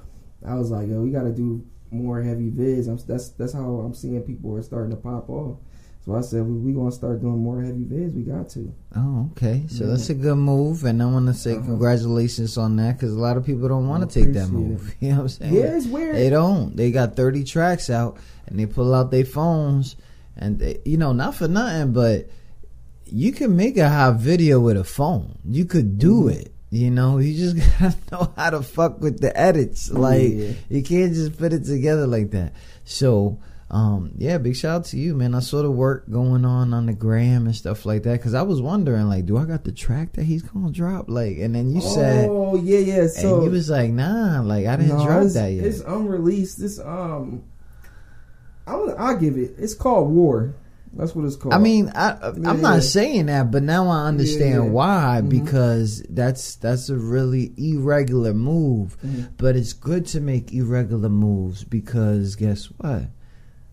I 0.47 0.55
was 0.55 0.71
like, 0.71 0.89
yo, 0.89 1.01
we 1.01 1.11
got 1.11 1.23
to 1.23 1.33
do 1.33 1.65
more 1.91 2.23
heavy 2.23 2.51
vids. 2.51 2.89
I'm, 2.89 2.99
that's 3.07 3.31
that's 3.31 3.53
how 3.53 3.81
I'm 3.81 3.95
seeing 3.95 4.21
people 4.23 4.55
are 4.57 4.63
starting 4.63 4.91
to 4.91 4.97
pop 4.97 5.31
off. 5.31 5.59
So 6.05 6.17
I 6.17 6.21
said, 6.21 6.45
we, 6.45 6.55
we 6.59 6.73
gonna 6.73 6.91
start 6.91 7.21
doing 7.21 7.39
more 7.39 7.63
heavy 7.63 7.85
vids. 7.85 8.13
We 8.15 8.23
got 8.23 8.49
to. 8.51 8.75
Oh, 8.97 9.31
okay. 9.33 9.63
So 9.69 9.85
Yeah. 9.85 9.91
that's 9.91 10.11
a 10.11 10.15
good 10.15 10.35
move, 10.37 10.85
and 10.85 11.01
I 11.01 11.07
want 11.07 11.27
to 11.29 11.35
say 11.35 11.55
Uh-huh. 11.55 11.65
congratulations 11.65 12.59
on 12.59 12.75
that 12.77 12.97
because 12.99 13.13
a 13.15 13.19
lot 13.21 13.37
of 13.37 13.45
people 13.47 13.69
don't 13.69 13.87
want 13.89 14.09
to 14.11 14.21
take 14.25 14.33
that 14.35 14.51
move. 14.51 14.95
You 15.01 15.11
know 15.11 15.15
what 15.17 15.23
I'm 15.23 15.29
saying? 15.29 15.55
Yeah, 15.55 15.77
it's 15.77 15.87
weird. 15.87 16.17
They 16.17 16.29
don't. 16.29 16.77
They 16.77 16.91
got 16.91 17.15
30 17.15 17.45
tracks 17.45 17.89
out, 17.89 18.17
and 18.49 18.59
they 18.59 18.67
pull 18.67 18.93
out 18.95 19.13
their 19.13 19.25
phones, 19.25 19.95
and 20.37 20.59
they, 20.59 20.81
you 20.85 20.97
know, 20.97 21.13
not 21.13 21.37
for 21.37 21.47
nothing, 21.47 21.93
but 21.93 22.29
you 23.07 23.31
can 23.31 23.55
make 23.55 23.77
a 23.77 23.89
hot 23.89 24.17
video 24.17 24.59
with 24.59 24.77
a 24.77 24.85
phone. 24.85 25.39
You 25.49 25.67
could 25.67 25.99
do 25.99 26.23
Mhm. 26.25 26.33
it. 26.33 26.55
You 26.71 26.91
know, 26.91 27.19
you 27.25 27.33
just 27.37 27.57
gotta 27.79 27.95
know 28.11 28.33
how 28.37 28.51
to 28.51 28.63
fuck 28.63 29.01
with 29.01 29.21
the 29.21 29.31
edits. 29.39 29.89
Like 29.93 30.33
Yeah. 30.33 30.53
you 30.69 30.83
can't 30.83 31.15
just 31.15 31.37
put 31.39 31.53
it 31.53 31.65
together 31.65 32.09
like 32.09 32.33
that. 32.33 32.55
So, 32.85 33.39
um, 33.73 34.12
yeah, 34.18 34.37
big 34.37 34.55
shout 34.55 34.81
out 34.81 34.85
to 34.87 34.99
you, 34.99 35.14
man. 35.14 35.35
I 35.35 35.41
saw 35.41 35.62
the 35.62 35.70
work 35.70 36.09
going 36.11 36.45
on 36.45 36.75
on 36.75 36.87
the 36.87 36.93
gram 36.93 37.47
and 37.47 37.57
stuff 37.57 37.87
like 37.87 38.03
that 38.03 38.18
because 38.18 38.35
I 38.35 38.43
was 38.43 38.61
wondering, 38.61 39.09
like, 39.09 39.25
do 39.25 39.39
I 39.39 39.47
got 39.47 39.64
the 39.64 39.73
track 39.73 40.12
that 40.12 40.25
he's 40.25 40.43
gonna 40.43 40.70
drop? 40.70 41.07
Like, 41.09 41.39
and 41.39 41.55
then 41.55 41.70
you 41.70 41.81
said, 41.81 42.29
oh 42.31 42.57
yeah, 42.57 42.79
yeah. 42.81 43.07
So 43.07 43.37
and 43.37 43.45
you 43.45 43.51
was 43.51 43.70
like, 43.70 43.91
nah, 43.91 44.43
like 44.43 44.66
I 44.66 44.77
didn't 44.77 44.99
No, 44.99 45.05
drop 45.07 45.25
that 45.33 45.49
yet. 45.49 45.64
It's 45.64 45.81
unreleased. 45.81 46.61
This 46.61 46.79
um, 46.79 47.45
I 48.66 48.73
I'll 48.75 49.16
give 49.16 49.37
it. 49.39 49.55
It's 49.59 49.75
called 49.75 50.11
War. 50.12 50.55
That's 50.95 51.14
what 51.14 51.25
it's 51.25 51.37
called. 51.37 51.55
I 51.55 51.59
mean, 51.59 51.91
I, 51.95 52.18
I'm 52.20 52.43
Yeah. 52.45 52.53
not 52.53 52.83
saying 52.83 53.27
that, 53.27 53.51
but 53.51 53.62
now 53.62 53.89
I 53.89 54.05
understand 54.09 54.64
Yeah. 54.66 54.70
why 54.70 55.20
Mhm. 55.25 55.31
because 55.31 56.03
that's 56.11 56.57
that's 56.57 56.91
a 56.91 56.97
really 56.97 57.55
irregular 57.57 58.35
move. 58.35 58.99
Mhm. 59.03 59.29
But 59.39 59.57
it's 59.57 59.73
good 59.73 60.05
to 60.09 60.20
make 60.20 60.53
irregular 60.53 61.09
moves 61.09 61.64
because 61.64 62.37
guess 62.37 62.66
what? 62.77 63.05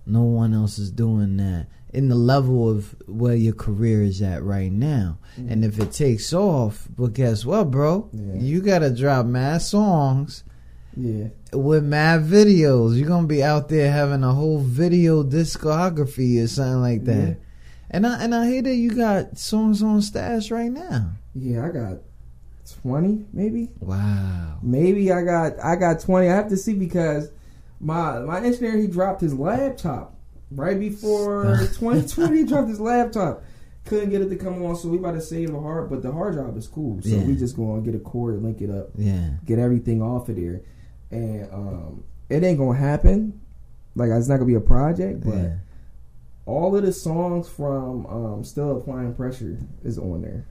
No 0.10 0.24
one 0.24 0.54
else 0.54 0.80
is 0.80 0.92
doing 0.92 1.38
that 1.38 1.68
in 1.94 2.08
the 2.10 2.16
level 2.16 2.70
of 2.70 2.96
where 3.08 3.36
your 3.36 3.54
career 3.54 4.04
is 4.04 4.22
at 4.22 4.44
right 4.44 4.72
now. 4.72 5.18
Mhm. 5.40 5.52
And 5.52 5.66
if 5.66 5.80
it 5.80 5.92
takes 5.92 6.34
off, 6.34 6.88
but 6.96 7.14
guess 7.14 7.46
what, 7.46 7.72
bro? 7.72 8.10
Yeah. 8.14 8.36
You 8.40 8.62
gotta 8.62 8.90
drop 8.94 9.26
mad 9.26 9.62
songs 9.62 10.44
yeah, 10.96 11.28
with 11.54 11.84
mad 11.84 12.24
videos. 12.26 12.98
You're 12.98 13.08
gonna 13.08 13.28
be 13.28 13.44
out 13.44 13.70
there 13.70 13.92
having 13.92 14.24
a 14.24 14.34
whole 14.34 14.60
video 14.60 15.24
discography 15.24 16.44
or 16.44 16.48
something 16.48 16.82
like 16.82 17.06
that. 17.06 17.28
Yeah. 17.28 17.34
And 17.92 18.06
I 18.06 18.24
and 18.24 18.36
I 18.36 18.48
hear 18.48 18.62
that 18.62 18.76
you 18.76 18.92
got 18.92 19.38
songs 19.38 19.82
on 19.82 20.02
stash 20.02 20.52
right 20.52 20.72
now. 20.72 21.12
yeah. 21.34 21.66
I 21.66 21.70
got 21.70 21.98
twenty, 22.84 23.26
maybe, 23.34 23.70
Wow. 23.80 24.58
maybe 24.62 25.12
I 25.12 25.24
got 25.24 25.54
I 25.64 25.76
got 25.76 26.00
twenty. 26.02 26.28
I 26.30 26.36
have 26.36 26.50
to 26.50 26.58
see 26.58 26.74
because 26.74 27.32
my 27.80 28.20
my 28.20 28.42
engineer 28.42 28.78
he 28.78 28.88
dropped 28.88 29.22
his 29.22 29.34
laptop 29.34 30.16
right 30.52 30.80
before 30.80 31.58
2020. 31.76 32.38
he 32.38 32.44
dropped 32.44 32.70
his 32.70 32.80
laptop. 32.80 33.44
Couldn't 33.86 34.10
get 34.12 34.22
it 34.22 34.30
to 34.30 34.36
come 34.36 34.64
on, 34.66 34.76
so 34.76 34.90
we 34.90 34.98
about 34.98 35.14
to 35.14 35.22
save 35.22 35.52
the 35.52 35.60
hard, 35.60 35.90
but 35.90 36.02
the 36.04 36.12
hard 36.12 36.34
drive 36.36 36.56
is 36.58 36.68
cool. 36.68 37.02
So 37.02 37.10
Yeah. 37.10 37.24
we 37.26 37.36
just 37.36 37.56
gonna 37.56 37.82
get 37.82 37.96
a 37.96 38.00
cord, 38.00 38.42
link 38.44 38.62
it 38.62 38.70
up, 38.70 38.90
Yeah. 38.96 39.30
get 39.46 39.58
everything 39.58 40.02
off 40.02 40.30
of 40.30 40.36
there, 40.36 40.62
and 41.12 41.48
um, 41.52 42.04
it 42.30 42.44
ain't 42.44 42.60
gonna 42.60 42.78
happen. 42.78 43.40
Like 43.96 44.12
it's 44.12 44.28
not 44.28 44.36
gonna 44.36 44.46
be 44.46 44.54
a 44.56 44.60
project, 44.62 45.22
but 45.26 45.34
Yeah. 45.36 45.54
all 46.46 46.76
of 46.76 46.84
the 46.84 46.92
songs 46.94 47.48
from 47.48 48.06
um, 48.08 48.44
Still 48.44 48.78
Applying 48.78 49.14
Pressure 49.16 49.58
is 49.84 49.98
on 49.98 50.22
there, 50.22 50.46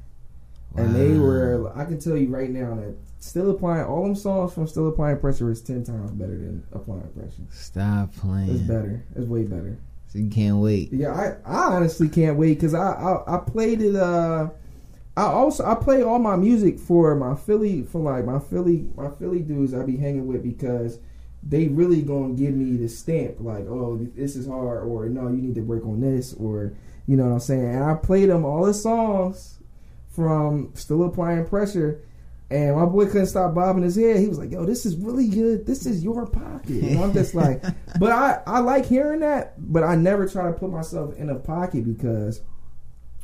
and 0.77 0.95
they 0.95 1.19
were. 1.19 1.73
I 1.75 1.85
can 1.85 1.99
tell 1.99 2.17
you 2.17 2.29
right 2.29 2.51
now 2.51 2.75
that 2.75 2.97
Still 3.21 3.51
Applying 3.51 3.85
all 3.85 4.03
them 4.03 4.15
songs 4.15 4.53
from 4.55 4.67
Still 4.67 4.89
Applying 4.89 5.19
Pressure 5.19 5.51
is 5.51 5.61
ten 5.61 5.85
times 5.85 6.11
better 6.13 6.37
than 6.37 6.65
Applying 6.73 7.09
Pressure. 7.09 7.43
Stop 7.51 8.15
playing. 8.15 8.51
It's 8.51 8.61
better. 8.61 9.05
It's 9.17 9.27
way 9.27 9.45
better. 9.45 9.79
So 10.09 10.19
you 10.19 10.31
can't 10.31 10.59
wait. 10.59 10.93
Yeah, 10.93 11.13
I, 11.13 11.37
I 11.45 11.75
honestly 11.75 12.09
can't 12.09 12.39
wait 12.39 12.55
because 12.55 12.75
I, 12.75 12.93
I 12.93 13.37
I 13.37 13.39
played 13.39 13.83
it. 13.83 13.97
Uh, 13.97 14.51
I 15.19 15.23
also 15.23 15.65
I 15.67 15.75
play 15.75 16.03
all 16.03 16.21
my 16.21 16.37
music 16.37 16.79
for 16.79 17.17
my 17.17 17.35
Philly 17.35 17.83
for 17.83 18.01
like 18.01 18.25
my 18.25 18.39
Philly 18.39 18.89
my 18.97 19.11
Philly 19.11 19.41
dudes 19.41 19.75
I 19.75 19.83
be 19.85 19.97
hanging 19.97 20.29
with 20.29 20.45
because 20.45 21.01
they 21.43 21.67
really 21.67 22.03
gonna 22.03 22.35
give 22.35 22.55
me 22.55 22.77
the 22.77 22.89
stamp 22.89 23.37
like 23.41 23.67
oh 23.67 23.99
this 24.15 24.37
is 24.37 24.47
hard 24.47 24.85
or 24.87 25.09
no 25.09 25.23
you 25.29 25.43
need 25.43 25.57
to 25.57 25.63
work 25.63 25.85
on 25.85 26.01
this 26.01 26.35
or 26.35 26.73
you 27.07 27.17
know 27.17 27.25
what 27.25 27.33
I'm 27.33 27.41
saying 27.41 27.75
and 27.75 27.83
I 27.85 27.95
played 27.95 28.31
them 28.31 28.45
all 28.45 28.65
the 28.65 28.75
songs 28.75 29.58
from 30.19 30.73
Still 30.75 31.05
Applying 31.05 31.47
Pressure. 31.47 32.03
And 32.51 32.75
my 32.75 32.87
boy 32.87 33.07
couldn't 33.07 33.29
stop 33.29 33.55
bobbing 33.55 33.85
his 33.85 33.95
head. 33.95 34.19
He 34.19 34.27
was 34.27 34.39
like, 34.39 34.51
"Yo, 34.51 34.65
this 34.65 34.85
is 34.85 34.97
really 34.97 35.29
good. 35.29 35.65
This 35.65 35.87
is 35.87 36.03
your 36.03 36.27
pocket." 36.27 36.83
And 36.83 36.99
I'm 36.99 37.13
just 37.13 37.37
like, 37.37 37.63
but 38.01 38.11
I, 38.11 38.41
I 38.47 38.59
like 38.59 38.85
hearing 38.85 39.21
that, 39.21 39.55
but 39.59 39.85
I 39.85 39.95
never 39.95 40.27
try 40.27 40.47
to 40.47 40.53
put 40.55 40.71
myself 40.71 41.15
in 41.17 41.31
a 41.31 41.37
pocket 41.37 41.85
because 41.85 42.41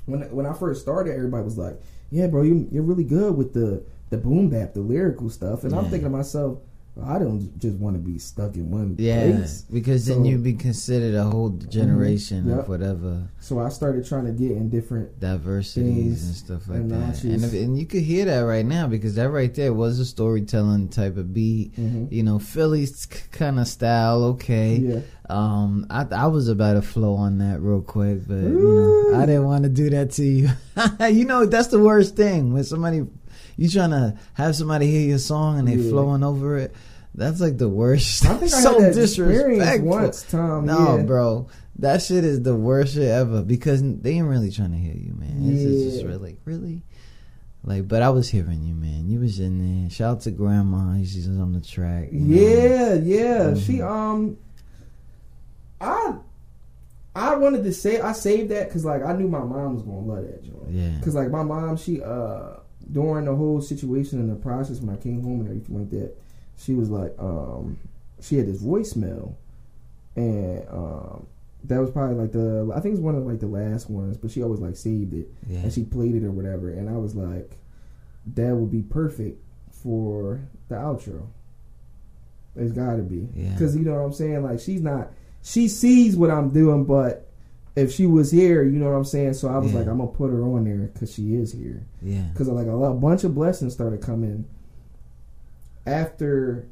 when 0.07 0.21
when 0.31 0.47
I 0.47 0.53
first 0.53 0.83
started, 0.83 1.17
everybody 1.17 1.43
was 1.43 1.59
like, 1.59 1.81
"Yeah, 2.11 2.29
bro, 2.29 2.43
you, 2.43 2.69
you're 2.71 2.85
really 2.85 3.03
good 3.03 3.37
with 3.37 3.55
the 3.55 3.85
the 4.11 4.19
boom 4.19 4.51
bap, 4.51 4.75
the 4.75 4.81
lyrical 4.81 5.31
stuff," 5.31 5.65
and 5.65 5.75
I'm 5.75 5.85
thinking 5.85 6.03
to 6.03 6.11
myself, 6.11 6.59
I 7.03 7.19
don't 7.19 7.59
just 7.59 7.77
want 7.79 7.97
to 7.97 8.01
be 8.01 8.19
stuck 8.21 8.55
in 8.55 8.71
one 8.71 8.95
Yeah, 9.01 9.33
place. 9.33 9.65
because 9.73 10.07
then 10.07 10.19
So- 10.19 10.25
you'd 10.31 10.45
be 10.45 10.53
considered 10.53 11.15
a 11.17 11.25
whole 11.25 11.51
generation 11.51 12.47
Yep. 12.49 12.59
of 12.61 12.69
whatever 12.69 13.29
So 13.41 13.59
I 13.59 13.69
started 13.71 14.05
trying 14.07 14.27
to 14.27 14.33
get 14.33 14.53
in 14.53 14.69
different. 14.71 15.19
diversities 15.19 16.25
and 16.25 16.35
stuff 16.35 16.69
like 16.69 16.79
and 16.79 16.91
that. 16.93 17.25
And 17.25 17.45
if, 17.45 17.53
and 17.53 17.77
you 17.79 17.87
could 17.87 18.03
hear 18.03 18.25
that 18.27 18.41
right 18.41 18.65
now 18.65 18.87
because 18.87 19.17
that 19.17 19.31
right 19.31 19.53
there 19.55 19.73
was 19.73 19.99
a 19.99 20.05
storytelling 20.05 20.89
type 20.89 21.17
of 21.17 21.35
beat. 21.35 21.75
Mhm. 21.77 22.13
You 22.13 22.23
know, 22.23 22.39
Philly's 22.39 23.07
kind 23.33 23.59
of 23.59 23.67
style. 23.67 24.23
Okay. 24.25 24.77
Yeah, 24.79 25.01
Um, 25.29 25.87
I 25.91 26.07
I 26.13 26.27
was 26.27 26.49
about 26.49 26.75
to 26.75 26.83
flow 26.83 27.15
on 27.15 27.39
that 27.39 27.61
real 27.61 27.81
quick, 27.81 28.27
but 28.29 28.37
you 28.37 29.11
know, 29.13 29.19
I 29.19 29.27
didn't 29.27 29.45
want 29.47 29.65
to 29.65 29.71
do 29.71 29.91
that 29.91 30.11
to 30.13 30.25
you. 30.25 30.49
you 31.11 31.25
know, 31.25 31.45
that's 31.47 31.69
the 31.69 31.81
worst 31.81 32.15
thing 32.15 32.53
when 32.53 32.63
somebody 32.65 33.05
you 33.57 33.69
trying 33.69 33.91
to 33.91 34.17
have 34.35 34.57
somebody 34.57 34.87
hear 34.91 35.09
your 35.09 35.19
song 35.19 35.59
and 35.59 35.69
they 35.69 35.75
Yeah. 35.77 35.91
flowing 35.91 36.23
over 36.23 36.57
it. 36.59 36.75
That's 37.15 37.41
like 37.41 37.59
the 37.59 37.69
worst. 37.69 38.25
I 38.27 38.35
think 38.39 38.53
I 38.53 38.61
so 38.63 38.81
had 38.81 38.93
that 38.93 39.01
disrespectful. 39.01 39.87
once, 39.89 40.23
Tom. 40.31 40.67
No, 40.67 40.97
yeah. 40.97 41.03
bro, 41.05 41.47
that 41.79 42.03
shit 42.03 42.25
is 42.25 42.43
the 42.43 42.57
worst 42.57 42.95
shit 42.95 43.05
ever 43.09 43.43
because 43.43 43.83
they 43.83 44.13
ain't 44.15 44.27
really 44.27 44.51
trying 44.51 44.73
to 44.73 44.79
hear 44.79 44.95
you, 44.95 45.15
man. 45.15 45.39
It's 45.53 45.63
just- 45.63 45.85
just 45.85 46.03
Yeah. 46.03 46.09
really, 46.09 46.37
really. 46.45 46.83
Like, 47.67 47.89
but 47.89 48.03
I 48.03 48.11
was 48.11 48.29
hearing 48.29 48.63
you, 48.65 48.75
man. 48.75 49.09
You 49.09 49.21
was 49.21 49.39
in 49.41 49.83
there. 49.83 49.91
Shout 49.91 50.11
out 50.17 50.21
to 50.23 50.31
Grandma. 50.33 50.97
She's 51.05 51.27
on 51.29 51.53
the 51.53 51.61
track. 51.61 52.09
you 52.13 52.21
know. 52.21 52.37
Yeah, 52.37 52.95
yeah. 52.95 53.39
Mhm. 53.53 53.65
She 53.65 53.81
um 53.81 54.37
I 55.81 56.15
I 57.17 57.37
wanted 57.37 57.65
to 57.65 57.73
say 57.73 58.01
I 58.01 58.13
saved 58.13 58.51
that 58.51 58.69
because 58.69 58.85
like 58.85 59.03
I 59.05 59.13
knew 59.15 59.29
my 59.29 59.39
mom 59.39 59.75
was 59.75 59.83
gonna 59.83 59.99
love 60.01 60.25
that 60.25 60.43
joint. 60.43 60.71
Yeah. 60.71 60.91
Because 60.99 61.15
like 61.15 61.31
my 61.31 61.43
mom, 61.43 61.77
she 61.77 62.03
uh 62.03 62.57
during 62.93 63.25
the 63.27 63.35
whole 63.35 63.61
situation 63.61 64.21
and 64.21 64.31
the 64.31 64.35
process 64.37 64.81
when 64.81 64.95
I 64.95 64.99
came 65.01 65.23
home 65.23 65.41
and 65.41 65.49
everything 65.49 65.79
like 65.79 65.91
that, 65.91 66.15
she 66.57 66.75
was 66.75 66.91
like, 66.91 67.15
um, 67.19 67.79
she 68.21 68.37
had 68.37 68.47
this 68.47 68.63
voicemail, 68.63 69.35
and 70.17 70.67
um, 70.69 71.27
that 71.65 71.81
was 71.81 71.91
probably 71.91 72.17
like 72.17 72.33
the 72.33 72.73
I 72.75 72.81
think 72.81 72.93
it's 72.95 73.03
one 73.03 73.15
of 73.17 73.25
like 73.27 73.41
the 73.41 73.47
last 73.47 73.91
ones, 73.91 74.17
but 74.17 74.31
she 74.31 74.43
always 74.43 74.61
like 74.61 74.77
saved 74.77 75.15
it 75.15 75.29
Yeah. 75.49 75.61
and 75.61 75.73
she 75.73 75.83
played 75.85 76.15
it 76.15 76.25
or 76.25 76.31
whatever, 76.31 76.71
and 76.71 76.89
I 76.89 76.97
was 76.97 77.15
like, 77.15 77.57
that 78.35 78.55
would 78.55 78.71
be 78.71 78.83
perfect 78.83 79.41
for 79.71 80.41
the 80.69 80.77
outro. 80.77 81.27
It's 82.57 82.73
got 82.73 82.97
to 82.97 83.03
be 83.03 83.29
Yeah. 83.35 83.51
because 83.53 83.77
you 83.77 83.83
know 83.83 83.95
what 83.95 84.01
I'm 84.05 84.13
saying. 84.13 84.43
Like 84.45 84.61
she's 84.61 84.81
not, 84.81 85.11
she 85.43 85.69
sees 85.69 86.17
what 86.17 86.31
I'm 86.31 86.51
doing, 86.51 86.85
but 86.85 87.29
if 87.77 87.93
she 87.93 88.07
was 88.07 88.31
here, 88.31 88.63
you 88.63 88.79
know 88.79 88.87
what 88.91 88.97
I'm 88.97 89.05
saying. 89.05 89.35
So 89.35 89.49
I 89.49 89.59
was 89.59 89.73
Yeah. 89.73 89.81
like, 89.81 89.89
I'm 89.89 89.99
gonna 89.99 90.11
put 90.11 90.31
her 90.31 90.43
on 90.43 90.65
there 90.65 90.91
because 90.93 91.13
she 91.13 91.35
is 91.35 91.53
here 91.53 91.83
Yeah. 92.03 92.23
because 92.33 92.49
like 92.49 92.67
a, 92.69 92.73
lot, 92.73 92.93
a 92.93 92.95
bunch 92.95 93.25
of 93.25 93.35
blessings 93.35 93.73
started 93.73 94.01
coming 94.01 94.45
after 95.87 96.67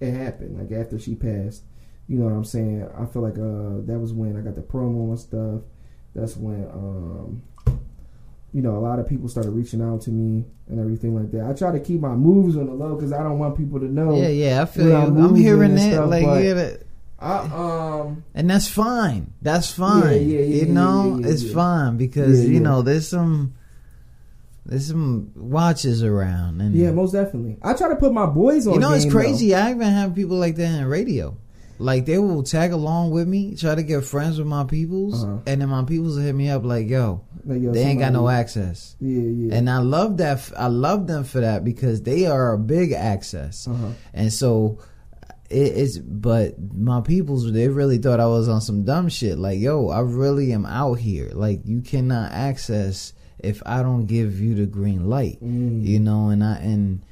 it 0.00 0.12
happened, 0.12 0.58
like 0.58 0.72
after 0.78 0.98
she 0.98 1.14
passed. 1.14 1.62
You 2.08 2.18
know 2.18 2.24
what 2.26 2.34
I'm 2.34 2.44
saying? 2.44 2.86
I 2.98 3.06
feel 3.06 3.22
like 3.22 3.38
uh 3.38 3.84
that 3.86 3.98
was 3.98 4.12
when 4.12 4.36
I 4.36 4.40
got 4.40 4.54
the 4.54 4.60
promo 4.62 5.08
and 5.10 5.18
stuff. 5.18 5.60
That's 6.14 6.36
when 6.36 6.64
um 6.72 7.42
you 8.52 8.60
know 8.60 8.76
a 8.76 8.80
lot 8.80 8.98
of 8.98 9.08
people 9.08 9.28
started 9.28 9.50
reaching 9.52 9.80
out 9.80 10.02
to 10.02 10.10
me 10.10 10.44
and 10.68 10.78
everything 10.80 11.14
like 11.14 11.30
that. 11.32 11.48
I 11.48 11.52
try 11.52 11.70
to 11.72 11.80
keep 11.80 12.00
my 12.00 12.14
moves 12.14 12.56
on 12.56 12.66
the 12.66 12.72
low 12.74 12.96
because 12.96 13.12
I 13.12 13.22
don't 13.22 13.38
want 13.38 13.56
people 13.56 13.78
to 13.80 13.86
know. 13.86 14.16
Yeah, 14.16 14.28
yeah, 14.28 14.62
I 14.62 14.64
feel 14.66 14.88
you. 14.88 14.94
I'm 14.94 15.34
hearing 15.34 15.72
it. 15.78 15.92
stuff, 15.92 16.10
like, 16.10 16.22
yeah, 16.24 16.54
that, 16.54 16.82
I 17.22 18.02
um 18.04 18.24
and 18.34 18.50
that's 18.50 18.68
fine. 18.68 19.32
That's 19.42 19.70
fine. 19.70 20.12
yeah, 20.28 20.38
yeah, 20.40 20.40
you 20.40 20.66
know, 20.66 21.18
yeah, 21.20 21.26
yeah, 21.26 21.32
it's 21.32 21.42
yeah. 21.44 21.54
fine 21.54 21.96
because 21.96 22.44
Yeah, 22.44 22.50
you 22.50 22.60
know 22.60 22.82
there's 22.82 23.08
some 23.08 23.54
there's 24.64 24.86
some 24.88 25.32
watches 25.34 26.02
around, 26.04 26.60
and 26.60 26.74
yeah, 26.74 26.92
most 26.92 27.12
definitely. 27.12 27.56
I 27.62 27.74
try 27.74 27.88
to 27.88 27.96
put 27.96 28.12
my 28.12 28.26
boys 28.26 28.66
on. 28.66 28.74
you 28.74 28.80
know 28.80 28.92
it's 28.92 29.04
game, 29.04 29.12
crazy. 29.12 29.54
I 29.54 29.70
even 29.70 29.88
have 29.88 30.14
people 30.14 30.36
like 30.36 30.56
that 30.56 30.78
in 30.80 30.86
radio. 30.86 31.36
Like 31.78 32.06
they 32.06 32.18
will 32.18 32.44
tag 32.44 32.70
along 32.70 33.10
with 33.10 33.26
me, 33.26 33.56
try 33.56 33.74
to 33.74 33.82
get 33.82 34.04
friends 34.04 34.38
with 34.38 34.46
my 34.46 34.62
peoples, 34.62 35.24
Uh-huh. 35.24 35.38
and 35.46 35.60
then 35.60 35.68
my 35.68 35.82
peoples 35.82 36.14
will 36.16 36.22
hit 36.22 36.34
me 36.34 36.48
up 36.48 36.64
like, 36.64 36.88
"Yo. 36.88 37.22
Like, 37.44 37.60
yo, 37.60 37.72
they 37.72 37.82
ain't 37.82 37.98
got 37.98 38.12
no 38.12 38.28
access." 38.28 38.94
Yeah, 39.00 39.20
yeah. 39.22 39.54
And 39.56 39.68
I 39.68 39.78
love 39.78 40.18
that. 40.18 40.36
f- 40.38 40.52
I 40.56 40.68
love 40.68 41.08
them 41.08 41.24
for 41.24 41.40
that 41.40 41.64
because 41.64 42.02
they 42.02 42.26
are 42.26 42.52
a 42.52 42.58
big 42.58 42.92
access. 42.92 43.66
uh-huh. 43.66 43.88
And 44.14 44.32
so 44.32 44.78
it, 45.52 45.76
it's 45.76 45.98
but 45.98 46.54
my 46.74 47.00
peoples 47.00 47.50
they 47.52 47.68
really 47.68 47.98
thought 47.98 48.20
I 48.20 48.26
was 48.26 48.48
on 48.48 48.60
some 48.60 48.84
dumb 48.84 49.08
shit. 49.08 49.38
Like, 49.38 49.60
yo, 49.60 49.88
I 49.88 50.00
really 50.00 50.52
am 50.52 50.66
out 50.66 50.94
here. 50.94 51.30
Like 51.32 51.60
you 51.64 51.80
cannot 51.82 52.32
access 52.32 53.12
if 53.38 53.62
I 53.66 53.82
don't 53.82 54.06
give 54.06 54.40
you 54.40 54.54
the 54.54 54.66
green 54.66 55.08
light. 55.10 55.38
Mm. 55.42 55.84
You 55.84 56.00
know, 56.00 56.28
and 56.28 56.42
I 56.42 56.56
and 56.56 57.02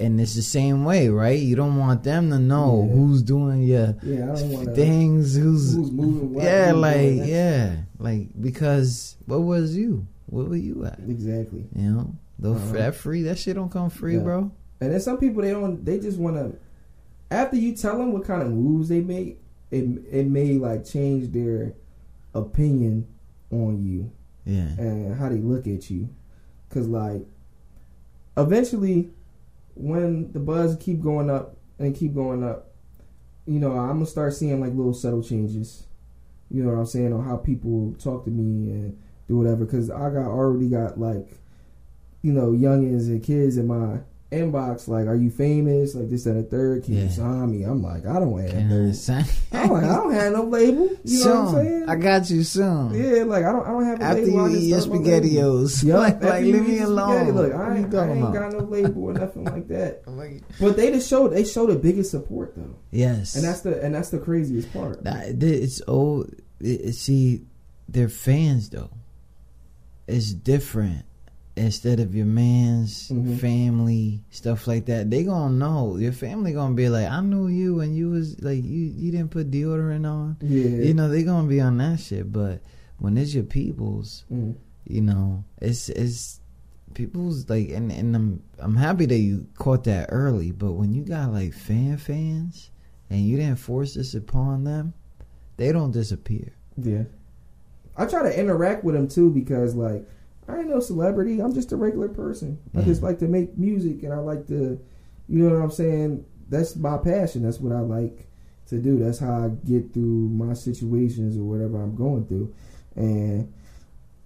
and 0.00 0.20
it's 0.20 0.34
the 0.34 0.42
same 0.42 0.84
way, 0.84 1.08
right? 1.08 1.38
You 1.38 1.54
don't 1.54 1.76
want 1.76 2.02
them 2.02 2.30
to 2.30 2.38
know 2.38 2.84
Yeah. 2.88 2.94
who's 2.94 3.22
doing 3.22 3.62
your 3.62 3.94
Yeah, 4.02 4.34
things, 4.74 5.36
who's, 5.36 5.74
Who's 5.76 5.90
moving 5.92 6.34
what, 6.34 6.44
yeah, 6.44 6.72
like 6.72 7.20
yeah, 7.24 7.76
like 7.98 8.28
because 8.40 9.16
what 9.26 9.42
was 9.42 9.76
you? 9.76 10.06
What 10.26 10.48
were 10.48 10.56
you 10.56 10.84
at? 10.86 10.98
Exactly. 11.06 11.66
You 11.76 11.90
know, 11.90 12.14
though 12.38 12.54
Uh-huh. 12.54 12.72
that 12.72 12.94
free, 12.96 13.22
that 13.22 13.38
shit 13.38 13.54
don't 13.54 13.70
come 13.70 13.90
free, 13.90 14.16
Yeah. 14.16 14.22
bro. 14.22 14.50
And 14.80 14.92
then 14.92 15.00
some 15.00 15.18
people 15.18 15.42
they 15.42 15.50
don't. 15.52 15.84
They 15.84 16.00
just 16.00 16.18
want 16.18 16.36
to. 16.36 16.56
After 17.32 17.56
you 17.56 17.74
tell 17.74 17.96
them 17.96 18.12
what 18.12 18.26
kind 18.26 18.42
of 18.42 18.50
moves 18.50 18.90
they 18.90 19.00
make, 19.00 19.40
it 19.70 19.84
it 20.10 20.26
may 20.26 20.58
like 20.58 20.84
change 20.84 21.32
their 21.32 21.72
opinion 22.34 23.08
on 23.50 23.82
you 23.82 24.12
Yeah, 24.44 24.68
and 24.78 25.16
how 25.18 25.30
they 25.30 25.38
look 25.38 25.66
at 25.66 25.90
you. 25.90 26.10
Cause 26.68 26.86
like, 26.88 27.22
eventually, 28.36 29.10
when 29.74 30.30
the 30.32 30.40
buzz 30.40 30.76
keep 30.78 31.00
going 31.00 31.30
up 31.30 31.56
and 31.78 31.96
keep 31.96 32.14
going 32.14 32.44
up, 32.44 32.72
you 33.46 33.58
know, 33.58 33.72
I'm 33.72 33.94
gonna 33.94 34.06
start 34.06 34.34
seeing 34.34 34.60
like 34.60 34.74
little 34.74 34.94
subtle 34.94 35.22
changes. 35.22 35.86
You 36.50 36.62
know 36.62 36.72
what 36.72 36.80
I'm 36.80 36.86
saying 36.86 37.14
on 37.14 37.24
how 37.24 37.38
people 37.38 37.94
talk 37.98 38.24
to 38.26 38.30
me 38.30 38.70
and 38.72 39.02
do 39.26 39.38
whatever. 39.38 39.64
Cause 39.64 39.90
I 39.90 40.10
got 40.10 40.26
already 40.26 40.68
got 40.68 41.00
like, 41.00 41.30
you 42.20 42.32
know, 42.32 42.52
youngins 42.52 43.06
and 43.06 43.22
kids 43.22 43.56
in 43.56 43.66
my 43.66 44.00
inbox 44.32 44.88
like, 44.88 45.06
"Are 45.06 45.14
you 45.14 45.30
famous?" 45.30 45.94
Like 45.94 46.08
this 46.10 46.26
and 46.26 46.38
the 46.38 46.42
third. 46.42 46.84
Can 46.84 46.94
you 46.94 47.08
sign 47.10 47.50
me? 47.50 47.64
I'm 47.64 47.82
like, 47.82 48.06
I 48.06 48.14
don't 48.18 48.38
have 48.40 48.54
I 48.54 48.62
no. 48.62 48.92
I'm 49.52 49.70
like, 49.70 49.84
I 49.84 49.96
don't 49.96 50.12
have 50.12 50.32
no 50.32 50.44
label. 50.44 50.88
You 51.04 51.24
know 51.24 51.34
what 51.42 51.54
I'm 51.60 51.64
saying? 51.66 51.88
I 51.88 51.96
got 51.96 52.30
you 52.30 52.42
soon. 52.42 52.94
yeah, 52.94 53.22
like 53.24 53.44
I 53.44 53.52
don't. 53.52 53.64
I 53.66 53.70
don't 53.70 53.84
have 53.84 54.00
a 54.00 54.04
After 54.04 54.22
label. 54.22 54.40
I 54.40 54.48
you 54.48 54.56
eat 54.56 54.68
your 54.68 54.80
start 54.80 55.00
my 55.00 55.04
label. 55.10 55.28
spaghettios, 55.28 55.84
Yup, 55.84 55.98
like, 56.00 56.22
like 56.22 56.42
leave 56.44 56.66
me 56.68 56.78
alone. 56.78 57.30
Look, 57.32 57.52
I 57.54 57.76
ain't, 57.76 57.94
I 57.94 58.10
ain't 58.12 58.32
got 58.32 58.52
no 58.52 58.58
label 58.60 59.04
or 59.04 59.12
nothing 59.12 59.44
like 59.44 59.68
that. 59.68 60.02
Like, 60.12 60.42
But 60.60 60.76
they 60.76 60.90
just 60.92 61.08
show 61.08 61.28
they 61.28 61.44
show 61.44 61.66
the 61.66 61.76
biggest 61.76 62.10
support 62.10 62.54
though, 62.56 62.74
yes, 62.90 63.34
and 63.34 63.44
that's 63.44 63.60
the 63.60 63.80
and 63.82 63.94
that's 63.94 64.10
the 64.10 64.18
craziest 64.18 64.72
part. 64.72 65.04
That- 65.04 65.42
it's 65.42 65.80
it, 65.80 66.26
it- 66.60 66.94
see, 66.94 67.42
they're 67.88 68.08
fans 68.08 68.68
though. 68.70 68.90
It's 70.06 70.32
different. 70.32 71.04
Instead 71.54 72.00
of 72.00 72.14
your 72.14 72.24
man's 72.26 73.08
Mhm. 73.10 73.36
family 73.38 74.22
stuff 74.30 74.66
like 74.66 74.86
that, 74.86 75.10
they 75.10 75.22
gonna 75.22 75.54
know. 75.54 75.96
Your 75.98 76.12
family 76.12 76.52
gonna 76.54 76.74
be 76.74 76.88
like, 76.88 77.08
"I 77.10 77.20
knew 77.20 77.46
you 77.48 77.80
and 77.80 77.94
you 77.94 78.08
was 78.08 78.40
like 78.42 78.64
you. 78.64 78.86
You 78.96 79.12
didn't 79.12 79.30
put 79.32 79.50
deodorant 79.50 80.06
on." 80.10 80.36
Yeah, 80.40 80.64
You 80.86 80.94
know 80.94 81.10
they 81.10 81.22
gonna 81.24 81.46
be 81.48 81.60
on 81.60 81.76
that 81.78 82.00
shit. 82.00 82.32
But 82.32 82.62
when 82.98 83.18
it's 83.18 83.34
your 83.34 83.44
people's, 83.44 84.24
Mm. 84.32 84.54
you 84.86 85.02
know, 85.02 85.44
it's 85.60 85.90
it's 85.90 86.40
people's 86.94 87.48
like, 87.50 87.68
and 87.70 87.92
and 87.92 88.16
I'm 88.16 88.40
I'm 88.58 88.76
happy 88.76 89.04
that 89.06 89.18
you 89.18 89.46
caught 89.58 89.84
that 89.84 90.08
early. 90.10 90.52
But 90.52 90.72
when 90.72 90.94
you 90.94 91.02
got 91.04 91.32
like 91.32 91.52
fan 91.52 91.98
fans 91.98 92.70
and 93.10 93.20
you 93.20 93.36
didn't 93.36 93.58
force 93.58 93.92
this 93.94 94.14
upon 94.14 94.64
them, 94.64 94.94
they 95.58 95.70
don't 95.70 95.90
disappear. 95.92 96.52
yeah. 96.82 97.04
I 97.94 98.06
try 98.06 98.22
to 98.22 98.40
interact 98.40 98.84
with 98.84 98.94
them 98.94 99.06
too 99.06 99.28
because 99.30 99.74
like 99.74 100.08
I 100.52 100.58
ain't 100.58 100.68
no 100.68 100.80
celebrity. 100.80 101.40
I'm 101.40 101.54
just 101.54 101.72
a 101.72 101.76
regular 101.76 102.08
person. 102.08 102.58
I 102.74 102.80
mm. 102.80 102.84
just 102.84 103.02
like 103.02 103.18
to 103.20 103.28
make 103.28 103.56
music 103.56 104.02
and 104.02 104.12
I 104.12 104.18
like 104.18 104.46
to, 104.48 104.78
you 105.28 105.38
know 105.38 105.54
what 105.54 105.62
I'm 105.62 105.70
saying. 105.70 106.24
That's 106.48 106.76
my 106.76 106.98
passion. 106.98 107.42
That's 107.42 107.58
what 107.58 107.72
I 107.72 107.80
like 107.80 108.28
to 108.68 108.78
do. 108.78 108.98
That's 108.98 109.18
how 109.18 109.44
I 109.44 109.48
get 109.66 109.94
through 109.94 110.28
my 110.28 110.52
situations 110.52 111.38
or 111.38 111.44
whatever 111.44 111.82
I'm 111.82 111.94
going 111.94 112.26
through. 112.26 112.54
And 112.96 113.52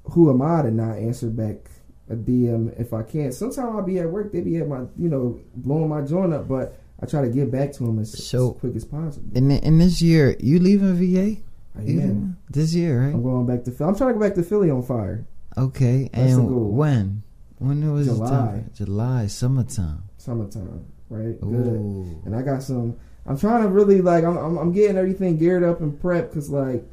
who 0.04 0.30
am 0.30 0.42
I 0.42 0.62
to 0.62 0.70
not 0.70 0.98
answer 0.98 1.28
back 1.28 1.70
a 2.10 2.16
DM 2.16 2.78
if 2.80 2.92
I 2.92 3.02
can't? 3.02 3.32
Sometimes 3.32 3.58
I'll 3.58 3.82
be 3.82 4.00
at 4.00 4.10
work. 4.10 4.32
They 4.32 4.40
be 4.40 4.56
at 4.56 4.66
my, 4.66 4.80
you 4.98 5.08
know, 5.08 5.40
blowing 5.54 5.88
my 5.88 6.02
joint 6.02 6.34
up, 6.34 6.48
but 6.48 6.76
I 7.00 7.06
try 7.06 7.22
to 7.22 7.28
get 7.28 7.52
back 7.52 7.72
to 7.74 7.84
them 7.84 8.00
as, 8.00 8.26
So- 8.26 8.54
as 8.54 8.60
quick 8.60 8.74
as 8.74 8.84
possible. 8.84 9.36
In 9.36 9.50
in 9.50 9.78
this 9.78 10.02
year, 10.02 10.34
you 10.40 10.58
leaving 10.58 10.94
VA? 10.94 11.40
I 11.76 11.82
am. 11.82 12.38
This 12.48 12.74
year, 12.74 13.02
right? 13.02 13.14
I'm 13.14 13.22
going 13.22 13.46
back 13.46 13.64
to. 13.64 13.70
Philly. 13.70 13.90
I'm 13.90 13.96
trying 13.96 14.14
to 14.14 14.14
go 14.14 14.20
back 14.20 14.34
to 14.36 14.42
Philly 14.42 14.70
on 14.70 14.82
fire. 14.82 15.26
Okay, 15.58 16.10
That's 16.12 16.32
and 16.32 16.76
when? 16.76 17.22
When 17.58 17.82
it 17.82 17.90
was 17.90 18.06
July. 18.06 18.64
July, 18.74 19.26
summertime. 19.26 20.02
Summertime, 20.18 20.84
right? 21.08 21.40
Good. 21.40 21.66
Ooh. 21.66 22.22
And 22.24 22.36
I 22.36 22.42
got 22.42 22.62
some. 22.62 22.96
I'm 23.24 23.38
trying 23.38 23.62
to 23.62 23.68
really 23.68 24.02
like. 24.02 24.24
I'm 24.24 24.36
I'm, 24.36 24.58
I'm 24.58 24.72
getting 24.72 24.98
everything 24.98 25.38
geared 25.38 25.64
up 25.64 25.80
and 25.80 25.98
prepped 25.98 26.28
because 26.30 26.50
like 26.50 26.84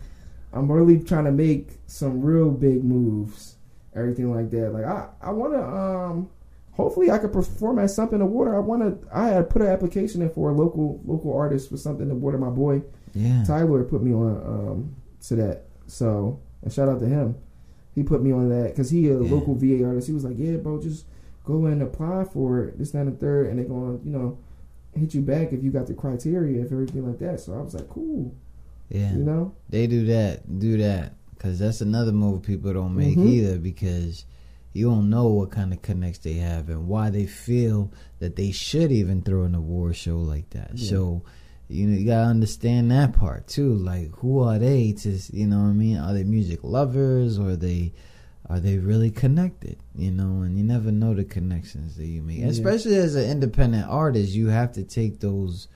I'm 0.53 0.72
really 0.72 1.03
trying 1.03 1.26
to 1.26 1.32
make 1.32 1.72
some 1.88 2.22
real 2.22 2.49
big 2.51 2.84
moves, 2.84 3.57
everything 3.95 4.34
like 4.34 4.49
that. 4.51 4.72
Like 4.72 4.86
I 4.86 5.09
I 5.22 5.32
want 5.32 5.53
to 5.53 5.64
um. 5.64 6.30
Hopefully 6.72 7.11
I 7.11 7.20
could 7.20 7.32
perform 7.32 7.78
at 7.78 7.91
something 7.91 8.18
to 8.18 8.26
water. 8.26 8.55
I 8.55 8.59
want 8.59 8.82
to. 8.82 9.07
I 9.16 9.28
had 9.28 9.47
put 9.49 9.61
an 9.61 9.68
application 9.68 10.22
in 10.24 10.30
for 10.32 10.49
a 10.49 10.53
local 10.53 11.01
local 11.05 11.36
artist 11.38 11.70
for 11.70 11.78
something 11.78 12.07
to 12.09 12.16
water. 12.16 12.38
My 12.39 12.49
boy 12.49 12.82
Yeah. 13.14 13.43
Tyler 13.43 13.84
put 13.84 14.01
me 14.01 14.11
on 14.14 14.38
um 14.38 14.95
to 15.28 15.36
that. 15.36 15.66
So 15.86 16.39
and 16.64 16.72
shout 16.74 16.89
out 16.89 16.99
to 17.01 17.05
him. 17.05 17.36
He 17.96 18.04
put 18.04 18.24
me 18.24 18.32
on 18.32 18.50
that 18.50 18.70
because 18.70 18.89
he 18.89 19.08
a 19.10 19.22
Yeah. 19.22 19.32
local 19.32 19.56
VA 19.56 19.84
artist. 19.84 20.08
He 20.08 20.14
was 20.14 20.24
like, 20.24 20.38
"Yeah, 20.38 20.58
bro, 20.58 20.82
just 20.82 21.06
go 21.46 21.66
and 21.66 21.82
apply 21.82 22.24
for 22.26 22.64
it. 22.64 22.78
This, 22.78 22.91
that, 22.91 23.02
and 23.02 23.14
the 23.14 23.18
third, 23.18 23.48
and 23.50 23.60
they're 23.60 23.66
gonna, 23.66 24.00
you 24.04 24.12
know, 24.12 24.38
hit 24.94 25.14
you 25.14 25.22
back 25.22 25.54
if 25.54 25.64
you 25.64 25.72
got 25.72 25.88
the 25.88 25.94
criteria, 25.94 26.62
if 26.64 26.72
everything 26.72 27.06
like 27.08 27.20
that." 27.20 27.39
So 27.39 27.54
I 27.54 27.62
was 27.62 27.74
like, 27.74 27.89
"Cool," 27.89 28.34
Yeah. 28.89 29.16
you 29.16 29.24
know. 29.24 29.52
They 29.70 29.88
do 29.88 30.06
that, 30.08 30.60
do 30.60 30.78
that, 30.78 31.14
because 31.36 31.60
that's 31.60 31.82
another 31.82 32.12
move 32.12 32.41
people 32.44 32.74
don't 32.74 32.96
make 32.96 33.18
Mhm. 33.18 33.28
either. 33.28 33.60
Because 33.60 34.26
you 34.72 34.89
don't 34.89 35.10
know 35.10 35.28
what 35.28 35.52
kind 35.52 35.72
of 35.72 35.82
connects 35.84 36.18
they 36.20 36.34
have 36.34 36.68
and 36.70 36.88
why 36.88 37.12
they 37.12 37.28
feel 37.28 37.91
that 38.20 38.36
they 38.38 38.50
should 38.50 38.91
even 38.91 39.22
throw 39.22 39.44
in 39.46 39.54
a 39.54 39.62
war 39.62 39.94
show 39.94 40.20
like 40.20 40.50
that. 40.52 40.72
Yeah. 40.76 40.89
So, 40.89 41.22
you 41.74 41.88
know, 41.88 41.98
you 41.98 42.06
gotta 42.06 42.28
understand 42.28 42.92
that 42.92 43.14
part 43.14 43.48
too. 43.48 43.74
Like, 43.74 44.12
who 44.18 44.40
are 44.44 44.60
they 44.60 44.94
to, 44.94 45.20
you 45.32 45.48
know 45.48 45.58
what 45.58 45.70
I 45.70 45.74
mean? 45.74 45.98
Are 45.98 46.14
they 46.14 46.24
music 46.24 46.60
lovers 46.64 47.40
or 47.40 47.52
are 47.52 47.56
they? 47.56 47.94
Are 48.50 48.60
they 48.60 48.78
really 48.78 49.10
connected? 49.10 49.78
You 49.96 50.12
know, 50.12 50.44
and 50.44 50.58
you 50.58 50.66
never 50.66 50.92
know 50.92 51.14
the 51.14 51.24
connections 51.24 51.96
that 51.96 52.06
you 52.06 52.22
make. 52.22 52.40
Yeah. 52.40 52.48
Especially 52.48 52.98
as 52.98 53.16
an 53.16 53.30
independent 53.30 53.88
artist, 53.88 54.34
you 54.34 54.50
have 54.50 54.74
to 54.74 54.84
take 54.84 55.22
those 55.22 55.70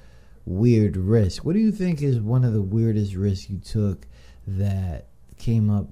weird 0.45 0.98
risks. 0.98 1.43
What 1.45 1.54
do 1.54 1.60
you 1.60 1.72
think 1.72 2.02
is 2.02 2.20
one 2.20 2.43
of 2.43 2.54
the 2.54 2.62
weirdest 2.62 3.16
risks 3.16 3.50
you 3.50 3.60
took 3.60 4.06
that 4.48 5.08
came 5.38 5.70
up 5.70 5.88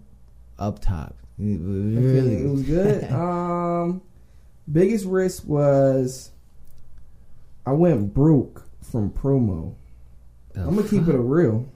up 0.60 0.80
top? 0.80 1.16
Really, 1.40 2.44
it 2.44 2.50
was 2.50 2.64
good. 2.64 3.04
um, 3.12 4.02
biggest 4.72 5.06
risk 5.06 5.46
was 5.46 6.32
I 7.66 7.72
went 7.72 8.14
broke 8.14 8.68
from 8.82 9.12
promo. 9.12 9.76
The 10.56 10.62
I'm 10.62 10.76
gonna 10.76 10.88
keep 10.88 11.08
it 11.08 11.16
a 11.16 11.20
real. 11.20 11.68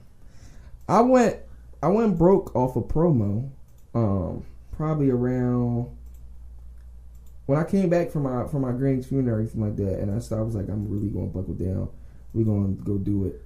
I 0.88 1.00
went 1.02 1.36
I 1.82 1.88
went 1.88 2.18
broke 2.18 2.54
off 2.56 2.76
a 2.76 2.82
promo. 2.82 3.50
Um, 3.94 4.44
probably 4.72 5.10
around 5.10 5.90
when 7.50 7.58
I 7.58 7.64
came 7.64 7.88
back 7.88 8.10
from 8.10 8.22
my 8.22 8.46
from 8.46 8.62
my 8.62 8.72
granny's 8.72 9.06
funeral, 9.06 9.38
and 9.38 9.48
everything 9.48 9.60
like 9.60 9.76
that, 9.76 9.98
and 9.98 10.14
I 10.14 10.20
started, 10.20 10.42
I 10.42 10.44
was 10.44 10.54
like, 10.54 10.68
I'm 10.68 10.88
really 10.88 11.08
gonna 11.08 11.26
buckle 11.26 11.54
down. 11.54 11.88
We're 12.32 12.44
gonna 12.44 12.74
go 12.74 12.96
do 12.96 13.26
it. 13.26 13.42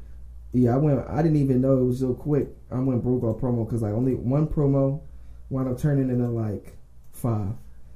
Yeah, 0.52 0.74
I 0.74 0.76
went. 0.76 1.08
I 1.08 1.22
didn't 1.22 1.38
even 1.38 1.62
know 1.62 1.78
it 1.78 1.84
was 1.84 2.00
so 2.00 2.12
quick. 2.12 2.48
I 2.70 2.78
went 2.80 3.02
broke 3.02 3.22
off 3.22 3.38
a 3.38 3.40
promo 3.40 3.66
because 3.66 3.80
like 3.80 3.94
only 3.94 4.14
one 4.14 4.46
promo 4.46 5.00
wound 5.48 5.68
up 5.68 5.78
turning 5.78 6.10
into 6.10 6.28
like 6.28 6.76
five. 7.12 7.54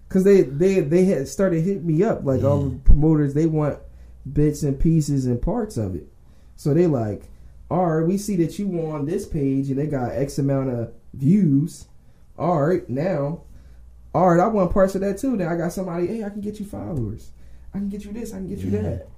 Cause 0.09 0.25
they 0.25 0.41
they 0.41 0.81
they 0.81 1.05
had 1.05 1.29
started 1.29 1.63
hitting 1.63 1.87
me 1.87 2.03
up 2.03 2.25
like 2.25 2.43
all 2.43 2.63
the 2.63 2.79
promoters. 2.79 3.35
They 3.35 3.45
want 3.45 3.79
bits 4.33 4.63
and 4.63 4.81
pieces 4.81 5.27
and 5.27 5.43
parts 5.43 5.77
of 5.77 5.95
it. 5.95 6.09
So 6.59 6.75
they 6.75 6.89
like, 6.89 7.23
all 7.71 7.87
right, 7.87 8.07
we 8.07 8.19
see 8.19 8.35
that 8.37 8.59
you 8.59 8.67
on 8.91 9.07
this 9.07 9.25
page 9.27 9.71
and 9.71 9.79
they 9.79 9.87
got 9.87 10.11
X 10.13 10.39
amount 10.39 10.71
of 10.71 10.93
views. 11.15 11.87
All 12.37 12.61
right, 12.67 12.87
now, 12.91 13.43
all 14.13 14.31
right, 14.31 14.41
I 14.41 14.49
want 14.49 14.73
parts 14.73 14.97
of 14.97 15.01
that 15.03 15.19
too. 15.19 15.37
Now 15.37 15.53
I 15.53 15.57
got 15.57 15.73
somebody, 15.73 16.09
hey, 16.09 16.25
I 16.25 16.31
can 16.31 16.41
get 16.41 16.59
you 16.59 16.67
followers. 16.67 17.31
I 17.73 17.79
can 17.79 17.89
get 17.89 18.05
you 18.05 18.13
this. 18.13 18.33
I 18.35 18.39
can 18.39 18.49
get 18.49 18.59
you 18.59 18.71
Yeah. 18.71 18.83
that. 18.83 19.09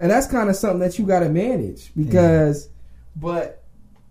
And 0.00 0.10
that's 0.10 0.26
kind 0.26 0.48
of 0.48 0.56
something 0.56 0.78
that 0.80 0.98
you 0.98 1.04
got 1.06 1.20
to 1.20 1.28
manage 1.28 1.92
because, 1.94 2.68
but 3.14 3.62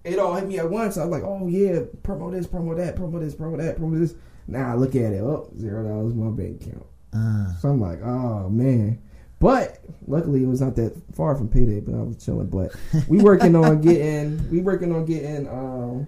it 0.03 0.19
all 0.19 0.35
hit 0.35 0.47
me 0.47 0.59
at 0.59 0.69
once. 0.69 0.97
I 0.97 1.05
was 1.05 1.11
like, 1.11 1.23
oh 1.23 1.47
yeah, 1.47 1.79
promo 2.03 2.31
this, 2.31 2.45
promo 2.45 2.75
that, 2.77 2.95
promo 2.95 3.19
this, 3.19 3.33
promo 3.33 3.57
that, 3.57 3.79
promo 3.79 3.99
this. 3.99 4.13
Now 4.47 4.71
I 4.71 4.75
look 4.75 4.95
at 4.95 5.11
it, 5.13 5.21
oh, 5.21 5.49
zero 5.59 5.83
dollars 5.87 6.13
in 6.13 6.23
my 6.23 6.31
bank 6.31 6.61
account. 6.61 6.85
Uh, 7.13 7.53
So 7.55 7.69
I'm 7.69 7.81
like, 7.81 8.01
oh 8.03 8.47
man. 8.49 8.99
But 9.45 9.77
luckily 10.07 10.41
it 10.41 10.47
was 10.47 10.59
not 10.59 10.75
that 10.77 10.99
far 11.13 11.35
from 11.35 11.49
payday, 11.49 11.79
but 11.79 11.93
I 11.93 12.01
was 12.01 12.17
chilling. 12.17 12.47
But 12.47 12.75
we 13.07 13.19
working 13.19 13.55
on 13.55 13.79
getting 13.83 14.49
we 14.49 14.59
working 14.59 14.91
on 14.91 15.05
getting 15.05 15.47
um 15.47 16.07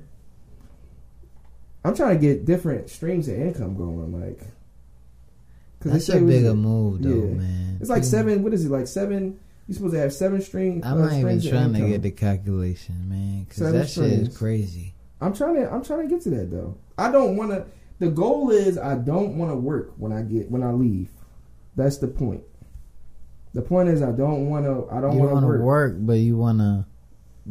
I'm 1.86 1.96
trying 1.96 2.16
to 2.16 2.20
get 2.20 2.46
different 2.46 2.90
streams 2.90 3.28
of 3.28 3.36
income 3.36 3.78
going, 3.78 4.20
like 4.20 4.40
they 5.82 5.92
that's 5.92 6.10
a 6.10 6.20
was- 6.20 6.34
bigger 6.34 6.56
move, 6.56 7.04
though, 7.04 7.10
yeah. 7.10 7.36
man. 7.36 7.78
It's 7.80 7.92
like 7.92 8.04
seven 8.04 8.42
what 8.42 8.56
is 8.56 8.66
it, 8.66 8.72
like 8.72 8.88
seven 8.88 9.40
you're 9.68 9.76
supposed 9.76 9.94
to 9.94 10.00
have 10.00 10.14
seven 10.14 10.42
streams. 10.42 10.84
I'm 10.84 11.00
uh, 11.00 11.06
not 11.06 11.14
even 11.14 11.40
trying 11.40 11.74
to 11.74 11.88
get 11.90 12.02
the 12.02 12.10
calculation, 12.10 13.08
man, 13.08 13.44
because 13.44 13.72
that 13.72 13.88
shit 13.88 14.14
is 14.14 14.36
crazy. 14.36 14.96
I'm 15.22 15.36
trying 15.36 15.58
to 15.58 15.72
I'm 15.72 15.84
trying 15.84 16.10
to 16.10 16.16
get 16.16 16.24
to 16.24 16.32
that 16.32 16.50
though. 16.50 16.76
I 16.98 17.12
don't 17.12 17.38
want 17.38 17.52
to. 17.52 17.68
The 18.00 18.10
goal 18.10 18.50
is 18.50 18.80
I 18.80 18.96
don't 18.96 19.38
want 19.38 19.52
to 19.52 19.56
work 19.56 19.94
when 19.98 20.12
I 20.12 20.24
get 20.24 20.50
when 20.50 20.64
I 20.64 20.72
leave. 20.72 21.12
That's 21.76 22.00
the 22.00 22.08
point. 22.08 22.42
The 23.58 23.64
point 23.64 23.90
is 23.90 24.04
I 24.04 24.12
don't 24.12 24.50
want 24.50 24.66
to. 24.66 24.88
I 24.92 25.02
don't 25.02 25.18
want 25.18 25.42
to 25.42 25.48
work. 25.48 25.62
work, 25.62 25.96
but 25.98 26.20
you 26.20 26.38
want 26.38 26.60
to 26.60 26.86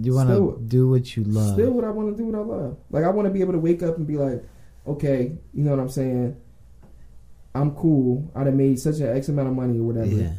you 0.01 0.15
want 0.15 0.29
to 0.29 0.57
do 0.65 0.89
what 0.89 1.17
you 1.17 1.25
love. 1.25 1.55
Still, 1.55 1.73
what 1.73 1.83
I 1.85 1.91
want 1.91 2.17
to 2.17 2.17
do, 2.17 2.29
what 2.29 2.39
I 2.39 2.45
love. 2.45 2.79
Like 2.93 3.03
I 3.03 3.09
want 3.09 3.27
to 3.27 3.35
be 3.35 3.41
able 3.41 3.55
to 3.55 3.59
wake 3.59 3.83
up 3.83 3.97
and 3.97 4.07
be 4.07 4.17
like, 4.17 4.45
okay, 4.87 5.37
you 5.53 5.65
know 5.65 5.73
what 5.73 5.81
I'm 5.81 5.89
saying. 5.89 6.41
I'm 7.57 7.75
cool. 7.75 8.31
I'd 8.37 8.47
have 8.47 8.55
made 8.55 8.79
such 8.79 9.01
an 9.01 9.17
X 9.17 9.31
amount 9.31 9.49
of 9.49 9.55
money 9.57 9.81
or 9.81 9.83
whatever. 9.83 10.07
yeah. 10.07 10.35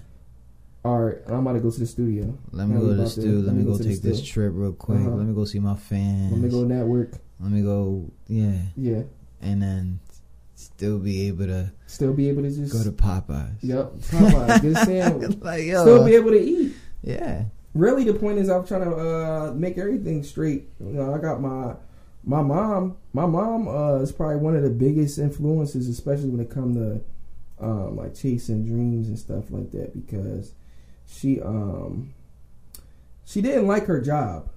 All 0.85 1.01
right, 1.01 1.17
I'm 1.27 1.45
about 1.45 1.53
to 1.53 1.59
go 1.59 1.69
to 1.69 1.79
the 1.81 1.85
studio. 1.85 2.37
Let 2.51 2.69
me 2.69 2.79
go 2.79 2.87
to 2.87 2.93
the 2.93 3.09
studio. 3.09 3.41
Let 3.41 3.53
me 3.53 3.65
go 3.65 3.77
take 3.77 4.01
this 4.01 4.25
trip 4.25 4.53
real 4.55 4.71
quick. 4.71 4.99
Uh-huh. 4.99 5.09
Let 5.09 5.25
me 5.27 5.35
go 5.35 5.43
see 5.43 5.59
my 5.59 5.75
fans. 5.75 6.31
Let 6.31 6.39
me 6.39 6.47
go 6.47 6.63
network. 6.63 7.11
Let 7.41 7.51
me 7.51 7.61
go, 7.61 8.09
yeah, 8.27 8.61
Yeah, 8.77 9.01
and 9.41 9.61
then 9.61 9.99
still 10.57 10.97
be 10.97 11.27
able 11.27 11.45
to 11.45 11.71
still 11.85 12.13
be 12.13 12.27
able 12.29 12.41
to 12.41 12.49
just 12.49 12.73
go 12.73 12.83
to 12.83 12.91
Popeyes. 12.91 13.57
Yep, 13.61 13.93
Popeyes. 13.93 14.63
a 14.81 14.85
sandwich. 14.85 15.37
like 15.41 15.63
yo, 15.63 15.81
Still 15.83 16.03
be 16.05 16.15
able 16.15 16.31
to 16.31 16.39
eat. 16.41 16.73
yeah, 17.03 17.45
really 17.75 18.03
the 18.03 18.13
point 18.13 18.39
is 18.39 18.49
I'm 18.49 18.65
trying 18.65 18.83
to 18.85 18.95
uh, 18.95 19.53
make 19.55 19.77
everything 19.77 20.23
straight. 20.23 20.67
You 20.79 20.93
know, 20.93 21.13
I 21.13 21.19
got 21.19 21.39
my 21.41 21.75
my 22.23 22.41
mom. 22.41 22.97
My 23.13 23.25
mom 23.27 23.67
uh, 23.67 23.95
is 23.99 24.11
probably 24.11 24.37
one 24.37 24.55
of 24.55 24.63
the 24.63 24.69
biggest 24.71 25.19
influences, 25.19 25.87
especially 25.87 26.29
when 26.29 26.39
it 26.39 26.49
comes 26.49 26.75
to 26.77 27.01
um, 27.63 27.95
like 27.95 28.15
chasing 28.15 28.65
dreams 28.65 29.07
and 29.07 29.17
stuff 29.17 29.45
like 29.51 29.71
that, 29.71 29.93
because 29.93 30.53
she 31.07 31.39
um 31.39 32.13
she 33.25 33.41
didn't 33.41 33.67
like 33.67 33.85
her 33.85 34.01
job, 34.01 34.49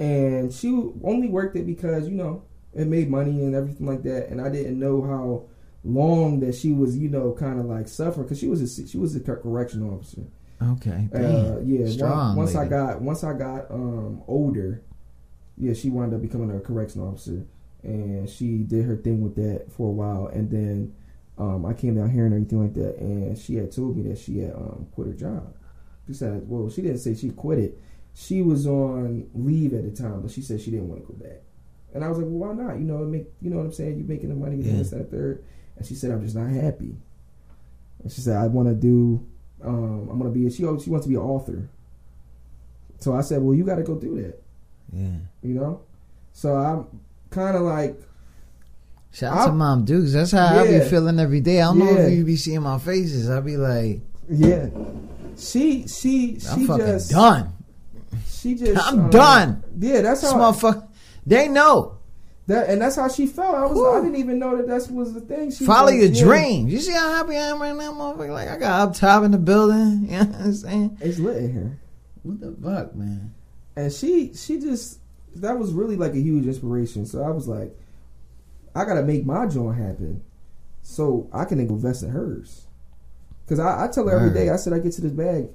and 0.00 0.52
she 0.52 0.68
only 1.04 1.28
worked 1.28 1.54
it 1.56 1.64
because 1.66 2.08
you 2.08 2.16
know 2.16 2.42
it 2.74 2.86
made 2.86 3.10
money 3.10 3.42
and 3.44 3.54
everything 3.54 3.86
like 3.86 4.02
that. 4.04 4.28
And 4.28 4.40
I 4.40 4.48
didn't 4.48 4.78
know 4.78 5.02
how 5.02 5.48
long 5.84 6.40
that 6.40 6.54
she 6.54 6.72
was, 6.72 6.96
you 6.96 7.08
know, 7.08 7.32
kind 7.32 7.58
of 7.58 7.66
like 7.66 7.88
suffering 7.88 8.26
because 8.26 8.38
she 8.38 8.48
was 8.48 8.60
a 8.62 8.86
she 8.86 8.98
was 8.98 9.16
a 9.16 9.20
cor- 9.20 9.36
correctional 9.38 9.94
officer. 9.94 10.22
okay, 10.62 11.08
Uh, 11.12 11.58
yeah. 11.64 11.86
strong. 11.88 12.36
once 12.36 12.54
I 12.54 12.66
got 12.68 13.00
once 13.02 13.24
I 13.24 13.32
got 13.32 13.70
um 13.70 14.22
older, 14.28 14.82
yeah, 15.56 15.72
she 15.74 15.90
wound 15.90 16.14
up 16.14 16.22
becoming 16.22 16.54
a 16.54 16.60
correctional 16.60 17.08
officer, 17.08 17.46
and 17.82 18.28
she 18.28 18.58
did 18.58 18.84
her 18.84 18.96
thing 18.96 19.20
with 19.22 19.34
that 19.36 19.72
for 19.72 19.88
a 19.88 19.92
while, 19.92 20.26
and 20.28 20.50
then 20.50 20.94
um 21.38 21.64
I 21.64 21.72
came 21.72 21.96
down 21.96 22.10
here 22.10 22.26
and 22.26 22.34
everything 22.34 22.60
like 22.62 22.74
that, 22.74 22.98
and 22.98 23.36
she 23.38 23.54
had 23.56 23.72
told 23.72 23.96
me 23.96 24.02
that 24.10 24.18
she 24.18 24.38
had 24.38 24.54
um 24.54 24.86
quit 24.94 25.08
her 25.08 25.14
job. 25.14 25.54
She 26.06 26.12
said, 26.14 26.48
well, 26.48 26.68
she 26.70 26.82
didn't 26.82 26.98
say 26.98 27.14
she 27.14 27.30
quit 27.30 27.58
it. 27.58 27.80
She 28.14 28.42
was 28.42 28.66
on 28.66 29.30
leave 29.34 29.72
at 29.74 29.84
the 29.84 29.90
time, 30.02 30.20
but 30.22 30.30
she 30.30 30.42
said 30.42 30.60
she 30.60 30.70
didn't 30.72 30.88
want 30.88 31.06
to 31.06 31.12
go 31.12 31.14
back. 31.14 31.40
And 31.94 32.04
I 32.04 32.08
was 32.08 32.18
like, 32.18 32.26
well, 32.28 32.54
why 32.54 32.54
not? 32.54 32.78
You 32.78 32.84
know, 32.84 32.98
make 32.98 33.26
you 33.40 33.50
know 33.50 33.56
what 33.56 33.66
I'm 33.66 33.72
saying. 33.72 33.98
You're 33.98 34.06
making 34.08 34.28
the 34.28 34.34
money, 34.34 34.56
Yeah. 34.56 34.74
this, 34.76 34.90
that, 34.90 35.10
third. 35.10 35.44
And 35.76 35.86
she 35.86 35.94
said, 35.94 36.10
I'm 36.10 36.22
just 36.22 36.36
not 36.36 36.48
happy. 36.50 36.94
And 38.02 38.12
she 38.12 38.20
said, 38.20 38.36
I 38.36 38.46
want 38.46 38.68
to 38.68 38.74
do. 38.74 39.26
Um, 39.62 40.08
I'm 40.10 40.18
gonna 40.18 40.30
be. 40.30 40.48
She 40.50 40.58
she 40.58 40.64
wants 40.64 41.04
to 41.04 41.08
be 41.08 41.14
an 41.16 41.20
author. 41.22 41.68
So 43.00 43.14
I 43.14 43.22
said, 43.22 43.42
well, 43.42 43.54
you 43.54 43.64
got 43.64 43.76
to 43.76 43.82
go 43.82 43.94
do 43.96 44.20
that. 44.22 44.42
yeah. 44.92 45.08
You 45.42 45.54
know. 45.54 45.80
So 46.32 46.54
I'm 46.54 46.86
kind 47.30 47.56
of 47.56 47.62
like, 47.62 48.00
Shout 49.12 49.36
out 49.36 49.46
to 49.46 49.52
Mom 49.52 49.84
Dukes. 49.84 50.12
That's 50.12 50.30
how 50.30 50.60
I 50.60 50.66
be 50.66 50.80
feeling 50.88 51.18
every 51.18 51.40
day. 51.40 51.60
I 51.60 51.64
don't 51.64 51.78
know 51.80 51.90
if 51.96 52.12
you 52.12 52.24
be 52.24 52.36
seeing 52.36 52.62
my 52.62 52.78
faces. 52.78 53.28
I 53.28 53.40
be 53.40 53.56
like, 53.56 54.00
yeah. 54.28 54.68
She 55.36 55.88
she 55.88 56.38
I'm 56.50 56.60
she 56.60 56.66
fucking 56.66 56.86
just 56.86 57.10
done. 57.10 57.52
she 58.28 58.54
just 58.54 58.80
I'm 58.86 59.00
um, 59.00 59.10
done. 59.10 59.64
Yeah, 59.78 60.02
that's 60.02 60.22
how. 60.22 60.52
This 60.52 60.62
motherfucker, 60.62 60.88
they 61.26 61.48
know. 61.48 61.98
that 62.46 62.68
and 62.68 62.80
that's 62.82 62.96
how 62.96 63.08
she 63.08 63.26
felt. 63.26 63.54
I 63.54 63.62
was 63.66 63.72
Whew. 63.72 63.90
I 63.92 64.00
didn't 64.00 64.16
even 64.16 64.38
know 64.38 64.56
that 64.56 64.66
that 64.66 64.90
was 64.92 65.12
the 65.14 65.20
thing. 65.20 65.50
She 65.52 65.64
Follow 65.64 65.92
was 65.92 65.96
your 65.96 66.10
yeah, 66.10 66.22
dreams. 66.24 66.72
You 66.72 66.78
see 66.80 66.92
how 66.92 67.12
happy 67.12 67.36
I 67.36 67.48
am 67.48 67.60
right 67.62 67.74
now, 67.76 67.92
motherfucker? 67.92 68.30
Like 68.32 68.48
I 68.48 68.56
got 68.56 68.88
up 68.88 68.94
top 68.94 69.22
in 69.24 69.30
the 69.30 69.38
building. 69.38 70.06
You 70.10 70.18
know 70.18 70.24
what 70.24 70.40
I'm 70.40 70.52
saying? 70.54 70.98
It's 71.00 71.18
lit 71.18 71.36
in 71.38 71.52
here. 71.52 71.78
What 72.22 72.40
the 72.40 72.52
fuck, 72.62 72.94
man? 72.94 73.34
and 73.76 73.92
she 73.92 74.34
she 74.34 74.58
just 74.58 74.98
that 75.36 75.56
was 75.58 75.72
really 75.72 75.96
like 75.96 76.12
a 76.14 76.18
huge 76.20 76.46
inspiration. 76.46 77.06
So 77.06 77.22
I 77.22 77.30
was 77.30 77.46
like, 77.46 77.74
I 78.74 78.84
gotta 78.84 79.02
make 79.02 79.24
my 79.24 79.46
joint 79.46 79.78
happen, 79.78 80.22
so 80.82 81.28
I 81.32 81.44
can 81.44 81.60
invest 81.60 82.02
in 82.02 82.10
hers. 82.10 82.66
Because 83.44 83.60
I, 83.60 83.84
I 83.84 83.88
tell 83.88 84.06
her 84.08 84.16
every 84.16 84.32
day, 84.32 84.50
I 84.50 84.56
said 84.56 84.72
I 84.72 84.78
get 84.78 84.92
to 84.94 85.00
this 85.00 85.12
bag, 85.12 85.48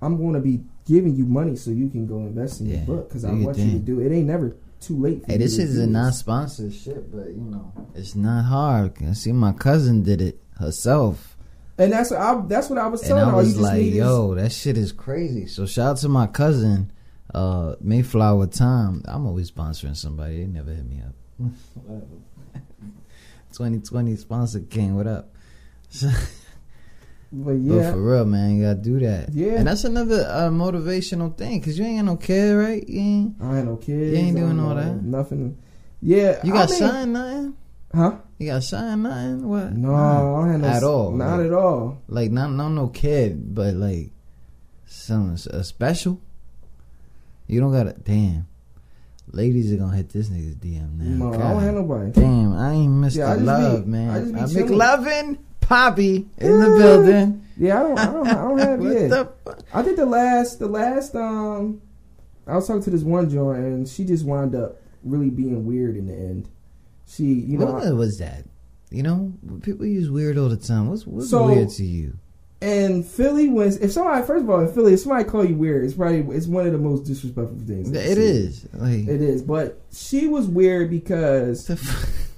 I'm 0.00 0.16
going 0.16 0.32
to 0.32 0.40
be 0.40 0.62
giving 0.86 1.14
you 1.14 1.26
money 1.26 1.56
so 1.56 1.70
you 1.70 1.90
can 1.90 2.06
go 2.06 2.18
invest 2.18 2.60
in 2.60 2.66
Yeah, 2.68 2.76
your 2.78 2.86
book 2.86 3.08
because 3.08 3.24
I 3.26 3.32
want 3.32 3.42
you 3.58 3.64
to 3.64 3.70
thing. 3.72 3.82
do 3.84 4.00
it. 4.00 4.10
Ain't 4.12 4.26
never 4.26 4.56
too 4.82 4.98
late. 4.98 5.22
Hey, 5.26 5.36
this 5.38 5.58
is 5.58 5.78
a 5.78 5.86
non-sponsored 5.86 6.74
shit, 6.74 7.10
but 7.10 7.28
you 7.28 7.42
know, 7.42 7.72
it's 7.94 8.14
not 8.14 8.44
hard. 8.44 9.02
I 9.02 9.12
see 9.12 9.32
my 9.32 9.52
cousin 9.52 10.02
did 10.02 10.20
it 10.20 10.40
herself, 10.58 11.36
and 11.78 11.92
that's 11.92 12.12
I, 12.12 12.40
that's 12.46 12.68
what 12.68 12.78
I 12.78 12.88
was 12.88 13.08
and 13.08 13.18
I 13.18 13.34
was 13.34 13.58
like, 13.58 13.84
"Yo, 13.84 14.34
that 14.34 14.52
shit 14.52 14.76
is 14.76 14.92
crazy." 14.92 15.46
So 15.46 15.66
shout 15.66 15.90
out 15.90 15.96
to 15.98 16.08
my 16.08 16.26
cousin, 16.26 16.92
uh, 17.32 17.76
Mayflower 17.80 18.48
Tom. 18.48 19.02
I'm 19.06 19.26
always 19.26 19.50
sponsoring 19.50 19.96
somebody. 19.96 20.40
They 20.40 20.46
never 20.46 20.72
hit 20.72 20.84
me 20.84 21.00
up. 21.00 21.14
2020 23.52 24.16
sponsor 24.16 24.60
king. 24.60 24.96
What 24.96 25.06
up? 25.06 25.34
but 27.32 27.44
But 27.44 27.52
yeah, 27.60 27.92
for 27.92 28.02
real, 28.02 28.24
man, 28.26 28.56
you 28.56 28.64
gotta 28.64 28.80
do 28.80 28.98
that. 29.00 29.32
Yeah. 29.32 29.52
and 29.54 29.66
that's 29.66 29.84
another 29.84 30.26
uh, 30.28 30.50
motivational 30.50 31.36
thing 31.36 31.60
because 31.60 31.78
you 31.78 31.84
ain't 31.84 31.98
got 31.98 32.04
no 32.04 32.16
kid, 32.16 32.52
right? 32.52 32.86
You 32.88 33.00
ain't, 33.00 33.36
I 33.40 33.58
ain't 33.58 33.66
no 33.68 33.76
kids. 33.76 34.12
You 34.12 34.18
ain't 34.26 34.36
doing 34.36 34.60
all 34.60 34.74
that? 34.74 35.02
Nothing. 35.02 35.56
Yeah, 36.02 36.40
you 36.44 36.52
got 36.52 36.68
I 36.68 36.72
mean, 36.72 36.78
signed 36.78 37.12
nothing. 37.12 37.56
Huh? 37.94 38.16
You 38.38 38.46
got 38.48 38.62
signed 38.64 39.02
nothing. 39.04 39.48
What? 39.48 39.72
No, 39.72 39.94
I 39.94 40.18
don't 40.18 40.50
have 40.50 40.60
no 40.60 40.68
at 40.68 40.82
all. 40.82 41.10
Not 41.12 41.36
like, 41.36 41.46
at 41.46 41.52
all. 41.52 42.02
Like 42.08 42.30
not 42.32 42.50
no 42.50 42.68
no 42.68 42.88
kid, 42.88 43.54
but 43.54 43.74
like 43.74 44.10
something 44.86 45.52
a 45.54 45.62
special. 45.64 46.20
You 47.46 47.60
don't 47.60 47.72
gotta 47.72 47.92
damn. 48.02 48.46
Ladies 49.30 49.72
are 49.72 49.76
gonna 49.76 49.96
hit 49.96 50.10
this 50.10 50.28
nigga's 50.28 50.56
DM 50.56 50.98
now. 50.98 51.30
No, 51.30 51.34
I 51.34 51.52
don't 51.52 51.62
have 51.62 51.74
nobody. 51.74 52.10
Damn, 52.12 52.52
I 52.54 52.72
ain't 52.72 52.92
missed 52.92 53.16
Yeah, 53.16 53.32
I 53.32 53.36
the 53.36 53.44
just 53.44 53.46
be- 53.46 53.46
love, 53.46 53.82
I 53.82 53.86
man. 53.86 54.34
just 54.34 54.54
be 54.54 54.60
I 54.60 54.64
chilling. 54.66 55.38
McLovin 55.72 55.88
Poppy 55.88 56.26
in 56.38 56.58
the 56.60 56.76
building. 56.78 57.46
Yeah, 57.56 57.80
I 57.80 57.82
don't. 57.82 57.98
I 57.98 58.06
don't, 58.06 58.26
I 58.28 58.34
don't 58.34 58.58
have 58.58 58.78
What 58.80 58.92
yeah. 58.92 59.08
the 59.08 59.32
fuck? 59.44 59.60
I 59.72 59.82
did 59.82 59.96
the 59.96 60.06
last. 60.06 60.58
The 60.58 60.66
last. 60.68 61.14
Um, 61.14 61.80
I 62.46 62.56
was 62.56 62.66
talking 62.66 62.82
to 62.82 62.90
this 62.90 63.02
one 63.02 63.28
joint, 63.30 63.58
and 63.58 63.88
she 63.88 64.04
just 64.04 64.24
wound 64.24 64.54
up 64.54 64.80
really 65.04 65.30
being 65.30 65.64
weird 65.66 65.96
in 65.96 66.06
the 66.06 66.14
end. 66.14 66.48
She, 67.06 67.24
you 67.24 67.58
know, 67.58 67.66
what 67.66 67.94
was 67.94 68.16
that? 68.18 68.44
You 68.90 69.02
know, 69.02 69.32
people 69.62 69.86
use 69.86 70.10
weird 70.10 70.38
all 70.38 70.48
the 70.48 70.56
time. 70.56 70.88
What's 70.88 71.06
what's 71.06 71.30
So- 71.30 71.46
weird 71.46 71.68
to 71.70 71.84
you? 71.84 72.18
And 72.62 73.04
Philly 73.04 73.48
was 73.48 73.76
if 73.78 73.92
somebody 73.92 74.24
first 74.26 74.44
of 74.44 74.50
all 74.50 74.60
in 74.60 74.72
Philly, 74.72 74.94
if 74.94 75.00
somebody 75.00 75.24
call 75.24 75.44
you 75.44 75.56
weird, 75.56 75.84
it's 75.84 75.94
probably 75.94 76.20
it's 76.36 76.46
one 76.46 76.66
of 76.66 76.72
the 76.72 76.78
most 76.78 77.04
disrespectful 77.04 77.58
things. 77.66 77.90
It 77.90 78.18
is 78.18 78.68
like 78.72 79.06
It 79.08 79.20
is, 79.20 79.42
but 79.42 79.80
she 79.92 80.28
was 80.28 80.46
weird 80.46 80.88
because 80.90 81.68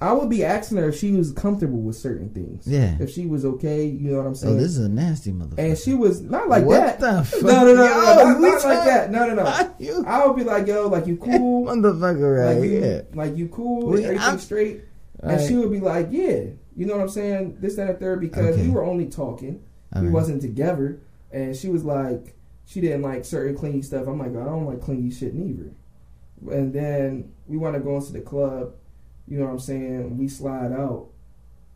I 0.01 0.11
would 0.11 0.29
be 0.29 0.43
asking 0.43 0.77
her 0.79 0.89
if 0.89 0.97
she 0.97 1.11
was 1.13 1.31
comfortable 1.31 1.79
with 1.79 1.95
certain 1.95 2.29
things. 2.29 2.67
Yeah. 2.67 2.97
If 2.99 3.11
she 3.11 3.25
was 3.25 3.45
okay, 3.45 3.85
you 3.85 4.11
know 4.11 4.17
what 4.17 4.25
I'm 4.27 4.35
saying. 4.35 4.55
oh, 4.55 4.57
this 4.57 4.71
is 4.71 4.79
a 4.85 4.89
nasty 4.89 5.31
motherfucker. 5.31 5.59
and 5.59 5.77
she 5.77 5.93
was 5.93 6.21
not 6.21 6.49
like 6.49 6.63
that. 6.63 6.67
What 6.67 6.99
that. 6.99 7.17
the 7.17 7.23
fuck? 7.25 7.43
No, 7.43 7.65
no, 7.65 7.73
no, 7.73 7.73
no, 7.75 7.83
Yo, 7.85 8.15
no, 8.15 8.23
not, 8.23 8.41
not 8.41 8.63
like 8.65 8.85
that. 8.85 9.11
No, 9.11 9.27
no, 9.27 9.35
no. 9.35 9.73
you 9.79 10.03
I 10.05 10.25
would 10.27 10.35
be 10.35 10.43
like, 10.43 10.67
yo, 10.67 10.87
like 10.89 11.07
you 11.07 11.15
cool, 11.17 11.65
motherfucker 11.67 12.45
right 12.45 12.55
like 12.59 12.63
you, 12.63 12.69
here. 12.81 13.07
like 13.13 13.37
you 13.37 13.47
cool, 13.47 13.87
We- 13.87 14.03
everything 14.03 14.19
I'm- 14.23 14.39
straight. 14.39 14.81
Right. 15.23 15.39
And 15.39 15.47
she 15.47 15.55
would 15.55 15.71
be 15.71 15.79
like, 15.79 16.09
yeah, 16.11 16.41
you 16.75 16.85
know 16.85 16.95
what 16.97 17.03
I'm 17.03 17.09
saying? 17.09 17.57
This, 17.61 17.77
that, 17.77 17.89
and 17.89 17.99
third, 17.99 18.19
because 18.19 18.53
Okay. 18.55 18.63
we 18.63 18.69
were 18.69 18.83
only 18.83 19.05
talking. 19.07 19.63
All 19.95 20.01
we 20.01 20.07
right. 20.07 20.13
wasn't 20.13 20.41
together. 20.41 20.99
And 21.31 21.55
she 21.55 21.69
was 21.69 21.83
like, 21.83 22.35
she 22.65 22.81
didn't 22.81 23.01
like 23.01 23.25
certain 23.25 23.55
clingy 23.57 23.81
stuff. 23.81 24.07
I'm 24.07 24.19
like, 24.19 24.29
I 24.31 24.45
don't 24.45 24.65
like 24.65 24.81
clingy 24.81 25.11
shit 25.11 25.33
neither. 25.33 25.71
And 26.51 26.73
then 26.73 27.31
we 27.47 27.57
want 27.57 27.75
to 27.75 27.79
go 27.79 27.95
into 27.97 28.11
the 28.13 28.21
club. 28.21 28.73
You 29.27 29.39
know 29.39 29.45
what 29.45 29.51
I'm 29.51 29.59
saying? 29.59 30.17
We 30.17 30.27
slide 30.27 30.71
out. 30.71 31.07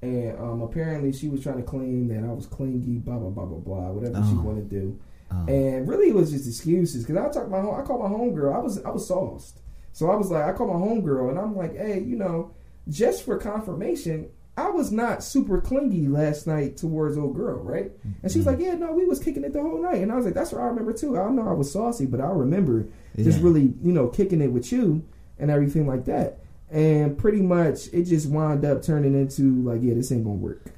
And 0.01 0.37
um, 0.39 0.61
apparently 0.61 1.11
she 1.11 1.27
was 1.27 1.43
trying 1.43 1.57
to 1.57 1.63
claim 1.63 2.07
that 2.09 2.23
I 2.27 2.31
was 2.31 2.45
clingy, 2.45 2.99
blah, 2.99 3.17
blah, 3.17 3.29
blah, 3.29 3.45
blah, 3.45 3.57
blah, 3.57 3.91
whatever 3.91 4.15
she 4.25 4.33
Oh. 4.35 4.41
wanted 4.41 4.69
to 4.69 4.79
do. 4.79 4.99
Oh. 5.31 5.45
And 5.47 5.87
really, 5.87 6.09
it 6.09 6.15
was 6.15 6.31
just 6.31 6.47
excuses 6.47 7.03
because 7.05 7.17
I 7.17 7.29
talked 7.29 7.51
my 7.51 7.59
home. 7.61 7.75
I 7.75 7.83
called 7.83 8.01
my 8.01 8.07
homegirl. 8.17 8.55
I 8.55 8.59
was 8.59 8.81
I 8.83 8.89
was 8.89 9.05
sauced, 9.05 9.59
so 9.91 10.09
I 10.09 10.15
was 10.15 10.31
like, 10.31 10.43
I 10.45 10.53
called 10.53 10.69
my 10.71 10.87
homegirl, 10.87 11.29
and 11.29 11.37
I'm 11.37 11.55
like, 11.55 11.75
hey, 11.75 11.99
you 12.01 12.15
know, 12.15 12.51
just 12.87 13.23
for 13.25 13.37
confirmation, 13.37 14.29
I 14.65 14.69
was 14.69 14.91
not 14.91 15.23
super 15.23 15.61
clingy 15.61 16.07
last 16.07 16.47
night 16.47 16.77
towards 16.77 17.17
old 17.17 17.35
girl, 17.35 17.59
right? 17.63 17.91
And 18.23 18.31
she's 18.31 18.45
like, 18.45 18.59
yeah, 18.59 18.73
no, 18.75 18.91
we 18.91 19.05
was 19.05 19.19
kicking 19.19 19.43
it 19.43 19.53
the 19.53 19.61
whole 19.61 19.81
night, 19.81 20.01
and 20.01 20.11
I 20.11 20.15
was 20.15 20.25
like, 20.25 20.33
that's 20.33 20.51
what 20.51 20.61
I 20.61 20.65
remember 20.65 20.93
too. 20.93 21.17
I 21.17 21.29
know 21.29 21.47
I 21.47 21.53
was 21.53 21.71
saucy, 21.71 22.05
but 22.05 22.19
I 22.21 22.27
remember 22.29 22.87
just 23.17 23.41
really, 23.41 23.73
you 23.83 23.91
know, 23.91 24.07
kicking 24.07 24.41
it 24.41 24.51
with 24.51 24.71
you 24.71 25.03
and 25.37 25.49
everything 25.51 25.87
like 25.87 26.05
that. 26.05 26.39
And 26.71 27.17
pretty 27.17 27.41
much, 27.41 27.87
it 27.93 28.03
just 28.03 28.27
wound 28.29 28.63
up 28.65 28.83
turning 28.83 29.13
into 29.15 29.61
like, 29.63 29.81
yeah, 29.81 29.93
this 29.95 30.11
ain't 30.11 30.23
gonna 30.23 30.35
work. 30.35 30.73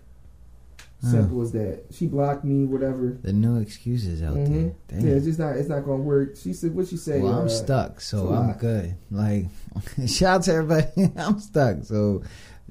Simple 1.04 1.42
as 1.42 1.52
that. 1.54 1.86
She 1.92 2.06
blocked 2.06 2.44
me, 2.46 2.64
whatever. 2.64 3.18
the 3.24 3.34
new 3.34 3.60
excuses 3.60 4.22
out 4.22 4.36
Mhm. 4.36 4.74
there. 4.88 5.00
Yeah, 5.02 5.16
it's 5.16 5.26
just 5.26 5.40
not. 5.40 5.58
It's 5.58 5.68
not 5.68 5.84
gonna 5.84 6.04
work. 6.04 6.36
She 6.36 6.54
said, 6.54 6.76
"What 6.76 6.88
she 6.90 6.96
say?" 6.98 7.20
well, 7.22 7.40
I'm 7.40 7.46
uh, 7.46 7.50
stuck, 7.50 8.00
so 8.02 8.30
I'm 8.30 8.54
good. 8.60 8.94
Like, 9.10 9.48
shout 10.06 10.36
out 10.36 10.44
to 10.44 10.54
everybody. 10.54 11.12
I'm 11.18 11.40
stuck, 11.40 11.86
so. 11.86 12.22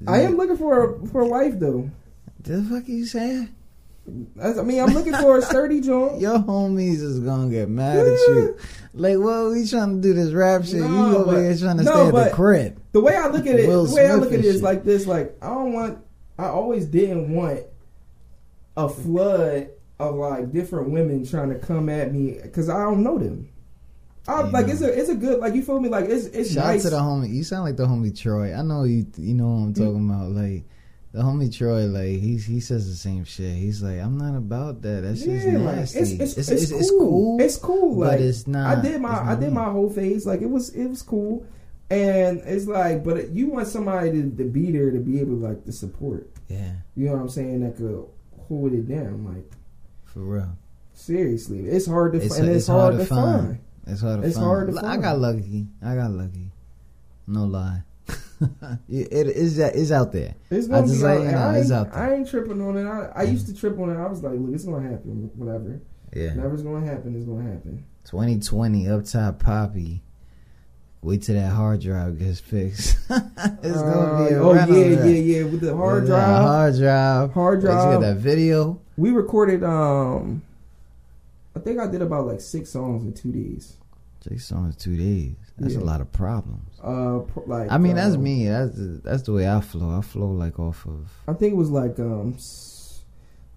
I 0.07 0.21
am 0.21 0.37
looking 0.37 0.57
for 0.57 0.95
a 0.95 1.07
for 1.07 1.21
a 1.21 1.27
wife 1.27 1.59
though. 1.59 1.89
The 2.41 2.63
fuck 2.63 2.87
are 2.87 2.91
you 2.91 3.05
saying? 3.05 3.55
I 4.41 4.53
I 4.53 4.63
mean, 4.63 4.79
I'm 4.81 4.93
looking 4.93 5.13
for 5.13 5.37
a 5.37 5.41
sturdy 5.43 5.79
joint. 5.79 6.19
Your 6.19 6.39
homies 6.39 7.01
is 7.01 7.19
gonna 7.19 7.49
get 7.51 7.69
mad 7.69 7.99
at 7.99 8.05
you. 8.07 8.57
Like, 8.93 9.17
well, 9.19 9.51
we 9.51 9.67
trying 9.67 9.97
to 9.97 10.01
do 10.01 10.13
this 10.13 10.33
rap 10.33 10.63
shit. 10.65 10.81
No, 10.81 10.87
you 10.87 11.17
over 11.17 11.31
but- 11.33 11.39
here 11.41 11.57
trying 11.57 11.77
to 11.77 11.83
no, 11.83 12.09
stay 12.09 12.17
at 12.17 12.29
the 12.29 12.35
crib. 12.35 12.81
The 12.93 12.99
way 13.01 13.15
I 13.15 13.27
look 13.27 13.45
at 13.45 13.59
it, 13.59 13.67
Will 13.67 13.85
the 13.85 13.95
way 13.95 14.07
I 14.09 14.15
look 14.15 14.33
at 14.33 14.39
it 14.39 14.45
is 14.45 14.55
shit. 14.55 14.63
like 14.63 14.83
this. 14.83 15.05
Like 15.05 15.37
I 15.41 15.47
don't 15.49 15.73
want. 15.73 15.99
I 16.39 16.45
always 16.47 16.87
didn't 16.87 17.33
want 17.33 17.61
a 18.75 18.89
flood 18.89 19.69
of 19.99 20.15
like 20.15 20.51
different 20.51 20.89
women 20.89 21.25
trying 21.25 21.49
to 21.49 21.59
come 21.59 21.87
at 21.89 22.11
me 22.11 22.39
because 22.41 22.69
I 22.69 22.81
don't 22.83 23.03
know 23.03 23.19
them. 23.19 23.49
Oh, 24.27 24.33
I, 24.33 24.45
Yeah. 24.45 24.49
like 24.51 24.67
it's 24.67 24.81
a 24.81 24.99
it's 24.99 25.09
a 25.09 25.15
good 25.15 25.39
like 25.39 25.55
you 25.55 25.63
feel 25.63 25.79
me 25.79 25.89
like 25.89 26.05
it's 26.05 26.25
it's 26.27 26.53
Shout 26.53 26.65
nice. 26.65 26.85
out 26.85 26.89
to 26.89 26.95
the 26.95 27.01
homie. 27.01 27.33
You 27.33 27.43
sound 27.43 27.63
like 27.63 27.77
the 27.77 27.85
homie 27.87 28.17
Troy. 28.17 28.53
I 28.53 28.61
know 28.61 28.83
you. 28.83 29.05
You 29.17 29.33
know 29.33 29.47
what 29.47 29.51
I'm 29.65 29.73
mm. 29.73 29.77
talking 29.77 30.09
about. 30.09 30.29
Like 30.31 30.63
the 31.11 31.21
homie 31.23 31.55
Troy. 31.55 31.85
Like 31.87 32.19
he 32.19 32.37
he 32.37 32.59
says 32.59 32.87
the 32.87 32.95
same 32.95 33.23
shit. 33.23 33.55
He's 33.55 33.81
like, 33.81 33.99
I'm 33.99 34.17
not 34.17 34.35
about 34.37 34.81
that. 34.83 35.01
That 35.01 35.17
shit's 35.17 35.45
Yeah, 35.45 35.57
like, 35.57 35.75
nasty. 35.77 35.99
it's, 35.99 36.11
it's, 36.11 36.37
it's, 36.37 36.71
it's, 36.71 36.71
cool. 36.71 36.79
it's 36.79 36.91
cool. 36.91 37.41
It's 37.41 37.57
cool. 37.57 37.99
but 37.99 38.21
it's 38.21 38.45
not. 38.47 38.77
I 38.77 38.81
did 38.81 39.01
my 39.01 39.31
I 39.31 39.35
did 39.35 39.51
my 39.53 39.65
whole 39.71 39.89
phase. 39.89 40.25
Like 40.25 40.41
it 40.41 40.49
was 40.49 40.69
it 40.69 40.85
was 40.87 41.01
cool, 41.01 41.45
and 41.89 42.41
it's 42.45 42.67
like, 42.67 43.03
but 43.03 43.29
you 43.29 43.47
want 43.47 43.67
somebody 43.67 44.11
to, 44.11 44.29
to 44.37 44.43
be 44.43 44.71
there 44.71 44.91
to 44.91 44.99
be 44.99 45.19
able 45.19 45.35
like 45.37 45.65
to 45.65 45.71
support. 45.71 46.29
Yeah, 46.47 46.73
You 46.95 47.05
know 47.07 47.13
what 47.13 47.21
I'm 47.21 47.29
saying? 47.29 47.61
That 47.61 47.77
could 47.77 48.05
hold 48.47 48.73
it 48.73 48.87
down. 48.87 49.25
Like 49.25 49.49
for 50.03 50.19
real. 50.19 50.57
seriously, 50.93 51.61
it's 51.67 51.87
hard 51.87 52.11
to 52.13 52.19
It's, 52.19 52.35
find. 52.35 52.47
And 52.47 52.55
it's, 52.55 52.67
hard, 52.67 52.97
to 52.97 53.05
find. 53.05 53.59
It's 53.87 54.01
hard 54.01 54.21
to 54.21 54.27
It's 54.27 54.35
find. 54.35 54.45
hard 54.47 54.73
to 54.73 54.85
I 54.85 54.97
got 54.97 55.19
lucky. 55.19 55.67
I 55.83 55.95
got 55.95 56.11
lucky. 56.11 56.51
No 57.27 57.45
lie. 57.45 57.83
it, 58.89 59.07
it 59.11 59.27
is 59.27 59.57
that 59.57 59.75
is 59.75 59.91
out 59.91 60.11
there. 60.11 60.33
It's 60.49 60.67
I 60.67 60.71
gonna 60.71 60.87
just 60.87 60.99
be 60.99 61.03
let 61.05 61.17
out, 61.17 61.23
you 61.23 61.31
know, 61.31 61.37
I, 61.37 61.57
it's 61.59 61.71
out 61.71 61.91
there. 61.93 62.03
I 62.03 62.15
ain't 62.15 62.27
tripping 62.29 62.61
on 62.61 62.77
it. 62.77 62.85
I, 62.87 63.11
I 63.15 63.23
used 63.23 63.47
to 63.47 63.53
trip 63.55 63.77
on 63.79 63.89
it. 63.91 63.97
I 63.97 64.07
was 64.07 64.23
like, 64.23 64.33
look, 64.39 64.53
it's 64.53 64.65
gonna 64.65 64.89
happen. 64.89 65.29
Whatever. 65.35 65.79
Yeah. 66.13 66.33
Whatever's 66.35 66.63
gonna 66.63 66.85
happen 66.85 67.15
it's 67.15 67.25
gonna 67.25 67.49
happen. 67.49 67.85
2020 68.05 68.89
up 68.89 69.05
top 69.05 69.39
poppy. 69.39 70.01
Wait 71.03 71.23
till 71.23 71.35
that 71.35 71.51
hard 71.51 71.81
drive 71.81 72.19
gets 72.19 72.39
fixed. 72.39 72.97
it's 73.09 73.81
gonna 73.81 74.27
be 74.29 74.33
a 74.35 74.43
Uh, 74.43 74.43
oh 74.43 74.53
yeah, 74.53 74.65
yeah, 74.65 75.05
yeah. 75.05 75.43
With 75.43 75.61
the 75.61 75.75
hard 75.75 76.01
With 76.03 76.09
drive, 76.11 76.41
Hard 76.41 76.75
drive. 76.77 77.31
hard 77.33 77.57
Wait, 77.63 77.69
You 77.69 77.75
got 77.75 77.85
drive. 77.85 78.01
that 78.01 78.17
video. 78.17 78.79
We 78.97 79.11
recorded. 79.11 79.63
Um, 79.63 80.43
I 81.55 81.59
think 81.59 81.79
I 81.79 81.87
did 81.87 82.01
about 82.01 82.27
like 82.27 82.41
six 82.41 82.69
songs 82.69 83.03
in 83.03 83.13
two 83.13 83.31
days. 83.31 83.77
Six 84.27 84.45
songs, 84.45 84.75
two 84.75 84.95
days. 84.95 85.35
That's 85.57 85.73
Yeah. 85.73 85.81
a 85.81 85.83
lot 85.83 85.99
of 86.01 86.11
problems. 86.11 86.79
Uh, 86.83 87.21
like 87.47 87.71
I 87.71 87.77
mean, 87.77 87.95
that's 87.95 88.15
um, 88.15 88.23
me. 88.23 88.47
That's 88.47 88.75
the, 88.75 89.01
that's 89.03 89.23
the 89.23 89.33
way 89.33 89.49
I 89.49 89.61
flow. 89.61 89.97
I 89.97 90.01
flow 90.01 90.31
like 90.31 90.59
off 90.59 90.85
of. 90.85 91.11
I 91.27 91.33
think 91.33 91.53
it 91.53 91.57
was 91.57 91.71
like 91.71 91.99
um, 91.99 92.37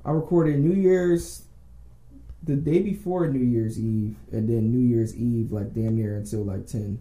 I 0.04 0.10
recorded 0.10 0.58
New 0.58 0.74
Year's 0.74 1.42
the 2.42 2.56
day 2.56 2.80
before 2.80 3.26
New 3.28 3.44
Year's 3.44 3.78
Eve, 3.78 4.16
and 4.32 4.48
then 4.48 4.70
New 4.72 4.86
Year's 4.86 5.14
Eve 5.16 5.52
like 5.52 5.72
damn 5.74 5.96
near 5.96 6.16
until 6.16 6.44
like 6.44 6.66
ten, 6.66 6.98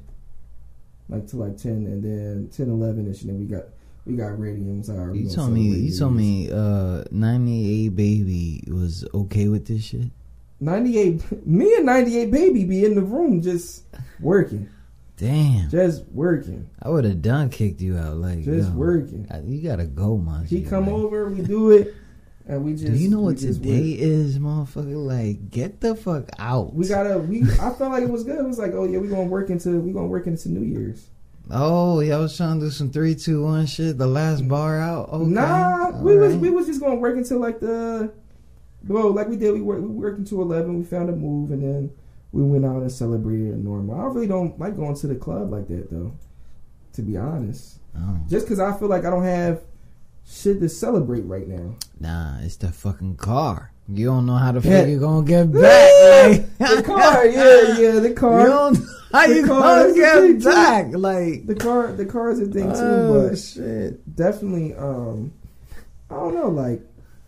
like 1.09 1.27
to 1.27 1.37
like 1.37 1.57
ten, 1.57 1.85
and 1.85 2.03
then 2.03 2.49
10, 2.55 2.69
11 2.69 3.09
ish, 3.11 3.21
and 3.21 3.29
then 3.31 3.39
we 3.39 3.45
got 3.45 3.65
we 4.05 4.15
got 4.15 4.37
ready 4.39 4.57
and 4.57 4.79
was 4.79 4.89
like, 4.89 4.97
all 4.97 5.05
right, 5.05 5.13
we 5.13 5.19
You 5.19 5.29
told 5.29 5.51
me. 5.51 5.61
You 5.61 5.97
told 5.97 6.15
me. 6.15 6.51
Uh, 6.51 7.03
98 7.11 7.89
baby 7.89 8.63
was 8.67 9.05
okay 9.13 9.47
with 9.47 9.65
this 9.67 9.83
shit. 9.85 10.11
98 10.59 11.45
me 11.45 11.75
and 11.75 11.85
98 11.85 12.31
baby 12.31 12.63
be 12.65 12.85
in 12.85 12.95
the 12.95 13.01
room 13.01 13.41
just 13.41 13.83
working 14.19 14.69
Damn. 15.17 15.69
just 15.69 16.03
working 16.11 16.69
I 16.81 16.89
would 16.89 17.05
have 17.05 17.21
done 17.21 17.49
kicked 17.49 17.81
you 17.81 17.97
out. 17.97 18.17
Like, 18.17 18.43
just 18.43 18.69
yo, 18.71 18.75
working 18.75 19.27
I- 19.31 19.41
You 19.41 19.61
gotta 19.61 19.85
go, 19.85 20.17
man. 20.17 20.45
he 20.45 20.63
come 20.63 20.89
over 20.89 21.29
we 21.29 21.41
do 21.41 21.71
it 21.71 21.93
and 22.47 22.63
we 22.65 22.73
just 22.73 22.87
Do 22.87 22.93
you 22.97 23.09
know 23.09 23.21
what 23.21 23.37
today 23.37 23.91
work. 23.91 23.99
is, 24.01 24.37
motherfucker? 24.39 24.95
Like, 25.05 25.49
get 25.49 25.79
the 25.81 25.95
fuck 25.95 26.29
out. 26.39 26.73
we 26.73 26.87
gotta 26.87 27.19
we 27.19 27.43
i 27.43 27.69
felt 27.71 27.91
like 27.91 28.03
it 28.03 28.09
was 28.09 28.23
good 28.23 28.39
it 28.39 28.45
was 28.45 28.57
like 28.59 28.71
oh 28.73 28.85
yeah 28.85 28.97
we 28.99 29.07
gonna 29.07 29.23
work 29.23 29.49
into 29.49 29.79
we 29.79 29.91
gonna 29.93 30.07
work 30.07 30.27
into 30.27 30.49
new 30.49 30.61
year's 30.65 31.07
Oh, 31.51 31.99
y'all 31.99 32.21
was 32.21 32.37
trying 32.37 32.61
to 32.61 32.67
do 32.67 32.71
some 32.71 32.89
three, 32.89 33.15
two, 33.15 33.43
one 33.43 33.65
shit. 33.65 33.97
The 33.97 34.07
last 34.07 34.47
bar 34.47 34.79
out. 34.79 35.09
Okay. 35.09 35.25
nah 35.29 35.87
All 35.93 36.01
we 36.01 36.17
was 36.17 36.33
we 36.37 36.49
was 36.49 36.67
just 36.67 36.79
gonna 36.79 36.95
work 36.95 37.17
until 37.17 37.37
like 37.39 37.59
the 37.59 38.13
well 38.87 39.11
like 39.11 39.27
we 39.29 39.35
did 39.37 39.53
we 39.53 39.61
worked 39.61 39.81
we 39.81 39.87
worked 39.89 40.19
until 40.19 40.41
11 40.41 40.77
we 40.77 40.83
found 40.83 41.09
a 41.09 41.13
move 41.15 41.51
and 41.51 41.63
then 41.63 41.91
we 42.31 42.43
went 42.43 42.65
out 42.65 42.81
and 42.81 42.91
celebrated 42.91 43.63
normal 43.63 43.99
i 43.99 44.03
really 44.05 44.27
don't 44.27 44.57
like 44.59 44.75
going 44.75 44.95
to 44.95 45.07
the 45.07 45.15
club 45.15 45.51
like 45.51 45.67
that 45.67 45.89
though 45.91 46.13
to 46.93 47.01
be 47.01 47.17
honest 47.17 47.79
Oh. 47.95 48.17
just 48.27 48.45
because 48.45 48.59
i 48.59 48.75
feel 48.77 48.87
like 48.87 49.05
i 49.05 49.09
don't 49.11 49.23
have 49.23 49.61
shit 50.25 50.59
to 50.61 50.67
celebrate 50.69 51.21
right 51.25 51.47
now 51.47 51.75
Nah, 51.99 52.39
it's 52.41 52.57
the 52.57 52.67
fucking 52.69 53.15
car. 53.17 53.71
You 53.87 54.07
don't 54.07 54.25
know 54.25 54.35
how 54.35 54.51
the 54.51 54.67
Yeah. 54.67 54.79
fuck 54.79 54.89
you're 54.89 54.99
gonna 54.99 55.25
get 55.25 55.51
back. 55.53 55.61
Like, 56.59 56.75
the 56.77 56.83
car, 56.83 57.25
yeah, 57.27 57.77
yeah, 57.77 57.99
the 57.99 58.09
you 58.09 58.13
car, 58.15 58.45
don't 58.45 58.75
how 59.11 59.27
The 59.27 59.35
you 59.35 59.45
car 59.45 59.61
gonna 59.87 59.93
get 59.93 60.41
thing, 60.41 60.91
too. 60.91 60.97
Like, 60.97 61.45
the 61.47 61.55
car, 61.55 61.91
the 61.93 62.05
car 62.05 62.31
is 62.31 62.39
a 62.41 62.45
thing 62.47 62.71
too. 62.71 62.77
oh 62.79 63.29
but 63.29 63.37
shit. 63.37 64.15
definitely, 64.15 64.73
um, 64.75 65.31
I 66.09 66.15
don't 66.15 66.33
know, 66.35 66.49
like 66.49 66.81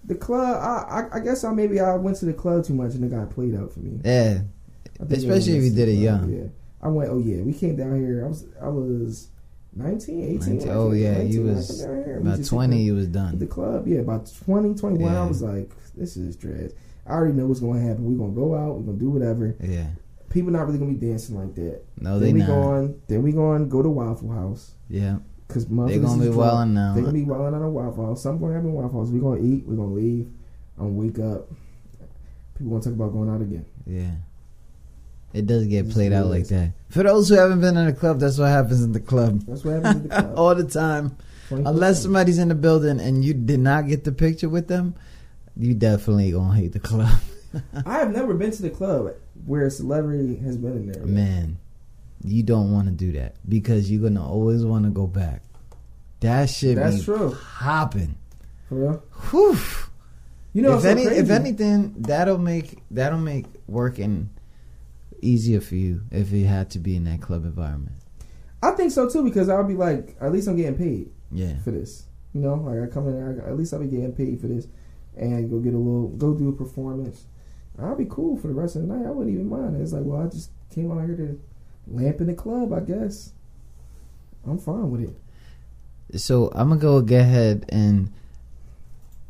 the 0.06 0.16
club. 0.16 0.58
I, 0.62 1.02
I, 1.02 1.18
I 1.18 1.20
guess 1.20 1.44
I 1.44 1.52
maybe 1.52 1.80
I 1.80 1.96
went 1.96 2.18
to 2.18 2.26
the 2.26 2.34
club 2.34 2.66
too 2.66 2.74
much 2.74 2.94
and 2.94 3.04
it 3.04 3.12
got 3.12 3.30
played 3.30 3.56
out 3.56 3.72
for 3.74 3.80
me. 3.80 4.00
Yeah, 4.04 4.40
Especially 5.00 5.58
if 5.58 5.64
you 5.64 5.72
did 5.72 5.90
it 5.90 5.94
young. 5.94 6.32
Yeah, 6.32 6.48
I 6.82 6.90
went. 6.90 7.10
Oh 7.10 7.20
yeah, 7.20 7.42
we 7.42 7.54
came 7.54 7.76
down 7.76 8.00
here. 8.00 8.24
I 8.26 8.28
was, 8.28 8.46
I 8.62 8.68
was 8.68 9.30
19, 9.74 10.24
18. 10.24 10.40
19 10.58 10.70
oh 10.70 10.92
yeah, 10.92 11.14
19 11.14 11.32
you 11.32 11.44
was 11.44 11.68
came 11.68 11.88
down 11.88 12.04
here. 12.06 12.20
We 12.22 12.30
about 12.30 12.46
twenty. 12.46 12.82
You 12.82 12.96
was 12.96 13.08
done. 13.08 13.40
the 13.40 13.48
club. 13.48 13.88
Yeah, 13.88 14.00
about 14.00 14.32
20, 14.46 14.76
21. 14.76 15.12
Yeah. 15.12 15.22
I 15.22 15.26
was 15.28 15.42
like, 15.42 15.72
this 15.96 16.16
is 16.18 16.36
dread. 16.36 16.74
I 17.06 17.12
already 17.12 17.34
know 17.34 17.46
what's 17.48 17.60
gonna 17.60 17.80
happen. 17.82 18.06
We're 18.06 18.18
gonna 18.18 18.36
go 18.36 18.56
out. 18.56 18.76
We're 18.76 18.86
gonna 18.86 18.98
do 18.98 19.10
whatever. 19.10 19.56
Yeah. 19.62 19.88
People 20.30 20.52
not 20.52 20.66
really 20.66 20.80
gonna 20.80 20.94
be 20.94 21.06
dancing 21.06 21.38
like 21.38 21.56
that. 21.56 21.82
No, 22.00 22.20
they 22.20 22.28
then 22.28 22.34
we 22.36 22.40
not. 22.42 22.48
going. 22.48 23.02
Then 23.08 23.24
we 23.24 23.32
going 23.32 23.60
to 23.60 23.66
go 23.66 23.82
to 23.82 23.90
Waffle 23.90 24.32
House 24.32 24.74
Yeah. 24.90 25.18
Because 25.48 25.66
They 25.68 26.00
gonna 26.00 26.24
be 26.24 26.30
wilding 26.30 26.74
now. 26.74 26.94
They're 26.94 27.04
gonna 27.04 27.14
be 27.14 27.24
wilding 27.24 27.60
out 27.60 27.66
of 27.66 27.72
Waffle 27.74 28.06
House. 28.08 28.24
Something 28.24 28.42
gonna 28.42 28.54
happen 28.56 28.70
in 28.70 28.76
Waffle 28.76 29.02
House. 29.02 29.10
We 29.12 29.20
gonna 29.20 29.42
eat. 29.42 29.66
We 29.66 29.76
gonna 29.76 29.94
leave. 29.94 30.32
I'm 30.80 30.96
wake 30.98 31.20
up. 31.20 31.50
People 32.58 32.72
gonna 32.72 32.84
talk 32.84 32.94
about 32.94 33.14
going 33.14 33.30
out 33.30 33.42
again. 33.42 33.66
Yeah. 33.86 34.12
It 35.34 35.46
does 35.48 35.66
get 35.68 35.90
played 35.90 36.14
out 36.14 36.28
like 36.28 36.48
that. 36.48 36.72
For 36.90 37.04
those 37.04 37.28
who 37.28 37.36
haven't 37.36 37.60
been 37.60 37.76
in 37.76 37.88
a 37.88 37.94
club, 37.94 38.20
that's 38.20 38.38
what 38.38 38.48
happens 38.48 38.82
in 38.82 38.94
the 38.94 39.02
club. 39.02 39.42
That's 39.42 39.66
what 39.66 39.76
happens 39.84 39.96
in 39.96 40.04
the 40.04 40.10
club. 40.22 40.34
All 40.38 40.56
the 40.56 40.64
time. 40.64 41.18
24/7. 41.50 41.70
Unless 41.70 42.02
somebody's 42.02 42.38
in 42.40 42.48
the 42.48 42.56
building 42.56 43.00
and 43.00 43.24
you 43.24 43.34
did 43.34 43.60
not 43.60 43.88
get 43.88 44.04
the 44.04 44.12
picture 44.12 44.50
with 44.50 44.68
them, 44.68 44.96
you 45.58 45.74
definitely 45.74 46.32
gonna 46.32 46.56
hate 46.56 46.72
the 46.74 46.80
club. 46.80 47.20
I 47.86 48.00
have 48.00 48.12
never 48.14 48.34
been 48.34 48.52
to 48.52 48.62
the 48.62 48.70
club 48.70 49.14
where 49.46 49.66
a 49.68 49.72
celebrity 49.72 50.38
has 50.38 50.58
been 50.58 50.72
in 50.72 50.92
there. 50.92 51.06
Man, 51.06 51.58
you 52.24 52.44
don't 52.44 52.72
want 52.72 52.88
to 52.88 52.94
do 52.94 53.12
that 53.14 53.36
because 53.48 53.92
you're 53.92 54.02
gonna 54.02 54.26
always 54.28 54.66
want 54.66 54.86
to 54.86 54.92
go 54.92 55.08
back. 55.08 55.42
That 56.22 56.50
shit 56.50 56.76
That's 56.78 56.98
be 57.00 57.04
true. 57.04 57.32
hopping. 57.34 58.16
For 58.70 58.76
real. 58.76 59.04
Whew. 59.32 59.58
You 60.54 60.62
know, 60.62 60.78
if 60.78 60.86
it's 60.86 61.04
so 61.04 61.10
if 61.12 61.30
anything, 61.30 61.94
that'll 62.00 62.38
make 62.38 62.80
that'll 62.90 63.20
make 63.20 63.46
working 63.68 64.30
easier 65.22 65.60
for 65.62 65.76
you 65.76 66.02
if 66.12 66.32
you 66.32 66.46
had 66.46 66.70
to 66.72 66.80
be 66.80 66.96
in 66.96 67.04
that 67.06 67.22
club 67.22 67.44
environment. 67.46 67.96
I 68.64 68.72
think 68.72 68.92
so 68.92 69.10
too 69.10 69.24
because 69.24 69.50
I'll 69.50 69.64
be 69.64 69.74
like, 69.76 70.16
at 70.22 70.32
least 70.32 70.48
I'm 70.48 70.56
getting 70.56 70.76
paid 70.78 71.12
Yeah, 71.32 71.58
for 71.60 71.72
this. 71.72 72.06
You 72.34 72.42
know, 72.42 72.56
like 72.56 72.90
I 72.90 72.92
come 72.92 73.08
in 73.08 73.14
there, 73.16 73.44
I, 73.46 73.50
at 73.50 73.58
least 73.58 73.74
I'll 73.74 73.80
be 73.80 73.88
getting 73.88 74.14
paid 74.14 74.40
for 74.42 74.48
this, 74.48 74.68
and 75.16 75.50
go 75.50 75.60
get 75.60 75.74
a 75.74 75.78
little, 75.78 76.10
go 76.10 76.34
do 76.34 76.50
a 76.50 76.54
performance. 76.54 77.26
I'll 77.78 77.96
be 77.96 78.08
cool 78.10 78.38
for 78.38 78.48
the 78.48 78.54
rest 78.54 78.76
of 78.78 78.84
the 78.88 78.88
night. 78.94 79.06
I 79.06 79.12
wouldn't 79.12 79.34
even 79.34 79.50
mind. 79.50 79.80
It's 79.82 79.92
like, 79.94 80.04
well, 80.06 80.22
I 80.22 80.28
just 80.28 80.50
came 80.74 80.92
out 80.92 81.06
here 81.06 81.16
to 81.18 81.40
lamp 81.88 82.22
in 82.22 82.28
the 82.28 82.34
club. 82.34 82.74
I 82.74 82.80
guess 82.82 83.32
I'm 84.46 84.58
fine 84.58 84.90
with 84.92 85.02
it. 85.02 86.20
so 86.20 86.52
I'm 86.54 86.70
gonna 86.70 86.80
go 86.80 87.02
go 87.02 87.18
ahead 87.18 87.66
and 87.70 88.12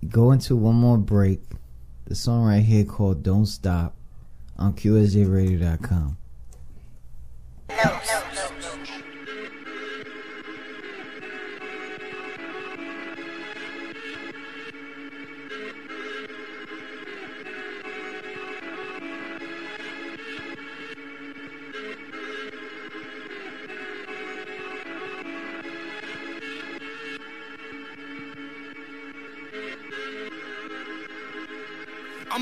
go 0.07 0.31
into 0.31 0.55
one 0.55 0.75
more 0.75 0.97
break. 0.97 1.41
The 2.05 2.15
song 2.15 2.45
right 2.45 2.63
here 2.63 2.85
called 2.85 3.23
"Don't 3.23 3.45
Stop" 3.45 3.95
on 4.57 4.73
QSJRadio.com. 4.73 6.17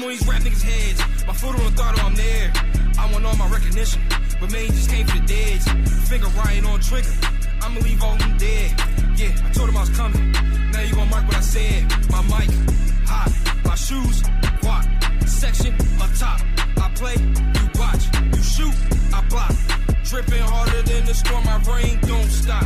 I'm 0.03 0.07
on 0.07 0.15
these 0.17 0.27
rap 0.27 0.41
niggas' 0.41 0.61
heads. 0.61 1.25
My 1.25 1.34
foot 1.34 1.55
on 1.57 1.63
the 1.63 1.71
throttle, 1.71 2.05
I'm 2.05 2.13
there. 2.15 2.51
I 2.99 3.09
want 3.13 3.25
all 3.25 3.38
my 3.38 3.47
recognition. 3.47 4.01
But 4.38 4.51
man, 4.51 4.67
just 4.67 4.89
came 4.89 5.07
for 5.07 5.17
the 5.17 5.25
deads. 5.25 5.65
Finger 6.09 6.27
riding 6.27 6.65
on 6.65 6.81
trigger. 6.81 7.07
I'ma 7.61 7.80
leave 7.80 8.03
all 8.03 8.17
them 8.17 8.35
dead. 8.35 8.71
Yeah, 9.15 9.31
I 9.45 9.49
told 9.53 9.69
him 9.69 9.77
I 9.77 9.80
was 9.80 9.89
coming. 9.91 10.31
Now 10.71 10.81
you 10.81 10.93
gon' 10.93 11.09
mark 11.09 11.25
what 11.25 11.38
I 11.38 11.39
said. 11.39 11.89
My 12.11 12.21
mic, 12.23 12.51
hot. 13.07 13.31
My 13.63 13.75
shoes, 13.75 14.23
walk. 14.61 14.84
Section, 15.25 15.73
up 16.01 16.11
top. 16.19 16.41
I 16.75 16.91
play, 16.95 17.15
you 17.15 17.69
watch. 17.80 18.03
You 18.35 18.43
shoot, 18.43 18.75
I 19.13 19.21
block. 19.30 19.55
Dripping 20.03 20.41
harder 20.41 20.81
than 20.84 21.05
the 21.05 21.13
storm, 21.13 21.43
my 21.45 21.57
rain 21.63 21.99
don't 22.01 22.30
stop. 22.30 22.65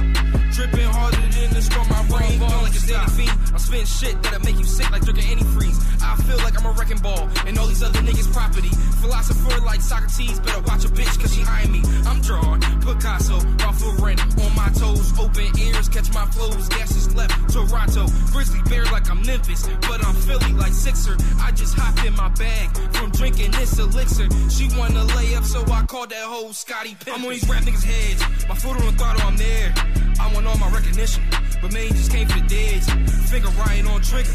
Dripping 0.52 0.90
harder 0.90 1.18
than 1.18 1.54
the 1.54 1.62
storm, 1.62 1.88
my 1.90 2.02
rain 2.18 2.40
don't 2.40 2.64
like 2.64 2.74
stop. 2.74 3.10
I'm 3.54 3.60
spitting 3.60 3.86
shit 3.86 4.24
that'll 4.24 4.42
make 4.42 4.58
you 4.58 4.66
sick 4.66 4.90
like 4.92 5.04
drinking 5.04 5.38
antifreeze. 5.38 5.78
I 6.02 6.16
feel 6.24 6.38
like 6.38 6.60
I'm 6.60 6.66
a 6.66 6.72
wrecking 6.72 6.98
ball 7.00 7.30
and 7.46 7.58
all 7.58 7.68
these 7.68 7.84
other 7.84 8.00
niggas' 8.00 8.32
property. 8.34 8.70
Philosopher 9.02 9.62
like 9.62 9.82
Socrates, 9.82 10.40
better 10.40 10.62
watch 10.62 10.84
a 10.86 10.90
bitch 10.90 11.20
cause 11.20 11.34
she 11.34 11.44
eyeing 11.44 11.72
me. 11.72 11.82
I'm 12.06 12.22
drawing 12.22 12.62
Picasso, 12.82 13.40
Ralph 13.60 13.82
Lauren 13.84 14.20
on 14.20 14.56
my 14.56 14.70
toes. 14.74 15.18
Open 15.20 15.48
ears, 15.60 15.90
catch 15.90 16.12
my 16.14 16.26
flows. 16.26 16.68
Gases 16.70 17.14
left, 17.16 17.34
Toronto. 17.54 18.08
Grizzly 18.34 18.62
bear 18.70 18.86
like 18.86 19.10
I'm 19.10 19.22
Memphis, 19.26 19.68
but 19.82 20.04
I'm 20.06 20.16
Philly 20.16 20.54
like 20.54 20.74
Sixer. 20.74 21.16
I 21.40 21.52
just 21.52 21.76
hopped 21.78 22.04
in 22.06 22.16
my 22.16 22.30
bag 22.30 22.76
from 22.96 23.12
drinking 23.12 23.52
this 23.52 23.78
elixir. 23.78 24.28
She 24.50 24.70
wanna 24.78 25.04
lay 25.16 25.36
up, 25.36 25.44
so 25.44 25.64
I 25.72 25.86
called 25.86 26.10
that 26.10 26.24
hoe 26.24 26.52
Scottie 26.52 26.96
Pippen. 26.96 27.27
On 27.28 27.34
these 27.34 27.50
rap 27.50 27.62
niggas' 27.64 27.84
heads. 27.84 28.48
My 28.48 28.56
foot 28.56 28.80
on 28.80 28.86
the 28.86 28.92
throttle, 28.94 29.28
I'm 29.28 29.36
there. 29.36 29.74
I 30.18 30.34
want 30.34 30.48
all 30.48 30.58
my 30.60 30.70
recognition, 30.70 31.22
but 31.62 31.74
man, 31.74 31.90
just 31.90 32.10
came 32.10 32.26
for 32.26 32.40
the 32.40 32.48
deads. 32.48 32.88
Finger 33.30 33.50
riding 33.50 33.86
on 33.86 34.02
trigger. 34.02 34.32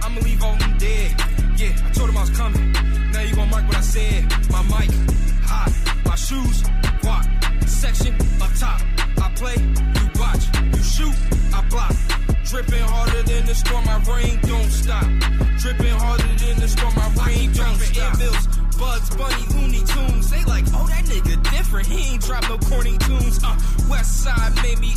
I'ma 0.00 0.20
leave 0.20 0.40
all 0.44 0.54
them 0.54 0.78
dead. 0.78 1.10
Yeah, 1.56 1.74
I 1.74 1.90
told 1.90 2.08
him 2.08 2.16
I 2.16 2.20
was 2.20 2.30
coming. 2.30 2.70
Now 3.10 3.22
you 3.22 3.34
gon' 3.34 3.50
mark 3.50 3.66
what 3.66 3.76
I 3.76 3.80
said. 3.80 4.30
My 4.48 4.62
mic, 4.62 4.90
hot. 5.42 5.72
My 6.04 6.14
shoes, 6.14 6.62
walk. 7.02 7.26
Section, 7.66 8.14
up 8.40 8.54
top. 8.54 8.80
I 9.18 9.32
play, 9.34 9.56
you 9.98 10.06
watch. 10.14 10.46
You 10.70 10.82
shoot, 10.84 11.16
I 11.52 11.66
block. 11.68 11.96
Dripping 12.44 12.78
harder 12.78 13.22
than 13.24 13.46
the 13.46 13.56
storm, 13.56 13.84
my 13.86 13.98
rain 14.04 14.38
don't 14.42 14.70
stop. 14.70 15.15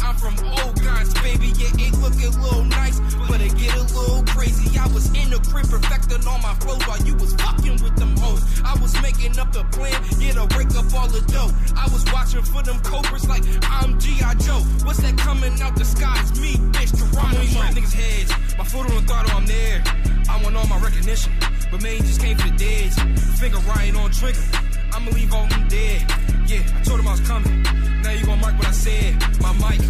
I'm 0.09 0.15
from 0.15 0.33
old 0.65 0.79
baby. 1.21 1.53
Yeah, 1.53 1.85
it 1.85 1.93
look 2.01 2.17
a 2.17 2.29
little 2.41 2.63
nice, 2.63 2.99
but 3.29 3.41
it 3.41 3.55
get 3.57 3.75
a 3.75 3.83
little 3.93 4.23
crazy. 4.25 4.77
I 4.77 4.87
was 4.87 5.05
in 5.13 5.29
the 5.29 5.37
crib 5.51 5.69
perfecting 5.69 6.25
all 6.25 6.39
my 6.39 6.55
flows 6.55 6.81
while 6.87 7.01
you 7.05 7.13
was 7.15 7.33
fucking 7.35 7.77
with 7.83 7.95
them 7.95 8.17
hoes. 8.17 8.41
I 8.65 8.73
was 8.81 8.93
making 9.01 9.37
up 9.37 9.51
the 9.51 9.63
plan, 9.65 9.93
yeah, 10.17 10.33
to 10.33 10.47
break 10.47 10.73
up 10.73 10.89
all 10.97 11.07
the 11.07 11.21
dough. 11.29 11.53
I 11.77 11.85
was 11.93 12.03
watching 12.11 12.41
for 12.41 12.63
them 12.63 12.79
cobras 12.81 13.29
like 13.29 13.43
I'm 13.69 13.99
G.I. 13.99 14.33
Joe. 14.41 14.65
What's 14.83 14.99
that 15.05 15.15
coming 15.17 15.53
out 15.61 15.75
the 15.75 15.85
sky? 15.85 16.17
It's 16.21 16.39
me, 16.39 16.55
bitch, 16.73 16.89
Toronto. 16.97 17.41
I'm 17.45 17.57
on 17.57 17.75
niggas' 17.77 17.93
heads. 17.93 18.31
My 18.57 18.63
foot 18.63 18.89
on 18.89 18.95
the 18.95 19.01
throttle, 19.05 19.37
I'm 19.37 19.45
there. 19.45 19.83
I 20.29 20.41
want 20.41 20.55
all 20.55 20.67
my 20.67 20.79
recognition, 20.79 21.33
but 21.69 21.83
man, 21.83 21.97
just 22.01 22.19
came 22.21 22.35
for 22.35 22.49
the 22.49 22.57
deads. 22.57 22.97
Finger 23.39 23.59
riding 23.69 23.95
on 23.95 24.09
trigger. 24.11 24.41
I'ma 24.93 25.11
leave 25.11 25.33
all 25.33 25.47
them 25.47 25.67
dead. 25.67 26.01
Yeah, 26.47 26.63
I 26.75 26.81
told 26.83 26.99
him 26.99 27.07
I 27.07 27.11
was 27.11 27.21
coming. 27.21 27.61
Now 28.03 28.11
you 28.11 28.25
gon' 28.25 28.39
mark 28.41 28.57
what 28.57 28.67
I 28.67 28.71
said. 28.71 29.15
My 29.41 29.53
mic, 29.53 29.81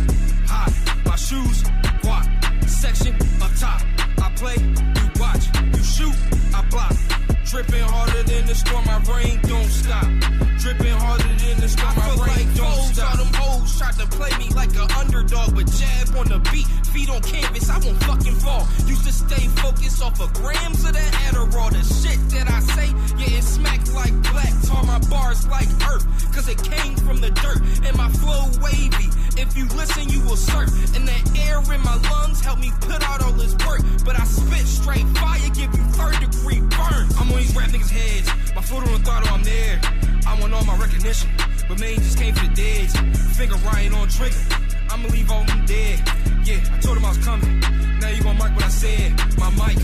hot. 0.48 0.74
My 1.06 1.16
shoes, 1.16 1.64
walk. 2.04 2.26
Section, 2.68 3.16
up 3.42 3.52
top. 3.58 3.82
I 4.22 4.32
play, 4.36 4.56
you 4.58 5.06
watch. 5.20 5.46
You 5.76 5.84
shoot, 5.84 6.16
I 6.54 6.62
block. 6.70 7.29
Dripping 7.50 7.82
harder 7.82 8.22
than 8.22 8.46
the 8.46 8.54
storm, 8.54 8.86
my 8.86 9.02
rain 9.10 9.40
don't 9.42 9.66
stop. 9.66 10.06
Dripping 10.60 10.94
harder 10.94 11.34
than 11.42 11.60
the 11.60 11.68
storm, 11.68 11.96
my 11.98 12.10
rain 12.22 12.46
like 12.46 12.56
don't 12.56 12.94
stop. 12.94 13.10
All 13.10 13.26
them 13.26 13.34
hoes 13.34 13.76
tried 13.76 13.98
to 13.98 14.06
play 14.06 14.30
me 14.38 14.50
like 14.54 14.70
an 14.78 14.86
underdog, 14.92 15.56
but 15.56 15.66
jab 15.66 16.16
on 16.16 16.28
the 16.30 16.38
beat, 16.54 16.68
feet 16.94 17.10
on 17.10 17.22
canvas, 17.24 17.68
I 17.68 17.80
won't 17.80 17.98
fucking 18.04 18.36
fall. 18.36 18.68
Used 18.86 19.04
to 19.04 19.12
stay 19.12 19.48
focused 19.58 20.00
off 20.00 20.22
of 20.22 20.32
grams 20.34 20.86
of 20.86 20.94
that 20.94 21.14
Adderall. 21.26 21.72
The 21.74 21.82
shit 21.82 22.22
that 22.38 22.52
I 22.54 22.60
say, 22.78 22.94
yeah, 23.18 23.40
it 23.40 23.44
smack 23.44 23.82
like 23.98 24.14
black. 24.30 24.54
Tar 24.70 24.84
my 24.86 25.00
bars 25.10 25.48
like 25.48 25.70
earth, 25.90 26.06
cause 26.32 26.48
it 26.48 26.62
came 26.62 26.98
from 26.98 27.18
the 27.18 27.32
dirt. 27.32 27.66
And 27.82 27.98
my 27.98 28.10
flow 28.22 28.46
wavy. 28.62 29.10
If 29.38 29.56
you 29.58 29.66
listen, 29.78 30.10
you 30.10 30.22
will 30.22 30.38
surf. 30.38 30.70
And 30.96 31.08
the 31.08 31.42
air 31.48 31.60
in 31.74 31.82
my 31.82 31.96
lungs 32.10 32.42
help 32.42 32.60
me 32.60 32.72
put 32.82 33.04
out 33.04 33.22
all 33.22 33.34
this 33.34 33.54
work. 33.66 33.82
But 34.06 34.20
I 34.20 34.24
spit 34.24 34.66
straight 34.68 35.06
fire, 35.18 35.50
give 35.50 35.74
you 35.76 35.84
third 35.94 36.20
degree 36.20 36.62
burn. 36.62 37.06
I'm 37.18 37.32
on 37.32 37.38
these 37.38 37.56
rap 37.56 37.70
niggas' 37.70 37.90
heads. 37.90 38.28
My 38.56 38.62
foot 38.62 38.86
on 38.88 38.94
the 38.94 39.00
throttle, 39.00 39.30
I'm 39.34 39.44
there. 39.44 39.82
I 40.28 40.40
want 40.40 40.54
all 40.54 40.66
my 40.66 40.78
recognition. 40.78 41.30
But 41.68 41.80
man, 41.80 41.96
just 41.96 42.18
came 42.18 42.34
for 42.34 42.46
the 42.48 42.54
deads. 42.54 42.94
Finger 43.38 43.56
riding 43.66 43.94
on 43.94 44.08
trigger. 44.08 44.36
I'ma 44.90 45.08
leave 45.10 45.32
all 45.32 45.44
them 45.46 45.66
dead. 45.66 46.02
Yeah, 46.44 46.60
I 46.74 46.80
told 46.80 46.98
him 46.98 47.06
I 47.06 47.10
was 47.10 47.18
coming. 47.20 47.60
Now 48.00 48.10
you 48.10 48.24
gon' 48.24 48.38
mark 48.38 48.56
what 48.56 48.64
I 48.64 48.70
said. 48.70 49.12
My 49.38 49.50
mic, 49.52 49.78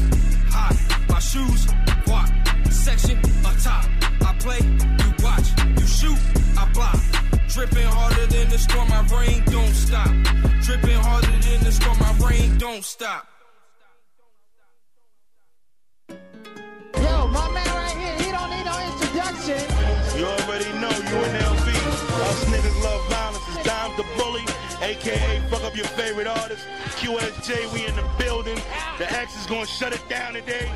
hot. 0.49 0.76
My 1.09 1.19
shoes, 1.19 1.67
walk. 2.07 2.44
Section, 2.71 3.17
up 3.45 3.57
top. 3.61 3.85
I 4.21 4.35
play, 4.39 4.59
you 4.59 5.13
watch. 5.23 5.47
You 5.79 5.87
shoot, 5.87 6.19
I 6.57 6.69
block. 6.73 6.99
Dripping 7.47 7.87
harder 7.87 8.25
than 8.27 8.49
the 8.49 8.57
storm, 8.57 8.89
my 8.89 9.01
rain 9.17 9.43
don't 9.45 9.73
stop. 9.73 10.09
Dripping 10.61 10.97
harder 10.97 11.27
than 11.27 11.63
the 11.63 11.71
storm, 11.71 11.97
my 11.99 12.27
rain 12.27 12.57
don't 12.57 12.83
stop. 12.83 13.27
Yo, 16.09 17.27
my 17.27 17.49
man 17.51 17.67
right 17.67 17.97
here, 17.97 18.15
he 18.19 18.31
don't 18.31 18.49
need 18.49 18.65
no 18.65 18.75
introduction. 18.91 19.61
You 20.19 20.25
already 20.25 20.71
know 20.81 20.91
you 20.91 21.17
and 21.27 21.35
LB. 21.43 21.67
Us 22.27 22.45
niggas 22.45 22.83
love 22.83 23.01
violence. 23.09 23.43
It's 23.55 23.67
Dime 23.67 23.95
the 23.97 24.05
Bully, 24.17 24.45
aka 24.81 25.41
fuck 25.49 25.55
up 25.76 25.77
your 25.77 25.88
favorite 25.97 26.27
artist. 26.27 26.65
QSJ, 26.97 27.73
we 27.73 27.85
in 27.85 27.95
the 27.95 28.07
building. 28.18 28.56
The 28.97 29.11
X 29.11 29.39
is 29.39 29.45
gonna 29.45 29.65
shut 29.65 29.93
it 29.93 30.02
down 30.10 30.34
today. 30.34 30.69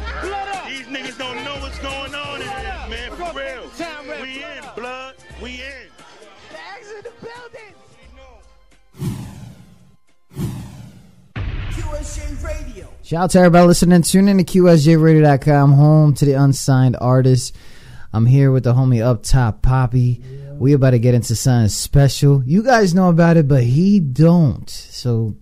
These 0.68 0.88
niggas 0.88 1.18
don't 1.18 1.44
know 1.44 1.56
what's 1.62 1.80
going 1.80 2.14
on 2.14 2.42
in 2.42 2.48
this, 2.48 2.90
man. 2.90 3.12
For 3.12 3.38
real. 3.38 4.22
We 4.22 4.44
in, 4.44 4.64
blood. 4.76 5.16
We 5.42 5.52
in. 5.52 5.88
The 6.52 6.60
X 6.76 6.92
in 6.92 7.04
the 7.04 7.12
building. 7.22 7.76
QSJ 11.72 12.44
Radio. 12.44 12.88
Shout 13.04 13.24
out 13.24 13.30
to 13.32 13.40
everybody 13.40 13.68
listening. 13.68 14.02
Tune 14.02 14.28
in 14.28 14.38
to 14.38 14.44
QSJRadio.com, 14.44 15.74
home 15.74 16.14
to 16.16 16.26
the 16.26 16.34
unsigned 16.34 16.98
artists. 17.00 17.58
I'm 18.12 18.26
here 18.26 18.52
with 18.52 18.64
the 18.64 18.74
homie 18.74 19.04
up 19.04 19.24
top, 19.24 19.62
Poppy. 19.62 20.22
We 20.60 20.74
about 20.74 20.92
to 20.92 21.00
get 21.00 21.14
into 21.14 21.36
something 21.36 21.70
special. 21.70 22.44
You 22.46 22.64
guys 22.64 22.94
know 22.94 23.10
about 23.10 23.38
it, 23.38 23.48
but 23.48 23.64
he 23.64 24.00
don't. 24.02 24.70
So 24.70 25.36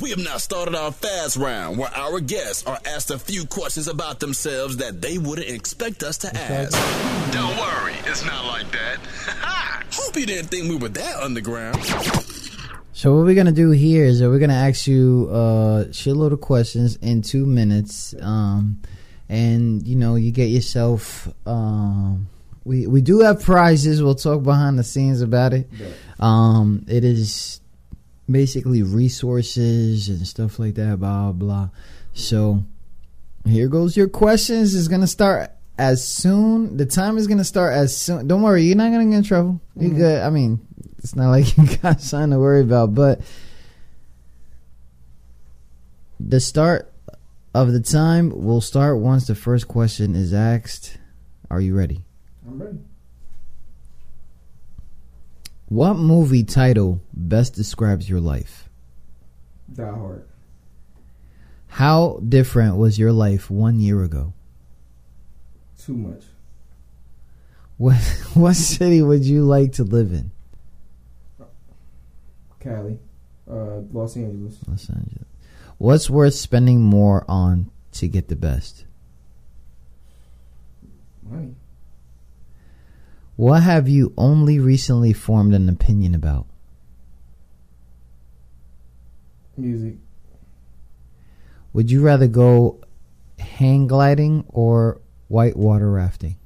We 0.00 0.08
have 0.10 0.18
now 0.18 0.38
started 0.38 0.74
our 0.74 0.90
fast 0.90 1.36
round 1.36 1.76
where 1.76 1.94
our 1.94 2.20
guests 2.20 2.66
are 2.66 2.78
asked 2.86 3.10
a 3.10 3.18
few 3.18 3.44
questions 3.44 3.86
about 3.86 4.20
themselves 4.20 4.78
that 4.78 5.02
they 5.02 5.18
wouldn't 5.18 5.48
expect 5.48 6.02
us 6.02 6.16
to 6.18 6.34
ask. 6.34 6.72
Don't 7.32 7.54
worry, 7.58 7.92
it's 8.06 8.24
not 8.24 8.46
like 8.46 8.70
that. 8.72 8.96
Hope 9.92 10.16
you 10.16 10.24
didn't 10.24 10.48
think 10.48 10.70
we 10.70 10.76
were 10.76 10.88
that 10.88 11.16
underground. 11.16 11.76
So 12.94 13.14
what 13.14 13.24
we're 13.24 13.34
gonna 13.34 13.52
do 13.52 13.70
here 13.72 14.04
is 14.06 14.20
that 14.20 14.30
we're 14.30 14.38
gonna 14.38 14.54
ask 14.54 14.86
you 14.86 15.28
a 15.28 15.86
shitload 15.90 16.32
of 16.32 16.40
questions 16.40 16.96
in 16.96 17.20
two 17.20 17.44
minutes, 17.44 18.14
um, 18.22 18.80
and 19.28 19.86
you 19.86 19.96
know 19.96 20.14
you 20.14 20.30
get 20.32 20.46
yourself. 20.46 21.28
Um, 21.46 22.28
we 22.64 22.86
we 22.86 23.00
do 23.02 23.20
have 23.20 23.42
prizes. 23.42 24.02
We'll 24.02 24.14
talk 24.14 24.42
behind 24.42 24.78
the 24.78 24.84
scenes 24.84 25.20
about 25.20 25.52
it. 25.52 25.68
Um, 26.20 26.84
it 26.88 27.04
is 27.04 27.60
basically 28.30 28.82
resources 28.82 30.08
and 30.08 30.26
stuff 30.26 30.58
like 30.58 30.74
that. 30.76 31.00
Blah 31.00 31.32
blah. 31.32 31.68
So 32.14 32.62
here 33.44 33.68
goes 33.68 33.96
your 33.96 34.08
questions. 34.08 34.74
It's 34.74 34.88
gonna 34.88 35.06
start 35.06 35.50
as 35.78 36.06
soon. 36.06 36.76
The 36.76 36.86
time 36.86 37.18
is 37.18 37.26
gonna 37.26 37.44
start 37.44 37.74
as 37.74 37.96
soon. 37.96 38.26
Don't 38.28 38.42
worry, 38.42 38.62
you're 38.62 38.76
not 38.76 38.92
gonna 38.92 39.06
get 39.06 39.16
in 39.16 39.22
trouble. 39.24 39.60
You 39.76 39.90
Mhm. 39.90 39.96
good? 39.96 40.22
I 40.22 40.30
mean, 40.30 40.60
it's 40.98 41.16
not 41.16 41.30
like 41.30 41.56
you 41.58 41.66
got 41.78 42.00
something 42.00 42.30
to 42.30 42.38
worry 42.38 42.60
about. 42.60 42.94
But 42.94 43.20
the 46.20 46.38
start 46.40 46.92
of 47.54 47.72
the 47.72 47.80
time 47.80 48.30
will 48.30 48.60
start 48.60 48.98
once 48.98 49.26
the 49.26 49.34
first 49.34 49.66
question 49.68 50.14
is 50.14 50.32
asked. 50.32 50.98
Are 51.50 51.60
you 51.60 51.76
ready? 51.76 52.04
I'm 52.46 52.60
ready. 52.60 52.78
What 55.68 55.94
movie 55.94 56.44
title 56.44 57.00
best 57.14 57.54
describes 57.54 58.08
your 58.08 58.20
life? 58.20 58.68
Die 59.72 59.82
Hard. 59.82 60.26
How 61.68 62.20
different 62.28 62.76
was 62.76 62.98
your 62.98 63.12
life 63.12 63.50
one 63.50 63.80
year 63.80 64.02
ago? 64.02 64.34
Too 65.82 65.94
much. 65.94 66.24
What 67.78 67.96
what 68.34 68.54
city 68.54 69.00
would 69.00 69.24
you 69.24 69.44
like 69.44 69.72
to 69.74 69.84
live 69.84 70.12
in? 70.12 70.30
Cali. 72.60 72.98
Uh, 73.50 73.80
Los 73.92 74.16
Angeles. 74.16 74.58
Los 74.68 74.88
Angeles. 74.90 75.26
What's 75.78 76.08
worth 76.08 76.34
spending 76.34 76.80
more 76.80 77.24
on 77.26 77.70
to 77.92 78.06
get 78.06 78.28
the 78.28 78.36
best? 78.36 78.84
Money. 81.22 81.54
What 83.42 83.64
have 83.64 83.88
you 83.88 84.14
only 84.16 84.60
recently 84.60 85.12
formed 85.12 85.52
an 85.52 85.68
opinion 85.68 86.14
about? 86.14 86.46
Music. 89.56 89.96
Would 91.72 91.90
you 91.90 92.02
rather 92.02 92.28
go 92.28 92.78
hang 93.40 93.88
gliding 93.88 94.44
or 94.46 95.00
whitewater 95.26 95.90
rafting? 95.90 96.36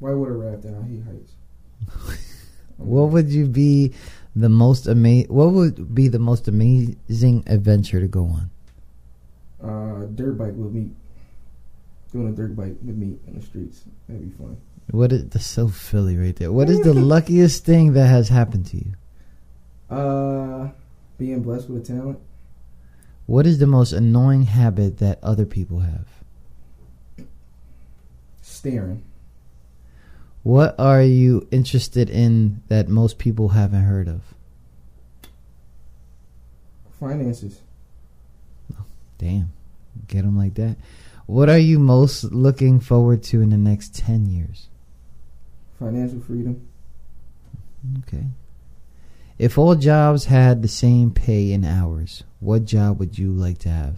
Whitewater 0.00 0.36
rafting. 0.36 0.74
I 0.74 0.82
hate 0.88 1.04
heights. 1.04 2.24
What 2.76 3.12
would 3.12 3.28
you 3.28 3.46
be 3.46 3.94
the 4.34 4.48
most 4.48 4.88
ama- 4.88 5.28
what 5.28 5.52
would 5.52 5.94
be 5.94 6.08
the 6.08 6.18
most 6.18 6.48
amazing 6.48 7.44
adventure 7.46 8.00
to 8.00 8.08
go 8.08 8.24
on? 8.24 8.50
Uh, 9.62 10.06
dirt 10.16 10.36
bike 10.36 10.54
with 10.56 10.72
me. 10.72 10.90
Doing 12.10 12.30
a 12.30 12.32
dirt 12.32 12.56
bike 12.56 12.74
with 12.84 12.96
me 12.96 13.16
in 13.28 13.38
the 13.38 13.42
streets. 13.42 13.84
That'd 14.08 14.28
be 14.28 14.36
fun. 14.36 14.56
What 14.90 15.12
is 15.12 15.28
that's 15.28 15.46
so 15.46 15.68
Philly 15.68 16.16
right 16.16 16.36
there? 16.36 16.52
What 16.52 16.70
is 16.70 16.80
the 16.80 16.94
luckiest 16.94 17.64
thing 17.64 17.94
that 17.94 18.06
has 18.06 18.28
happened 18.28 18.66
to 18.66 18.76
you? 18.76 18.92
Uh, 19.90 20.68
being 21.18 21.42
blessed 21.42 21.68
with 21.68 21.82
a 21.82 21.86
talent. 21.86 22.18
What 23.26 23.46
is 23.46 23.58
the 23.58 23.66
most 23.66 23.92
annoying 23.92 24.44
habit 24.44 24.98
that 24.98 25.18
other 25.22 25.44
people 25.44 25.80
have? 25.80 26.06
Staring. 28.40 29.02
What 30.44 30.78
are 30.78 31.02
you 31.02 31.48
interested 31.50 32.08
in 32.08 32.62
that 32.68 32.88
most 32.88 33.18
people 33.18 33.48
haven't 33.48 33.82
heard 33.82 34.06
of? 34.06 34.22
Finances. 37.00 37.60
Damn, 39.18 39.50
get 40.06 40.22
them 40.22 40.38
like 40.38 40.54
that. 40.54 40.76
What 41.26 41.48
are 41.48 41.58
you 41.58 41.80
most 41.80 42.24
looking 42.24 42.78
forward 42.78 43.24
to 43.24 43.40
in 43.40 43.50
the 43.50 43.56
next 43.56 43.96
10 43.96 44.26
years? 44.26 44.68
Financial 45.78 46.20
freedom. 46.20 46.66
Okay. 47.98 48.24
If 49.38 49.58
all 49.58 49.74
jobs 49.74 50.24
had 50.26 50.62
the 50.62 50.68
same 50.68 51.10
pay 51.10 51.52
and 51.52 51.64
hours, 51.64 52.24
what 52.40 52.64
job 52.64 52.98
would 52.98 53.18
you 53.18 53.30
like 53.32 53.58
to 53.58 53.68
have? 53.68 53.96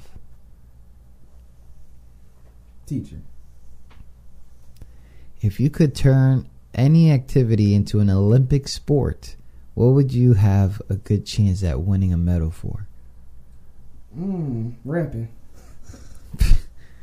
Teacher. 2.86 3.20
If 5.40 5.60
you 5.60 5.70
could 5.70 5.94
turn 5.94 6.48
any 6.74 7.12
activity 7.12 7.74
into 7.74 8.00
an 8.00 8.10
Olympic 8.10 8.66
sport, 8.66 9.36
what 9.74 9.88
would 9.90 10.12
you 10.12 10.32
have 10.34 10.82
a 10.88 10.94
good 10.96 11.24
chance 11.24 11.62
at 11.62 11.80
winning 11.82 12.12
a 12.12 12.16
medal 12.16 12.50
for? 12.50 12.86
Mmm, 14.18 14.74
rapping. 14.84 15.28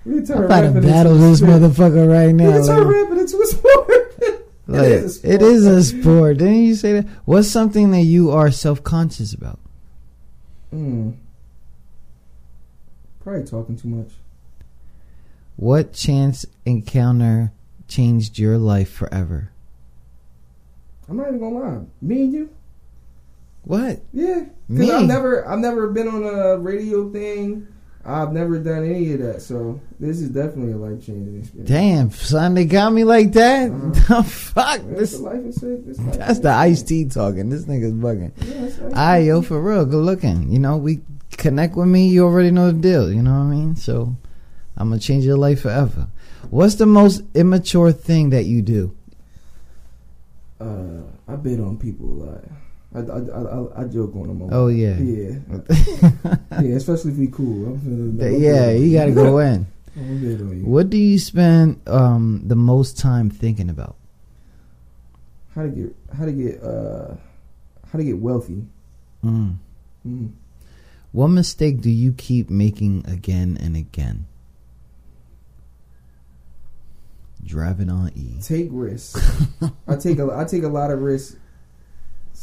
we 0.06 0.16
can 0.16 0.26
turn 0.26 0.38
I'm 0.40 0.44
about 0.46 0.74
to 0.74 0.82
battle 0.82 1.18
this 1.18 1.40
motherfucker 1.40 2.10
right 2.12 2.28
We 2.28 2.34
now. 2.34 2.52
can 2.52 2.66
turn 2.68 2.84
like- 2.88 2.94
rapping 2.94 3.20
into 3.20 3.42
a 3.42 3.46
sport. 3.48 4.05
Like, 4.68 4.84
it 4.84 4.92
is 4.92 5.06
a 5.06 5.10
sport. 5.20 5.34
It 5.34 5.42
is 5.42 5.66
a 5.66 5.84
sport. 5.84 6.38
Didn't 6.38 6.64
you 6.64 6.76
say 6.76 6.94
that? 6.94 7.08
What's 7.26 7.48
something 7.48 7.92
that 7.92 8.02
you 8.02 8.32
are 8.32 8.50
self 8.52 8.84
conscious 8.84 9.34
about? 9.34 9.60
Hmm. 10.72 11.12
Probably 13.20 13.44
talking 13.44 13.78
too 13.78 13.88
much. 13.88 14.12
What 15.56 15.94
chance 15.94 16.46
encounter 16.66 17.52
changed 17.88 18.38
your 18.40 18.58
life 18.58 18.92
forever? 18.92 19.52
I'm 21.08 21.18
not 21.18 21.28
even 21.28 21.40
gonna 21.40 21.60
lie. 21.60 21.86
Me 22.02 22.22
and 22.24 22.34
you. 22.34 22.50
What? 23.64 24.02
Yeah. 24.14 24.46
Because 24.70 24.90
I've 24.90 25.08
never, 25.08 25.48
I've 25.48 25.60
never 25.60 25.90
been 25.90 26.08
on 26.08 26.24
a 26.24 26.58
radio 26.58 27.10
thing. 27.12 27.68
I've 28.08 28.32
never 28.34 28.60
done 28.60 28.86
any 28.86 29.14
of 29.14 29.20
that. 29.22 29.42
So 29.42 29.82
this 30.00 30.22
is 30.22 30.30
definitely 30.30 30.74
a 30.74 30.78
life 30.78 31.04
changing 31.06 31.40
experience. 31.40 31.70
Damn, 31.70 32.12
son, 32.12 32.54
they 32.54 32.66
got 32.66 32.94
me 32.94 33.04
like 33.04 33.32
that? 33.34 33.72
The 34.08 34.24
fuck? 34.24 34.82
That's 34.82 35.00
This, 35.00 35.12
the 35.14 35.18
life 35.24 35.36
and 35.36 35.54
shit. 35.54 35.88
This 35.88 35.98
that's 36.18 36.40
the 36.40 36.50
Ice-T 36.52 37.06
talking. 37.06 37.50
This 37.50 37.66
nigga's 37.66 37.94
bugging. 37.94 38.32
Yeah, 38.46 38.62
that's 38.68 38.96
Ice-T. 38.96 39.28
Yo, 39.28 39.42
for 39.42 39.60
real, 39.60 39.86
good 39.86 40.04
looking. 40.06 40.52
You 40.52 40.60
know, 40.60 40.78
we 40.78 41.02
connect 41.32 41.76
with 41.76 41.88
me, 41.88 42.08
you 42.08 42.24
already 42.26 42.52
know 42.52 42.68
the 42.68 42.78
deal. 42.78 43.12
You 43.12 43.24
know 43.24 43.32
what 43.32 43.46
I 43.48 43.56
mean? 43.56 43.76
So, 43.76 44.16
I'm 44.78 44.90
gonna 44.90 45.00
change 45.02 45.26
your 45.26 45.38
life 45.38 45.62
forever. 45.62 46.08
What's 46.52 46.76
the 46.76 46.86
most 46.86 47.24
immature 47.34 47.92
thing 47.92 48.30
that 48.30 48.44
you 48.46 48.62
do? 48.62 48.96
Uh, 50.62 51.02
I 51.28 51.36
bid 51.38 51.60
on 51.60 51.78
people 51.78 52.06
a 52.06 52.18
lot. 52.26 52.44
I, 52.96 53.00
I, 53.00 53.20
I, 53.20 53.82
I, 53.82 53.84
joke 53.88 54.16
on 54.16 54.40
lot. 54.40 54.50
Oh, 54.54 54.68
yeah. 54.68 54.96
Yeah. 54.98 55.40
yeah, 56.62 56.76
especially 56.76 57.12
if 57.12 57.18
we 57.18 57.28
cool. 57.28 57.68
I'm 57.68 57.80
feeling, 57.80 58.22
I'm 58.22 58.42
yeah, 58.42 58.72
you 58.72 58.94
gotta 58.94 59.12
go 59.12 59.40
in. 59.40 59.68
I'm 59.98 60.08
gonna 60.08 60.20
bid 60.20 60.42
on 60.42 60.60
you. 60.60 60.66
What 60.66 60.90
do 60.90 60.98
you 60.98 61.20
spend 61.20 61.82
um, 61.88 62.42
the 62.46 62.56
most 62.56 62.98
time 62.98 63.30
thinking 63.30 63.70
about? 63.70 63.96
How 65.54 65.64
to 65.64 65.70
get 65.70 65.96
how 66.18 66.26
to 66.26 66.32
get 66.32 66.62
uh 66.62 67.16
how 67.92 67.98
to 67.98 68.04
get 68.04 68.18
wealthy. 68.18 68.64
Mm. 69.24 69.56
Mm. 70.06 70.32
What 71.14 71.28
mistake 71.30 71.80
do 71.80 71.90
you 71.90 72.12
keep 72.12 72.50
making 72.50 73.06
again 73.08 73.58
and 73.62 73.78
again? 73.78 74.26
Driving 77.46 77.90
on 77.90 78.12
E. 78.16 78.42
Take 78.42 78.68
risks. 78.72 79.16
I 79.88 79.96
take 79.96 80.20
a 80.20 80.30
I 80.34 80.44
take 80.44 80.64
a 80.64 80.68
lot 80.68 80.92
of 80.92 81.00
risks. 81.00 81.38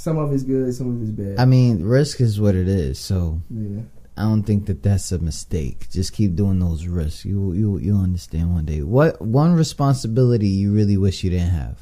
Some 0.02 0.18
of 0.18 0.32
it's 0.32 0.42
good, 0.42 0.74
some 0.74 0.96
of 0.96 1.00
it's 1.00 1.12
bad. 1.12 1.38
I 1.38 1.44
mean, 1.44 1.84
risk 1.84 2.20
is 2.20 2.40
what 2.40 2.56
it 2.56 2.66
is. 2.66 2.98
So 2.98 3.40
yeah. 3.48 3.82
I 4.16 4.22
don't 4.22 4.42
think 4.42 4.66
that 4.66 4.82
that's 4.82 5.12
a 5.12 5.20
mistake. 5.20 5.88
Just 5.90 6.12
keep 6.12 6.34
doing 6.34 6.58
those 6.58 6.88
risks. 6.88 7.24
You 7.24 7.52
you 7.52 7.78
you'll 7.78 8.02
understand 8.02 8.52
one 8.52 8.64
day. 8.64 8.82
What 8.82 9.22
one 9.22 9.54
responsibility 9.54 10.48
you 10.48 10.72
really 10.72 10.96
wish 10.96 11.22
you 11.22 11.30
didn't 11.30 11.50
have? 11.50 11.78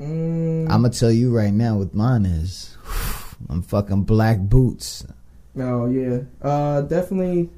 Mm, 0.00 0.64
I'm 0.64 0.82
gonna 0.82 0.90
tell 0.90 1.12
you 1.12 1.32
right 1.32 1.54
now 1.54 1.76
what 1.76 1.94
mine 1.94 2.26
is. 2.26 2.76
I'm 3.48 3.62
fucking 3.62 4.02
black 4.02 4.40
boots. 4.40 5.06
no, 5.54 5.86
yeah. 5.86 6.22
Uh, 6.42 6.80
definitely. 6.80 7.50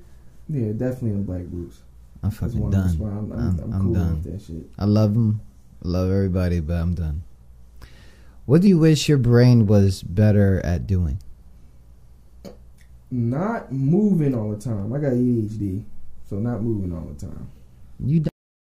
Yeah, 0.51 0.73
definitely 0.73 1.13
on 1.13 1.23
black 1.23 1.45
boots. 1.45 1.81
I'm 2.23 2.33
fucking 2.33 2.61
one 2.61 2.75
of 2.75 2.99
the 2.99 2.99
done. 2.99 3.09
I'm, 3.09 3.33
I'm, 3.33 3.39
I'm, 3.39 3.73
I'm, 3.73 3.81
cool 3.81 3.95
done. 3.95 4.23
with 4.23 4.25
that 4.25 4.43
shit. 4.45 4.71
I 4.79 4.85
love 4.85 5.15
them. 5.15 5.41
I 5.83 5.89
love 5.89 6.11
everybody, 6.11 6.61
but 6.61 6.75
I'm 6.75 6.95
done. 6.95 7.23
What 8.47 8.63
do 8.63 8.69
you 8.69 8.79
wish 8.79 9.09
your 9.09 9.19
brain 9.19 9.67
was 9.67 10.05
better 10.05 10.65
at 10.65 10.87
doing? 10.87 11.19
Not 13.11 13.73
moving 13.73 14.35
all 14.35 14.51
the 14.51 14.57
time. 14.57 14.93
I 14.93 14.99
got 14.99 15.13
ADHD, 15.13 15.83
so 16.29 16.37
not 16.37 16.63
moving 16.63 16.93
all 16.93 17.05
the 17.13 17.27
time. 17.27 17.51
You 17.99 18.23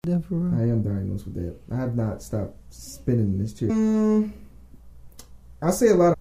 That 0.04 0.24
for 0.24 0.34
real? 0.34 0.60
I 0.60 0.64
am 0.64 0.82
diagnosed 0.82 1.26
with 1.26 1.34
that. 1.34 1.56
I 1.72 1.76
have 1.76 1.94
not 1.94 2.20
stopped 2.20 2.56
spinning 2.70 3.38
this 3.38 3.52
chair. 3.52 3.68
Mm, 3.68 4.32
I 5.62 5.70
say 5.70 5.88
a 5.88 5.94
lot 5.94 6.12
of 6.12 6.18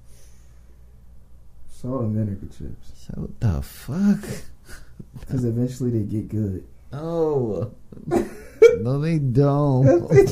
salt 1.69 2.03
and 2.03 2.15
vinegar 2.15 2.45
chips. 2.55 2.91
So 2.95 3.21
what 3.21 3.39
the 3.39 3.61
fuck? 3.61 4.29
Because 5.19 5.43
eventually 5.43 5.89
they 5.91 6.03
get 6.03 6.27
good. 6.27 6.65
Oh. 6.93 7.71
no, 8.81 8.99
they 8.99 9.19
don't. 9.19 10.07
they 10.09 10.25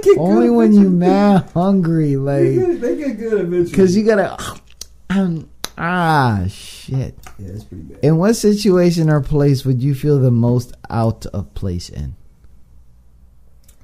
get 0.00 0.18
Only 0.18 0.46
good 0.48 0.56
when 0.56 0.66
eventually. 0.72 0.82
you 0.84 0.90
mad 0.90 1.50
hungry, 1.54 2.10
They 2.10 2.16
like, 2.16 2.54
get, 2.54 2.80
they 2.80 2.96
get 2.96 3.18
good 3.18 3.32
eventually. 3.40 3.70
because 3.70 3.96
you 3.96 4.04
gotta. 4.04 4.36
Um, 5.10 5.50
ah, 5.76 6.44
shit. 6.48 7.14
yeah, 7.38 7.48
it's 7.48 7.64
pretty 7.64 7.82
bad. 7.82 7.98
In 8.02 8.16
what 8.16 8.32
situation 8.32 9.10
or 9.10 9.20
place 9.20 9.62
would 9.66 9.82
you 9.82 9.94
feel 9.94 10.18
the 10.18 10.30
most 10.30 10.72
out 10.88 11.26
of 11.26 11.52
place 11.52 11.90
in? 11.90 12.14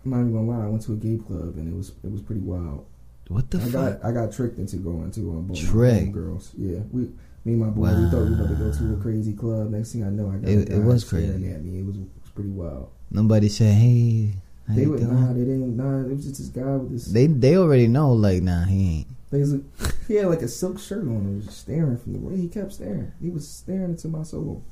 I'm 0.05 0.11
not 0.13 0.21
even 0.21 0.33
gonna 0.33 0.49
lie. 0.59 0.65
I 0.65 0.69
went 0.69 0.83
to 0.85 0.93
a 0.95 0.97
gay 0.97 1.19
club 1.19 1.57
and 1.57 1.71
it 1.71 1.77
was 1.77 1.91
it 2.03 2.11
was 2.11 2.23
pretty 2.23 2.41
wild. 2.41 2.87
What 3.29 3.51
the 3.51 3.59
I 3.59 3.61
fuck? 3.61 3.73
got 4.01 4.05
I 4.09 4.13
got 4.13 4.33
tricked 4.33 4.59
into 4.59 4.77
going 4.77 5.11
to 5.11 5.21
on 5.33 5.43
both 5.49 5.59
Tricked? 5.59 6.13
girls. 6.13 6.51
Yeah, 6.57 6.79
we 6.93 7.03
me 7.45 7.53
and 7.53 7.59
my 7.61 7.67
boy 7.67 7.89
we 7.95 8.09
thought 8.11 8.25
we 8.25 8.31
were 8.31 8.45
about 8.45 8.49
to 8.49 8.55
go 8.55 8.73
to 8.73 8.95
a 8.99 9.03
crazy 9.03 9.35
club. 9.35 9.69
Next 9.71 9.93
thing 9.93 10.05
I 10.05 10.09
know, 10.09 10.31
I 10.31 10.37
got 10.39 10.49
It- 10.49 10.71
it 10.71 10.83
was 10.83 11.05
crazy. 11.05 11.29
at 11.51 11.63
me. 11.63 11.81
It 11.81 11.85
was, 11.85 11.97
it 11.97 12.07
was 12.23 12.31
pretty 12.35 12.51
wild. 12.51 12.89
Nobody 13.11 13.49
said, 13.49 13.75
"Hey, 13.75 14.35
how 14.69 14.75
They 14.75 14.83
you 14.83 14.91
would 14.91 15.01
doing?" 15.01 15.21
nah, 15.21 15.33
they 15.33 15.41
didn't 15.41 15.77
nah. 15.77 16.01
It 16.07 16.17
was 16.17 16.25
just 16.25 16.39
this 16.39 16.49
guy 16.49 16.77
with 16.77 16.93
this. 16.93 17.07
They 17.07 17.27
they 17.27 17.57
already 17.57 17.89
know, 17.89 18.13
like, 18.13 18.43
nah, 18.43 18.65
he 18.65 18.99
ain't. 18.99 19.07
They 19.31 19.41
was, 19.41 19.55
he 20.09 20.15
had 20.17 20.27
like 20.29 20.43
a 20.43 20.49
silk 20.49 20.79
shirt 20.79 21.03
on. 21.03 21.27
He 21.29 21.35
was 21.37 21.47
just 21.47 21.59
staring 21.61 21.97
from 21.99 22.13
the 22.15 22.19
way 22.19 22.37
he 22.37 22.49
kept 22.49 22.73
staring. 22.75 23.13
He 23.21 23.31
was 23.31 23.49
staring 23.49 23.91
into 23.91 24.09
my 24.09 24.23
soul. 24.23 24.63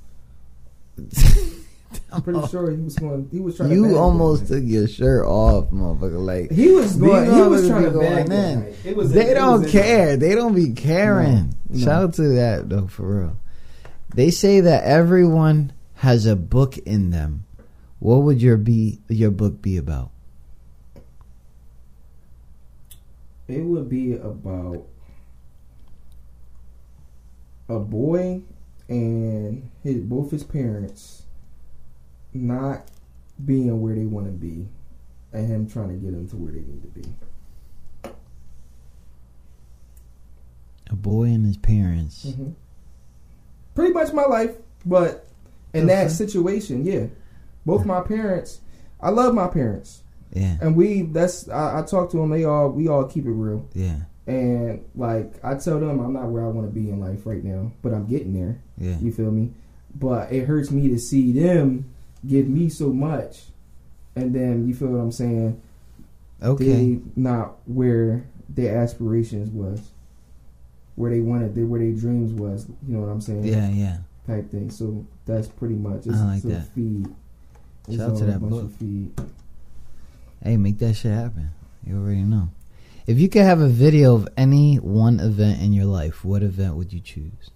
I'm 2.12 2.22
pretty 2.22 2.38
oh. 2.42 2.46
sure 2.46 2.70
he 2.70 2.82
was 2.82 2.96
going. 2.96 3.28
He 3.30 3.40
was 3.40 3.56
trying. 3.56 3.70
You 3.72 3.84
bag 3.84 3.94
almost 3.94 4.42
me. 4.42 4.48
took 4.48 4.64
your 4.68 4.88
shirt 4.88 5.24
off, 5.26 5.70
motherfucker. 5.70 6.24
Like 6.24 6.50
He 6.52 6.70
was 6.72 6.96
going. 6.96 7.24
these 7.24 7.34
He 7.34 7.40
was 7.42 7.62
motherfuckers 7.62 7.68
trying 7.68 7.84
be 7.84 7.90
to 7.90 7.98
bag 7.98 8.16
going 8.16 8.28
that 8.28 8.52
in. 8.68 8.76
It 8.90 8.96
was. 8.96 9.12
They 9.12 9.30
it 9.30 9.34
don't 9.34 9.62
was- 9.62 9.72
care. 9.72 10.16
They 10.16 10.34
don't 10.34 10.54
be 10.54 10.70
caring. 10.72 11.54
No, 11.70 11.78
no. 11.78 11.84
Shout 11.84 12.02
out 12.02 12.14
to 12.14 12.28
that 12.34 12.68
though, 12.68 12.86
for 12.86 13.20
real. 13.20 13.36
They 14.14 14.30
say 14.30 14.60
that 14.60 14.84
everyone 14.84 15.72
has 15.96 16.26
a 16.26 16.36
book 16.36 16.78
in 16.78 17.10
them. 17.10 17.44
What 17.98 18.22
would 18.22 18.42
your 18.42 18.56
be 18.56 19.00
your 19.08 19.30
book 19.30 19.62
be 19.62 19.76
about? 19.76 20.10
It 23.48 23.60
would 23.60 23.88
be 23.88 24.14
about 24.14 24.86
a 27.68 27.78
boy 27.78 28.42
and 28.88 29.70
his 29.82 29.96
both 29.96 30.30
his 30.30 30.44
parents 30.44 31.22
not 32.32 32.88
being 33.44 33.80
where 33.80 33.94
they 33.94 34.04
want 34.04 34.26
to 34.26 34.32
be, 34.32 34.66
and 35.32 35.48
him 35.48 35.68
trying 35.68 35.88
to 35.88 35.94
get 35.94 36.12
them 36.12 36.28
to 36.28 36.36
where 36.36 36.52
they 36.52 36.60
need 36.60 36.82
to 36.82 36.88
be. 36.88 38.12
A 40.88 40.96
boy 40.96 41.24
and 41.24 41.44
his 41.44 41.56
parents. 41.56 42.26
Mm-hmm. 42.26 42.50
Pretty 43.74 43.92
much 43.92 44.12
my 44.12 44.24
life, 44.24 44.56
but 44.86 45.26
in 45.74 45.86
that 45.88 46.10
situation, 46.10 46.86
yeah, 46.86 47.06
both 47.66 47.84
my 47.84 48.00
parents. 48.00 48.60
I 49.00 49.10
love 49.10 49.34
my 49.34 49.48
parents, 49.48 50.02
Yeah, 50.32 50.56
and 50.62 50.74
we. 50.74 51.02
That's 51.02 51.48
I, 51.50 51.80
I 51.80 51.82
talk 51.82 52.10
to 52.12 52.16
them. 52.16 52.30
They 52.30 52.44
all 52.44 52.70
we 52.70 52.88
all 52.88 53.04
keep 53.04 53.26
it 53.26 53.30
real. 53.32 53.68
yeah, 53.74 53.96
And 54.26 54.82
like 54.94 55.34
I 55.44 55.54
tell 55.56 55.78
them, 55.78 56.00
I'm 56.00 56.14
not 56.14 56.28
where 56.28 56.44
I 56.44 56.48
want 56.48 56.66
to 56.66 56.72
be 56.72 56.88
in 56.88 56.98
life 57.00 57.26
right 57.26 57.44
now, 57.44 57.72
but 57.82 57.92
I'm 57.92 58.06
getting 58.06 58.32
there. 58.32 58.58
yeah. 58.78 58.98
You 58.98 59.12
feel 59.12 59.30
me? 59.30 59.52
But 59.94 60.32
it 60.32 60.46
hurts 60.46 60.70
me 60.70 60.88
to 60.88 60.98
see 60.98 61.32
them 61.32 61.90
give 62.26 62.48
me 62.48 62.68
so 62.70 62.88
much, 62.92 63.44
and 64.14 64.34
then 64.34 64.66
you 64.66 64.74
feel 64.74 64.88
what 64.88 64.98
I'm 65.00 65.12
saying? 65.12 65.60
Okay. 66.42 66.64
They 66.64 67.00
not 67.16 67.56
where 67.66 68.24
their 68.48 68.78
aspirations 68.78 69.50
was, 69.50 69.80
where 70.94 71.10
they 71.10 71.20
wanted, 71.20 71.56
where 71.68 71.80
their 71.80 71.92
dreams 71.92 72.32
was. 72.32 72.66
You 72.86 72.94
know 72.94 73.00
what 73.00 73.10
I'm 73.10 73.20
saying? 73.20 73.44
Yeah, 73.44 73.68
yeah. 73.68 73.98
Type 74.26 74.50
thing. 74.50 74.70
So 74.70 75.06
that's 75.26 75.48
pretty 75.48 75.74
much. 75.76 76.06
It's, 76.06 76.16
I 76.18 76.24
like 76.34 76.42
that. 76.44 76.68
feed. 76.74 77.06
Shout 77.90 78.10
out 78.10 78.18
to 78.18 78.24
that 78.24 78.40
book. 78.40 78.70
Hey, 80.42 80.56
make 80.56 80.78
that 80.78 80.94
shit 80.94 81.12
happen. 81.12 81.50
You 81.86 81.96
already 81.96 82.22
know. 82.22 82.48
If 83.06 83.18
you 83.20 83.28
could 83.28 83.42
have 83.42 83.60
a 83.60 83.68
video 83.68 84.14
of 84.16 84.28
any 84.36 84.76
one 84.76 85.20
event 85.20 85.60
in 85.62 85.72
your 85.72 85.84
life, 85.84 86.24
what 86.24 86.42
event 86.42 86.74
would 86.74 86.92
you 86.92 87.00
choose? 87.00 87.50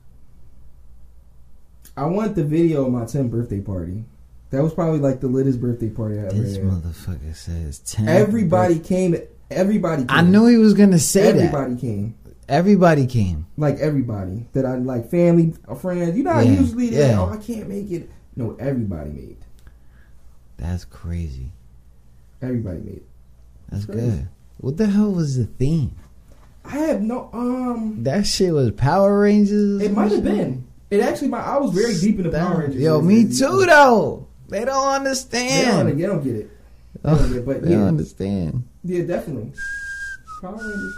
I 1.96 2.06
want 2.06 2.36
the 2.36 2.44
video 2.44 2.86
of 2.86 2.92
my 2.92 3.02
10th 3.02 3.30
birthday 3.30 3.60
party. 3.60 4.04
That 4.50 4.62
was 4.62 4.74
probably 4.74 4.98
like 5.00 5.20
the 5.20 5.28
littest 5.28 5.60
birthday 5.60 5.88
party 5.90 6.18
I 6.18 6.22
ever 6.26 6.34
This 6.34 6.56
had. 6.56 6.64
motherfucker 6.64 7.34
says 7.36 7.78
ten. 7.80 8.08
Everybody 8.08 8.80
came. 8.80 9.16
Everybody. 9.50 10.02
Came. 10.02 10.10
I 10.10 10.22
knew 10.22 10.46
he 10.46 10.56
was 10.56 10.74
gonna 10.74 10.98
say 10.98 11.30
that. 11.32 11.36
everybody 11.38 11.76
came. 11.76 12.16
Everybody 12.48 13.06
came. 13.06 13.46
Like 13.56 13.78
everybody 13.78 14.46
that 14.54 14.66
I 14.66 14.74
like, 14.74 15.08
family, 15.08 15.54
friends. 15.80 16.16
You 16.16 16.24
know, 16.24 16.32
how 16.32 16.40
Yeah, 16.40 16.50
usually 16.60 16.90
they, 16.90 16.98
yeah. 17.10 17.20
oh, 17.20 17.28
I 17.30 17.36
can't 17.36 17.68
make 17.68 17.90
it. 17.92 18.10
No, 18.34 18.56
everybody 18.58 19.10
made. 19.10 19.36
That's 20.60 20.84
crazy. 20.84 21.50
Everybody 22.42 22.78
made. 22.80 22.96
it. 22.96 23.02
That's 23.70 23.86
good. 23.86 24.28
What 24.58 24.76
the 24.76 24.86
hell 24.86 25.10
was 25.12 25.36
the 25.36 25.46
theme? 25.46 25.94
I 26.64 26.76
have 26.78 27.00
no. 27.02 27.30
Um, 27.32 28.02
That 28.04 28.26
shit 28.26 28.52
was 28.52 28.70
Power 28.72 29.20
Rangers. 29.20 29.80
it 29.82 29.92
might 29.92 30.12
have 30.12 30.22
been. 30.24 30.66
It 30.90 31.00
actually, 31.00 31.28
my 31.28 31.38
I 31.40 31.56
was 31.58 31.72
very 31.72 31.94
deep 31.98 32.18
in 32.18 32.24
the 32.24 32.30
Power 32.36 32.60
Rangers. 32.60 32.80
Yo, 32.80 33.00
me 33.00 33.24
too 33.24 33.64
though. 33.66 34.26
They 34.48 34.64
don't 34.64 34.64
They 34.64 34.64
don't, 34.66 34.88
understand. 34.94 35.98
they 35.98 36.02
don't 36.06 36.22
get 36.24 36.34
it. 36.36 36.50
They 37.02 37.10
don't 37.10 37.28
get 37.28 37.36
it, 37.36 37.46
but 37.46 37.62
they 37.62 37.70
yeah, 37.70 37.76
don't 37.76 37.88
understand. 37.88 38.64
yeah, 38.84 39.02
definitely. 39.04 39.52
Power 40.42 40.56
Rangers. 40.56 40.94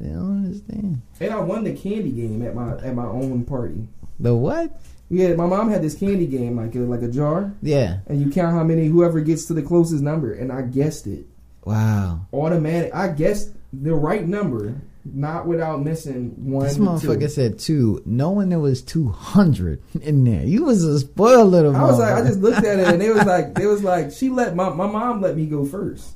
They 0.00 0.08
don't 0.08 0.44
understand. 0.44 1.02
And 1.20 1.30
I 1.32 1.38
won 1.40 1.64
the 1.64 1.74
candy 1.74 2.10
game 2.10 2.42
at 2.42 2.54
my 2.54 2.72
at 2.78 2.94
my 2.94 3.06
own 3.06 3.44
party. 3.44 3.86
The 4.18 4.34
what? 4.34 4.78
Yeah, 5.12 5.34
my 5.34 5.46
mom 5.46 5.70
had 5.70 5.82
this 5.82 5.96
candy 5.96 6.26
game 6.26 6.56
like 6.56 6.74
a, 6.76 6.78
like 6.80 7.02
a 7.02 7.08
jar, 7.08 7.52
Yeah. 7.62 7.98
and 8.06 8.20
you 8.22 8.30
count 8.30 8.54
how 8.54 8.62
many 8.62 8.86
whoever 8.86 9.20
gets 9.20 9.44
to 9.46 9.54
the 9.54 9.62
closest 9.62 10.02
number, 10.04 10.32
and 10.32 10.52
I 10.52 10.62
guessed 10.62 11.06
it 11.08 11.26
Wow. 11.64 12.20
automatic. 12.32 12.94
I 12.94 13.08
guessed 13.08 13.50
the 13.72 13.94
right 13.94 14.26
number, 14.26 14.74
not 15.04 15.46
without 15.48 15.82
missing 15.84 16.34
one. 16.50 16.64
This 16.66 16.78
motherfucker 16.78 17.22
two. 17.22 17.28
said 17.28 17.58
two, 17.58 18.02
knowing 18.06 18.50
there 18.50 18.60
was 18.60 18.82
two 18.82 19.08
hundred 19.08 19.82
in 20.00 20.22
there. 20.24 20.44
You 20.44 20.64
was 20.64 20.84
a 20.84 21.00
spoiled 21.00 21.50
little. 21.50 21.74
I 21.74 21.82
was 21.82 21.98
like, 21.98 22.14
I 22.14 22.22
just 22.22 22.38
looked 22.40 22.64
at 22.64 22.78
it, 22.78 22.86
and 22.86 23.02
it 23.02 23.12
was 23.12 23.24
like, 23.24 23.54
they 23.54 23.66
was 23.66 23.82
like, 23.92 24.12
she 24.12 24.28
let 24.28 24.54
my 24.54 24.68
my 24.70 24.86
mom 24.86 25.20
let 25.22 25.36
me 25.36 25.46
go 25.46 25.64
first, 25.64 26.14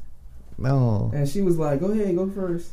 no. 0.56 1.10
and 1.12 1.28
she 1.28 1.40
was 1.42 1.58
like, 1.58 1.80
go 1.80 1.86
ahead, 1.90 2.14
go 2.14 2.30
first. 2.30 2.70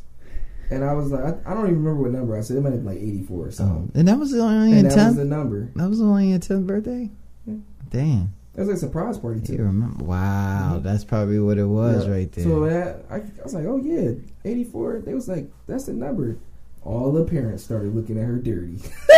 And 0.72 0.84
I 0.84 0.94
was 0.94 1.10
like, 1.12 1.22
I, 1.24 1.50
I 1.50 1.54
don't 1.54 1.66
even 1.66 1.82
remember 1.84 2.02
what 2.02 2.12
number 2.12 2.36
I 2.36 2.40
said. 2.40 2.56
It 2.56 2.60
might 2.62 2.72
have 2.72 2.84
been 2.84 2.94
like 2.94 3.02
eighty 3.02 3.22
four 3.22 3.44
or 3.44 3.48
Oh, 3.48 3.50
something. 3.50 3.92
and 3.94 4.08
that 4.08 4.18
was 4.18 4.34
only 4.34 4.78
and 4.78 4.90
that 4.90 5.06
was 5.08 5.16
the 5.16 5.24
number. 5.24 5.70
That 5.76 5.88
was 5.88 6.00
only 6.00 6.30
your 6.30 6.38
tenth 6.38 6.66
birthday. 6.66 7.10
Yeah. 7.46 7.54
Damn. 7.90 8.32
It 8.54 8.60
was 8.60 8.68
like 8.68 8.76
a 8.76 8.80
surprise 8.80 9.16
party 9.18 9.40
too. 9.40 9.54
You 9.54 9.64
remember? 9.64 10.04
Wow, 10.04 10.76
Mhm. 10.78 10.82
that's 10.82 11.04
probably 11.04 11.40
what 11.40 11.56
it 11.58 11.64
was 11.64 12.06
Yeah. 12.06 12.12
right 12.12 12.30
there. 12.32 12.44
So 12.44 12.60
that 12.66 13.04
I, 13.10 13.16
I 13.16 13.22
was 13.42 13.54
like, 13.54 13.64
oh 13.64 13.76
yeah, 13.82 14.10
eighty 14.44 14.64
four. 14.64 15.00
They 15.00 15.14
was 15.14 15.28
like, 15.28 15.50
that's 15.66 15.84
the 15.84 15.92
number. 15.94 16.36
All 16.84 17.12
the 17.12 17.24
parents 17.24 17.62
started 17.62 17.94
looking 17.94 18.18
at 18.18 18.24
her 18.26 18.38
dirty. 18.38 18.78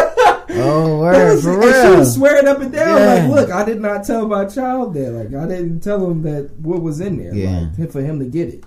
oh, 0.51 0.99
word 1.01 1.35
was- 1.35 1.43
for 1.43 1.63
and 1.63 1.93
She 1.95 1.99
was 1.99 2.15
swearing 2.15 2.47
up 2.47 2.61
and 2.61 2.73
down, 2.73 2.99
Yeah. 2.99 3.27
like, 3.29 3.31
look, 3.49 3.51
I 3.51 3.65
did 3.65 3.81
not 3.81 4.05
tell 4.05 4.29
my 4.29 4.45
child 4.45 4.95
that. 4.95 5.11
Like, 5.13 5.35
I 5.35 5.47
didn't 5.49 5.81
tell 5.81 6.09
him 6.11 6.23
that 6.23 6.51
what 6.61 6.83
was 6.83 7.01
in 7.01 7.17
there. 7.19 7.35
Yeah. 7.35 7.71
Like, 7.79 7.91
for 7.91 8.03
him 8.03 8.19
to 8.19 8.27
get 8.27 8.49
it. 8.55 8.65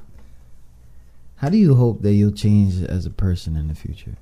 How 1.37 1.49
do 1.49 1.57
you 1.57 1.75
hope 1.75 2.01
that 2.01 2.13
you'll 2.13 2.31
change 2.31 2.81
as 2.83 3.05
a 3.05 3.11
person 3.11 3.55
in 3.55 3.67
the 3.67 3.75
future? 3.75 4.15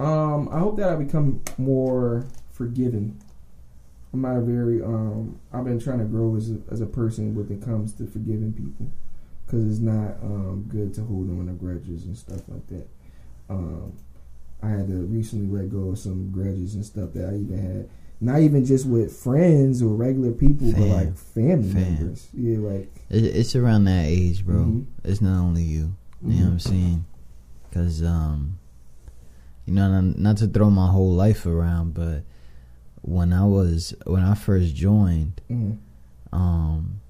Um, 0.00 0.48
I 0.50 0.58
hope 0.58 0.76
that 0.78 0.88
I 0.88 0.96
become 0.96 1.42
more 1.58 2.26
forgiving. 2.50 3.20
I'm 4.12 4.22
not 4.22 4.36
a 4.36 4.40
very 4.40 4.82
um. 4.82 5.38
I've 5.52 5.64
been 5.64 5.78
trying 5.80 5.98
to 5.98 6.04
grow 6.04 6.36
as 6.36 6.50
a, 6.50 6.58
as 6.70 6.80
a 6.80 6.86
person 6.86 7.34
when 7.34 7.50
it 7.56 7.64
comes 7.64 7.92
to 7.94 8.06
forgiving 8.06 8.52
people, 8.52 8.90
because 9.46 9.64
it's 9.68 9.80
not 9.80 10.16
um 10.22 10.66
good 10.68 10.92
to 10.94 11.04
hold 11.04 11.30
on 11.30 11.46
to 11.46 11.52
grudges 11.52 12.04
and 12.04 12.16
stuff 12.16 12.40
like 12.48 12.66
that. 12.68 12.88
Um, 13.48 13.92
I 14.62 14.70
had 14.70 14.88
to 14.88 14.94
recently 15.06 15.56
let 15.56 15.70
go 15.70 15.90
of 15.90 15.98
some 15.98 16.30
grudges 16.30 16.74
and 16.74 16.84
stuff 16.84 17.12
that 17.14 17.28
I 17.28 17.36
even 17.36 17.58
had. 17.58 17.88
Not 18.20 18.40
even 18.40 18.64
just 18.64 18.86
with 18.86 19.14
friends 19.14 19.82
or 19.82 19.88
regular 19.94 20.32
people, 20.32 20.72
but 20.72 20.80
like 20.80 21.16
family 21.16 21.70
Fam. 21.70 21.82
members. 21.82 22.28
Yeah, 22.32 22.58
like 22.58 22.90
it's 23.10 23.54
around 23.54 23.84
that 23.84 24.06
age, 24.06 24.44
bro. 24.44 24.56
Mhm. 24.56 24.86
It's 25.04 25.20
not 25.20 25.40
only 25.40 25.62
you. 25.62 25.94
You 26.26 26.38
know 26.40 26.44
what 26.46 26.52
I'm 26.52 26.58
saying? 26.60 27.04
Because, 27.68 28.02
um, 28.02 28.58
you 29.66 29.74
know, 29.74 30.00
not, 30.00 30.18
not 30.18 30.36
to 30.38 30.46
throw 30.46 30.70
my 30.70 30.88
whole 30.88 31.12
life 31.12 31.44
around, 31.46 31.94
but 31.94 32.22
when 33.02 33.32
I 33.32 33.44
was 33.44 33.94
when 34.06 34.22
I 34.22 34.34
first 34.34 34.74
joined, 34.74 35.40
Mhm. 35.50 35.76
um, 36.32 37.00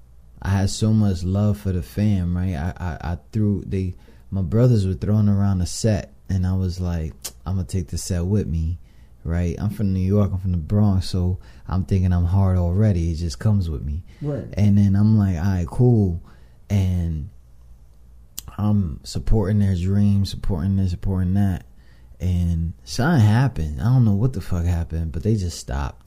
I 0.41 0.49
had 0.49 0.69
so 0.69 0.91
much 0.93 1.23
love 1.23 1.57
for 1.57 1.71
the 1.71 1.81
fam. 1.81 2.35
Right? 2.35 2.55
I, 2.55 2.73
I 2.77 3.11
I 3.13 3.17
threw 3.31 3.63
they 3.65 3.95
my 4.31 4.41
brothers 4.41 4.85
were 4.85 4.93
throwing 4.93 5.29
around 5.29 5.61
a 5.61 5.65
set, 5.65 6.13
and 6.29 6.45
I 6.45 6.53
was 6.53 6.79
like, 6.81 7.13
I'm 7.45 7.55
gonna 7.55 7.67
take 7.67 7.87
the 7.87 7.97
set 7.97 8.25
with 8.25 8.47
me. 8.47 8.79
right? 9.23 9.55
I'm 9.57 9.71
from 9.71 9.91
New 9.91 10.01
York. 10.05 10.29
I'm 10.31 10.37
from 10.37 10.51
the 10.51 10.57
Bronx, 10.59 11.09
so 11.09 11.39
I'm 11.67 11.83
thinking 11.83 12.13
I'm 12.13 12.25
hard 12.25 12.57
already. 12.59 13.09
It 13.11 13.15
just 13.15 13.39
comes 13.39 13.71
with 13.71 13.83
me. 13.83 14.03
Right. 14.21 14.45
And 14.53 14.77
then 14.77 14.95
I'm 14.95 15.17
like, 15.17 15.37
all 15.37 15.43
right, 15.43 15.65
cool. 15.67 16.21
And 16.69 17.29
I'm 18.57 19.01
supporting 19.03 19.59
their 19.59 19.75
dreams, 19.75 20.29
supporting 20.29 20.77
this, 20.77 20.91
supporting 20.91 21.33
that. 21.33 21.65
And 22.19 22.73
something 22.83 23.25
happened. 23.25 23.81
I 23.81 23.85
don't 23.85 24.05
know 24.05 24.15
what 24.15 24.33
the 24.33 24.41
fuck 24.41 24.65
happened, 24.65 25.11
but 25.11 25.23
they 25.23 25.35
just 25.35 25.59
stopped. 25.59 26.05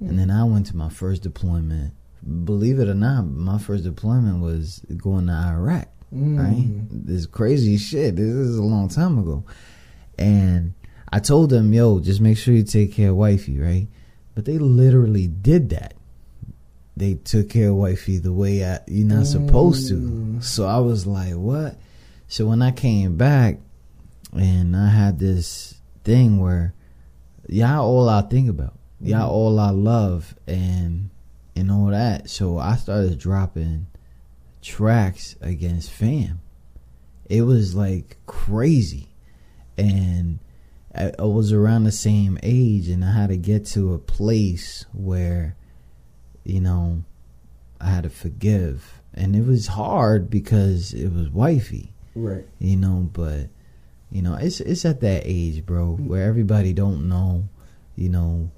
And 0.00 0.18
then 0.18 0.32
I 0.32 0.42
went 0.42 0.66
to 0.66 0.76
my 0.76 0.88
first 0.88 1.22
deployment. 1.22 1.94
Believe 2.44 2.80
it 2.80 2.88
or 2.88 2.94
not, 2.94 3.22
my 3.22 3.58
first 3.58 3.84
deployment 3.84 4.42
was 4.42 4.84
going 4.96 5.26
to 5.28 5.32
Iraq. 5.32 5.88
Mm. 6.12 6.38
Right? 6.38 6.88
This 6.90 7.26
crazy 7.26 7.76
shit. 7.76 8.16
This 8.16 8.26
is 8.26 8.58
a 8.58 8.62
long 8.62 8.88
time 8.88 9.18
ago. 9.18 9.44
And 10.18 10.74
I 11.12 11.20
told 11.20 11.50
them, 11.50 11.72
yo, 11.72 12.00
just 12.00 12.20
make 12.20 12.36
sure 12.36 12.52
you 12.54 12.64
take 12.64 12.92
care 12.92 13.10
of 13.10 13.16
wifey, 13.16 13.60
right? 13.60 13.86
But 14.34 14.44
they 14.44 14.58
literally 14.58 15.28
did 15.28 15.70
that. 15.70 15.94
They 17.02 17.14
took 17.14 17.48
care 17.48 17.70
of 17.70 17.74
wifey 17.74 18.18
the 18.18 18.32
way 18.32 18.64
I, 18.64 18.78
you're 18.86 19.08
not 19.08 19.26
supposed 19.26 19.88
to. 19.88 19.94
Mm. 19.94 20.44
So 20.44 20.66
I 20.66 20.78
was 20.78 21.04
like, 21.04 21.34
what? 21.34 21.76
So 22.28 22.46
when 22.46 22.62
I 22.62 22.70
came 22.70 23.16
back 23.16 23.58
and 24.32 24.76
I 24.76 24.88
had 24.88 25.18
this 25.18 25.74
thing 26.04 26.38
where 26.38 26.74
y'all 27.48 27.84
all 27.84 28.08
I 28.08 28.22
think 28.22 28.48
about. 28.48 28.74
Y'all 29.00 29.28
mm. 29.28 29.32
all 29.32 29.58
I 29.58 29.70
love 29.70 30.36
and 30.46 31.10
and 31.56 31.72
all 31.72 31.86
that. 31.86 32.30
So 32.30 32.58
I 32.58 32.76
started 32.76 33.18
dropping 33.18 33.88
tracks 34.62 35.34
against 35.40 35.90
fam. 35.90 36.40
It 37.28 37.42
was 37.42 37.74
like 37.74 38.16
crazy. 38.26 39.08
And 39.76 40.38
I, 40.94 41.10
I 41.18 41.24
was 41.24 41.52
around 41.52 41.82
the 41.82 41.90
same 41.90 42.38
age 42.44 42.88
and 42.88 43.04
I 43.04 43.10
had 43.10 43.30
to 43.30 43.36
get 43.36 43.66
to 43.66 43.92
a 43.92 43.98
place 43.98 44.86
where, 44.92 45.56
you 46.44 46.60
know, 46.60 47.02
I 47.80 47.90
had 47.90 48.04
to 48.04 48.10
forgive. 48.10 49.00
And 49.14 49.36
it 49.36 49.44
was 49.44 49.66
hard 49.66 50.30
because 50.30 50.92
it 50.94 51.12
was 51.12 51.28
wifey 51.28 51.92
Right. 52.14 52.46
you 52.58 52.76
know 52.76 53.08
but 53.12 53.48
you 54.10 54.20
know 54.22 54.34
it's 54.34 54.60
it's 54.60 54.84
at 54.84 55.00
that 55.00 55.22
age 55.24 55.64
bro 55.64 55.94
where 55.96 56.24
everybody 56.28 56.72
don't 56.74 57.08
know 57.08 57.48
you 57.96 58.10
know 58.10 58.50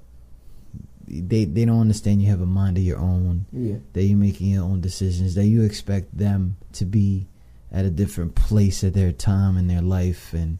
they 1.07 1.45
they 1.45 1.63
don't 1.65 1.79
understand 1.81 2.21
you 2.21 2.29
have 2.29 2.41
a 2.41 2.45
mind 2.45 2.77
of 2.77 2.83
your 2.83 2.97
own 2.99 3.45
Yeah. 3.53 3.77
that 3.93 4.03
you're 4.03 4.17
making 4.17 4.47
your 4.47 4.63
own 4.63 4.81
decisions 4.81 5.35
that 5.35 5.45
you 5.45 5.61
expect 5.63 6.17
them 6.17 6.57
to 6.73 6.85
be 6.85 7.27
at 7.71 7.85
a 7.85 7.89
different 7.89 8.35
place 8.35 8.83
at 8.83 8.93
their 8.93 9.11
time 9.11 9.57
in 9.57 9.67
their 9.67 9.81
life 9.81 10.33
and 10.33 10.57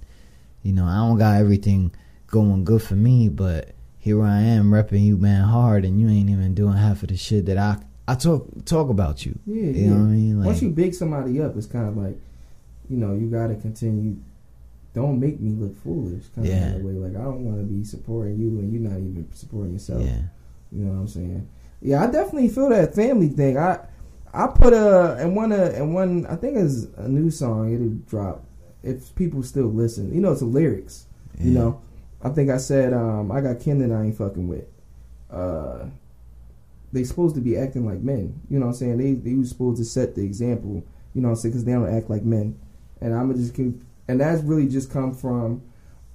you 0.63 0.71
know 0.73 0.85
I 0.85 0.97
don't 0.97 1.17
got 1.17 1.39
everything 1.39 1.91
going 2.27 2.63
good 2.63 2.81
for 2.81 2.95
me 2.95 3.27
but 3.29 3.71
here 4.05 4.21
I 4.23 4.39
am 4.41 4.69
repping 4.69 5.03
you 5.03 5.17
man 5.17 5.45
hard 5.45 5.83
and 5.83 5.99
you 5.99 6.07
ain't 6.07 6.29
even 6.29 6.53
doing 6.53 6.73
half 6.77 7.01
of 7.01 7.09
the 7.09 7.17
shit 7.17 7.47
that 7.47 7.57
I 7.57 7.77
I 8.07 8.13
talk 8.13 8.47
talk 8.65 8.89
about 8.89 9.25
you 9.25 9.39
Yeah, 9.47 9.55
you 9.63 9.71
yeah. 9.71 9.89
know 9.89 9.95
what 9.95 10.01
I 10.01 10.13
mean 10.13 10.43
Once 10.43 10.61
you 10.61 10.69
big 10.69 10.93
somebody 10.93 11.41
up, 11.41 11.57
it's 11.57 11.65
kind 11.65 11.87
of 11.87 11.97
like, 11.97 12.15
you 12.87 12.97
know, 12.97 13.15
you 13.15 13.27
got 13.31 13.47
to 13.47 13.55
continue. 13.55 14.15
Don't 14.93 15.19
make 15.19 15.39
me 15.39 15.53
look 15.55 15.75
foolish. 15.81 16.23
Kind 16.35 16.45
Yeah. 16.47 16.75
of 16.75 16.83
way. 16.83 16.93
Like 16.93 17.15
I 17.19 17.23
don't 17.23 17.43
want 17.45 17.57
to 17.57 17.63
be 17.63 17.83
supporting 17.83 18.37
you 18.37 18.49
and 18.59 18.71
you're 18.71 18.83
not 18.89 18.99
even 18.99 19.27
supporting 19.33 19.73
yourself. 19.73 20.03
yeah 20.03 20.21
You 20.71 20.83
know 20.85 20.91
what 20.93 20.99
I'm 20.99 21.07
saying? 21.07 21.47
Yeah, 21.81 22.03
I 22.03 22.05
definitely 22.11 22.49
feel 22.49 22.69
that 22.69 22.93
family 22.93 23.29
thing. 23.29 23.57
I 23.57 23.79
I 24.35 24.45
put 24.47 24.73
a 24.73 25.15
and 25.15 25.35
one 25.35 25.51
uh 25.51 25.73
and 25.75 25.95
one 25.95 26.27
I 26.27 26.35
think 26.35 26.57
it's 26.57 26.85
a 26.97 27.07
new 27.07 27.31
song. 27.31 27.73
It'll 27.73 27.89
drop 28.07 28.43
if 28.83 29.15
people 29.15 29.41
still 29.41 29.65
listen. 29.67 30.13
You 30.13 30.21
know, 30.21 30.31
it's 30.31 30.41
the 30.41 30.45
lyrics. 30.45 31.07
You 31.39 31.51
know, 31.51 31.81
I 32.25 32.29
think 32.29 32.49
I 32.49 32.57
said 32.57 32.93
um 32.93 33.31
I 33.31 33.41
got 33.41 33.59
kin 33.59 33.79
that 33.79 33.95
I 33.95 34.03
ain't 34.03 34.17
fucking 34.17 34.47
with. 34.47 34.65
Uh, 35.31 35.85
they 36.91 37.03
supposed 37.03 37.35
to 37.35 37.41
be 37.41 37.57
acting 37.57 37.85
like 37.85 37.99
men. 37.99 38.41
You 38.49 38.59
know 38.59 38.65
what 38.65 38.71
I'm 38.73 38.77
saying? 38.77 38.97
They 38.97 39.13
they 39.13 39.35
was 39.35 39.49
supposed 39.49 39.77
to 39.77 39.85
set 39.85 40.15
the 40.15 40.23
example. 40.23 40.83
You 41.13 41.21
know 41.21 41.29
what 41.29 41.35
I'm 41.35 41.41
saying? 41.41 41.51
Because 41.53 41.65
they 41.65 41.73
don't 41.73 41.95
act 41.95 42.09
like 42.09 42.23
men. 42.23 42.59
And 42.99 43.13
I'm 43.13 43.27
gonna 43.27 43.41
just 43.41 43.53
keep. 43.53 43.81
And 44.07 44.19
that's 44.19 44.41
really 44.41 44.67
just 44.67 44.91
come 44.91 45.13
from 45.13 45.61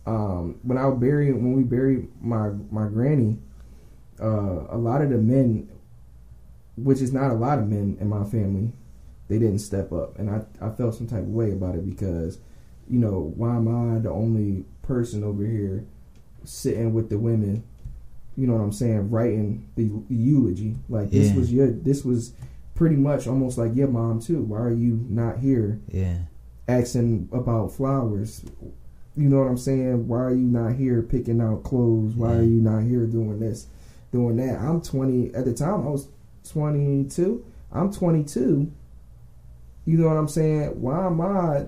um 0.06 0.58
when 0.62 0.78
I 0.78 0.90
bury 0.90 1.32
when 1.32 1.52
we 1.54 1.62
buried 1.62 2.08
my 2.20 2.50
my 2.70 2.88
granny 2.88 3.38
uh, 4.20 4.66
a 4.68 4.76
lot 4.76 5.02
of 5.02 5.10
the 5.10 5.18
men, 5.18 5.68
which 6.76 7.00
is 7.00 7.12
not 7.12 7.30
a 7.30 7.34
lot 7.34 7.58
of 7.58 7.68
men 7.68 7.96
in 8.00 8.08
my 8.08 8.24
family, 8.24 8.72
they 9.28 9.38
didn't 9.38 9.60
step 9.60 9.92
up, 9.92 10.18
and 10.18 10.28
I 10.28 10.42
I 10.60 10.70
felt 10.70 10.94
some 10.94 11.06
type 11.06 11.20
of 11.22 11.28
way 11.28 11.52
about 11.52 11.74
it 11.74 11.88
because, 11.88 12.38
you 12.88 12.98
know, 12.98 13.32
why 13.36 13.56
am 13.56 13.68
I 13.68 13.98
the 13.98 14.10
only 14.10 14.64
person 14.82 15.24
over 15.24 15.44
here 15.44 15.84
sitting 16.44 16.92
with 16.92 17.08
the 17.10 17.18
women? 17.18 17.62
You 18.36 18.46
know 18.46 18.54
what 18.54 18.62
I'm 18.62 18.72
saying? 18.72 19.10
Writing 19.10 19.66
the 19.76 19.90
eulogy 20.08 20.76
like 20.88 21.10
this 21.10 21.28
Yeah. 21.30 21.36
was 21.36 21.52
your 21.52 21.70
this 21.70 22.04
was 22.04 22.32
pretty 22.74 22.96
much 22.96 23.26
almost 23.26 23.58
like 23.58 23.74
your 23.74 23.88
mom 23.88 24.20
too. 24.20 24.42
Why 24.42 24.58
are 24.60 24.72
you 24.72 25.04
not 25.08 25.38
here 25.38 25.78
yeah 25.88 26.18
asking 26.68 27.28
about 27.32 27.72
flowers? 27.72 28.44
You 29.16 29.28
know 29.28 29.38
what 29.40 29.48
I'm 29.48 29.58
saying? 29.58 30.06
Why 30.08 30.18
are 30.20 30.34
you 30.34 30.46
not 30.46 30.74
here 30.74 31.02
picking 31.02 31.40
out 31.40 31.64
clothes? 31.64 32.14
Why 32.14 32.34
are 32.36 32.42
you 32.42 32.60
not 32.60 32.84
here 32.84 33.06
doing 33.06 33.40
this, 33.40 33.66
doing 34.12 34.36
that? 34.36 34.58
I'm 34.60 34.80
20 34.80 35.34
at 35.34 35.44
the 35.44 35.52
time. 35.52 35.86
I 35.86 35.90
was 35.90 36.06
22. 36.48 37.44
I'm 37.72 37.92
22. 37.92 38.70
You 39.84 39.98
know 39.98 40.06
what 40.08 40.16
I'm 40.16 40.28
saying? 40.28 40.80
Why 40.80 41.06
am 41.06 41.20
I? 41.20 41.66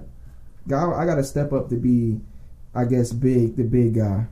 God, 0.69 0.95
I 0.95 1.05
got 1.05 1.17
to 1.17 1.25
step 1.25 1.53
up 1.53 1.69
to 1.71 1.77
be, 1.77 2.21
I 2.75 2.85
guess, 2.85 3.13
big, 3.13 3.57
the 3.57 3.65
big 3.65 3.95
guy, 3.95 4.27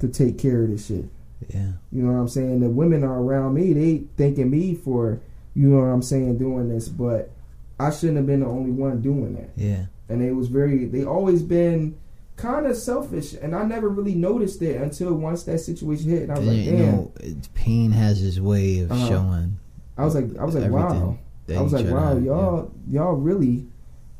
to 0.00 0.08
take 0.08 0.38
care 0.38 0.62
of 0.64 0.70
this 0.70 0.86
shit. 0.86 1.04
yeah 1.48 1.72
You 1.92 2.02
know 2.02 2.12
what 2.12 2.18
I'm 2.18 2.28
saying? 2.28 2.60
The 2.60 2.68
women 2.68 3.04
are 3.04 3.18
around 3.20 3.54
me. 3.54 3.72
They 3.72 4.02
thanking 4.16 4.50
me 4.50 4.74
for, 4.74 5.20
you 5.54 5.68
know 5.68 5.78
what 5.78 5.86
I'm 5.92 6.02
saying, 6.02 6.38
doing 6.38 6.68
this. 6.68 6.88
But 6.88 7.30
I 7.78 7.90
shouldn't 7.90 8.16
have 8.18 8.26
been 8.26 8.40
the 8.40 8.46
only 8.46 8.70
one 8.72 9.00
doing 9.00 9.34
that 9.36 9.50
yeah 9.56 9.86
and 10.10 10.20
they 10.20 10.32
was 10.32 10.48
very 10.48 10.84
they 10.84 11.04
always 11.04 11.42
been 11.42 11.96
kind 12.36 12.66
of 12.66 12.76
selfish 12.76 13.32
and 13.40 13.54
i 13.54 13.62
never 13.64 13.88
really 13.88 14.14
noticed 14.14 14.60
it 14.60 14.76
until 14.80 15.14
once 15.14 15.44
that 15.44 15.58
situation 15.60 16.10
hit 16.10 16.22
and 16.24 16.32
i 16.32 16.38
was 16.38 16.46
And, 16.48 16.56
like 16.58 16.66
you 16.66 16.72
damn 16.72 16.92
know, 16.96 17.12
pain 17.54 17.90
has 17.92 18.22
its 18.22 18.38
way 18.40 18.80
of 18.80 18.90
Uh-huh. 18.92 19.08
showing. 19.08 19.58
i 19.96 20.04
was 20.04 20.14
like 20.14 20.36
i 20.38 20.44
was 20.44 20.54
like 20.56 20.70
wow 20.70 21.16
i 21.48 21.60
was 21.60 21.72
like 21.72 21.86
wow 21.86 22.18
y'all 22.18 22.70
y'all 22.88 23.12
really 23.14 23.66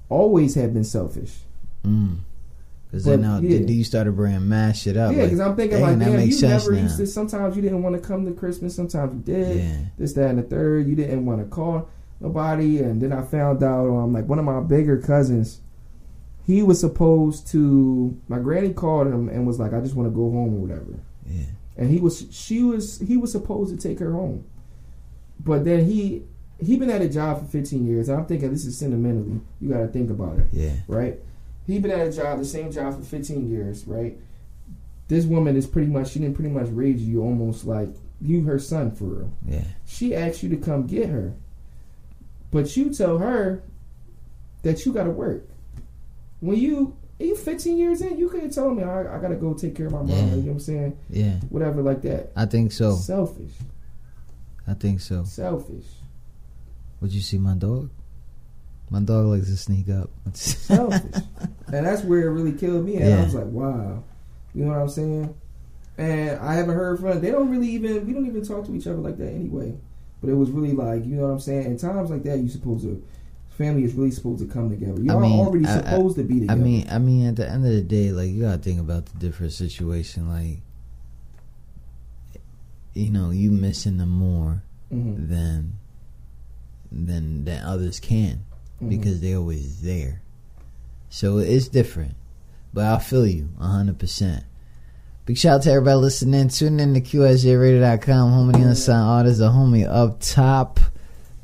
always 0.09 0.55
have 0.55 0.73
been 0.73 0.85
selfish 0.85 1.41
Mm. 1.85 2.19
Because 2.91 3.05
then 3.05 3.21
But, 3.21 3.27
now, 3.29 3.39
yeah. 3.39 3.59
then 3.59 3.69
you 3.69 3.85
started 3.85 4.17
bringing 4.17 4.49
mad 4.49 4.77
shit 4.77 4.97
up. 4.97 5.13
yeah 5.13 5.19
like, 5.19 5.27
because 5.31 5.41
i'm 5.41 5.55
thinking 5.57 5.79
dang, 5.79 5.87
like 5.87 5.99
that 6.01 6.05
damn 6.07 6.17
makes 6.17 6.27
you 6.35 6.41
sense 6.49 6.65
never 6.65 6.75
now. 6.77 6.83
used 6.83 6.97
to 6.97 7.07
sometimes 7.07 7.55
you 7.57 7.63
didn't 7.63 7.83
want 7.85 7.95
to 7.95 8.03
come 8.03 8.25
to 8.27 8.33
christmas 8.33 8.75
sometimes 8.75 9.15
you 9.15 9.21
did 9.21 9.57
Yeah, 9.63 9.77
this 9.99 10.13
that 10.15 10.31
and 10.31 10.39
the 10.39 10.43
third 10.43 10.87
you 10.89 10.97
didn't 10.97 11.25
want 11.25 11.41
to 11.41 11.47
call 11.47 11.89
nobody 12.21 12.79
and 12.79 13.01
then 13.01 13.13
i 13.13 13.23
found 13.23 13.63
out 13.63 13.87
um 13.89 14.13
like 14.13 14.27
one 14.27 14.39
of 14.41 14.45
my 14.45 14.61
bigger 14.61 14.99
cousins 14.99 15.61
he 16.47 16.63
was 16.65 16.81
supposed 16.81 17.47
to 17.49 18.19
my 18.29 18.39
granny 18.41 18.73
called 18.73 19.07
him 19.07 19.29
and 19.29 19.47
was 19.47 19.59
like 19.61 19.73
i 19.73 19.81
just 19.81 19.95
want 19.95 20.07
to 20.09 20.11
go 20.15 20.31
home 20.31 20.55
or 20.57 20.59
whatever 20.67 20.99
yeah, 21.27 21.45
and 21.77 21.91
he 21.91 22.01
was 22.01 22.27
she 22.33 22.63
was 22.65 22.99
he 23.01 23.17
was 23.17 23.31
supposed 23.31 23.71
to 23.75 23.89
take 23.89 24.01
her 24.01 24.13
home 24.13 24.45
but 25.39 25.65
then 25.65 25.85
he 25.87 26.25
he 26.61 26.77
been 26.77 26.91
at 26.91 27.01
a 27.01 27.09
job 27.09 27.39
for 27.41 27.47
15 27.47 27.87
years 27.87 28.09
and 28.09 28.19
i'm 28.19 28.27
thinking 28.27 28.51
this 28.51 28.65
is 28.67 28.77
sentimentally 28.77 29.41
you 29.61 29.71
got 29.71 29.79
to 29.79 29.89
think 29.89 30.11
about 30.11 30.39
it 30.41 30.47
yeah, 30.53 30.73
right 30.89 31.19
he 31.67 31.79
been 31.79 31.91
at 31.91 32.07
a 32.07 32.13
job 32.13 32.39
the 32.39 32.45
same 32.45 32.71
job 32.73 32.97
for 32.97 33.03
15 33.05 33.49
years 33.51 33.87
right 33.87 34.19
this 35.09 35.25
woman 35.25 35.57
is 35.57 35.67
pretty 35.67 35.89
much 35.89 36.11
she 36.13 36.19
didn't 36.21 36.35
pretty 36.35 36.51
much 36.51 36.69
raise 36.71 37.01
you 37.03 37.23
almost 37.23 37.65
like 37.65 37.89
you 38.21 38.45
her 38.45 38.59
son 38.59 38.91
for 38.91 39.05
real 39.05 39.33
yeah, 39.47 39.65
she 39.87 40.15
asked 40.15 40.43
you 40.43 40.49
to 40.49 40.57
come 40.57 40.87
get 40.87 41.09
her 41.09 41.33
but 42.51 42.77
you 42.77 42.93
tell 42.93 43.19
her 43.19 43.63
that 44.63 44.85
you 44.85 44.93
got 44.93 45.05
to 45.05 45.11
work 45.11 45.49
when 46.41 46.57
you 46.57 46.97
you 47.19 47.37
15 47.37 47.77
years 47.77 48.01
in 48.01 48.19
you 48.19 48.29
could 48.31 48.43
have 48.43 48.55
told 48.55 48.77
me 48.79 48.83
I, 48.83 49.17
I 49.17 49.21
gotta 49.21 49.37
go 49.37 49.53
take 49.55 49.75
care 49.75 49.87
of 49.87 49.93
my 49.93 49.99
mom 49.99 50.09
Yeah. 50.09 50.17
you 50.25 50.31
know 50.31 50.37
what 50.39 50.51
i'm 50.53 50.61
saying 50.61 50.99
yeah. 51.11 51.33
whatever 51.51 51.83
like 51.83 52.01
that 52.03 52.31
I 52.37 52.47
think 52.47 52.73
so. 52.73 52.95
selfish 52.97 53.53
I 54.67 54.75
think 54.75 55.01
so. 55.01 55.25
selfish 55.25 55.85
Would 57.01 57.13
you 57.13 57.21
see 57.21 57.39
my 57.39 57.55
dog? 57.55 57.91
My 58.91 59.01
dog 59.01 59.27
likes 59.27 59.47
to 59.47 59.57
sneak 59.57 59.89
up. 59.89 60.11
selfish. 60.35 61.23
and 61.73 61.87
that's 61.87 62.03
where 62.03 62.27
it 62.27 62.31
really 62.33 62.53
killed 62.53 62.85
me. 62.85 62.97
And 62.97 63.15
I 63.21 63.25
was 63.25 63.35
like, 63.35 63.47
wow. 63.47 64.03
You 64.55 64.65
know 64.65 64.73
what 64.73 64.81
I'm 64.81 64.89
saying? 64.89 65.35
And 65.97 66.39
I 66.41 66.55
haven't 66.55 66.75
heard 66.75 66.99
from 66.99 67.21
they 67.21 67.31
don't 67.31 67.51
really 67.51 67.69
even 67.69 68.07
we 68.07 68.13
don't 68.13 68.27
even 68.27 68.45
talk 68.45 68.65
to 68.67 68.75
each 68.75 68.87
other 68.87 68.97
like 68.99 69.17
that 69.19 69.29
anyway. 69.33 69.75
But 70.21 70.31
it 70.31 70.35
was 70.35 70.51
really 70.51 70.73
like, 70.73 71.05
you 71.07 71.15
know 71.17 71.23
what 71.23 71.33
I'm 71.33 71.41
saying? 71.41 71.67
In 71.67 71.77
times 71.79 72.11
like 72.11 72.23
that 72.25 72.39
you're 72.39 72.49
supposed 72.49 72.83
to 72.85 73.03
family 73.51 73.85
is 73.85 73.95
really 73.95 74.11
supposed 74.11 74.41
to 74.41 74.53
come 74.53 74.71
together. 74.71 75.01
Y'all 75.01 75.19
I 75.19 75.21
mean, 75.21 75.39
already 75.39 75.67
I- 75.67 75.75
I- 75.75 75.77
supposed 75.83 76.17
to 76.17 76.25
be 76.25 76.49
I 76.49 76.55
mean, 76.57 76.87
I 76.91 76.99
mean, 76.99 77.27
at 77.27 77.37
the 77.37 77.49
end 77.49 77.65
of 77.65 77.71
the 77.73 77.83
day, 77.83 78.11
like 78.11 78.31
you 78.31 78.43
gotta 78.43 78.59
think 78.59 78.81
about 78.81 79.07
the 79.07 79.19
different 79.19 79.53
situation. 79.53 80.29
Like, 80.29 80.61
you 82.95 83.11
know, 83.11 83.31
you 83.31 83.51
missing 83.51 83.99
them 83.99 84.09
more 84.11 84.63
Mhm. 84.93 85.29
than 85.29 85.75
than 86.91 87.45
than 87.45 87.63
others 87.65 88.01
can 88.01 88.41
Mhm. 88.83 88.89
because 88.89 89.21
they're 89.21 89.37
always 89.39 89.81
there. 89.83 90.21
So 91.09 91.39
it's 91.39 91.69
different, 91.69 92.15
but 92.73 92.85
I 92.87 92.99
feel 92.99 93.27
you 93.27 93.49
a 93.61 93.67
hundred 93.67 93.99
percent 93.99 94.45
Big 95.27 95.37
shout 95.37 95.57
out 95.57 95.63
to 95.63 95.71
everybody 95.71 95.97
listening. 95.99 96.49
Tune 96.49 96.81
in 96.81 96.95
to 96.95 97.01
QSJRadio.com. 97.01 98.33
Home 98.33 98.49
of 98.49 98.55
the 98.61 98.67
unsigned 98.67 99.03
artists, 99.09 99.39
the 99.39 99.51
homie 99.51 99.87
up 99.89 100.19
top, 100.21 100.81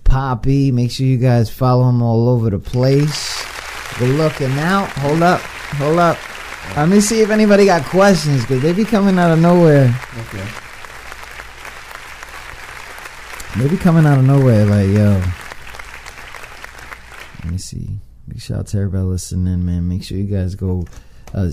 Poppy. 0.02 0.72
Make 0.72 0.90
sure 0.90 1.06
you 1.06 1.18
guys 1.18 1.50
follow 1.50 1.88
him 1.88 2.02
all 2.02 2.28
over 2.28 2.48
the 2.50 2.58
place. 2.58 3.44
Good 3.98 4.16
looking 4.16 4.58
out. 4.58 4.88
Hold 4.88 5.22
up. 5.22 5.40
Hold 5.40 5.98
up. 5.98 6.16
Let 6.76 6.88
me 6.88 7.00
see 7.00 7.20
if 7.20 7.30
anybody 7.30 7.66
got 7.66 7.84
questions 7.84 8.40
because 8.42 8.62
they 8.62 8.72
be 8.72 8.84
coming 8.84 9.18
out 9.18 9.30
of 9.30 9.38
nowhere. 9.40 9.94
Okay. 10.20 10.44
They 13.56 13.68
be 13.68 13.76
coming 13.76 14.04
out 14.04 14.18
of 14.18 14.24
nowhere 14.24 14.64
like, 14.66 14.88
yo. 14.88 15.22
Let 17.46 17.52
me 17.52 17.58
see. 17.58 18.00
Big 18.26 18.40
shout 18.40 18.58
out 18.58 18.66
to 18.68 18.78
everybody 18.78 19.04
listening, 19.04 19.64
man. 19.64 19.86
Make 19.86 20.02
sure 20.02 20.18
you 20.18 20.24
guys 20.24 20.56
go. 20.56 20.84
Uh, 21.32 21.48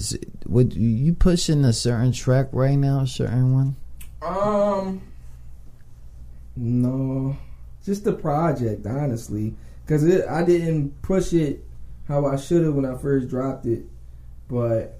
would 0.48 0.74
you- 0.74 1.14
pushing 1.14 1.64
a 1.66 1.72
certain 1.72 2.12
track 2.12 2.48
right 2.52 2.76
now? 2.80 3.02
A 3.02 3.08
certain 3.08 3.54
one? 3.54 3.76
Um, 4.24 5.02
no, 6.56 7.38
just 7.86 8.06
the 8.06 8.14
project, 8.14 8.88
honestly, 8.88 9.54
because 9.86 10.04
I 10.26 10.44
didn't 10.44 11.00
push 11.04 11.32
it 11.32 11.64
how 12.08 12.26
I 12.26 12.38
should 12.38 12.64
have 12.64 12.74
when 12.74 12.86
I 12.86 12.98
first 12.98 13.30
dropped 13.30 13.68
it. 13.68 13.86
But 14.48 15.00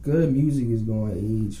good 0.00 0.32
music 0.32 0.68
is 0.68 0.80
going 0.80 1.12
to 1.12 1.46
age 1.46 1.60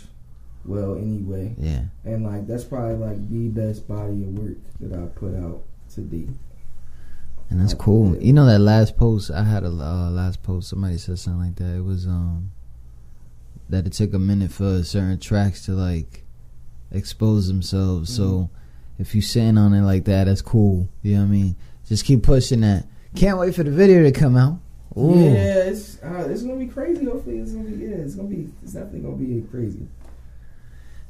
well 0.64 0.94
anyway, 0.94 1.54
Yeah. 1.58 1.82
and 2.04 2.24
like 2.24 2.46
that's 2.46 2.64
probably 2.64 2.96
like 2.96 3.28
the 3.28 3.48
best 3.48 3.86
body 3.86 4.22
of 4.22 4.38
work 4.38 4.56
that 4.80 4.94
I 4.98 5.04
put 5.08 5.34
out 5.36 5.62
to 5.94 6.00
date. 6.00 6.30
And 7.50 7.60
that's 7.60 7.74
cool. 7.74 8.16
You 8.16 8.32
know 8.32 8.46
that 8.46 8.58
last 8.58 8.96
post 8.96 9.30
I 9.30 9.44
had 9.44 9.64
a 9.64 9.68
uh, 9.68 10.10
last 10.10 10.42
post. 10.42 10.68
Somebody 10.70 10.98
said 10.98 11.18
something 11.18 11.40
like 11.40 11.56
that. 11.56 11.76
It 11.76 11.84
was 11.84 12.06
um 12.06 12.50
that 13.68 13.86
it 13.86 13.92
took 13.92 14.12
a 14.12 14.18
minute 14.18 14.50
for 14.50 14.82
certain 14.82 15.18
tracks 15.18 15.64
to 15.66 15.72
like 15.72 16.24
expose 16.90 17.48
themselves. 17.48 18.14
So 18.14 18.50
if 18.98 19.14
you 19.14 19.20
sitting 19.20 19.58
on 19.58 19.74
it 19.74 19.82
like 19.82 20.04
that, 20.04 20.24
that's 20.24 20.42
cool. 20.42 20.88
You 21.02 21.14
know 21.14 21.20
what 21.20 21.26
I 21.26 21.30
mean? 21.30 21.56
Just 21.86 22.04
keep 22.04 22.22
pushing 22.22 22.60
that. 22.60 22.86
Can't 23.14 23.38
wait 23.38 23.54
for 23.54 23.62
the 23.62 23.70
video 23.70 24.02
to 24.02 24.12
come 24.12 24.36
out. 24.36 24.58
Ooh. 24.96 25.14
Yeah, 25.18 25.64
it's 25.64 26.02
uh, 26.02 26.28
it's 26.30 26.42
gonna 26.42 26.56
be 26.56 26.66
crazy. 26.66 27.04
Hopefully, 27.04 27.38
it's 27.38 27.52
gonna 27.52 27.68
be 27.68 27.84
yeah, 27.84 27.96
it's 27.96 28.14
gonna 28.14 28.28
be 28.28 28.48
it's 28.62 28.72
definitely 28.72 29.00
gonna 29.00 29.16
be 29.16 29.46
crazy. 29.50 29.86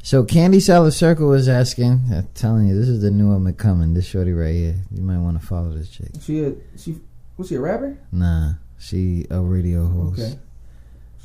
So 0.04 0.22
Candy 0.22 0.60
Solid 0.60 0.92
Circle 0.92 1.28
was 1.28 1.48
asking, 1.48 2.02
I'm 2.12 2.28
telling 2.34 2.68
you, 2.68 2.78
this 2.78 2.90
is 2.90 3.00
the 3.00 3.10
new 3.10 3.32
one 3.32 3.50
coming. 3.54 3.94
This 3.94 4.04
shorty 4.04 4.34
right 4.34 4.54
here. 4.54 4.76
You 4.94 5.00
might 5.00 5.16
want 5.16 5.40
to 5.40 5.46
follow 5.46 5.70
this 5.70 5.88
chick. 5.88 6.10
She 6.20 6.44
a, 6.44 6.52
she 6.76 6.96
was 7.38 7.48
she 7.48 7.54
a 7.54 7.60
rapper? 7.60 7.96
Nah, 8.12 8.52
she 8.78 9.24
a 9.30 9.40
radio 9.40 9.86
host. 9.86 10.20
Okay, 10.20 10.38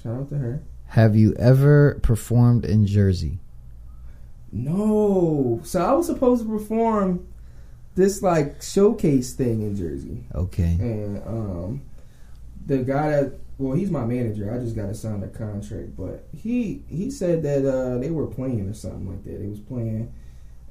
shout 0.02 0.16
out 0.16 0.30
to 0.30 0.38
her. 0.38 0.64
Have 0.86 1.14
you 1.14 1.34
ever 1.34 2.00
performed 2.04 2.64
in 2.64 2.88
Jersey? 2.88 3.40
No. 4.54 5.60
So 5.66 5.82
I 5.82 5.92
was 5.92 6.06
supposed 6.06 6.44
to 6.44 6.50
perform 6.50 7.28
this 7.96 8.22
like 8.22 8.62
showcase 8.62 9.34
thing 9.34 9.62
in 9.62 9.76
Jersey. 9.76 10.24
Okay. 10.34 10.78
And 10.80 11.22
um 11.28 11.82
the 12.66 12.78
guy 12.78 13.10
that 13.10 13.40
well, 13.60 13.74
he's 13.78 13.92
my 13.92 14.06
manager. 14.06 14.52
I 14.52 14.58
just 14.58 14.76
got 14.76 14.88
to 14.88 14.96
sign 14.96 15.22
a 15.22 15.28
contract, 15.28 15.96
but 15.96 16.26
he 16.36 16.84
he 16.90 17.12
said 17.12 17.44
that 17.44 17.64
uh 17.64 18.00
they 18.00 18.10
were 18.10 18.26
playing 18.26 18.68
or 18.68 18.74
something 18.74 19.08
like 19.08 19.24
that. 19.26 19.40
They 19.40 19.48
was 19.48 19.60
playing 19.60 20.12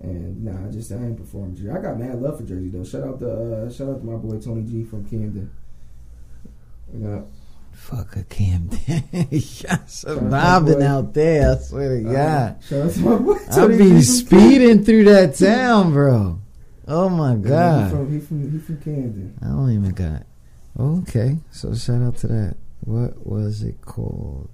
and 0.01 0.45
nah, 0.45 0.67
I 0.67 0.71
just 0.73 0.91
I 0.91 0.97
ain't 0.97 1.17
performed 1.17 1.57
Jersey. 1.57 1.71
I 1.71 1.81
got 1.81 1.99
mad 1.99 2.21
love 2.21 2.39
for 2.39 2.45
Jersey 2.45 2.69
though. 2.71 2.85
Shout 2.85 3.03
out 3.03 3.19
to 3.21 3.31
uh, 3.31 3.71
shout 3.71 3.89
out 3.91 4.01
to 4.01 4.05
my 4.07 4.17
boy 4.17 4.39
Tony 4.41 4.63
G 4.63 4.85
from 4.85 5.05
Camden. 5.09 5.51
Yeah. 6.97 7.21
Fuck 7.73 8.17
a 8.17 8.25
Camden. 8.25 8.79
Shout 9.41 9.73
out 9.73 10.05
I'm 10.09 10.17
to 10.17 10.21
my 10.23 10.31
bobbing 10.31 10.79
boy. 10.81 10.85
out 10.87 11.15
there. 11.15 11.53
I 11.53 11.57
swear 11.59 12.01
to 12.01 12.09
Uh, 12.09 12.13
God. 12.13 12.57
shout 12.65 12.81
out 12.87 12.93
to 12.93 13.01
my 13.01 13.17
boy 13.17 13.37
I'll 13.51 13.55
Tony 13.69 13.77
G 13.79 13.91
be 13.91 14.03
speeding 14.03 14.85
through 14.85 15.05
that 15.05 15.35
town, 15.39 15.93
bro. 15.93 16.39
Oh 16.89 17.09
my 17.09 17.33
Yeah, 17.33 17.37
he 17.37 17.43
God. 17.49 17.91
from 17.91 18.13
he 18.13 18.19
from 18.21 18.51
he 18.53 18.59
from 18.59 18.77
Camden. 18.81 19.39
I 19.43 19.47
don't 19.49 19.71
even 19.73 19.91
got. 19.91 20.23
Okay, 20.79 21.39
so 21.51 21.75
shout 21.75 22.03
out 22.03 22.17
to 22.19 22.27
that. 22.29 22.57
What 22.81 23.27
was 23.27 23.63
it 23.63 23.81
called? 23.83 24.51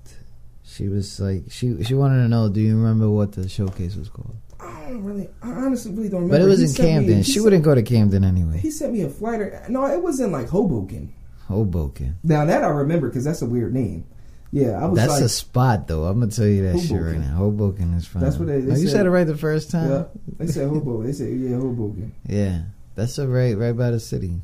She 0.63 0.89
was 0.89 1.21
like, 1.21 1.45
she 1.51 1.83
she 1.85 1.95
wanted 1.95 2.23
to 2.23 2.29
know. 2.29 2.49
Do 2.49 2.61
you 2.61 2.77
remember 2.77 3.11
what 3.11 3.33
the 3.33 3.49
showcase 3.49 3.97
was 3.97 4.09
called? 4.09 4.37
I 4.61 4.89
don't 4.89 5.05
really, 5.05 5.29
I 5.43 5.51
honestly 5.51 5.93
really 5.93 6.09
don't 6.09 6.23
remember. 6.23 6.39
But 6.39 6.45
it 6.45 6.49
was 6.49 6.61
He 6.61 6.65
in 6.83 6.87
me- 6.87 6.91
Camden. 6.93 7.17
he 7.19 7.23
she 7.23 7.33
sent- 7.33 7.45
wouldn't 7.45 7.65
go 7.65 7.75
to 7.75 7.83
Camden 7.83 8.25
anyway. 8.25 8.59
He 8.59 8.71
sent 8.71 8.93
me 8.93 9.03
a 9.03 9.09
flighter. 9.11 9.63
No, 9.69 9.87
it 9.87 10.03
was 10.03 10.21
in 10.21 10.33
like 10.33 10.49
Hoboken. 10.49 11.13
Hoboken. 11.49 12.17
Now 12.25 12.45
that 12.47 12.65
I 12.65 12.69
remember 12.69 13.09
because 13.09 13.25
that's 13.25 13.43
a 13.43 13.47
weird 13.47 13.75
name. 13.75 14.07
Yeah, 14.51 14.81
I 14.83 14.87
was 14.87 14.97
That's 14.97 15.13
like, 15.15 15.23
a 15.25 15.29
spot, 15.29 15.89
though. 15.89 16.05
I'm 16.05 16.21
gonna 16.21 16.31
tell 16.31 16.47
you 16.47 16.71
that 16.71 16.79
shit 16.81 17.01
right 17.03 17.19
now. 17.19 17.35
Hoboken 17.37 17.93
is 17.95 18.07
fine. 18.07 18.23
That's 18.23 18.37
what 18.39 18.47
they- 18.47 18.61
they 18.61 18.73
Oh, 18.73 18.77
you 18.77 18.87
said. 18.87 18.99
said 18.99 19.07
it 19.07 19.11
right 19.11 19.27
the 19.27 19.37
first 19.37 19.71
time. 19.71 19.91
yeah, 19.91 20.05
they 20.39 20.47
said 20.47 20.69
Hoboken. 20.69 21.07
They 21.07 21.13
said 21.13 21.33
yeah, 21.39 21.57
Hoboken. 21.57 22.13
Yeah, 22.27 22.63
that's 22.95 23.19
a 23.19 23.27
right 23.29 23.59
right 23.59 23.77
by 23.77 23.91
the 23.91 23.99
city. 24.01 24.41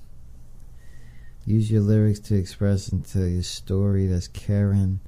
Use 1.47 1.71
your 1.71 1.81
lyrics 1.81 2.21
to 2.21 2.35
express 2.37 2.89
and 2.89 3.05
tell 3.05 3.27
your 3.27 3.43
story. 3.43 4.07
That's 4.07 4.29
Karen 4.29 5.01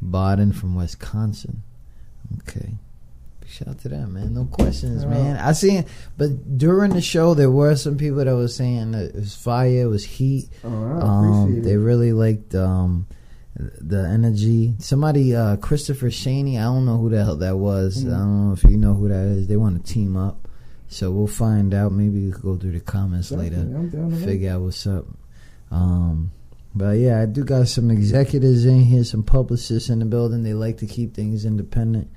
Bodden 0.00 0.52
from 0.54 0.74
Wisconsin. 0.74 1.62
Okay. 2.38 2.74
Shout 3.46 3.68
out 3.68 3.78
to 3.80 3.88
them, 3.88 4.14
man. 4.14 4.32
No 4.34 4.44
questions, 4.44 5.04
man. 5.04 5.36
I 5.36 5.52
seen, 5.52 5.84
but 6.16 6.56
during 6.56 6.92
the 6.92 7.00
show 7.00 7.34
there 7.34 7.50
were 7.50 7.74
some 7.74 7.96
people 7.96 8.24
that 8.24 8.30
was 8.32 8.54
saying 8.54 8.92
that 8.92 9.06
it 9.06 9.14
was 9.16 9.34
fire, 9.34 9.82
it 9.82 9.86
was 9.86 10.04
heat. 10.04 10.48
Oh, 10.62 10.68
I 10.68 11.00
Um, 11.02 11.62
they 11.62 11.76
really 11.76 12.12
liked 12.12 12.54
um, 12.54 13.08
the 13.56 14.06
energy. 14.08 14.74
Somebody, 14.78 15.34
uh, 15.34 15.56
Christopher 15.56 16.10
Shaney, 16.10 16.58
I 16.60 16.62
don't 16.62 16.86
know 16.86 16.98
who 16.98 17.10
the 17.10 17.24
hell 17.24 17.36
that 17.38 17.58
was. 17.58 18.04
Mhm. 18.04 18.14
I 18.14 18.18
don't 18.18 18.46
know 18.46 18.52
if 18.52 18.62
you 18.62 18.76
know 18.76 18.94
who 18.94 19.08
that 19.08 19.26
is. 19.26 19.48
They 19.48 19.56
want 19.56 19.84
to 19.84 19.92
team 19.92 20.16
up. 20.16 20.46
So 20.86 21.10
we'll 21.10 21.26
find 21.26 21.74
out. 21.74 21.92
Maybe 21.92 22.26
we 22.26 22.30
could 22.32 22.42
go 22.42 22.56
through 22.56 22.72
the 22.72 22.80
comments 22.80 23.32
later. 23.32 23.56
Definitely, 23.56 23.76
I'm 23.76 23.88
down 23.90 24.10
to 24.10 24.16
that. 24.16 24.24
Figure 24.24 24.50
out 24.52 24.60
what's 24.62 24.86
up. 24.86 25.06
Um, 25.70 26.32
but 26.74 26.98
yeah, 26.98 27.20
I 27.20 27.26
do 27.26 27.44
got 27.44 27.68
some 27.68 27.90
executives 27.90 28.64
in 28.64 28.80
here, 28.80 29.04
some 29.04 29.22
publicists 29.22 29.88
in 29.88 29.98
the 29.98 30.04
building. 30.04 30.42
They 30.42 30.54
like 30.54 30.78
to 30.78 30.86
keep 30.86 31.14
things 31.14 31.44
independent. 31.44 32.10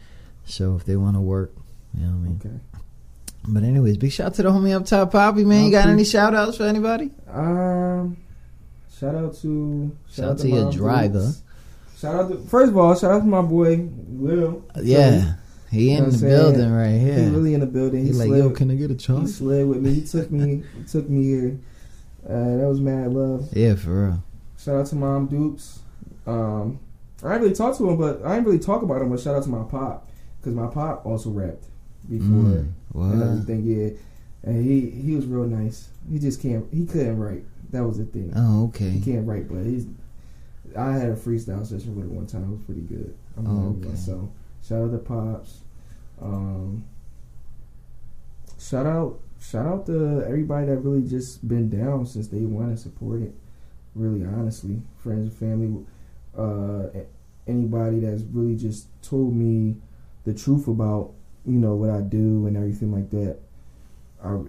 So 0.45 0.75
if 0.75 0.85
they 0.85 0.95
want 0.95 1.15
to 1.15 1.21
work, 1.21 1.51
you 1.93 2.05
know 2.05 2.11
what 2.11 2.15
I 2.15 2.30
mean. 2.30 2.41
Okay. 2.45 2.84
But 3.47 3.63
anyways, 3.63 3.97
big 3.97 4.11
shout 4.11 4.27
out 4.27 4.34
to 4.35 4.43
the 4.43 4.49
homie 4.49 4.75
up 4.75 4.85
top, 4.85 5.11
Poppy 5.11 5.43
man. 5.43 5.65
You 5.65 5.71
got 5.71 5.88
any 5.88 6.05
shout 6.05 6.34
outs 6.34 6.57
for 6.57 6.63
anybody? 6.63 7.11
Um, 7.30 8.17
shout 8.97 9.15
out 9.15 9.35
to 9.38 9.95
Shout 10.11 10.31
out 10.31 10.38
to 10.39 10.47
your 10.47 10.71
driver. 10.71 11.19
Boots. 11.19 11.43
Shout 11.99 12.15
out 12.15 12.30
to 12.30 12.38
first 12.47 12.69
of 12.69 12.77
all, 12.77 12.95
shout 12.95 13.11
out 13.11 13.19
to 13.19 13.25
my 13.25 13.41
boy 13.41 13.88
Will. 14.07 14.63
Yeah, 14.81 15.35
he 15.71 15.91
You 15.91 15.97
in 15.97 16.09
the 16.09 16.17
building 16.17 16.71
right 16.71 16.99
here. 16.99 17.19
He 17.19 17.30
really 17.30 17.53
in 17.53 17.59
the 17.59 17.65
building. 17.65 18.05
He 18.05 18.13
like, 18.13 18.27
slid- 18.27 18.43
yo, 18.43 18.49
can 18.51 18.71
I 18.71 18.75
get 18.75 18.91
a 18.91 19.19
He 19.19 19.27
slid 19.27 19.67
with 19.67 19.81
me. 19.81 19.93
He 19.95 20.05
took 20.05 20.31
me. 20.31 20.63
he 20.77 20.84
took 20.85 21.09
me 21.09 21.23
here. 21.23 21.59
Uh, 22.27 22.57
that 22.57 22.67
was 22.67 22.79
mad 22.79 23.11
love. 23.13 23.49
Yeah, 23.53 23.75
for 23.75 24.05
real. 24.07 24.23
Shout 24.57 24.75
out 24.77 24.85
to 24.87 24.95
Mom 24.95 25.27
Dukes. 25.27 25.79
Um, 26.25 26.79
I 27.23 27.29
didn't 27.33 27.41
really 27.43 27.55
talk 27.55 27.77
to 27.77 27.89
him, 27.89 27.97
but 27.97 28.23
I 28.23 28.35
didn't 28.35 28.45
really 28.45 28.59
talk 28.59 28.81
about 28.81 29.01
him. 29.01 29.09
But 29.09 29.19
shout 29.19 29.35
out 29.35 29.43
to 29.43 29.49
my 29.49 29.63
pop 29.63 30.09
because 30.39 30.53
my 30.55 30.67
pop 30.67 31.05
also 31.05 31.29
rapped 31.29 31.65
before 32.09 32.27
Mm, 32.27 32.71
what? 32.93 33.05
and 33.07 33.23
everything. 33.23 33.63
Yeah, 33.65 33.89
and 34.43 34.63
he 34.65 34.89
he 34.89 35.15
was 35.15 35.25
real 35.25 35.45
nice. 35.47 35.89
He 36.09 36.19
just 36.19 36.41
can't. 36.41 36.65
He 36.73 36.85
couldn't 36.85 37.19
write. 37.19 37.43
That 37.71 37.83
was 37.83 37.97
the 37.97 38.05
thing. 38.05 38.31
Oh, 38.35 38.65
okay. 38.67 38.89
He 38.89 39.01
can't 39.01 39.27
write, 39.27 39.47
but 39.49 39.65
he's. 39.65 39.85
I 40.77 40.93
had 40.93 41.09
a 41.09 41.15
freestyle 41.15 41.65
session 41.65 41.95
with 41.95 42.05
him 42.05 42.15
one 42.15 42.25
time. 42.27 42.43
It 42.45 42.49
was 42.51 42.61
pretty 42.61 42.81
good. 42.81 43.15
I'm 43.37 43.47
Oh, 43.47 43.75
oh, 43.83 43.87
okay. 43.87 43.95
So 43.97 44.31
shout 44.65 44.81
out 44.83 44.91
to 44.91 44.97
pops. 44.97 45.59
Um, 46.21 46.85
shout 48.59 48.85
out, 48.85 49.19
shout 49.44 49.65
out 49.65 49.86
to 49.88 50.24
everybody 50.26 50.68
that 50.68 50.78
really 50.78 51.07
just 51.07 51.48
been 51.48 51.70
down 51.70 52.06
since 52.06 52.28
day 52.28 52.45
one 52.45 52.70
and 52.70 52.80
supported. 52.80 53.34
Really, 53.95 54.26
honestly, 54.26 54.82
friends 54.98 55.28
and 55.28 55.34
family, 55.34 55.86
uh, 56.36 56.88
anybody 57.48 57.99
that's 57.99 58.24
really 58.24 58.56
just 58.56 58.88
told 59.03 59.36
me 59.36 59.76
the 60.26 60.34
truth 60.34 60.68
about 60.68 61.11
you 61.45 61.60
know 61.60 61.76
what 61.76 61.90
I 61.90 62.02
do 62.02 62.48
and 62.48 62.57
everything 62.57 62.91
like 62.91 63.10
that. 63.11 63.40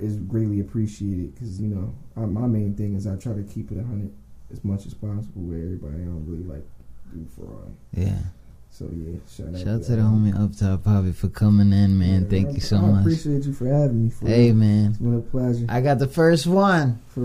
Is 0.00 0.18
greatly 0.18 0.60
appreciated 0.60 1.34
because 1.34 1.60
you 1.60 1.66
know 1.66 1.92
I, 2.16 2.20
my 2.26 2.46
main 2.46 2.76
thing 2.76 2.94
is 2.94 3.08
I 3.08 3.16
try 3.16 3.32
to 3.32 3.42
keep 3.42 3.72
it 3.72 3.78
hundred 3.78 4.12
as 4.52 4.64
much 4.64 4.86
as 4.86 4.94
possible 4.94 5.42
with 5.42 5.60
everybody. 5.60 5.94
I 5.94 6.06
don't 6.06 6.24
really 6.28 6.44
like 6.44 6.64
do 7.12 7.26
fraud. 7.34 7.74
Yeah. 7.92 8.18
So 8.76 8.90
yeah, 8.92 9.18
shout 9.30 9.54
out. 9.54 9.58
Shout 9.60 9.68
out 9.68 9.82
to 9.84 9.92
the 9.96 10.02
homie 10.02 10.34
up 10.36 10.56
top, 10.58 10.82
Poppy, 10.82 11.12
for 11.12 11.28
coming 11.28 11.72
in, 11.72 11.96
man. 11.96 12.22
Yeah, 12.24 12.28
Thank 12.28 12.48
I- 12.48 12.50
you 12.54 12.60
so 12.60 12.78
I 12.78 12.80
much. 12.80 13.00
appreciate 13.02 13.44
you 13.44 13.52
for 13.52 13.68
having 13.68 14.02
me. 14.06 14.10
For 14.10 14.26
Hey, 14.26 14.46
real. 14.46 14.54
man. 14.56 14.86
it's 14.90 14.98
been 14.98 15.14
a 15.14 15.20
pleasure. 15.20 15.66
I 15.68 15.80
got 15.80 16.00
the 16.00 16.08
first 16.08 16.46
one. 16.48 16.98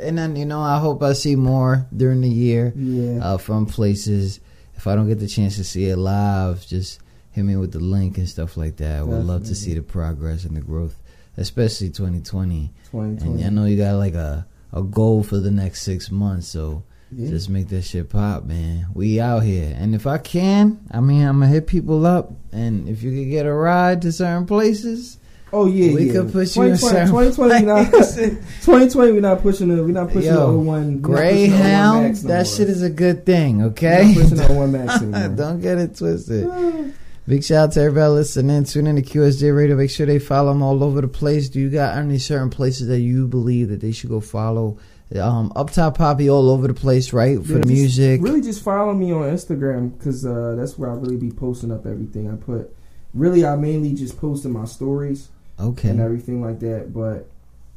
And 0.00 0.16
then, 0.16 0.36
you 0.36 0.46
know, 0.46 0.60
I 0.60 0.78
hope 0.78 1.02
I 1.02 1.12
see 1.12 1.34
more 1.34 1.86
during 1.96 2.20
the 2.20 2.28
year 2.28 2.72
Yeah. 2.76 3.18
uh, 3.24 3.36
from 3.38 3.66
places. 3.66 4.38
If 4.76 4.86
I 4.86 4.94
don't 4.94 5.08
get 5.08 5.18
the 5.18 5.26
chance 5.26 5.56
to 5.56 5.64
see 5.64 5.86
it 5.86 5.96
live, 5.96 6.64
just 6.66 7.00
hit 7.32 7.44
me 7.44 7.56
with 7.56 7.72
the 7.72 7.80
link 7.80 8.16
and 8.16 8.28
stuff 8.28 8.56
like 8.56 8.76
that. 8.76 8.98
I 9.00 9.02
would 9.02 9.24
love 9.24 9.44
to 9.46 9.56
see 9.56 9.74
the 9.74 9.82
progress 9.82 10.44
and 10.44 10.56
the 10.56 10.60
growth, 10.60 11.00
especially 11.36 11.90
2020. 11.90 12.72
2020. 12.92 13.42
And 13.42 13.44
I 13.44 13.60
know 13.60 13.66
you 13.66 13.76
got 13.76 13.96
like 13.96 14.14
a, 14.14 14.46
a 14.72 14.82
goal 14.82 15.24
for 15.24 15.38
the 15.38 15.50
next 15.50 15.82
six 15.82 16.12
months, 16.12 16.46
so 16.46 16.84
Yeah. 17.10 17.30
Just 17.30 17.48
make 17.48 17.68
that 17.68 17.82
shit 17.82 18.10
pop, 18.10 18.44
man. 18.44 18.86
We 18.92 19.18
out 19.18 19.42
here, 19.42 19.74
and 19.78 19.94
if 19.94 20.06
I 20.06 20.18
can, 20.18 20.80
I 20.90 21.00
mean, 21.00 21.22
I'm 21.26 21.40
gonna 21.40 21.50
hit 21.50 21.66
people 21.66 22.04
up, 22.04 22.32
and 22.52 22.88
if 22.88 23.02
you 23.02 23.10
could 23.12 23.30
get 23.30 23.46
a 23.46 23.52
ride 23.52 24.02
to 24.02 24.12
certain 24.12 24.46
places, 24.46 25.18
Oh 25.52 25.66
yeah, 25.66 25.94
We 25.94 26.06
yeah. 26.06 26.12
could 26.12 26.32
put 26.32 26.54
you 26.56 26.62
in 26.62 26.76
2020, 26.76 26.78
certain 26.78 27.08
2020, 27.08 27.60
we 27.60 27.66
not, 27.66 27.90
places. 27.90 28.28
2020, 28.66 29.12
we're 29.12 29.20
not 29.20 29.40
pushing 29.40 29.68
the, 29.68 29.82
we're 29.82 29.88
not 29.92 30.08
pushing 30.10 30.24
yo, 30.34 30.58
01. 30.58 30.66
we're 30.66 30.74
not 30.74 30.92
pushing 30.92 30.92
the 30.92 30.98
01 30.98 31.00
Greyhound, 31.00 32.22
no 32.24 32.28
that 32.28 32.36
more. 32.36 32.44
shit 32.44 32.68
is 32.68 32.82
a 32.82 32.90
good 32.90 33.24
thing, 33.24 33.62
okay? 33.62 34.12
pushing 34.14 34.36
the 34.36 34.52
01 34.52 34.72
Max. 34.72 35.00
Don't 35.36 35.60
get 35.60 35.78
it 35.78 35.96
twisted. 35.96 36.94
Big 37.26 37.44
shout 37.44 37.68
out 37.68 37.72
to 37.72 37.80
everybody 37.82 38.10
listening. 38.12 38.64
Tune 38.64 38.86
in 38.86 38.96
to 38.96 39.02
QSJ 39.02 39.54
Radio. 39.54 39.76
Make 39.76 39.90
sure 39.90 40.06
they 40.06 40.18
follow 40.18 40.50
them 40.50 40.62
all 40.62 40.82
over 40.82 41.02
the 41.02 41.08
place. 41.08 41.50
Do 41.50 41.60
you 41.60 41.68
got 41.68 41.98
any 41.98 42.18
certain 42.18 42.48
places 42.48 42.88
that 42.88 43.00
you 43.00 43.28
believe 43.28 43.68
that 43.68 43.82
they 43.82 43.92
should 43.92 44.08
go 44.08 44.20
follow? 44.20 44.78
Um, 45.16 45.52
up 45.56 45.70
top 45.70 45.96
poppy 45.96 46.28
all 46.28 46.50
over 46.50 46.68
the 46.68 46.74
place, 46.74 47.12
right? 47.14 47.42
For 47.44 47.54
Yeah, 47.54 47.58
the 47.60 47.66
music. 47.66 48.20
Really, 48.22 48.42
just 48.42 48.62
follow 48.62 48.92
me 48.92 49.10
on 49.12 49.22
Instagram 49.22 49.96
because 49.96 50.26
uh, 50.26 50.54
that's 50.56 50.76
where 50.78 50.90
I 50.90 50.94
really 50.94 51.16
be 51.16 51.30
posting 51.30 51.72
up 51.72 51.86
everything 51.86 52.30
I 52.30 52.36
put. 52.36 52.74
Really, 53.14 53.44
I 53.46 53.56
mainly 53.56 53.94
just 53.94 54.18
posting 54.20 54.52
my 54.52 54.66
stories 54.66 55.28
Okay. 55.58 55.88
and 55.88 56.00
everything 56.00 56.42
like 56.42 56.60
that. 56.60 56.92
But 56.92 57.26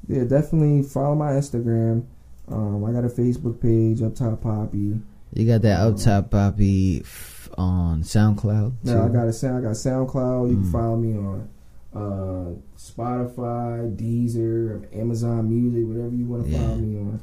yeah, 0.07 0.25
definitely 0.25 0.83
follow 0.83 1.15
my 1.15 1.31
Instagram. 1.31 2.03
Um, 2.49 2.83
I 2.83 2.91
got 2.91 3.05
a 3.05 3.07
Facebook 3.07 3.61
page, 3.61 4.01
Up 4.01 4.13
Top 4.13 4.41
Poppy. 4.41 4.99
You 5.33 5.47
got 5.47 5.61
that 5.61 5.79
up 5.79 5.95
top 5.97 6.29
poppy 6.31 6.99
f- 6.99 7.49
on 7.57 8.01
SoundCloud. 8.03 8.73
Now 8.83 8.93
too. 8.93 9.01
I 9.03 9.07
got 9.07 9.27
a 9.27 9.31
sound. 9.33 9.59
I 9.59 9.61
got 9.69 9.75
SoundCloud. 9.77 10.49
You 10.51 10.57
Mm. 10.57 10.61
can 10.63 10.71
follow 10.73 10.97
me 10.97 11.17
on 11.17 11.47
uh, 11.93 12.51
Spotify, 12.77 13.93
Deezer, 13.95 14.85
Amazon 14.97 15.49
Music, 15.49 15.85
whatever 15.87 16.15
you 16.15 16.25
want 16.25 16.45
to 16.45 16.51
Yeah. 16.51 16.59
follow 16.59 16.75
me 16.77 16.97
on. 16.99 17.19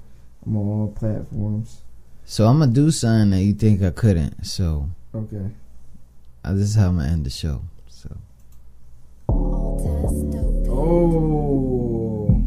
I'm 0.47 0.57
on 0.57 0.67
all 0.81 0.89
platforms. 0.89 1.83
So 2.25 2.47
I'm 2.47 2.59
gonna 2.59 2.71
do 2.73 2.91
something 2.91 3.31
that 3.31 3.43
you 3.43 3.55
think 3.55 3.83
I 3.83 3.91
couldn't. 3.91 4.45
So 4.45 4.91
Okay. 5.15 5.51
uh, 6.45 6.53
this 6.53 6.69
is 6.71 6.75
how 6.75 6.89
I'm 6.89 6.97
gonna 6.97 7.09
end 7.09 7.25
the 7.25 7.31
show. 7.31 7.63
So 7.89 8.11
Oh. 10.71 12.43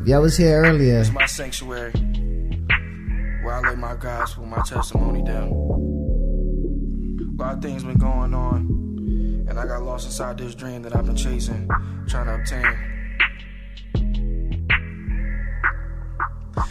if 0.00 0.08
y'all 0.08 0.20
was 0.22 0.36
here 0.36 0.62
earlier, 0.64 0.98
It's 1.00 1.10
my 1.12 1.26
sanctuary 1.26 1.92
where 3.42 3.54
I 3.54 3.70
lay 3.70 3.76
my 3.76 3.94
gospel, 3.96 4.44
my 4.46 4.62
testimony 4.62 5.22
down. 5.22 5.50
A 7.36 7.42
lot 7.42 7.54
of 7.54 7.62
things 7.62 7.82
been 7.82 7.98
going 7.98 8.32
on, 8.32 9.46
and 9.48 9.58
I 9.58 9.66
got 9.66 9.82
lost 9.82 10.06
inside 10.06 10.38
this 10.38 10.54
dream 10.54 10.82
that 10.82 10.94
I've 10.94 11.04
been 11.04 11.16
chasing, 11.16 11.68
trying 12.06 12.26
to 12.26 12.34
obtain. 12.36 12.64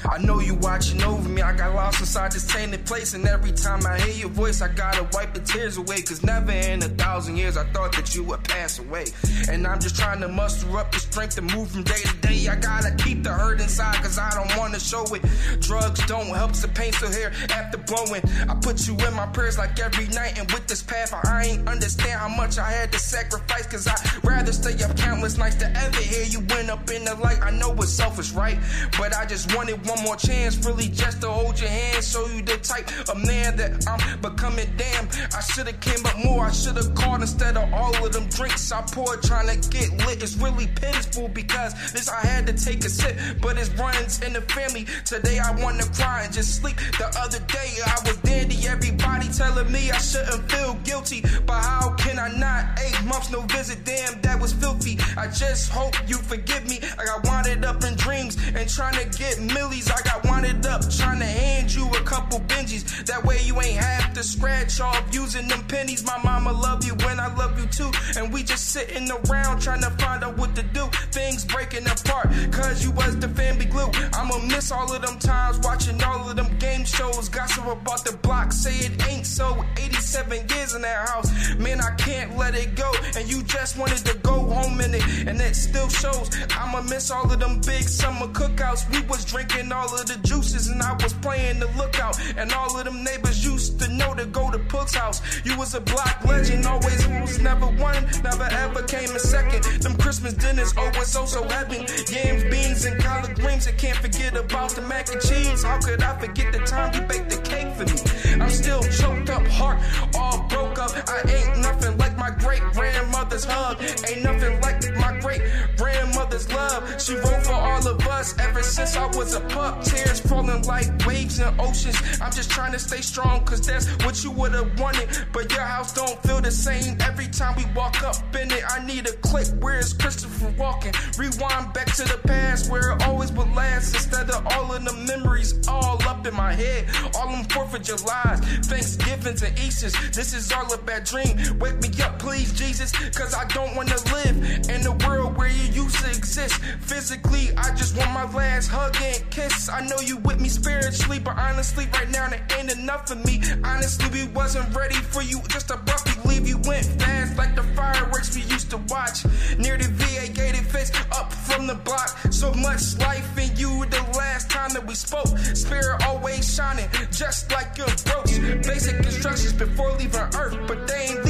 I 0.10 0.18
know 0.19 0.40
you 0.40 0.56
watching 0.56 1.03
over 1.03 1.27
me. 1.27 1.41
I 1.41 1.52
got 1.53 1.76
lost 1.76 1.99
inside 1.99 2.31
this 2.31 2.48
tainted 2.48 2.85
place, 2.85 3.14
and 3.14 3.27
every 3.27 3.52
time 3.52 3.85
I 3.85 3.99
hear 3.99 4.14
your 4.14 4.30
voice, 4.30 4.61
I 4.61 4.69
gotta 4.69 5.06
wipe 5.11 5.34
the 5.34 5.41
tears 5.41 5.76
away. 5.76 6.02
Cause 6.02 6.23
never 6.23 6.52
in 6.52 6.81
a 6.81 6.88
thousand 6.88 7.35
years 7.35 7.57
I 7.57 7.65
thought 7.72 7.91
that 7.94 8.15
you 8.15 8.23
would 8.23 8.44
pass 8.45 8.80
away. 8.80 9.06
And 9.49 9.68
I'm 9.68 9.81
just 9.81 9.98
trying 9.98 10.22
to 10.22 10.30
muster 10.30 10.77
up 10.77 10.93
strength 11.14 11.35
to 11.35 11.44
move 11.44 11.69
from 11.69 11.84
day 11.84 12.02
to 12.02 12.27
day. 12.27 12.48
I 12.48 12.56
gotta 12.56 12.90
keep 12.95 13.22
the 13.22 13.30
hurt 13.30 13.61
inside, 13.61 14.02
cause 14.02 14.18
I 14.18 14.31
don't 14.31 14.57
wanna 14.57 14.80
show 14.80 15.03
it. 15.14 15.22
Drugs 15.60 16.03
don't 16.07 16.26
help, 16.26 16.53
the 16.53 16.68
pain 16.68 16.91
still 16.91 17.11
here 17.11 17.31
after 17.52 17.77
blowing. 17.77 18.23
I 18.49 18.56
put 18.56 18.88
you 18.88 18.98
in 19.06 19.14
my 19.14 19.27
prayers 19.27 19.60
like 19.60 19.80
every 19.80 20.07
night, 20.07 20.40
and 20.40 20.52
with 20.52 20.65
this 20.65 20.81
path, 20.81 21.14
I 21.14 21.44
ain't 21.45 21.69
understand 21.69 22.19
how 22.19 22.30
much 22.30 22.57
I 22.57 22.72
had 22.72 22.91
to 22.94 22.99
sacrifice. 22.99 23.68
Cause 23.68 23.85
I'd 23.88 24.23
rather 24.23 24.52
stay 24.52 24.73
up 24.84 24.98
countless 24.98 25.38
nights 25.38 25.57
to 25.57 25.68
ever 25.85 26.02
hear 26.02 26.23
you 26.23 26.40
went 26.49 26.72
up 26.72 26.90
in 26.90 27.06
the 27.06 27.14
light. 27.14 27.40
I 27.44 27.52
know 27.52 27.72
it's 27.73 27.91
selfish, 27.91 28.31
right? 28.31 28.57
But 28.98 29.15
I 29.15 29.27
just 29.27 29.56
wanted 29.56 29.85
one 29.85 30.02
more 30.03 30.15
chance, 30.15 30.57
really 30.65 30.88
just 30.88 31.22
to 31.22 31.30
hold 31.30 31.60
your 31.60 31.69
hand, 31.69 32.03
show 32.03 32.26
you 32.26 32.41
the 32.41 32.57
type 32.57 32.90
of 33.07 33.23
man 33.23 33.56
that 33.57 33.88
I'm 33.88 34.02
becoming. 34.19 34.68
Damn, 34.77 35.07
I 35.38 35.41
should've 35.41 35.80
came 35.80 36.03
up 36.07 36.18
more, 36.26 36.45
I 36.45 36.52
should've 36.52 36.95
called 36.95 37.22
instead 37.22 37.56
of 37.56 37.72
all 37.72 37.94
of 38.03 38.11
them 38.14 38.26
drinks 38.30 38.72
I 38.72 38.81
poured 38.81 39.22
trying 39.22 39.49
to 39.53 39.69
get 39.69 39.91
lit. 40.07 40.23
It's 40.23 40.35
really 40.38 40.65
pitiful 40.65 41.02
because 41.34 41.73
this 41.91 42.09
I 42.09 42.21
had 42.21 42.47
to 42.47 42.53
take 42.53 42.84
a 42.85 42.89
sip, 42.89 43.15
but 43.41 43.57
it's 43.57 43.69
runs 43.69 44.21
in 44.21 44.34
the 44.34 44.41
family. 44.41 44.85
Today 45.05 45.39
I 45.39 45.51
wanna 45.61 45.85
cry 45.93 46.23
and 46.23 46.34
just 46.34 46.61
sleep. 46.61 46.77
The 46.97 47.07
other 47.19 47.39
day 47.47 47.71
I 47.85 47.99
was 48.05 48.17
dandy, 48.17 48.67
everybody 48.67 49.27
telling 49.30 49.71
me 49.71 49.91
I 49.91 49.97
shouldn't 49.97 50.51
feel 50.51 50.75
guilty, 50.84 51.21
but 51.45 51.61
how 51.61 51.95
can 51.95 52.19
I 52.19 52.30
not? 52.38 52.80
Eight 52.80 53.03
months 53.05 53.31
no 53.31 53.41
visit, 53.41 53.84
damn, 53.84 54.21
that 54.21 54.39
was 54.39 54.53
filthy. 54.53 54.97
I 55.17 55.27
just 55.27 55.71
hope 55.71 55.95
you 56.07 56.17
forgive 56.17 56.67
me. 56.69 56.80
I 56.97 57.05
got 57.05 57.25
wanted 57.25 57.65
up 57.65 57.84
in 57.84 57.95
dreams 57.95 58.38
and 58.55 58.69
trying 58.69 58.97
to 58.97 59.17
get 59.17 59.41
millies. 59.41 59.89
I 59.89 60.01
got 60.03 60.25
wanted 60.25 60.65
up 60.65 60.81
trying 60.89 61.19
to 61.19 61.25
hand 61.25 61.73
you 61.73 61.88
a 61.89 62.03
couple 62.03 62.39
Benjis. 62.41 63.05
That 63.05 63.23
way 63.23 63.39
you 63.43 63.59
ain't 63.61 63.77
have 63.77 64.13
to 64.13 64.23
scratch 64.23 64.80
off 64.80 65.03
using 65.11 65.47
them 65.47 65.63
pennies. 65.67 66.05
My 66.05 66.17
mama 66.23 66.51
love 66.51 66.84
you 66.84 66.93
when 67.05 67.19
I 67.19 67.34
love 67.35 67.59
you 67.59 67.67
too. 67.67 67.91
And 68.17 68.34
we 68.34 68.43
just 68.43 68.69
sitting 68.71 69.09
around 69.11 69.61
trying 69.61 69.81
to 69.81 69.91
find 69.91 70.23
out 70.23 70.38
what 70.38 70.55
to 70.55 70.63
do. 70.63 70.89
Things 71.11 71.45
breaking 71.45 71.86
apart, 71.86 72.30
cause 72.52 72.84
you 72.84 72.91
was 72.91 73.18
the 73.20 73.30
family 73.30 73.65
glue. 73.65 73.90
I'ma 74.14 74.38
miss 74.48 74.72
all 74.72 74.91
of 74.91 75.02
them 75.02 75.20
times 75.20 75.60
watching 75.60 76.02
all 76.03 76.30
of 76.30 76.36
them 76.36 76.57
game 76.57 76.86
shows. 76.86 77.30
Gossip 77.30 77.65
about 77.65 78.03
the 78.06 78.18
block, 78.18 78.52
say 78.52 78.76
it 78.86 79.07
ain't 79.10 79.26
so. 79.26 79.64
87 79.78 80.49
years 80.49 80.74
in 80.74 80.82
that 80.82 81.10
house, 81.10 81.56
man, 81.56 81.82
I 81.82 81.95
can't 81.95 82.38
let 82.38 82.56
it 82.56 82.76
go. 82.76 82.91
And 83.15 83.30
you 83.30 83.44
just 83.44 83.78
wanted 83.78 84.06
to 84.06 84.18
go 84.20 84.40
home 84.40 84.82
in 84.82 84.94
it, 84.95 85.03
and 85.28 85.40
it 85.40 85.56
still 85.56 85.90
shows. 85.90 86.30
I'ma 86.57 86.82
miss 86.82 87.11
all 87.11 87.32
of 87.32 87.40
them 87.40 87.61
big 87.61 87.84
summer 87.84 88.28
cookouts. 88.28 88.90
We 88.91 89.02
was 89.07 89.26
drinking 89.26 89.72
all 89.72 89.94
of 89.94 90.06
the 90.06 90.18
juices, 90.28 90.68
and 90.68 90.82
I 90.82 90.94
was 91.02 91.14
playing 91.14 91.60
the 91.60 91.68
lookout. 91.78 92.20
And 92.38 92.52
all 92.53 92.78
of 92.78 92.86
them 92.86 93.03
neighbors 93.03 93.45
used 93.45 93.80
to 93.80 93.88
know 93.88 94.14
to 94.14 94.26
go 94.26 94.52
to 94.52 94.60
Pook's 94.60 94.95
house. 94.95 95.22
You 95.45 95.57
was 95.57 95.74
a 95.74 95.82
block 95.82 96.24
legend, 96.26 96.65
always 96.65 97.07
was 97.07 97.40
never 97.40 97.68
one, 97.68 98.03
never 98.24 98.44
ever 98.44 98.84
came 98.84 99.10
in 99.10 99.20
second. 99.20 99.64
Them 99.82 99.95
Christmas 99.98 100.34
dinners 100.34 100.74
always 100.84 101.07
so 101.07 101.26
so 101.26 101.43
heaven. 101.47 101.85
Yams, 102.11 102.43
beans, 102.45 102.85
and 102.85 103.01
collard 103.01 103.35
greens. 103.35 103.68
I 103.68 103.72
can't 103.72 103.97
forget 103.97 104.35
about 104.35 104.72
the 104.72 104.81
mac 104.81 105.11
and 105.11 105.22
cheese. 105.22 105.64
How 105.64 105.80
could 105.80 106.01
I 106.01 106.18
forget 106.19 106.51
the 106.51 106.60
time 106.60 106.93
you 106.93 107.01
baked 107.01 107.30
the 107.30 107.41
cake 107.41 107.73
for 107.76 107.85
me? 107.85 108.41
I'm 108.41 108.49
still 108.49 108.84
choked 108.84 109.30
up, 109.30 109.45
heart 109.47 109.80
all 110.15 110.43
broke 110.49 110.80
up. 110.80 110.91
I 111.07 111.22
ain't 111.30 111.60
nothing 111.60 111.97
like 111.97 112.18
my 112.18 112.31
great 112.31 112.61
grandmother's 112.73 113.45
hug. 113.45 113.81
Ain't 114.10 114.23
nothing 114.23 114.60
like 114.61 114.81
my 114.95 115.19
great 115.19 115.41
grandmother's 115.77 116.12
love. 116.53 117.01
She 117.01 117.15
wrote 117.15 117.45
for 117.45 117.53
all 117.53 117.88
of 117.88 118.07
us 118.07 118.38
ever 118.39 118.64
since 118.64 118.95
I 118.95 119.05
was 119.18 119.35
a 119.35 119.41
pup. 119.41 119.84
Tears 119.84 120.19
falling 120.19 120.64
like 120.64 120.88
waves 121.05 121.39
in 121.39 121.47
oceans. 121.60 121.97
I'm 122.22 122.31
just 122.31 122.49
trying 122.49 122.72
to 122.72 122.80
stay 122.80 123.01
strong, 123.01 123.43
cause 123.45 123.61
that's 123.61 123.88
what 124.03 124.23
you 124.23 124.31
would've 124.31 124.80
wanted. 124.80 125.07
But 125.31 125.51
your 125.51 125.61
house 125.61 125.93
don't 125.93 126.22
feel 126.23 126.41
the 126.41 126.51
same 126.51 126.97
every 127.01 127.27
time 127.27 127.55
we 127.55 127.65
walk 127.76 128.03
up 128.03 128.15
in 128.35 128.51
it. 128.51 128.64
I 128.68 128.85
need 128.85 129.07
a 129.07 129.14
click. 129.27 129.47
Where 129.60 129.77
is 129.80 129.93
Christopher 129.93 130.51
Walken? 130.57 130.93
Rewind 131.18 131.73
back 131.73 131.93
to 131.95 132.03
the 132.03 132.19
past 132.26 132.72
where 132.72 132.93
it 132.93 133.03
always 133.03 133.31
would 133.34 133.51
last 133.53 133.93
instead 133.93 134.30
of 134.30 134.45
all 134.53 134.73
of 134.73 134.84
the 134.84 134.93
memories 134.93 135.53
all 135.68 136.01
up 136.07 136.26
in 136.26 136.34
my 136.34 136.53
head. 136.53 136.88
All 137.15 137.30
them 137.30 137.45
4th 137.45 137.73
of 137.76 137.84
July's, 137.84 138.39
Thanksgivings 138.68 139.43
and 139.43 139.57
Easters. 139.60 139.93
This 140.11 140.34
is 140.34 140.51
all 140.51 140.72
a 140.73 140.77
bad 140.77 141.03
dream. 141.03 141.38
Wake 141.60 141.80
me 141.81 141.89
up, 142.01 142.19
please, 142.19 142.51
Jesus, 142.53 142.91
cause 143.10 143.34
I 143.34 143.45
don't 143.45 143.76
wanna 143.76 143.97
live 144.11 144.69
in 144.69 144.85
a 144.85 144.91
world 145.05 145.38
where 145.38 145.49
you 145.49 145.84
used 145.84 145.97
to 146.03 146.10
exist. 146.24 146.56
Physically, 146.80 147.52
I 147.58 147.76
just 147.76 147.98
want 147.98 148.12
my 148.12 148.24
last 148.32 148.68
hug 148.70 148.95
and 149.02 149.30
kiss. 149.30 149.70
I 149.70 149.86
know 149.86 150.00
you 150.00 150.18
with 150.20 150.40
me 150.40 150.48
spiritually, 150.48 151.20
but 151.20 151.38
honestly, 151.38 151.86
right 151.94 152.10
now, 152.10 152.30
there 152.30 152.45
ain't 152.58 152.72
enough 152.72 153.12
of 153.12 153.24
me. 153.26 153.41
Honestly, 153.64 154.08
we 154.16 154.32
wasn't 154.32 154.74
ready 154.74 154.95
for 154.95 155.22
you. 155.22 155.41
Just 155.50 155.70
abruptly 155.70 156.16
leave. 156.24 156.48
You 156.48 156.60
went 156.66 156.86
fast 157.02 157.38
like 157.38 157.56
the 157.56 157.64
fireworks 157.76 158.36
we 158.36 158.44
used 158.44 158.70
to 158.72 158.78
watch. 158.88 159.26
Near 159.58 159.78
the 159.78 159.90
VA 160.00 160.32
gated 160.32 160.66
fence, 160.66 160.91
up 161.12 161.34
from 161.34 161.68
the 161.68 161.76
block. 161.76 162.10
So 162.32 162.54
much 162.54 162.98
life 163.00 163.38
in 163.38 163.56
you 163.58 163.86
the 163.88 164.02
last 164.18 164.50
time 164.50 164.72
that 164.74 164.86
we 164.88 164.95
spoke. 164.95 165.38
Spirit 165.54 166.02
always 166.08 166.44
shining, 166.56 166.88
just 167.12 167.52
like 167.52 167.78
your 167.78 167.91
brooks. 168.08 168.40
Basic 168.66 168.95
instructions 168.95 169.54
before 169.54 169.91
leaving 170.00 170.28
Earth, 170.40 170.58
but 170.68 170.88
they 170.88 171.08
ain't 171.10 171.23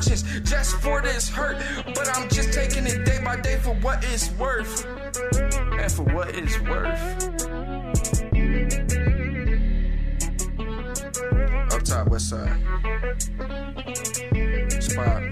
just 0.00 0.76
for 0.76 1.02
this 1.02 1.28
hurt. 1.28 1.58
But 1.94 2.08
I'm 2.16 2.28
just 2.28 2.52
taking 2.52 2.86
it 2.86 3.04
day 3.04 3.20
by 3.22 3.40
day 3.40 3.56
for 3.56 3.74
what 3.76 4.04
it's 4.04 4.30
worth. 4.32 4.86
And 4.86 5.92
for 5.92 6.02
what 6.14 6.30
it's 6.34 6.58
worth. 6.60 7.00
Up 11.72 11.82
top, 11.82 12.08
west 12.08 12.28
side. 12.30 12.58
Spot. 14.82 15.22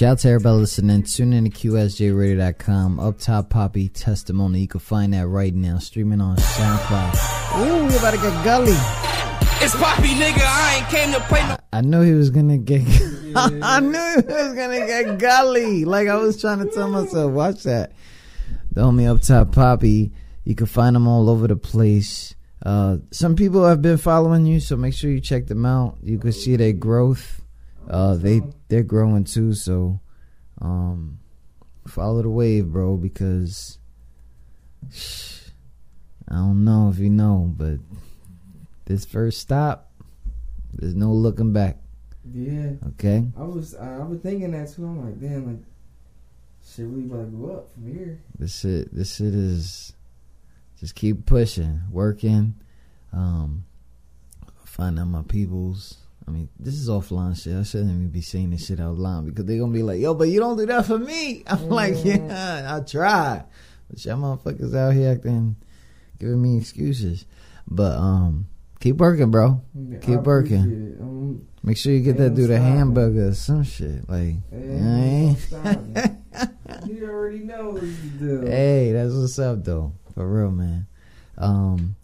Shout 0.00 0.12
out 0.12 0.18
to 0.20 0.28
everybody 0.28 0.60
listening. 0.60 1.02
Tune 1.02 1.34
in 1.34 1.44
to 1.44 1.50
QSJRadio.com. 1.50 2.98
Up 2.98 3.18
top, 3.18 3.50
Poppy 3.50 3.90
testimony. 3.90 4.60
You 4.60 4.66
can 4.66 4.80
find 4.80 5.12
that 5.12 5.28
right 5.28 5.54
now. 5.54 5.76
Streaming 5.76 6.22
on 6.22 6.38
SoundCloud. 6.38 7.60
Ooh, 7.60 7.86
we 7.86 7.94
about 7.98 8.12
to 8.12 8.16
get 8.16 8.42
gully. 8.42 8.72
It's 9.62 9.76
Poppy, 9.76 10.08
nigga. 10.14 10.40
I 10.40 10.76
ain't 10.78 10.88
came 10.88 11.12
to 11.12 11.20
play 11.28 11.46
no. 11.46 11.58
I 11.74 11.82
knew 11.82 12.00
he 12.00 12.14
was 12.14 12.30
gonna 12.30 12.56
get. 12.56 12.80
I 13.36 13.80
knew 13.80 14.22
he 14.26 14.32
was 14.32 14.54
gonna 14.54 14.86
get 14.86 15.18
gully. 15.18 15.84
Like 15.84 16.08
I 16.08 16.16
was 16.16 16.40
trying 16.40 16.60
to 16.60 16.70
tell 16.70 16.88
myself, 16.88 17.30
watch 17.32 17.64
that. 17.64 17.92
The 18.72 18.80
homie 18.80 19.06
up 19.06 19.20
top, 19.20 19.52
Poppy. 19.52 20.12
You 20.44 20.54
can 20.54 20.64
find 20.64 20.96
them 20.96 21.08
all 21.08 21.28
over 21.28 21.46
the 21.46 21.56
place. 21.56 22.34
Uh, 22.64 22.96
some 23.10 23.36
people 23.36 23.66
have 23.66 23.82
been 23.82 23.98
following 23.98 24.46
you, 24.46 24.60
so 24.60 24.78
make 24.78 24.94
sure 24.94 25.10
you 25.10 25.20
check 25.20 25.46
them 25.46 25.66
out. 25.66 25.98
You 26.02 26.18
can 26.18 26.32
see 26.32 26.56
their 26.56 26.72
growth. 26.72 27.42
Uh, 27.86 28.14
they 28.14 28.40
they're 28.70 28.82
growing 28.82 29.24
too, 29.24 29.52
so 29.52 30.00
um, 30.60 31.18
follow 31.86 32.22
the 32.22 32.30
wave, 32.30 32.68
bro. 32.68 32.96
Because 32.96 33.78
I 36.28 36.36
don't 36.36 36.64
know 36.64 36.88
if 36.88 36.98
you 36.98 37.10
know, 37.10 37.52
but 37.54 37.80
this 38.86 39.04
first 39.04 39.40
stop, 39.40 39.90
there's 40.72 40.94
no 40.94 41.12
looking 41.12 41.52
back. 41.52 41.78
Yeah. 42.32 42.72
Okay. 42.90 43.24
I 43.36 43.42
was 43.42 43.74
I, 43.74 43.98
was 44.04 44.20
thinking 44.20 44.52
that 44.52 44.72
too. 44.72 44.84
I'm 44.84 45.04
like, 45.04 45.20
damn, 45.20 45.46
like 45.46 45.64
shit 46.64 46.86
really 46.86 47.06
about 47.06 47.30
to 47.30 47.36
go 47.36 47.56
up 47.56 47.72
from 47.72 47.92
here. 47.92 48.20
This 48.38 48.60
shit, 48.60 48.94
this 48.94 49.16
shit 49.16 49.34
is 49.34 49.92
just 50.78 50.94
keep 50.94 51.26
pushing, 51.26 51.82
working, 51.90 52.54
um, 53.12 53.64
finding 54.64 55.08
my 55.08 55.22
peoples. 55.22 55.98
I 56.26 56.30
mean, 56.30 56.48
this 56.58 56.74
is 56.74 56.88
offline 56.88 57.40
shit. 57.40 57.56
I 57.56 57.62
shouldn't 57.62 57.90
even 57.90 58.10
be 58.10 58.20
saying 58.20 58.50
this 58.50 58.66
shit 58.66 58.80
out 58.80 58.98
loud 58.98 59.26
because 59.26 59.44
they're 59.44 59.58
gonna 59.58 59.72
be 59.72 59.82
like, 59.82 60.00
"Yo, 60.00 60.14
but 60.14 60.28
you 60.28 60.38
don't 60.38 60.56
do 60.56 60.66
that 60.66 60.86
for 60.86 60.98
me." 60.98 61.42
I'm 61.46 61.68
like, 61.68 62.04
"Yeah, 62.04 62.76
I 62.76 62.80
try," 62.80 63.44
but 63.88 64.04
y'all 64.04 64.16
motherfuckers 64.16 64.74
out 64.74 64.94
here 64.94 65.12
acting, 65.12 65.56
giving 66.18 66.40
me 66.42 66.58
excuses. 66.58 67.26
But 67.66 67.96
um, 67.96 68.46
keep 68.80 68.96
working, 68.96 69.30
bro. 69.30 69.62
Yeah, 69.74 69.98
keep 69.98 70.20
working. 70.20 70.96
Um, 71.00 71.46
Make 71.62 71.76
sure 71.76 71.92
you 71.92 72.00
get 72.00 72.16
that 72.16 72.34
dude 72.34 72.50
a 72.50 72.58
hamburger 72.58 73.28
or 73.28 73.34
some 73.34 73.64
shit. 73.64 74.08
Like, 74.08 74.36
eh? 74.50 75.34
you 76.86 77.06
already 77.06 77.40
know 77.40 77.70
what 77.70 77.82
you 77.82 78.10
do. 78.18 78.40
Hey, 78.46 78.92
that's 78.92 79.12
what's 79.12 79.38
up 79.38 79.62
though. 79.62 79.92
For 80.14 80.26
real, 80.26 80.50
man. 80.50 80.86
Um 81.36 81.96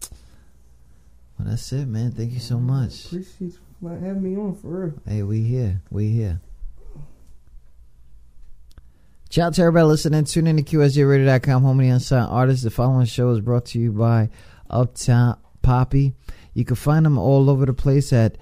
well 1.37 1.49
that's 1.49 1.71
it, 1.73 1.87
man. 1.87 2.11
Thank 2.11 2.33
you 2.33 2.39
so 2.39 2.59
much. 2.59 3.05
Appreciate 3.05 3.39
you 3.39 3.53
for 3.81 3.91
having 3.91 4.23
me 4.23 4.39
on 4.39 4.55
for 4.55 4.85
real. 4.85 4.93
Hey, 5.07 5.23
we 5.23 5.43
here. 5.43 5.81
We 5.89 6.09
here. 6.09 6.41
Shout 9.29 9.47
out 9.47 9.53
to 9.55 9.61
everybody 9.63 9.85
listening. 9.85 10.23
Tune 10.23 10.47
in 10.47 10.57
to 10.57 10.63
QSJRadio.com, 10.63 11.63
home 11.63 11.79
of 11.79 11.83
the 11.83 11.89
unsigned 11.89 12.29
artists. 12.29 12.63
The 12.63 12.71
following 12.71 13.05
show 13.05 13.29
is 13.31 13.41
brought 13.41 13.65
to 13.67 13.79
you 13.79 13.91
by 13.91 14.29
Up 14.69 14.95
Top 14.95 15.43
Poppy. 15.61 16.13
You 16.53 16.63
can 16.65 16.77
find 16.77 17.05
them 17.05 17.17
all 17.17 17.49
over 17.49 17.65
the 17.65 17.73
place 17.73 18.13
at 18.13 18.37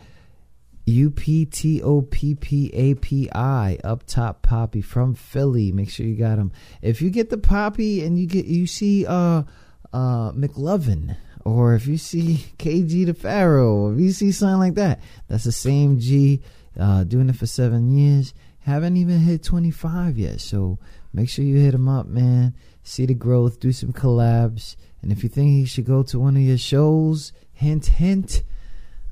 U 0.86 1.10
P 1.10 1.46
T 1.46 1.82
O 1.82 2.02
P 2.04 2.36
P 2.36 2.70
A 2.74 2.94
P 2.94 3.30
I 3.34 3.80
up 3.84 4.06
top 4.06 4.44
poppy 4.44 4.82
from 4.82 5.16
Philly. 5.16 5.72
Make 5.72 5.90
sure 5.90 6.06
you 6.06 6.16
got 6.16 6.36
them. 6.36 6.52
If 6.82 7.02
you 7.02 7.10
get 7.10 7.30
the 7.30 7.38
poppy 7.38 8.06
and 8.06 8.20
you 8.20 8.28
get 8.28 8.46
you 8.46 8.68
see 8.68 9.06
uh 9.06 9.44
uh 9.92 10.32
McLovin 10.34 11.18
or 11.46 11.76
if 11.76 11.88
you 11.88 11.98
see 11.98 12.46
KG 12.58 13.06
the 13.06 13.14
Pharaoh 13.14 13.94
if 13.94 14.00
you 14.00 14.12
see 14.12 14.32
something 14.32 14.60
like 14.60 14.74
that, 14.76 15.00
that's 15.28 15.46
the 15.46 15.52
same 15.54 16.00
G 16.00 16.42
uh 16.78 17.06
doing 17.06 17.30
it 17.30 17.38
for 17.38 17.46
seven 17.46 17.96
years. 17.96 18.34
Haven't 18.60 18.98
even 18.98 19.20
hit 19.20 19.44
twenty 19.44 19.72
five 19.72 20.18
yet. 20.18 20.42
So 20.42 20.80
make 21.14 21.30
sure 21.30 21.46
you 21.46 21.58
hit 21.58 21.74
him 21.74 21.88
up, 21.88 22.08
man. 22.08 22.54
See 22.84 23.06
the 23.06 23.14
growth, 23.14 23.60
do 23.60 23.72
some 23.72 23.94
collabs. 23.94 24.76
And 25.02 25.12
if 25.12 25.24
you 25.24 25.30
think 25.30 25.50
he 25.52 25.66
should 25.66 25.86
go 25.86 26.04
to 26.04 26.20
one 26.20 26.36
of 26.36 26.42
your 26.42 26.58
shows, 26.58 27.32
hint 27.54 27.86
hint. 27.86 28.44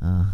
Uh 0.01 0.25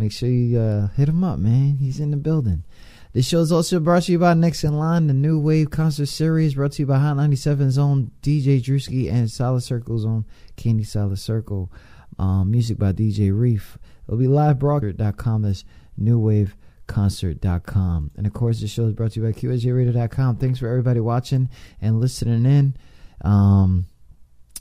make 0.00 0.12
sure 0.12 0.28
you 0.28 0.58
uh, 0.58 0.88
hit 0.88 1.08
him 1.08 1.22
up, 1.22 1.38
man. 1.38 1.76
He's 1.76 2.00
in 2.00 2.10
the 2.10 2.16
building. 2.16 2.64
This 3.12 3.26
show 3.26 3.40
is 3.40 3.50
also 3.50 3.80
brought 3.80 4.04
to 4.04 4.12
you 4.12 4.20
by 4.20 4.34
Next 4.34 4.62
in 4.62 4.78
Line, 4.78 5.08
the 5.08 5.14
new 5.14 5.40
wave 5.40 5.70
concert 5.70 6.06
series 6.06 6.54
brought 6.54 6.70
to 6.72 6.82
you 6.82 6.86
by 6.86 7.00
Hot 7.00 7.16
97's 7.16 7.76
own 7.76 8.12
DJ 8.22 8.62
Drewski 8.62 9.10
and 9.10 9.28
Solid 9.28 9.62
Circle's 9.62 10.04
own 10.04 10.26
Candy 10.54 10.84
Solid 10.84 11.18
Circle. 11.18 11.72
Um, 12.20 12.52
music 12.52 12.78
by 12.78 12.92
DJ 12.92 13.36
Reef. 13.36 13.78
It'll 14.06 14.16
be 14.16 14.28
live 14.28 14.60
broadcast.com. 14.60 15.42
That's 15.42 15.64
newwaveconcert.com. 16.00 18.10
And 18.16 18.26
of 18.28 18.32
course, 18.32 18.60
the 18.60 18.68
show 18.68 18.86
is 18.86 18.94
brought 18.94 19.10
to 19.12 19.20
you 19.20 19.26
by 19.26 19.32
QSJRadio.com. 19.32 20.36
Thanks 20.36 20.60
for 20.60 20.68
everybody 20.68 21.00
watching 21.00 21.50
and 21.80 22.00
listening 22.00 22.46
in. 22.46 22.76
Um, 23.22 23.86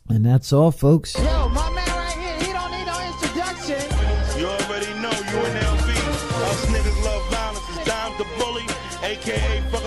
and 0.10 0.26
that's 0.26 0.52
all, 0.52 0.72
folks. 0.72 1.16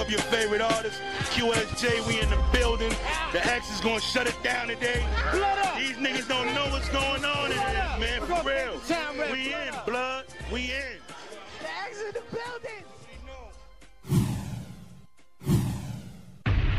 Up 0.02 0.10
your 0.10 0.20
favorite 0.20 0.60
artist. 0.60 1.00
QSJ, 1.30 2.06
we 2.08 2.20
in 2.20 2.28
the 2.28 2.38
building. 2.52 2.92
The 3.32 3.46
X 3.46 3.72
is 3.72 3.80
gonna 3.80 4.00
shut 4.00 4.26
it 4.26 4.36
down 4.42 4.66
today. 4.66 5.04
These 5.78 5.96
niggas 5.96 6.28
don't 6.28 6.52
know 6.54 6.66
what's 6.70 6.88
going 6.88 7.24
on 7.24 7.52
in 7.52 7.56
this, 7.56 8.00
man. 8.00 8.20
For 8.22 8.42
real. 8.48 8.80
We 9.30 9.54
in, 9.54 9.74
blood. 9.86 10.24
We 10.52 10.72
in. 10.72 10.98
The 11.60 11.68
X 11.86 12.02
in 12.02 12.14
the 12.14 12.22
building. 12.32 12.84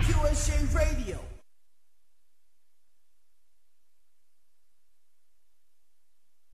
QSJ 0.01 0.75
Radio. 0.75 1.32